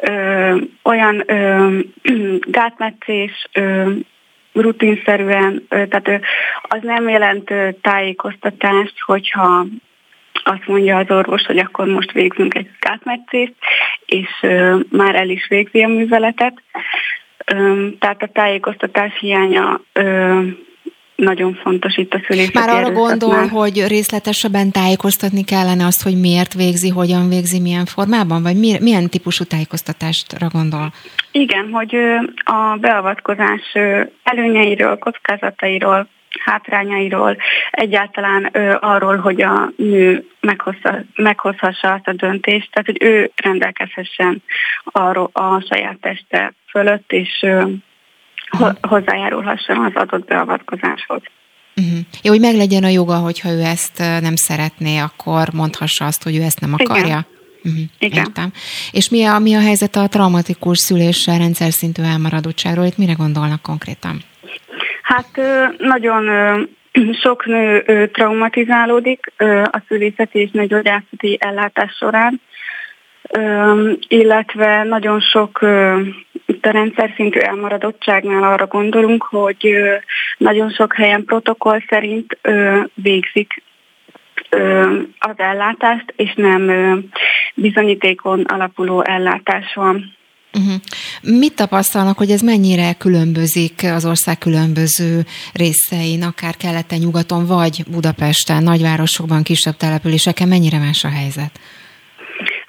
ö, 0.02 0.56
olyan 0.84 1.24
ö, 1.26 1.80
gátmetszés, 2.60 3.48
ö, 3.54 3.92
rutinszerűen, 4.54 5.66
ö, 5.70 5.86
tehát 5.86 6.08
ö, 6.08 6.16
az 6.62 6.80
nem 6.82 7.10
jelent 7.10 7.52
ö, 7.52 7.70
tájékoztatást, 7.82 9.00
hogyha 9.00 9.66
azt 10.44 10.68
mondja 10.68 10.98
az 10.98 11.10
orvos, 11.10 11.46
hogy 11.46 11.58
akkor 11.58 11.88
most 11.88 12.12
végzünk 12.12 12.56
egy 12.56 12.70
gátmetszést, 12.80 13.54
és 14.06 14.30
ö, 14.42 14.78
már 14.90 15.16
el 15.16 15.30
is 15.30 15.48
végzi 15.48 15.84
a 15.84 15.88
műveletet. 15.88 16.62
Ö, 17.46 17.88
tehát 18.00 18.24
a 18.24 18.28
tájékoztatás 18.28 19.20
hiánya 19.20 19.82
nagyon 21.24 21.54
fontos 21.54 21.98
itt 21.98 22.14
a 22.14 22.22
szülészeti 22.28 22.58
Már 22.58 22.70
arra 22.70 22.92
gondol, 22.92 23.48
hogy 23.48 23.88
részletesebben 23.88 24.72
tájékoztatni 24.72 25.44
kellene 25.44 25.86
azt, 25.86 26.04
hogy 26.04 26.20
miért 26.20 26.54
végzi, 26.54 26.90
hogyan 26.90 27.30
végzi, 27.30 27.60
milyen 27.60 27.86
formában, 27.86 28.42
vagy 28.44 28.56
milyen 28.82 29.10
típusú 29.10 29.44
tájékoztatásra 29.44 30.48
gondol? 30.48 30.94
Igen, 31.32 31.70
hogy 31.72 31.96
a 32.44 32.78
beavatkozás 32.80 33.62
előnyeiről, 34.24 34.98
kockázatairól, 34.98 36.08
hátrányairól, 36.40 37.38
egyáltalán 37.72 38.50
ö, 38.52 38.76
arról, 38.80 39.18
hogy 39.18 39.42
a 39.42 39.72
nő 39.76 40.28
meghozza, 40.40 41.04
meghozhassa 41.16 41.92
azt 41.92 42.08
a 42.08 42.14
döntést, 42.14 42.72
tehát 42.72 42.86
hogy 42.86 43.10
ő 43.10 43.32
rendelkezhessen 43.36 44.44
arról 44.84 45.30
a 45.34 45.60
saját 45.60 45.98
teste 46.02 46.54
fölött, 46.70 47.12
és 47.12 47.40
ö, 47.42 47.64
hozzájárulhasson 48.82 49.86
az 49.86 49.92
adott 49.96 50.28
beavatkozáshoz. 50.28 51.22
Uh-huh. 51.76 52.00
Jó, 52.24 52.32
hogy 52.32 52.40
meglegyen 52.40 52.84
a 52.84 52.88
joga, 52.88 53.16
hogyha 53.16 53.50
ő 53.50 53.62
ezt 53.62 53.98
nem 53.98 54.36
szeretné, 54.36 54.98
akkor 54.98 55.48
mondhassa 55.54 56.06
azt, 56.06 56.24
hogy 56.24 56.36
ő 56.36 56.42
ezt 56.42 56.60
nem 56.60 56.74
akarja? 56.74 57.06
Igen. 57.06 57.26
Uh-huh. 57.64 57.84
Igen. 58.00 58.26
Értem. 58.26 58.52
És 58.92 59.10
mi 59.10 59.24
a, 59.26 59.40
mi 59.40 59.54
a 59.54 59.60
helyzet 59.60 59.96
a 59.96 60.08
traumatikus 60.08 60.78
szüléssel, 60.78 61.38
rendszer 61.38 61.72
szintű 61.72 62.04
elmaradottságról? 62.04 62.86
Itt 62.86 62.98
mire 62.98 63.14
gondolnak 63.14 63.62
konkrétan? 63.62 64.18
Hát 65.02 65.42
nagyon 65.78 66.24
sok 67.24 67.46
nő 67.46 67.84
traumatizálódik 68.14 69.32
a 69.72 69.82
szülészeti 69.88 70.40
és 70.40 70.50
nőgyógyászati 70.52 71.38
ellátás 71.40 71.96
során, 72.00 72.42
illetve 74.08 74.84
nagyon 74.84 75.20
sok 75.20 75.60
itt 76.46 76.66
a 76.66 76.72
rendszer 76.72 77.14
szintű 77.16 77.40
elmaradottságnál 77.40 78.44
arra 78.44 78.68
gondolunk, 78.68 79.24
hogy 79.24 79.76
nagyon 80.38 80.72
sok 80.72 80.96
helyen 80.96 81.26
protokoll 81.26 81.80
szerint 81.90 82.40
végzik 82.94 83.64
az 85.20 85.34
ellátást, 85.36 86.14
és 86.16 86.34
nem 86.36 86.72
bizonyítékon 87.56 88.42
alapuló 88.42 89.04
ellátás 89.04 89.74
van. 89.74 90.16
Uh-huh. 90.58 90.82
Mit 91.40 91.56
tapasztalnak, 91.56 92.18
hogy 92.18 92.32
ez 92.32 92.42
mennyire 92.42 92.94
különbözik 92.94 93.74
az 93.84 94.06
ország 94.06 94.38
különböző 94.38 95.26
részein, 95.54 96.24
akár 96.24 96.58
keleten, 96.58 97.00
nyugaton, 97.00 97.46
vagy 97.46 97.84
Budapesten, 97.92 98.64
nagyvárosokban, 98.64 99.44
kisebb 99.44 99.76
településeken, 99.76 100.48
mennyire 100.48 100.78
más 100.78 101.04
a 101.04 101.10
helyzet? 101.10 101.60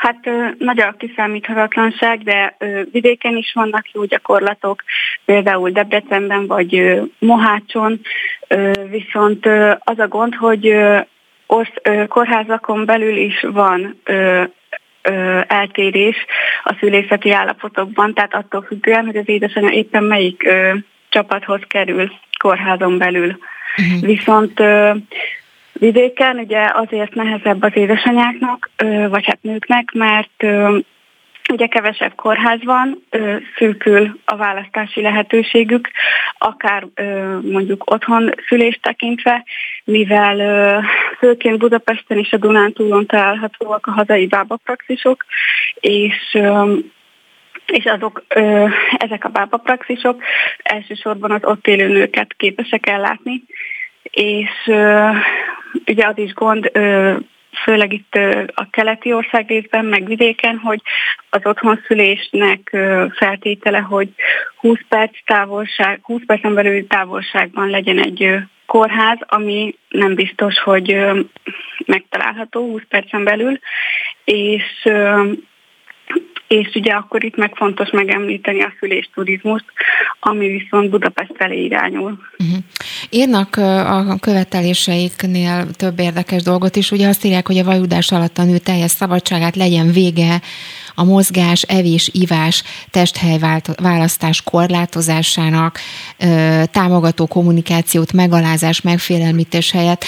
Hát 0.04 0.30
nagy 0.58 0.80
a 0.80 0.94
kiszámíthatatlanság, 0.98 2.22
de 2.22 2.56
vidéken 2.92 3.36
is 3.36 3.52
vannak 3.54 3.90
jó 3.92 4.04
gyakorlatok, 4.04 4.82
például 5.24 5.70
Debrecenben 5.70 6.46
vagy 6.46 7.00
Mohácson, 7.18 8.00
viszont 8.90 9.46
az 9.78 9.98
a 9.98 10.08
gond, 10.08 10.34
hogy 10.34 10.76
kórházakon 12.08 12.84
belül 12.84 13.16
is 13.16 13.40
van 13.40 14.00
eltérés 15.46 16.16
a 16.62 16.76
szülészeti 16.80 17.32
állapotokban, 17.32 18.14
tehát 18.14 18.34
attól 18.34 18.62
függően, 18.62 19.04
hogy 19.04 19.16
az 19.16 19.28
édesanyja 19.28 19.70
éppen 19.70 20.04
melyik 20.04 20.48
csapathoz 21.08 21.60
kerül 21.68 22.12
kórházon 22.38 22.98
belül. 22.98 23.38
Uh-huh. 23.76 24.00
Viszont 24.00 24.62
Vidéken 25.78 26.38
ugye 26.38 26.70
azért 26.72 27.14
nehezebb 27.14 27.62
az 27.62 27.72
édesanyáknak, 27.74 28.70
vagy 29.08 29.26
hát 29.26 29.42
nőknek, 29.42 29.92
mert 29.92 30.44
Ugye 31.52 31.66
kevesebb 31.66 32.14
kórház 32.14 32.64
van, 32.64 33.04
szűkül 33.56 34.20
a 34.24 34.36
választási 34.36 35.00
lehetőségük, 35.00 35.90
akár 36.38 36.86
mondjuk 37.42 37.90
otthon 37.90 38.30
szülést 38.48 38.82
tekintve, 38.82 39.44
mivel 39.84 40.82
főként 41.18 41.58
Budapesten 41.58 42.18
és 42.18 42.32
a 42.32 42.36
Dunántúlon 42.36 43.06
találhatóak 43.06 43.86
a 43.86 43.90
hazai 43.90 44.26
bábapraxisok, 44.26 45.24
és 45.74 46.38
és 47.66 47.84
azok, 47.84 48.24
ezek 48.96 49.24
a 49.24 49.28
bábapraxisok 49.28 50.22
elsősorban 50.62 51.30
az 51.30 51.44
ott 51.44 51.66
élő 51.66 51.88
nőket 51.88 52.34
képesek 52.36 52.86
ellátni, 52.86 53.42
és 54.14 54.50
ugye 55.86 56.06
az 56.06 56.18
is 56.18 56.32
gond, 56.32 56.70
főleg 57.64 57.92
itt 57.92 58.14
a 58.54 58.70
keleti 58.70 59.12
ország 59.12 59.48
részben, 59.48 59.84
meg 59.84 60.06
vidéken, 60.06 60.58
hogy 60.58 60.80
az 61.30 61.40
otthonszülésnek 61.44 62.76
feltétele, 63.16 63.78
hogy 63.78 64.08
20 64.56 64.78
perc 64.88 65.12
távolság, 65.26 66.00
20 66.02 66.20
percen 66.26 66.54
belül 66.54 66.86
távolságban 66.86 67.70
legyen 67.70 67.98
egy 67.98 68.38
kórház, 68.66 69.18
ami 69.20 69.74
nem 69.88 70.14
biztos, 70.14 70.58
hogy 70.58 70.98
megtalálható 71.86 72.60
20 72.70 72.82
percen 72.88 73.24
belül, 73.24 73.58
és 74.24 74.88
és 76.46 76.74
ugye 76.74 76.92
akkor 76.92 77.24
itt 77.24 77.36
meg 77.36 77.54
fontos 77.54 77.90
megemlíteni 77.90 78.62
a 78.62 78.72
szülésturizmust, 78.78 79.64
ami 80.20 80.46
viszont 80.46 80.90
Budapest 80.90 81.32
felé 81.36 81.64
irányul. 81.64 82.18
Uh-huh. 82.38 82.58
Írnak 83.10 83.56
a 83.56 84.16
követeléseiknél 84.20 85.70
több 85.70 85.98
érdekes 86.00 86.42
dolgot 86.42 86.76
is, 86.76 86.90
ugye 86.90 87.08
azt 87.08 87.24
írják, 87.24 87.46
hogy 87.46 87.58
a 87.58 87.64
vajudás 87.64 88.12
alatt 88.12 88.38
a 88.38 88.44
nő 88.44 88.58
teljes 88.58 88.90
szabadságát 88.90 89.56
legyen 89.56 89.92
vége 89.92 90.40
a 90.94 91.04
mozgás, 91.04 91.62
evés, 91.62 92.10
ivás, 92.12 92.62
testhely 92.90 93.38
választás 93.76 94.42
korlátozásának, 94.42 95.78
támogató 96.70 97.26
kommunikációt, 97.26 98.12
megalázás, 98.12 98.80
megfélelmítés 98.80 99.70
helyett. 99.70 100.04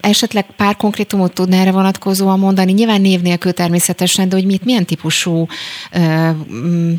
Esetleg 0.00 0.46
pár 0.56 0.76
konkrétumot 0.76 1.32
tudná 1.32 1.60
erre 1.60 1.70
vonatkozóan 1.70 2.38
mondani? 2.38 2.72
Nyilván 2.72 3.00
név 3.00 3.20
nélkül 3.20 3.52
természetesen, 3.52 4.28
de 4.28 4.36
hogy 4.36 4.46
mit, 4.46 4.64
milyen 4.64 4.84
típusú 4.84 5.46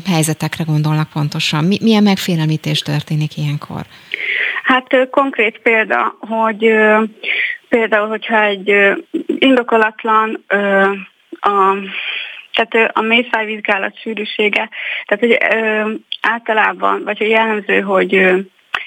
helyzetekre 0.06 0.64
gondolnak 0.64 1.08
pontosan? 1.08 1.64
Milyen 1.80 2.02
megfélelmítés 2.02 2.78
történik 2.78 3.36
ilyenkor? 3.36 3.86
Hát 4.64 5.08
konkrét 5.10 5.58
példa, 5.58 6.16
hogy 6.18 6.74
például, 7.68 8.08
hogyha 8.08 8.42
egy 8.42 8.92
indokolatlan 9.26 10.44
a 11.40 11.74
tehát 12.52 12.96
a 12.96 13.00
mészájvizsgálat 13.00 14.00
sűrűsége, 14.00 14.68
tehát 15.06 15.24
hogy 15.24 15.58
ö, 15.58 15.90
általában, 16.20 17.04
vagy 17.04 17.22
a 17.22 17.26
jellemző, 17.26 17.80
hogy 17.80 18.14
ö, 18.14 18.38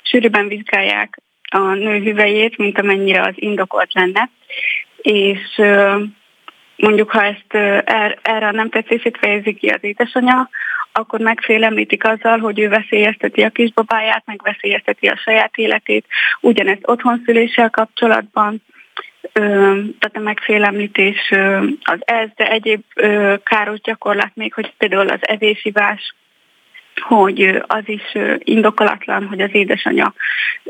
sűrűben 0.04 0.48
vizsgálják 0.48 1.22
a 1.52 1.60
nő 1.60 2.00
hüvelyét, 2.00 2.58
mint 2.58 2.80
amennyire 2.80 3.22
az 3.22 3.34
indokolt 3.36 3.94
lenne, 3.94 4.30
és 5.02 5.62
mondjuk 6.76 7.12
ha 7.12 7.24
ezt 7.24 7.54
er, 7.86 8.20
erre 8.22 8.52
nem 8.52 8.70
tetszését 8.70 9.18
fejezi 9.18 9.54
ki 9.54 9.68
az 9.68 9.84
édesanyja, 9.84 10.50
akkor 10.98 11.20
megfélemlítik 11.20 12.04
azzal, 12.04 12.40
hogy 12.40 12.60
ő 12.60 12.70
veszélyezteti 12.70 13.42
a 13.42 13.50
kisbabáját, 13.50 14.24
meg 14.26 14.42
veszélyezteti 14.44 15.08
a 15.08 15.18
saját 15.18 15.56
életét, 15.56 16.06
ugyanezt 16.42 16.82
otthonszüléssel 16.82 17.70
kapcsolatban, 17.70 18.62
tehát 20.00 20.12
a 20.14 20.20
megfélemlítés 20.20 21.32
az 21.82 22.00
ez, 22.00 22.30
de 22.36 22.52
egyéb 22.52 22.82
káros 23.44 23.80
gyakorlat 23.80 24.32
még, 24.34 24.54
hogy 24.54 24.74
például 24.78 25.10
az 25.10 25.20
evésivás, 25.22 26.16
hogy 26.96 27.62
az 27.68 27.84
is 27.86 28.16
indokolatlan, 28.40 29.28
hogy 29.28 29.42
az 29.42 29.50
édesanyja 29.52 30.14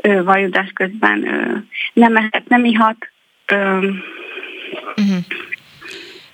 vajudás 0.02 0.70
közben 0.74 1.18
nem 1.92 2.12
mehet, 2.12 2.48
nem 2.48 2.64
ihat. 2.64 3.10
Uh-huh. 4.96 5.18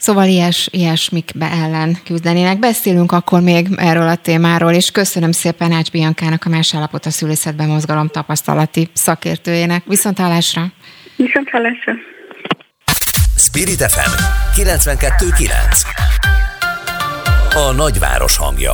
Szóval 0.05 0.26
ilyes, 0.26 0.68
ilyesmikbe 0.70 1.51
ellen 1.51 1.98
küzdenének. 2.05 2.59
Beszélünk 2.59 3.12
akkor 3.12 3.40
még 3.40 3.66
erről 3.76 4.09
a 4.09 4.14
témáról, 4.16 4.72
és 4.72 4.90
köszönöm 4.90 5.32
szépen 5.32 5.72
Ács 5.72 5.90
Biankának, 5.90 6.44
a 6.44 6.48
Más 6.48 6.74
Állapot 6.74 7.06
a 7.06 7.10
Szülészetben 7.10 7.68
Mozgalom 7.68 8.09
tapasztalati 8.09 8.89
szakértőjének. 8.93 9.85
Viszont 9.86 10.18
hallásra! 10.18 10.72
Viszont 11.16 11.48
hallásra! 11.51 11.93
Spirit 13.36 13.82
FM 13.82 14.10
92.9 14.60 15.48
A 17.55 17.72
nagyváros 17.72 18.36
hangja 18.36 18.72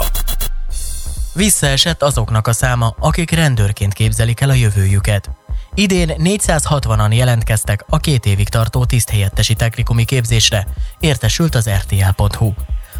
Visszaesett 1.34 2.02
azoknak 2.02 2.46
a 2.46 2.52
száma, 2.52 2.94
akik 2.98 3.30
rendőrként 3.30 3.92
képzelik 3.92 4.40
el 4.40 4.48
a 4.50 4.54
jövőjüket. 4.54 5.39
Idén 5.74 6.14
460-an 6.18 7.14
jelentkeztek 7.14 7.84
a 7.88 7.98
két 7.98 8.26
évig 8.26 8.48
tartó 8.48 8.84
tiszthelyettesi 8.84 9.54
technikumi 9.54 10.04
képzésre, 10.04 10.66
értesült 11.00 11.54
az 11.54 11.70
rtl.hu. 11.70 12.52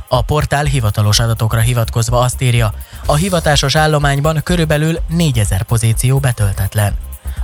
A 0.08 0.22
portál 0.22 0.64
hivatalos 0.64 1.18
adatokra 1.18 1.60
hivatkozva 1.60 2.20
azt 2.20 2.42
írja, 2.42 2.72
a 3.06 3.14
hivatásos 3.14 3.74
állományban 3.74 4.40
körülbelül 4.44 4.98
4000 5.08 5.62
pozíció 5.62 6.18
betöltetlen. 6.18 6.94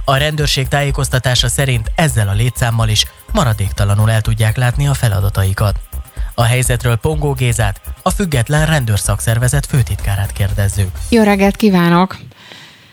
A 0.04 0.16
rendőrség 0.16 0.68
tájékoztatása 0.68 1.48
szerint 1.48 1.90
ezzel 1.94 2.28
a 2.28 2.32
létszámmal 2.32 2.88
is 2.88 3.04
maradéktalanul 3.32 4.10
el 4.10 4.20
tudják 4.20 4.56
látni 4.56 4.86
a 4.86 4.94
feladataikat. 4.94 5.80
A 6.34 6.42
helyzetről 6.42 6.96
Pongó 6.96 7.32
Gézát, 7.32 7.80
a 8.02 8.10
független 8.10 8.66
rendőrszakszervezet 8.66 9.66
főtitkárát 9.66 10.32
kérdezzük. 10.32 10.90
Jó 11.08 11.22
reggelt 11.22 11.56
kívánok! 11.56 12.16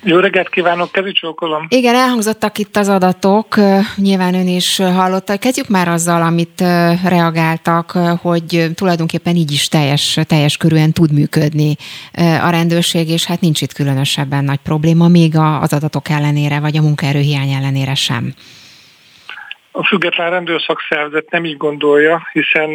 Jó 0.06 0.20
reggelt 0.20 0.50
kívánok, 0.50 1.12
Csókolom. 1.14 1.66
Igen, 1.70 1.96
elhangzottak 1.96 2.58
itt 2.58 2.76
az 2.76 2.90
adatok, 2.90 3.56
nyilván 3.96 4.34
ön 4.34 4.48
is 4.48 4.78
hallotta. 4.78 5.38
Kezdjük 5.38 5.68
már 5.68 5.88
azzal, 5.88 6.22
amit 6.22 6.64
reagáltak, 7.08 7.92
hogy 8.22 8.66
tulajdonképpen 8.76 9.36
így 9.36 9.52
is 9.52 9.68
teljes, 9.68 10.20
teljes 10.28 10.58
körűen 10.58 10.92
tud 10.92 11.14
működni 11.14 11.76
a 12.42 12.50
rendőrség, 12.50 13.10
és 13.10 13.26
hát 13.26 13.42
nincs 13.42 13.62
itt 13.62 13.74
különösebben 13.74 14.44
nagy 14.44 14.60
probléma, 14.64 15.08
még 15.08 15.36
az 15.62 15.74
adatok 15.74 16.10
ellenére, 16.10 16.60
vagy 16.60 16.78
a 16.78 16.82
munkaerőhiány 16.82 17.50
ellenére 17.50 17.96
sem. 17.96 18.34
A 19.72 19.86
független 19.86 20.30
rendőrszakszervezet 20.30 21.32
nem 21.32 21.46
így 21.46 21.58
gondolja, 21.58 22.28
hiszen 22.32 22.70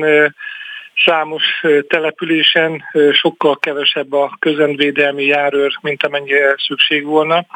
Számos 1.04 1.42
településen 1.88 2.84
sokkal 3.12 3.58
kevesebb 3.58 4.12
a 4.12 4.36
közendvédelmi 4.38 5.24
járőr, 5.24 5.78
mint 5.80 6.02
amennyire 6.02 6.54
szükség 6.56 7.04
volna, 7.04 7.46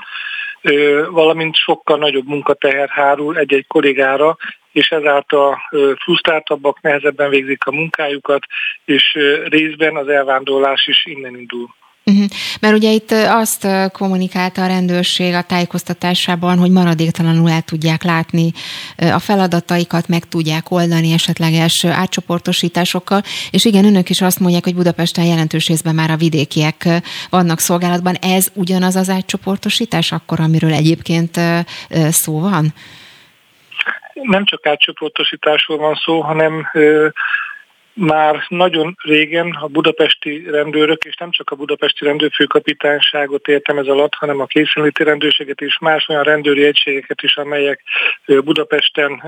valamint 1.10 1.56
sokkal 1.56 1.98
nagyobb 1.98 2.27
munkateher 2.27 2.89
hárul 2.89 3.39
egy-egy 3.39 3.66
kollégára, 3.66 4.36
és 4.73 4.90
ezáltal 4.90 5.59
frusztráltabbak, 6.02 6.81
nehezebben 6.81 7.31
végzik 7.31 7.66
a 7.66 7.73
munkájukat, 7.73 8.47
és 8.85 9.19
részben 9.44 9.97
az 9.97 10.09
elvándorlás 10.09 10.86
is 10.86 11.05
innen 11.06 11.36
indul. 11.36 11.69
Uh-huh. 12.04 12.24
Mert 12.60 12.74
ugye 12.74 12.90
itt 12.90 13.10
azt 13.10 13.66
kommunikálta 13.92 14.62
a 14.62 14.66
rendőrség 14.66 15.34
a 15.34 15.42
tájékoztatásában, 15.42 16.58
hogy 16.58 16.70
maradéktalanul 16.70 17.50
el 17.50 17.62
tudják 17.62 18.02
látni 18.02 18.52
a 18.96 19.18
feladataikat, 19.18 20.08
meg 20.08 20.28
tudják 20.28 20.70
oldani 20.70 21.12
esetleges 21.12 21.84
átcsoportosításokkal, 21.84 23.22
és 23.50 23.64
igen, 23.64 23.84
önök 23.84 24.10
is 24.10 24.20
azt 24.20 24.40
mondják, 24.40 24.64
hogy 24.64 24.74
Budapesten 24.74 25.24
jelentős 25.24 25.68
részben 25.68 25.94
már 25.94 26.10
a 26.10 26.16
vidékiek 26.16 26.88
vannak 27.30 27.58
szolgálatban. 27.58 28.14
Ez 28.14 28.46
ugyanaz 28.54 28.96
az 28.96 29.10
átcsoportosítás 29.10 30.12
akkor, 30.12 30.40
amiről 30.40 30.72
egyébként 30.72 31.40
szó 32.10 32.40
van? 32.40 32.74
Nem 34.22 34.44
csak 34.44 34.66
átcsoportosításról 34.66 35.78
van 35.78 35.94
szó, 36.04 36.20
hanem 36.20 36.66
már 37.94 38.44
nagyon 38.48 38.97
régen 39.02 39.51
a 39.60 39.66
budapesti 39.66 40.44
rendőrök, 40.51 41.05
és 41.05 41.16
nem 41.16 41.31
csak 41.31 41.51
a 41.51 41.56
budapesti 41.56 42.05
rendőrfőkapitányságot 42.05 43.48
értem 43.48 43.78
ez 43.78 43.86
alatt, 43.86 44.14
hanem 44.14 44.40
a 44.40 44.47
készenléti 44.47 45.05
rendőrséget 45.05 45.60
és 45.60 45.78
más 45.78 46.09
olyan 46.09 46.23
rendőri 46.23 46.64
egységeket 46.64 47.23
is, 47.23 47.36
amelyek 47.36 47.82
Budapesten 48.27 49.23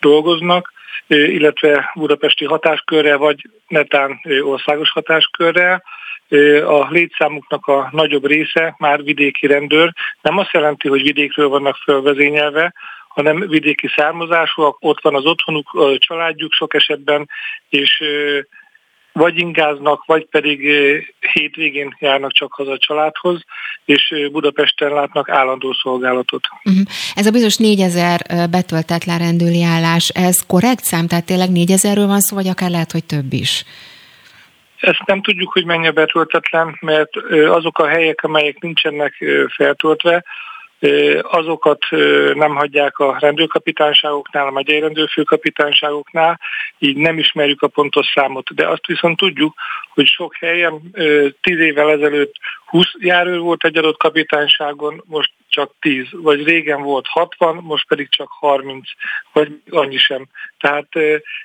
dolgoznak, 0.00 0.72
illetve 1.06 1.90
budapesti 1.94 2.44
hatáskörrel, 2.44 3.18
vagy 3.18 3.48
netán 3.68 4.20
országos 4.42 4.90
hatáskörrel. 4.90 5.82
A 6.66 6.90
létszámuknak 6.90 7.66
a 7.66 7.88
nagyobb 7.92 8.26
része 8.26 8.74
már 8.78 9.02
vidéki 9.02 9.46
rendőr. 9.46 9.92
Nem 10.22 10.38
azt 10.38 10.52
jelenti, 10.52 10.88
hogy 10.88 11.02
vidékről 11.02 11.48
vannak 11.48 11.76
fölvezényelve, 11.76 12.74
hanem 13.22 13.48
vidéki 13.48 13.88
származásúak, 13.96 14.76
ott 14.80 15.00
van 15.00 15.14
az 15.14 15.24
otthonuk, 15.24 15.72
a 15.72 15.98
családjuk 15.98 16.52
sok 16.52 16.74
esetben, 16.74 17.28
és 17.68 18.02
vagy 19.12 19.38
ingáznak, 19.38 20.04
vagy 20.04 20.26
pedig 20.26 20.60
hétvégén 21.32 21.96
járnak 21.98 22.32
csak 22.32 22.52
haza 22.52 22.70
a 22.70 22.78
családhoz, 22.78 23.44
és 23.84 24.14
Budapesten 24.32 24.92
látnak 24.92 25.28
állandó 25.28 25.72
szolgálatot. 25.72 26.48
Uh-huh. 26.64 26.82
Ez 27.14 27.26
a 27.26 27.30
bizonyos 27.30 27.56
4000 27.56 28.20
betöltetlen 28.50 29.18
rendőri 29.18 29.62
állás, 29.62 30.08
ez 30.08 30.46
korrekt 30.46 30.84
szám? 30.84 31.06
Tehát 31.06 31.26
tényleg 31.26 31.48
4000-ről 31.52 32.04
van 32.06 32.20
szó, 32.20 32.36
vagy 32.36 32.48
akár 32.48 32.70
lehet, 32.70 32.92
hogy 32.92 33.04
több 33.04 33.32
is? 33.32 33.64
Ezt 34.80 35.02
nem 35.06 35.22
tudjuk, 35.22 35.52
hogy 35.52 35.64
mennyi 35.64 35.86
a 35.86 35.92
betöltetlen, 35.92 36.78
mert 36.80 37.16
azok 37.48 37.78
a 37.78 37.86
helyek, 37.86 38.22
amelyek 38.22 38.58
nincsenek 38.60 39.24
feltöltve, 39.56 40.24
azokat 41.22 41.86
nem 42.34 42.54
hagyják 42.54 42.98
a 42.98 43.16
rendőrkapitányságoknál, 43.18 44.46
a 44.46 44.50
megyei 44.50 44.80
rendőrfőkapitányságoknál, 44.80 46.40
így 46.78 46.96
nem 46.96 47.18
ismerjük 47.18 47.62
a 47.62 47.68
pontos 47.68 48.06
számot. 48.14 48.54
De 48.54 48.68
azt 48.68 48.86
viszont 48.86 49.16
tudjuk, 49.16 49.54
hogy 49.94 50.06
sok 50.06 50.36
helyen 50.36 50.80
10 51.40 51.58
évvel 51.58 51.90
ezelőtt 51.90 52.34
20 52.66 52.86
járőr 52.98 53.38
volt 53.38 53.64
egy 53.64 53.76
adott 53.76 53.98
kapitányságon, 53.98 55.02
most 55.06 55.32
csak 55.50 55.74
10, 55.80 56.06
vagy 56.10 56.44
régen 56.44 56.82
volt 56.82 57.06
60, 57.06 57.56
most 57.56 57.86
pedig 57.88 58.08
csak 58.08 58.28
30, 58.30 58.88
vagy 59.32 59.60
annyi 59.70 59.96
sem. 59.96 60.26
Tehát 60.58 60.88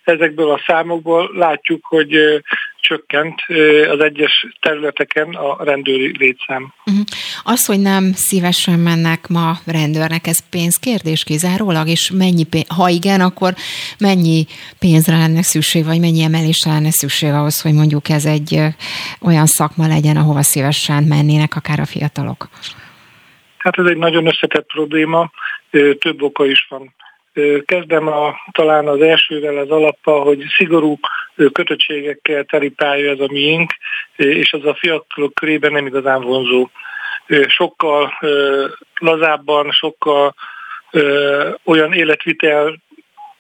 ezekből 0.04 0.52
a 0.52 0.62
számokból 0.66 1.30
látjuk, 1.34 1.86
hogy 1.86 2.44
csökkent 2.80 3.42
az 3.90 4.00
egyes 4.00 4.48
területeken 4.60 5.30
a 5.30 5.64
rendőri 5.64 6.18
létszám. 6.18 6.74
Uh-huh. 6.86 7.04
Az, 7.44 7.66
hogy 7.66 7.80
nem 7.80 8.12
szívesen 8.14 8.80
mennek 8.80 9.28
ma 9.28 9.58
rendőrnek, 9.66 10.28
ez 10.28 10.50
pénzkérdés 10.50 11.24
kizárólag, 11.24 11.88
és 11.88 12.12
mennyi 12.14 12.44
pénz, 12.44 12.68
ha 12.68 12.90
igen, 12.90 13.22
akkor 13.22 13.54
mennyi 14.00 14.46
pénzre 14.80 15.18
lenne 15.18 15.42
szükség, 15.42 15.86
vagy 15.86 16.00
mennyi 16.00 16.22
emelésre 16.22 16.72
lenne 16.72 16.92
szükség 16.92 17.30
ahhoz, 17.30 17.62
hogy 17.62 17.74
mondjuk 17.74 18.10
ez 18.10 18.26
egy 18.26 18.60
olyan 19.22 19.46
szakma 19.46 19.88
legyen, 19.88 20.18
ahova 20.18 20.42
szívesen 20.42 21.04
mennének 21.04 21.56
akár 21.56 21.80
a 21.80 21.86
fiatalok? 21.86 22.50
Hát 23.66 23.78
ez 23.78 23.86
egy 23.86 23.98
nagyon 23.98 24.26
összetett 24.26 24.66
probléma, 24.66 25.32
több 26.00 26.22
oka 26.22 26.46
is 26.46 26.68
van. 26.70 26.96
Kezdem 27.66 28.08
a, 28.08 28.36
talán 28.52 28.88
az 28.88 29.02
elsővel 29.02 29.58
az 29.58 29.70
alappa, 29.70 30.12
hogy 30.12 30.46
szigorú 30.58 31.00
kötöttségekkel 31.52 32.44
teli 32.44 32.70
pálya 32.70 33.12
ez 33.12 33.20
a 33.20 33.32
miénk, 33.32 33.72
és 34.16 34.54
az 34.54 34.66
a 34.66 34.76
fiatalok 34.76 35.34
körében 35.34 35.72
nem 35.72 35.86
igazán 35.86 36.22
vonzó. 36.22 36.70
Sokkal 37.48 38.14
lazábban, 39.00 39.72
sokkal 39.72 40.36
olyan 41.64 41.94
életvitel 41.94 42.78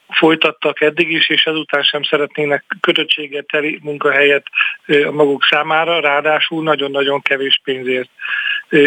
folytattak 0.09 0.81
eddig 0.81 1.11
is, 1.11 1.29
és 1.29 1.45
ezután 1.45 1.83
sem 1.83 2.03
szeretnének 2.03 2.63
kötöttséget 2.79 3.47
teli 3.47 3.79
munkahelyet 3.81 4.45
a 4.87 5.11
maguk 5.11 5.43
számára, 5.43 5.99
ráadásul 5.99 6.63
nagyon-nagyon 6.63 7.21
kevés 7.21 7.61
pénzért. 7.63 8.09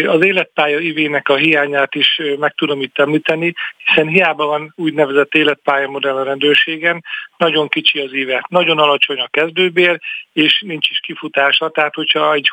Az 0.07 0.25
életpálya 0.25 0.79
ivének 0.79 1.29
a 1.29 1.37
hiányát 1.37 1.95
is 1.95 2.21
meg 2.39 2.55
tudom 2.55 2.81
itt 2.81 2.99
említeni, 2.99 3.55
hiszen 3.85 4.07
hiába 4.07 4.47
van 4.47 4.73
úgynevezett 4.77 5.35
életpályamodell 5.35 6.17
a 6.17 6.23
rendőrségen, 6.23 7.05
nagyon 7.37 7.69
kicsi 7.69 8.01
az 8.01 8.13
íve, 8.13 8.47
nagyon 8.49 8.79
alacsony 8.79 9.21
a 9.21 9.29
kezdőbér, 9.29 10.01
és 10.33 10.61
nincs 10.67 10.91
is 10.91 11.01
kifutása, 11.01 11.69
tehát 11.69 11.95
hogyha 11.95 12.33
egy 12.33 12.51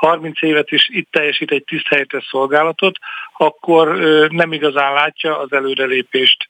20-30 0.00 0.42
évet 0.42 0.70
is 0.70 0.88
itt 0.88 1.10
teljesít 1.10 1.50
egy 1.50 1.64
tiszthelyetes 1.64 2.24
szolgálatot, 2.24 2.98
akkor 3.36 3.96
nem 4.28 4.52
igazán 4.52 4.92
látja 4.92 5.38
az 5.38 5.52
előrelépést. 5.52 6.48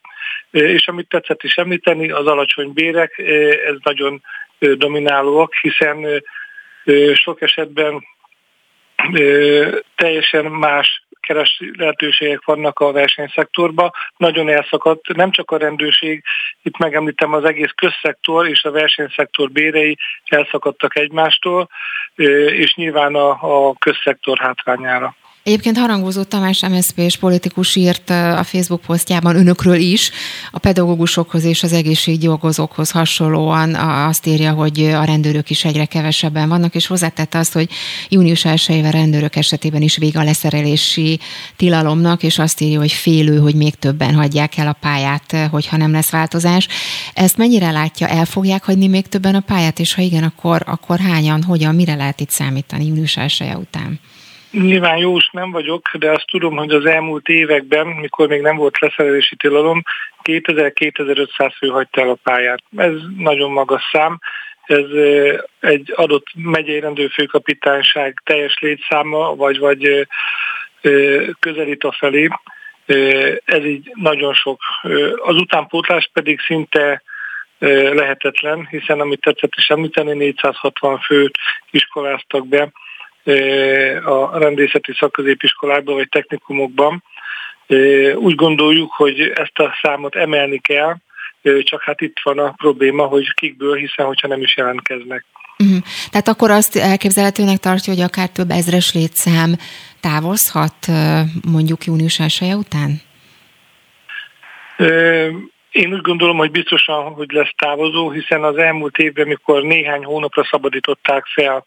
És 0.50 0.88
amit 0.88 1.08
tetszett 1.08 1.42
is 1.42 1.54
említeni, 1.54 2.10
az 2.10 2.26
alacsony 2.26 2.72
bérek, 2.72 3.18
ez 3.66 3.76
nagyon 3.82 4.22
dominálóak, 4.58 5.54
hiszen 5.54 6.22
sok 7.14 7.42
esetben 7.42 8.04
teljesen 9.94 10.44
más 10.44 11.02
keres 11.20 11.62
lehetőségek 11.76 12.44
vannak 12.44 12.78
a 12.78 12.92
versenyszektorban. 12.92 13.90
Nagyon 14.16 14.48
elszakadt, 14.48 15.14
nem 15.14 15.30
csak 15.30 15.50
a 15.50 15.56
rendőrség, 15.56 16.22
itt 16.62 16.78
megemlítem 16.78 17.32
az 17.32 17.44
egész 17.44 17.70
közszektor 17.74 18.48
és 18.48 18.64
a 18.64 18.70
versenyszektor 18.70 19.50
bérei 19.50 19.98
elszakadtak 20.24 20.96
egymástól, 20.96 21.68
és 22.46 22.74
nyilván 22.74 23.14
a, 23.14 23.28
a 23.68 23.74
közszektor 23.78 24.38
hátrányára. 24.38 25.16
Egyébként 25.44 25.77
Harangozó 25.77 26.23
Tamás 26.23 26.60
MSZP 26.60 26.98
és 26.98 27.16
politikus 27.16 27.77
írt 27.77 28.10
a 28.10 28.44
Facebook 28.44 28.81
posztjában 28.81 29.36
önökről 29.36 29.74
is, 29.74 30.10
a 30.51 30.59
pedagógusokhoz 30.59 31.44
és 31.44 31.62
az 31.62 31.73
egészséggyilgozókhoz 31.73 32.90
hasonlóan 32.90 33.74
azt 33.74 34.27
írja, 34.27 34.52
hogy 34.52 34.85
a 34.85 35.05
rendőrök 35.05 35.51
is 35.51 35.64
egyre 35.64 35.85
kevesebben 35.85 36.48
vannak, 36.48 36.74
és 36.74 36.86
hozzátette 36.86 37.39
azt, 37.39 37.52
hogy 37.52 37.70
június 38.09 38.44
1 38.44 38.90
rendőrök 38.90 39.36
esetében 39.36 39.82
is 39.82 39.97
vége 39.97 40.20
a 40.20 40.24
leszerelési 40.24 41.20
tilalomnak, 41.56 42.23
és 42.23 42.39
azt 42.39 42.60
írja, 42.60 42.78
hogy 42.78 42.93
félő, 42.93 43.39
hogy 43.39 43.55
még 43.55 43.74
többen 43.74 44.14
hagyják 44.14 44.56
el 44.56 44.69
a 44.69 44.77
pályát, 44.81 45.36
hogyha 45.51 45.77
nem 45.77 45.93
lesz 45.93 46.10
változás. 46.10 46.69
Ezt 47.14 47.36
mennyire 47.36 47.70
látja, 47.70 48.09
el 48.09 48.24
fogják 48.24 48.64
hagyni 48.64 48.86
még 48.86 49.06
többen 49.06 49.35
a 49.35 49.40
pályát, 49.40 49.78
és 49.78 49.94
ha 49.94 50.02
igen, 50.02 50.23
akkor, 50.23 50.62
akkor 50.66 50.98
hányan, 50.98 51.43
hogyan, 51.43 51.74
mire 51.74 51.94
lehet 51.94 52.20
itt 52.20 52.31
számítani 52.31 52.86
június 52.86 53.16
1 53.16 53.55
után? 53.55 54.01
Nyilván 54.52 54.96
jós 54.96 55.28
nem 55.32 55.50
vagyok, 55.50 55.88
de 55.98 56.10
azt 56.10 56.26
tudom, 56.30 56.56
hogy 56.56 56.70
az 56.70 56.84
elmúlt 56.86 57.28
években, 57.28 57.86
mikor 57.86 58.28
még 58.28 58.40
nem 58.40 58.56
volt 58.56 58.78
leszerelési 58.78 59.36
tilalom, 59.36 59.82
2000-2500 60.22 61.52
fő 61.58 61.68
hagyta 61.68 62.00
el 62.00 62.08
a 62.08 62.18
pályát. 62.22 62.62
Ez 62.76 62.92
nagyon 63.16 63.50
magas 63.50 63.82
szám. 63.92 64.18
Ez 64.62 64.84
egy 65.60 65.92
adott 65.96 66.26
megyei 66.34 66.80
rendőrfőkapitányság 66.80 68.22
teljes 68.24 68.58
létszáma, 68.60 69.34
vagy, 69.34 69.58
vagy 69.58 70.08
közelít 71.40 71.84
a 71.84 71.92
felé. 71.92 72.28
Ez 73.44 73.64
így 73.64 73.90
nagyon 73.94 74.34
sok. 74.34 74.60
Az 75.24 75.36
utánpótlás 75.36 76.10
pedig 76.12 76.40
szinte 76.40 77.02
lehetetlen, 77.92 78.66
hiszen 78.70 79.00
amit 79.00 79.20
tetszett 79.20 79.52
is 79.56 79.68
említeni, 79.68 80.12
460 80.12 80.98
főt 80.98 81.38
iskoláztak 81.70 82.48
be 82.48 82.72
a 84.04 84.38
rendészeti 84.38 84.92
szakközépiskolákban 84.98 85.94
vagy 85.94 86.08
technikumokban. 86.08 87.02
Úgy 88.14 88.34
gondoljuk, 88.34 88.92
hogy 88.92 89.20
ezt 89.20 89.58
a 89.58 89.74
számot 89.82 90.14
emelni 90.14 90.58
kell, 90.58 90.96
csak 91.62 91.82
hát 91.82 92.00
itt 92.00 92.16
van 92.22 92.38
a 92.38 92.50
probléma, 92.50 93.04
hogy 93.04 93.34
kikből, 93.34 93.74
hiszen 93.74 94.06
hogyha 94.06 94.28
nem 94.28 94.40
is 94.40 94.56
jelentkeznek. 94.56 95.24
Uh-huh. 95.58 95.78
Tehát 96.10 96.28
akkor 96.28 96.50
azt 96.50 96.76
elképzelhetőnek 96.76 97.58
tartja, 97.58 97.92
hogy 97.92 98.02
akár 98.02 98.28
több 98.28 98.50
ezres 98.50 98.92
létszám 98.94 99.56
távozhat 100.00 100.86
mondjuk 101.52 101.84
június 101.84 102.20
1 102.20 102.52
után? 102.52 103.00
Én 105.70 105.92
úgy 105.92 106.00
gondolom, 106.00 106.36
hogy 106.36 106.50
biztosan, 106.50 107.02
hogy 107.02 107.32
lesz 107.32 107.52
távozó, 107.56 108.10
hiszen 108.10 108.44
az 108.44 108.56
elmúlt 108.56 108.96
évben, 108.98 109.26
mikor 109.26 109.62
néhány 109.62 110.04
hónapra 110.04 110.44
szabadították 110.50 111.26
fel 111.26 111.66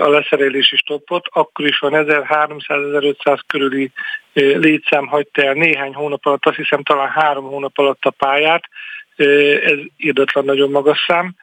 a 0.00 0.08
leszerelési 0.08 0.76
stoppot, 0.76 1.26
akkor 1.32 1.66
is 1.66 1.78
van 1.78 1.92
1300-1500 1.94 3.38
körüli 3.46 3.90
létszám 4.32 5.06
hagyta 5.06 5.42
el 5.42 5.52
néhány 5.52 5.94
hónap 5.94 6.26
alatt, 6.26 6.46
azt 6.46 6.56
hiszem 6.56 6.82
talán 6.82 7.08
három 7.08 7.44
hónap 7.44 7.78
alatt 7.78 8.04
a 8.04 8.10
pályát, 8.10 8.64
ez 9.64 9.78
írdatlan 9.96 10.44
nagyon 10.44 10.70
magas 10.70 11.04
szám, 11.06 11.34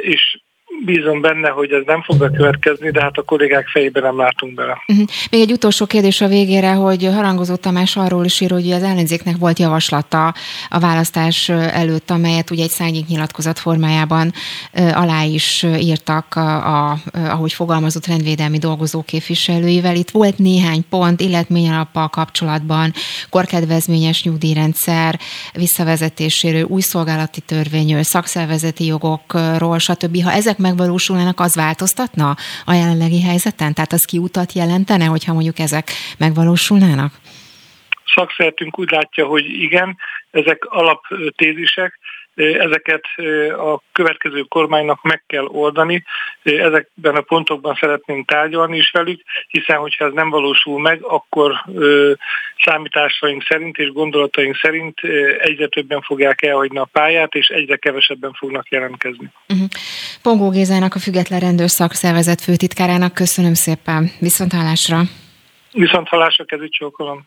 és 0.00 0.38
bízom 0.84 1.20
benne, 1.20 1.48
hogy 1.48 1.72
ez 1.72 1.82
nem 1.86 2.02
fog 2.02 2.18
bekövetkezni, 2.18 2.90
de 2.90 3.00
hát 3.02 3.16
a 3.16 3.22
kollégák 3.22 3.66
fejében 3.68 4.02
nem 4.02 4.16
látunk 4.16 4.54
bele. 4.54 4.82
Uh-huh. 4.86 5.06
Még 5.30 5.40
egy 5.40 5.52
utolsó 5.52 5.86
kérdés 5.86 6.20
a 6.20 6.26
végére, 6.26 6.72
hogy 6.72 7.04
Harangozó 7.04 7.54
Tamás 7.54 7.96
arról 7.96 8.24
is 8.24 8.40
ír, 8.40 8.50
hogy 8.50 8.70
az 8.70 8.82
ellenzéknek 8.82 9.36
volt 9.36 9.58
javaslata 9.58 10.34
a 10.68 10.78
választás 10.78 11.48
előtt, 11.48 12.10
amelyet 12.10 12.50
ugye 12.50 12.62
egy 12.62 12.70
szárnyék 12.70 13.06
nyilatkozat 13.06 13.58
formájában 13.58 14.32
alá 14.72 15.22
is 15.22 15.66
írtak, 15.78 16.34
a, 16.34 16.90
a, 16.90 16.98
ahogy 17.12 17.52
fogalmazott 17.52 18.06
rendvédelmi 18.06 18.58
dolgozó 18.58 19.02
képviselőivel. 19.02 19.94
Itt 19.94 20.10
volt 20.10 20.38
néhány 20.38 20.84
pont 20.88 21.20
illetményalappal 21.20 22.08
kapcsolatban, 22.08 22.92
korkedvezményes 23.30 24.22
nyugdíjrendszer 24.24 25.18
visszavezetéséről, 25.52 26.62
új 26.62 26.80
szolgálati 26.80 27.40
törvényről, 27.40 28.02
szakszervezeti 28.02 28.84
jogokról, 28.86 29.78
stb. 29.78 30.22
Ha 30.22 30.32
ezek 30.32 30.58
megvalósulnának, 30.60 31.40
az 31.40 31.54
változtatna 31.54 32.36
a 32.64 32.72
jelenlegi 32.72 33.22
helyzeten? 33.22 33.74
Tehát 33.74 33.92
az 33.92 34.04
kiutat 34.04 34.52
jelentene, 34.52 35.04
hogyha 35.04 35.32
mondjuk 35.32 35.58
ezek 35.58 35.90
megvalósulnának? 36.18 37.12
Szakszertünk 38.14 38.78
úgy 38.78 38.90
látja, 38.90 39.26
hogy 39.26 39.44
igen, 39.44 39.96
ezek 40.30 40.64
alaptézisek, 40.64 41.98
Ezeket 42.34 43.04
a 43.58 43.80
következő 43.92 44.40
kormánynak 44.40 45.02
meg 45.02 45.22
kell 45.26 45.44
oldani. 45.44 46.04
Ezekben 46.42 47.16
a 47.16 47.20
pontokban 47.20 47.76
szeretnénk 47.80 48.26
tárgyalni 48.26 48.76
is 48.76 48.90
velük, 48.90 49.22
hiszen 49.48 49.76
hogyha 49.76 50.04
ez 50.04 50.12
nem 50.12 50.30
valósul 50.30 50.80
meg, 50.80 51.02
akkor 51.02 51.64
számításaink 52.64 53.42
szerint 53.42 53.76
és 53.76 53.92
gondolataink 53.92 54.56
szerint 54.56 55.00
egyre 55.38 55.66
többen 55.66 56.00
fogják 56.00 56.42
elhagyni 56.42 56.78
a 56.78 56.88
pályát, 56.92 57.34
és 57.34 57.48
egyre 57.48 57.76
kevesebben 57.76 58.32
fognak 58.32 58.68
jelentkezni. 58.68 59.30
Uh-huh. 59.48 59.68
Pongó 60.22 60.50
Gézának, 60.50 60.94
a 60.94 60.98
Független 60.98 61.40
Rendőr 61.40 61.70
Szakszervezet 61.70 62.40
főtitkárának 62.40 63.14
köszönöm 63.14 63.54
szépen. 63.54 64.10
Viszont 64.20 64.52
hallásra! 64.52 65.00
Viszont 65.72 66.08
hallásra, 66.08 66.44
kezit 66.44 66.72
csókolom! 66.72 67.26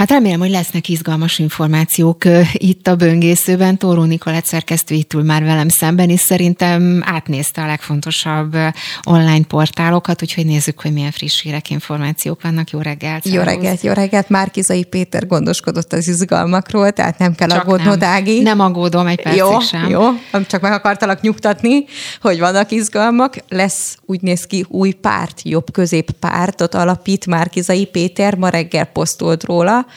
Hát 0.00 0.10
remélem, 0.10 0.40
hogy 0.40 0.50
lesznek 0.50 0.88
izgalmas 0.88 1.38
információk 1.38 2.24
itt 2.52 2.86
a 2.86 2.96
böngészőben. 2.96 3.78
Tóró 3.78 4.02
Nikolett 4.02 4.44
szerkesztő 4.44 4.94
itt 4.94 5.12
ül 5.12 5.22
már 5.22 5.42
velem 5.42 5.68
szemben, 5.68 6.10
és 6.10 6.20
szerintem 6.20 7.02
átnézte 7.04 7.62
a 7.62 7.66
legfontosabb 7.66 8.56
online 9.02 9.44
portálokat, 9.48 10.22
úgyhogy 10.22 10.46
nézzük, 10.46 10.80
hogy 10.80 10.92
milyen 10.92 11.10
friss 11.10 11.42
hírek, 11.42 11.70
információk 11.70 12.42
vannak. 12.42 12.70
Jó 12.70 12.80
reggelt! 12.80 13.28
Jó 13.28 13.42
reggelt, 13.42 13.80
jó 13.80 13.92
reggelt! 13.92 14.28
Márkizai 14.28 14.84
Péter 14.84 15.26
gondoskodott 15.26 15.92
az 15.92 16.08
izgalmakról, 16.08 16.90
tehát 16.90 17.18
nem 17.18 17.34
kell 17.34 17.50
aggódnod, 17.50 18.02
Ági. 18.02 18.40
Nem 18.40 18.60
aggódom 18.60 19.06
egy 19.06 19.22
percig 19.22 19.40
jó, 19.40 19.60
sem. 19.60 19.88
Jó, 19.88 20.08
csak 20.46 20.60
meg 20.60 20.72
akartalak 20.72 21.20
nyugtatni, 21.20 21.84
hogy 22.20 22.38
vannak 22.38 22.70
izgalmak. 22.70 23.36
Lesz, 23.48 23.96
úgy 24.06 24.20
néz 24.20 24.46
ki, 24.46 24.64
új 24.68 24.92
párt, 24.92 25.40
jobb 25.44 25.72
közép 25.72 26.10
pártot 26.10 26.74
alapít 26.74 27.26
Márkizai 27.26 27.86
Péter, 27.86 28.34
ma 28.34 28.48
reggel 28.48 28.84
posztolt 28.84 29.44
róla, 29.44 29.88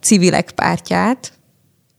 civilek 0.00 0.50
pártját, 0.50 1.32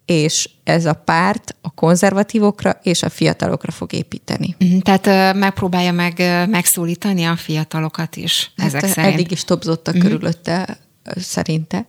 és 0.05 0.49
ez 0.63 0.85
a 0.85 0.93
párt 0.93 1.55
a 1.61 1.69
konzervatívokra 1.69 2.79
és 2.83 3.03
a 3.03 3.09
fiatalokra 3.09 3.71
fog 3.71 3.93
építeni. 3.93 4.55
Mhm, 4.59 4.77
tehát 4.77 5.33
megpróbálja 5.35 5.91
meg 5.91 6.13
megszólítani 6.49 7.23
a 7.23 7.35
fiatalokat 7.35 8.15
is 8.15 8.51
hát 8.57 8.67
ezek 8.67 8.85
szerint. 8.85 9.13
Eddig 9.13 9.31
is 9.31 9.43
topzottak 9.43 9.95
uh-huh. 9.95 10.09
körülötte 10.09 10.77
szerinte. 11.15 11.87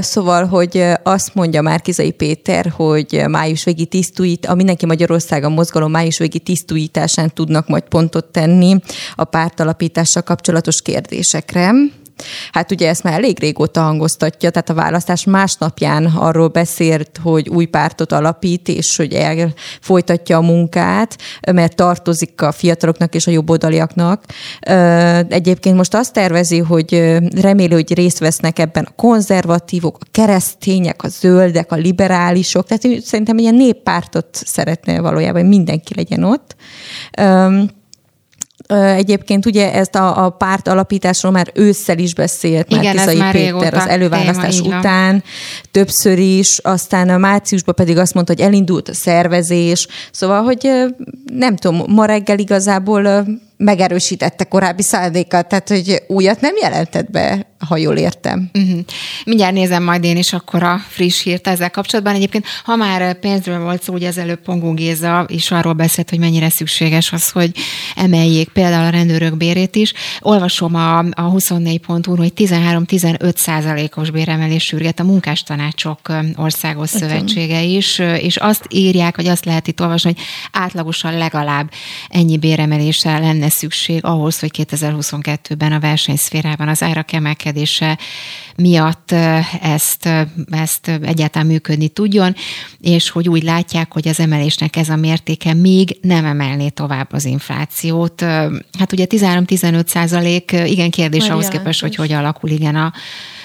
Szóval, 0.00 0.46
hogy 0.46 0.84
azt 1.02 1.34
mondja 1.34 1.62
Márkizai 1.62 2.10
Péter, 2.10 2.72
hogy 2.76 3.22
május 3.28 3.64
végi 3.64 3.86
tisztújít, 3.86 4.46
a 4.46 4.54
Mindenki 4.54 4.86
Magyarországon 4.86 5.52
mozgalom 5.52 5.90
május 5.90 6.18
végi 6.18 6.38
tisztújításán 6.38 7.34
tudnak 7.34 7.68
majd 7.68 7.82
pontot 7.82 8.24
tenni 8.24 8.76
a 9.14 9.24
pártalapítással 9.24 10.22
kapcsolatos 10.22 10.82
kérdésekre. 10.82 11.72
Hát 12.52 12.70
ugye 12.70 12.88
ezt 12.88 13.02
már 13.02 13.12
elég 13.12 13.38
régóta 13.38 13.80
hangoztatja, 13.80 14.50
tehát 14.50 14.70
a 14.70 14.74
választás 14.74 15.24
másnapján 15.24 16.04
arról 16.04 16.48
beszélt, 16.48 17.20
hogy 17.22 17.48
új 17.48 17.64
pártot 17.64 18.12
alapít, 18.12 18.68
és 18.68 18.96
hogy 18.96 19.16
folytatja 19.80 20.36
a 20.36 20.40
munkát, 20.40 21.18
mert 21.52 21.76
tartozik 21.76 22.42
a 22.42 22.52
fiataloknak 22.52 23.14
és 23.14 23.26
a 23.26 23.30
jobboldaliaknak. 23.30 24.24
Egyébként 25.28 25.76
most 25.76 25.94
azt 25.94 26.12
tervezi, 26.12 26.58
hogy 26.58 27.18
reméli, 27.40 27.72
hogy 27.72 27.94
részt 27.94 28.18
vesznek 28.18 28.58
ebben 28.58 28.84
a 28.84 28.94
konzervatívok, 28.96 29.96
a 30.00 30.06
keresztények, 30.10 31.02
a 31.02 31.08
zöldek, 31.08 31.72
a 31.72 31.76
liberálisok, 31.76 32.66
tehát 32.66 33.02
szerintem 33.04 33.38
ilyen 33.38 33.54
néppártot 33.54 34.26
szeretne 34.32 35.00
valójában, 35.00 35.40
hogy 35.40 35.50
mindenki 35.50 35.94
legyen 35.94 36.24
ott. 36.24 36.56
Egyébként 38.66 39.46
ugye 39.46 39.72
ezt 39.72 39.94
a, 39.94 40.24
a 40.24 40.30
párt 40.30 40.68
alapításról 40.68 41.32
már 41.32 41.50
ősszel 41.54 41.98
is 41.98 42.14
beszélt 42.14 42.70
Igen, 42.70 42.94
Márkizai 42.94 43.30
Péter 43.30 43.74
az 43.74 43.86
előválasztás 43.86 44.60
téma, 44.60 44.78
után, 44.78 45.22
többször 45.70 46.18
is, 46.18 46.58
aztán 46.58 47.08
a 47.08 47.18
márciusban 47.18 47.74
pedig 47.74 47.96
azt 47.96 48.14
mondta, 48.14 48.32
hogy 48.32 48.42
elindult 48.42 48.88
a 48.88 48.94
szervezés, 48.94 49.86
szóval, 50.10 50.42
hogy 50.42 50.70
nem 51.32 51.56
tudom, 51.56 51.82
ma 51.86 52.04
reggel 52.04 52.38
igazából 52.38 53.26
megerősítette 53.56 54.44
korábbi 54.44 54.82
szándékat, 54.82 55.48
tehát 55.48 55.68
hogy 55.68 56.02
újat 56.06 56.40
nem 56.40 56.54
jelentett 56.60 57.10
be, 57.10 57.46
ha 57.66 57.76
jól 57.76 57.96
értem. 57.96 58.50
Uh-huh. 58.52 58.80
Mindjárt 59.24 59.52
nézem 59.52 59.82
majd 59.82 60.04
én 60.04 60.16
is 60.16 60.32
akkor 60.32 60.62
a 60.62 60.78
friss 60.88 61.22
hírt 61.22 61.46
ezzel 61.46 61.70
kapcsolatban. 61.70 62.14
Egyébként, 62.14 62.44
ha 62.64 62.76
már 62.76 63.18
pénzről 63.18 63.60
volt 63.60 63.82
szó, 63.82 63.92
ugye 63.92 64.08
az 64.08 64.18
előbb 64.18 64.40
Pongó 64.42 64.72
Géza 64.72 65.24
is 65.28 65.50
arról 65.50 65.72
beszélt, 65.72 66.10
hogy 66.10 66.18
mennyire 66.18 66.50
szükséges 66.50 67.12
az, 67.12 67.30
hogy 67.30 67.50
emeljék 67.96 68.48
például 68.48 68.86
a 68.86 68.90
rendőrök 68.90 69.36
bérét 69.36 69.76
is. 69.76 69.92
Olvasom 70.20 70.74
a, 70.74 70.98
a 70.98 71.32
24.hu, 71.32 72.16
hogy 72.16 72.32
13-15 72.36 73.36
százalékos 73.36 74.10
béremelés 74.10 74.64
sürget 74.64 75.00
a 75.00 75.04
munkástanácsok 75.04 76.12
országos 76.36 76.88
szövetsége 76.88 77.62
is, 77.62 77.98
és 77.98 78.36
azt 78.36 78.66
írják, 78.68 79.16
vagy 79.16 79.26
azt 79.26 79.44
lehet 79.44 79.68
itt 79.68 79.80
olvasni, 79.80 80.12
hogy 80.14 80.24
átlagosan 80.52 81.18
legalább 81.18 81.70
ennyi 82.08 82.38
béremeléssel 82.38 83.20
lenne 83.20 83.48
szükség 83.48 84.04
ahhoz, 84.04 84.38
hogy 84.38 84.50
2022-ben 84.70 85.72
a 85.72 85.80
versenyszférában 85.80 86.68
az 86.68 86.82
árak 86.82 87.12
emelkedése 87.48 87.98
miatt 88.56 89.12
ezt, 89.62 90.08
ezt 90.50 90.88
egyáltalán 90.88 91.46
működni 91.46 91.88
tudjon, 91.88 92.34
és 92.80 93.10
hogy 93.10 93.28
úgy 93.28 93.42
látják, 93.42 93.92
hogy 93.92 94.08
az 94.08 94.20
emelésnek 94.20 94.76
ez 94.76 94.88
a 94.88 94.96
mértéke 94.96 95.54
még 95.54 95.98
nem 96.02 96.24
emelné 96.24 96.68
tovább 96.68 97.12
az 97.12 97.24
inflációt. 97.24 98.20
Hát 98.78 98.92
ugye 98.92 99.06
13-15 99.08 99.86
százalék, 99.86 100.52
igen 100.52 100.90
kérdés 100.90 101.28
ahhoz 101.28 101.48
képest, 101.48 101.80
hogy 101.80 101.94
hogy 101.94 102.12
alakul 102.12 102.50
igen 102.50 102.74
a 102.74 102.92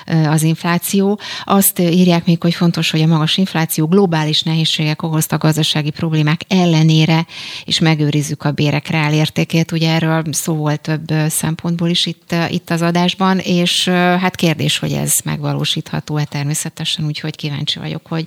az 0.05 0.43
infláció. 0.43 1.19
Azt 1.43 1.79
írják 1.79 2.25
még, 2.25 2.41
hogy 2.41 2.53
fontos, 2.53 2.91
hogy 2.91 3.01
a 3.01 3.07
magas 3.07 3.37
infláció 3.37 3.87
globális 3.87 4.41
nehézségek 4.41 5.01
okozta 5.01 5.37
gazdasági 5.37 5.89
problémák 5.89 6.41
ellenére, 6.47 7.25
és 7.65 7.79
megőrizzük 7.79 8.43
a 8.43 8.51
bérek 8.51 8.87
reálértékét. 8.87 9.71
Ugye 9.71 9.91
erről 9.91 10.23
szó 10.31 10.53
volt 10.53 10.81
több 10.81 11.13
szempontból 11.29 11.89
is 11.89 12.05
itt, 12.05 12.35
itt 12.49 12.69
az 12.69 12.81
adásban, 12.81 13.39
és 13.39 13.87
hát 13.87 14.35
kérdés, 14.35 14.77
hogy 14.77 14.91
ez 14.91 15.13
megvalósítható-e 15.23 16.23
természetesen, 16.23 17.05
úgyhogy 17.05 17.35
kíváncsi 17.35 17.79
vagyok, 17.79 18.01
hogy 18.07 18.25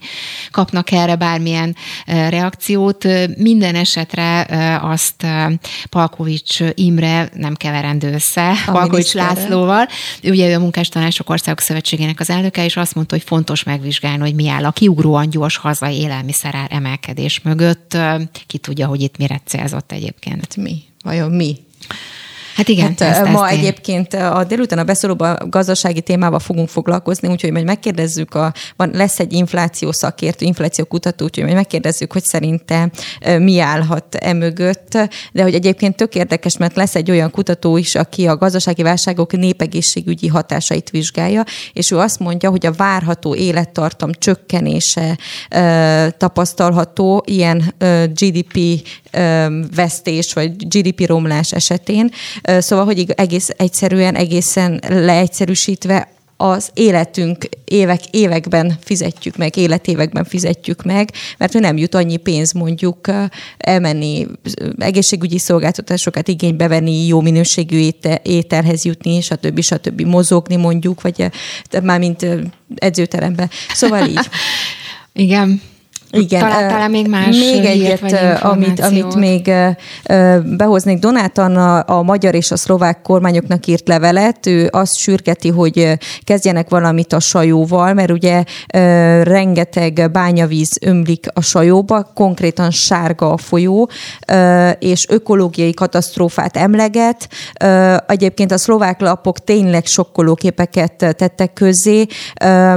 kapnak 0.50 0.90
erre 0.90 1.16
bármilyen 1.16 1.76
reakciót. 2.06 3.06
Minden 3.36 3.74
esetre 3.74 4.46
azt 4.82 5.26
Palkovics 5.90 6.58
Imre 6.74 7.28
nem 7.34 7.54
keverendő 7.54 8.12
össze, 8.12 8.50
a 8.66 8.70
Palkovics 8.72 9.12
Lászlóval. 9.12 9.88
Ugye 10.22 10.48
ő 10.48 10.54
a 10.54 10.58
munkástanácsok 10.58 11.30
országok 11.30 11.60
Szövetségének 11.66 12.20
az 12.20 12.30
elnöke, 12.30 12.64
és 12.64 12.76
azt 12.76 12.94
mondta, 12.94 13.14
hogy 13.14 13.24
fontos 13.24 13.62
megvizsgálni, 13.62 14.18
hogy 14.20 14.34
mi 14.34 14.48
áll 14.48 14.64
a 14.64 14.70
kiugróan 14.70 15.30
gyors 15.30 15.56
hazai 15.56 15.96
élelmiszerár 15.96 16.68
emelkedés 16.70 17.40
mögött. 17.40 17.96
Ki 18.46 18.58
tudja, 18.58 18.86
hogy 18.86 19.00
itt 19.00 19.16
mire 19.16 19.40
célzott 19.44 19.92
egyébként. 19.92 20.56
Mi? 20.56 20.82
Vajon 21.02 21.32
mi? 21.32 21.56
Hát 22.56 22.68
igen. 22.68 22.86
Hát, 22.86 23.00
ezt, 23.00 23.32
ma 23.32 23.48
ezt 23.48 23.58
egyébként 23.58 24.14
a 24.14 24.44
délután 24.48 24.78
a 24.78 24.84
beszólóban 24.84 25.36
gazdasági 25.50 26.00
témával 26.00 26.38
fogunk 26.38 26.68
foglalkozni, 26.68 27.28
úgyhogy 27.28 27.52
majd 27.52 27.64
megkérdezzük, 27.64 28.34
a, 28.34 28.52
van, 28.76 28.90
lesz 28.92 29.18
egy 29.18 29.32
infláció 29.32 29.92
szakértő, 29.92 30.46
infláció 30.46 30.84
kutató, 30.84 31.24
úgyhogy 31.24 31.44
majd 31.44 31.56
megkérdezzük, 31.56 32.12
hogy 32.12 32.24
szerinte 32.24 32.90
mi 33.38 33.60
állhat 33.60 34.14
emögött, 34.14 34.98
de 35.32 35.42
hogy 35.42 35.54
egyébként 35.54 35.96
tök 35.96 36.14
érdekes, 36.14 36.56
mert 36.56 36.76
lesz 36.76 36.94
egy 36.94 37.10
olyan 37.10 37.30
kutató 37.30 37.76
is, 37.76 37.94
aki 37.94 38.26
a 38.26 38.36
gazdasági 38.36 38.82
válságok 38.82 39.32
népegészségügyi 39.32 40.26
hatásait 40.26 40.90
vizsgálja, 40.90 41.44
és 41.72 41.90
ő 41.90 41.98
azt 41.98 42.18
mondja, 42.18 42.50
hogy 42.50 42.66
a 42.66 42.72
várható 42.72 43.34
élettartam 43.34 44.10
csökkenése 44.12 45.18
tapasztalható 46.16 47.24
ilyen 47.26 47.74
GDP 48.12 48.58
vesztés, 49.74 50.32
vagy 50.32 50.56
GDP 50.56 51.06
romlás 51.06 51.52
esetén. 51.52 52.10
Szóval, 52.42 52.84
hogy 52.84 53.12
egész 53.16 53.48
egyszerűen, 53.56 54.14
egészen 54.14 54.80
leegyszerűsítve 54.88 56.08
az 56.36 56.70
életünk 56.74 57.48
évek, 57.64 58.00
években 58.10 58.76
fizetjük 58.80 59.36
meg, 59.36 59.56
életévekben 59.56 60.24
fizetjük 60.24 60.82
meg, 60.82 61.10
mert 61.38 61.52
nem 61.52 61.76
jut 61.76 61.94
annyi 61.94 62.16
pénz 62.16 62.52
mondjuk 62.52 63.10
elmenni, 63.58 64.26
egészségügyi 64.78 65.38
szolgáltatásokat 65.38 66.28
igénybe 66.28 66.68
venni, 66.68 67.06
jó 67.06 67.20
minőségű 67.20 67.88
ételhez 68.22 68.84
jutni, 68.84 69.20
stb. 69.20 69.60
stb. 69.60 70.00
mozogni 70.00 70.56
mondjuk, 70.56 71.02
vagy 71.02 71.30
már 71.82 71.98
mint 71.98 72.26
edzőterembe. 72.74 73.50
Szóval 73.72 74.06
így. 74.08 74.28
Igen. 75.12 75.60
Igen. 76.10 76.40
Találtál 76.40 76.88
még 76.88 77.08
más 77.08 77.36
Még 77.36 77.64
egyet, 77.64 78.42
amit, 78.42 78.80
amit 78.80 79.14
még 79.14 79.52
behoznék. 80.56 80.98
Donát 80.98 81.38
Anna 81.38 81.80
a 81.80 82.02
magyar 82.02 82.34
és 82.34 82.50
a 82.50 82.56
szlovák 82.56 83.02
kormányoknak 83.02 83.66
írt 83.66 83.88
levelet. 83.88 84.46
Ő 84.46 84.68
azt 84.72 84.96
sürgeti, 84.98 85.48
hogy 85.48 85.98
kezdjenek 86.24 86.68
valamit 86.68 87.12
a 87.12 87.20
sajóval, 87.20 87.92
mert 87.92 88.10
ugye 88.10 88.44
rengeteg 89.22 90.10
bányavíz 90.12 90.78
ömlik 90.80 91.26
a 91.34 91.40
sajóba, 91.40 92.10
konkrétan 92.14 92.70
sárga 92.70 93.32
a 93.32 93.36
folyó, 93.36 93.90
és 94.78 95.06
ökológiai 95.08 95.74
katasztrófát 95.74 96.56
emleget. 96.56 97.28
Egyébként 98.06 98.52
a 98.52 98.58
szlovák 98.58 99.00
lapok 99.00 99.38
tényleg 99.38 99.86
sokkoló 99.86 100.34
képeket 100.34 100.92
tettek 100.96 101.52
közzé. 101.52 102.06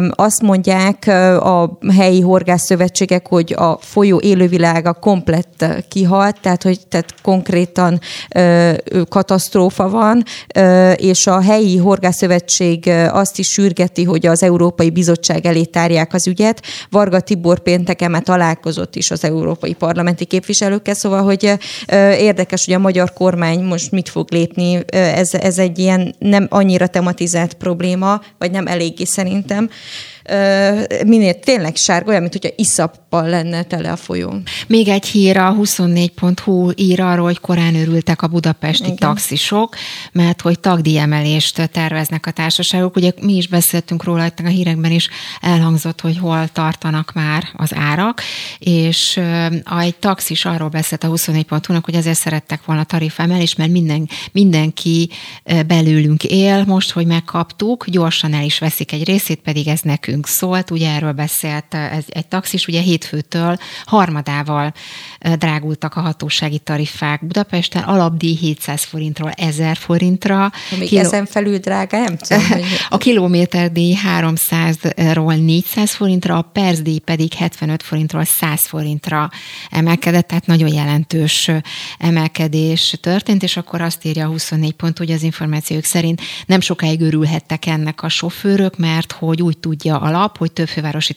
Azt 0.09 0.41
mondják 0.41 1.07
a 1.39 1.77
helyi 1.97 2.21
horgászszövetségek, 2.21 3.18
hírek, 3.19 3.27
hogy 3.27 3.53
a 3.57 3.77
folyó 3.81 4.19
élővilága 4.23 4.93
komplett 4.93 5.65
kihalt, 5.89 6.39
tehát 6.41 6.63
hogy 6.63 6.79
tehát 6.87 7.15
konkrétan 7.21 7.99
ö, 8.35 8.73
katasztrófa 9.09 9.89
van, 9.89 10.23
ö, 10.55 10.91
és 10.91 11.27
a 11.27 11.41
helyi 11.41 11.77
horgászszövetség 11.77 12.89
azt 13.11 13.39
is 13.39 13.47
sürgeti, 13.47 14.03
hogy 14.03 14.25
az 14.25 14.43
Európai 14.43 14.89
Bizottság 14.89 15.45
elé 15.45 15.63
tárják 15.63 16.13
az 16.13 16.27
ügyet. 16.27 16.61
Varga 16.89 17.19
Tibor 17.19 17.59
pénteken 17.59 18.11
már 18.11 18.21
találkozott 18.21 18.95
is 18.95 19.11
az 19.11 19.23
európai 19.23 19.73
parlamenti 19.73 20.25
képviselőkkel, 20.25 20.93
szóval, 20.93 21.23
hogy 21.23 21.53
ö, 21.87 22.11
érdekes, 22.11 22.65
hogy 22.65 22.73
a 22.73 22.79
magyar 22.79 23.13
kormány 23.13 23.63
most 23.63 23.91
mit 23.91 24.09
fog 24.09 24.31
lépni. 24.31 24.83
Ez, 24.91 25.33
ez 25.33 25.57
egy 25.57 25.79
ilyen 25.79 26.15
nem 26.19 26.47
annyira 26.49 26.87
tematizált 26.87 27.53
probléma, 27.53 28.21
vagy 28.37 28.51
nem 28.51 28.67
eléggé 28.67 29.03
szerintem 29.03 29.69
minél 31.05 31.39
tényleg 31.39 31.75
sárga, 31.75 32.09
olyan, 32.09 32.21
mint 32.21 32.33
hogyha 32.33 32.49
iszappal 32.55 33.29
lenne 33.29 33.63
tele 33.63 33.91
a 33.91 33.95
folyó. 33.95 34.33
Még 34.67 34.87
egy 34.87 35.05
hír, 35.05 35.37
a 35.37 35.55
24.hu 35.55 36.71
ír 36.75 37.01
arról, 37.01 37.25
hogy 37.25 37.39
korán 37.39 37.75
örültek 37.75 38.21
a 38.21 38.27
budapesti 38.27 38.83
Igen. 38.83 38.95
taxisok, 38.95 39.75
mert 40.11 40.41
hogy 40.41 40.59
tagdíjemelést 40.59 41.69
terveznek 41.71 42.25
a 42.25 42.31
társaságok. 42.31 42.95
Ugye 42.95 43.11
mi 43.21 43.35
is 43.35 43.47
beszéltünk 43.47 44.03
róla, 44.03 44.25
itt 44.25 44.39
a 44.39 44.47
hírekben 44.47 44.91
is 44.91 45.09
elhangzott, 45.41 46.01
hogy 46.01 46.17
hol 46.17 46.47
tartanak 46.47 47.11
már 47.13 47.43
az 47.53 47.71
árak, 47.75 48.21
és 48.59 49.19
egy 49.79 49.95
taxis 49.95 50.45
arról 50.45 50.69
beszélt 50.69 51.03
a 51.03 51.07
24.hu-nak, 51.07 51.85
hogy 51.85 51.95
azért 51.95 52.19
szerettek 52.19 52.65
volna 52.65 52.83
tarifemelést, 52.83 53.57
mert 53.57 53.71
minden, 53.71 54.09
mindenki 54.31 55.09
belőlünk 55.67 56.23
él, 56.23 56.63
most, 56.65 56.91
hogy 56.91 57.05
megkaptuk, 57.05 57.89
gyorsan 57.89 58.33
el 58.33 58.43
is 58.43 58.59
veszik 58.59 58.91
egy 58.91 59.03
részét, 59.03 59.39
pedig 59.39 59.67
ez 59.67 59.79
nekünk 59.81 60.18
nekünk 60.19 60.37
szólt, 60.37 60.71
ugye 60.71 60.89
erről 60.89 61.11
beszélt 61.11 61.73
ez 61.73 62.03
egy 62.07 62.27
taxis, 62.27 62.67
ugye 62.67 62.81
hétfőtől 62.81 63.57
harmadával 63.85 64.73
drágultak 65.37 65.95
a 65.95 65.99
hatósági 65.99 66.59
tarifák 66.59 67.25
Budapesten, 67.25 67.83
alapdíj 67.83 68.35
700 68.35 68.83
forintról 68.83 69.31
1000 69.31 69.77
forintra. 69.77 70.51
Még 70.79 70.87
Kiló... 70.87 71.01
ezen 71.01 71.25
felül 71.25 71.57
drága, 71.57 71.97
nem 71.97 72.17
tudom. 72.17 72.47
Hogy... 72.49 72.63
A 72.89 72.97
kilométerdíj 72.97 73.97
300-ról 74.19 75.45
400 75.45 75.93
forintra, 75.93 76.37
a 76.37 76.41
percdíj 76.41 76.97
pedig 76.97 77.33
75 77.33 77.83
forintról 77.83 78.23
100 78.23 78.67
forintra 78.67 79.29
emelkedett, 79.69 80.27
tehát 80.27 80.45
nagyon 80.45 80.73
jelentős 80.73 81.51
emelkedés 81.99 82.97
történt, 83.01 83.43
és 83.43 83.57
akkor 83.57 83.81
azt 83.81 84.05
írja 84.05 84.25
a 84.25 84.29
24 84.29 84.73
pont, 84.73 84.97
hogy 84.97 85.11
az 85.11 85.23
információk 85.23 85.83
szerint 85.83 86.21
nem 86.45 86.59
sokáig 86.59 87.01
örülhettek 87.01 87.65
ennek 87.65 88.03
a 88.03 88.09
sofőrök, 88.09 88.77
mert 88.77 89.11
hogy 89.11 89.41
úgy 89.41 89.57
tudja 89.57 89.99
alap, 90.09 90.37
hogy 90.37 90.51
több 90.51 90.67
fővárosi 90.67 91.15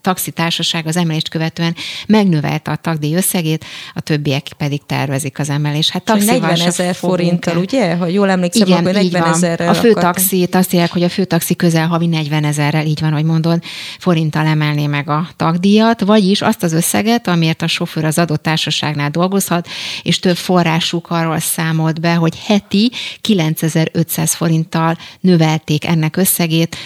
taxitársaság 0.00 0.86
az 0.86 0.96
emelést 0.96 1.28
követően 1.28 1.76
megnövelte 2.06 2.70
a 2.70 2.76
tagdíj 2.76 3.14
összegét, 3.14 3.64
a 3.94 4.00
többiek 4.00 4.48
pedig 4.56 4.80
tervezik 4.86 5.38
az 5.38 5.50
emelést. 5.50 5.90
Hát 5.90 6.02
taxival 6.02 6.38
40 6.38 6.66
ezer 6.66 6.94
forinttal, 6.94 7.56
ugye? 7.56 7.94
Ha 7.94 8.06
jól 8.06 8.30
emlékszem, 8.30 8.66
Igen, 8.66 8.78
akkor 8.78 8.92
40 8.92 9.24
ezerrel. 9.24 9.68
A 9.68 9.74
főtaxit, 9.74 10.54
azt 10.54 10.72
írják, 10.72 10.92
hogy 10.92 11.02
a 11.02 11.08
főtaxi 11.08 11.56
közel 11.56 11.86
havi 11.86 12.06
40 12.06 12.44
ezerrel, 12.44 12.86
így 12.86 13.00
van, 13.00 13.12
hogy 13.12 13.24
mondod, 13.24 13.62
forinttal 13.98 14.46
emelné 14.46 14.86
meg 14.86 15.08
a 15.08 15.28
tagdíjat, 15.36 16.00
vagyis 16.00 16.42
azt 16.42 16.62
az 16.62 16.72
összeget, 16.72 17.28
amiért 17.28 17.62
a 17.62 17.66
sofőr 17.66 18.04
az 18.04 18.18
adott 18.18 18.42
társaságnál 18.42 19.10
dolgozhat, 19.10 19.68
és 20.02 20.18
több 20.18 20.36
forrásuk 20.36 21.10
arról 21.10 21.38
számolt 21.38 22.00
be, 22.00 22.14
hogy 22.14 22.38
heti 22.46 22.90
9500 23.20 24.34
forinttal 24.34 24.96
növelték 25.20 25.84
ennek 25.84 26.16
összegét, 26.16 26.76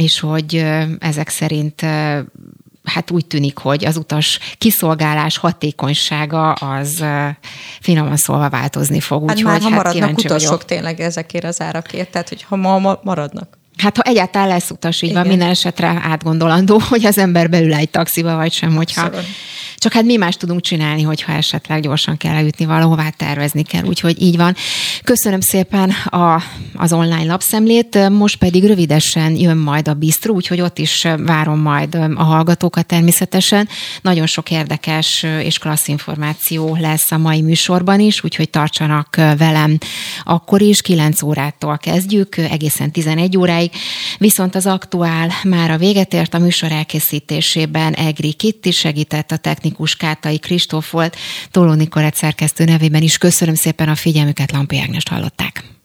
és 0.00 0.20
hogy 0.20 0.66
ezek 0.98 1.28
szerint 1.28 1.80
hát 2.84 3.10
úgy 3.10 3.26
tűnik, 3.26 3.58
hogy 3.58 3.84
az 3.84 3.96
utas 3.96 4.38
kiszolgálás 4.58 5.38
hatékonysága 5.38 6.52
az 6.52 7.04
finoman 7.80 8.16
szólva 8.16 8.48
változni 8.48 9.00
fog. 9.00 9.28
Hát 9.28 9.36
úgy, 9.36 9.44
már, 9.44 9.52
hogy, 9.52 9.62
ha 9.62 9.70
hát 9.70 9.84
maradnak 9.84 10.18
utasok 10.18 10.48
vagyok. 10.48 10.64
tényleg 10.64 11.00
ezekért 11.00 11.44
az 11.44 11.60
árakért, 11.60 12.10
tehát 12.10 12.28
hogy 12.28 12.42
ha 12.42 12.56
ma 12.56 12.98
maradnak. 13.02 13.58
Hát 13.80 13.96
ha 13.96 14.02
egyáltalán 14.02 14.48
lesz 14.48 14.70
utas, 14.70 15.02
így 15.02 15.12
van, 15.12 15.26
minden 15.26 15.48
esetre 15.48 16.00
átgondolandó, 16.02 16.82
hogy 16.88 17.06
az 17.06 17.18
ember 17.18 17.50
belül 17.50 17.74
egy 17.74 17.90
taxiba, 17.90 18.36
vagy 18.36 18.52
sem, 18.52 18.74
hogyha 18.74 19.04
szóval. 19.04 19.24
Csak 19.80 19.92
hát 19.92 20.04
mi 20.04 20.16
más 20.16 20.36
tudunk 20.36 20.60
csinálni, 20.60 21.02
hogyha 21.02 21.32
esetleg 21.32 21.82
gyorsan 21.82 22.16
kell 22.16 22.34
eljutni 22.34 22.64
valahová, 22.64 23.08
tervezni 23.08 23.62
kell. 23.62 23.84
Úgyhogy 23.84 24.22
így 24.22 24.36
van. 24.36 24.54
Köszönöm 25.04 25.40
szépen 25.40 25.90
a, 26.04 26.42
az 26.74 26.92
online 26.92 27.24
lapszemlét, 27.24 28.08
most 28.08 28.36
pedig 28.36 28.64
rövidesen 28.64 29.36
jön 29.36 29.56
majd 29.56 29.88
a 29.88 29.94
bistró, 29.94 30.34
úgyhogy 30.34 30.60
ott 30.60 30.78
is 30.78 31.06
várom 31.16 31.60
majd 31.60 31.94
a 31.94 32.22
hallgatókat 32.22 32.86
természetesen. 32.86 33.68
Nagyon 34.02 34.26
sok 34.26 34.50
érdekes 34.50 35.22
és 35.22 35.58
klassz 35.58 35.88
információ 35.88 36.76
lesz 36.80 37.10
a 37.10 37.18
mai 37.18 37.40
műsorban 37.40 38.00
is, 38.00 38.24
úgyhogy 38.24 38.50
tartsanak 38.50 39.16
velem 39.16 39.78
akkor 40.24 40.62
is, 40.62 40.82
9 40.82 41.22
órától 41.22 41.78
kezdjük, 41.78 42.36
egészen 42.36 42.90
11 42.90 43.36
óráig. 43.36 43.69
Viszont 44.18 44.54
az 44.54 44.66
aktuál 44.66 45.30
már 45.44 45.70
a 45.70 45.76
véget 45.76 46.14
ért 46.14 46.34
a 46.34 46.38
műsor 46.38 46.72
elkészítésében 46.72 47.92
Egri 47.92 48.32
Kitti 48.32 48.70
segített 48.70 49.30
a 49.30 49.36
technikus 49.36 49.96
Kátai 49.96 50.38
Kristóf 50.38 50.90
volt, 50.90 51.16
Toló 51.50 51.72
Nikolett 51.72 52.14
szerkesztő 52.14 52.64
nevében 52.64 53.02
is 53.02 53.18
köszönöm 53.18 53.54
szépen 53.54 53.88
a 53.88 53.94
figyelmüket, 53.94 54.52
Lampi 54.52 54.78
Ágnest 54.78 55.08
hallották. 55.08 55.79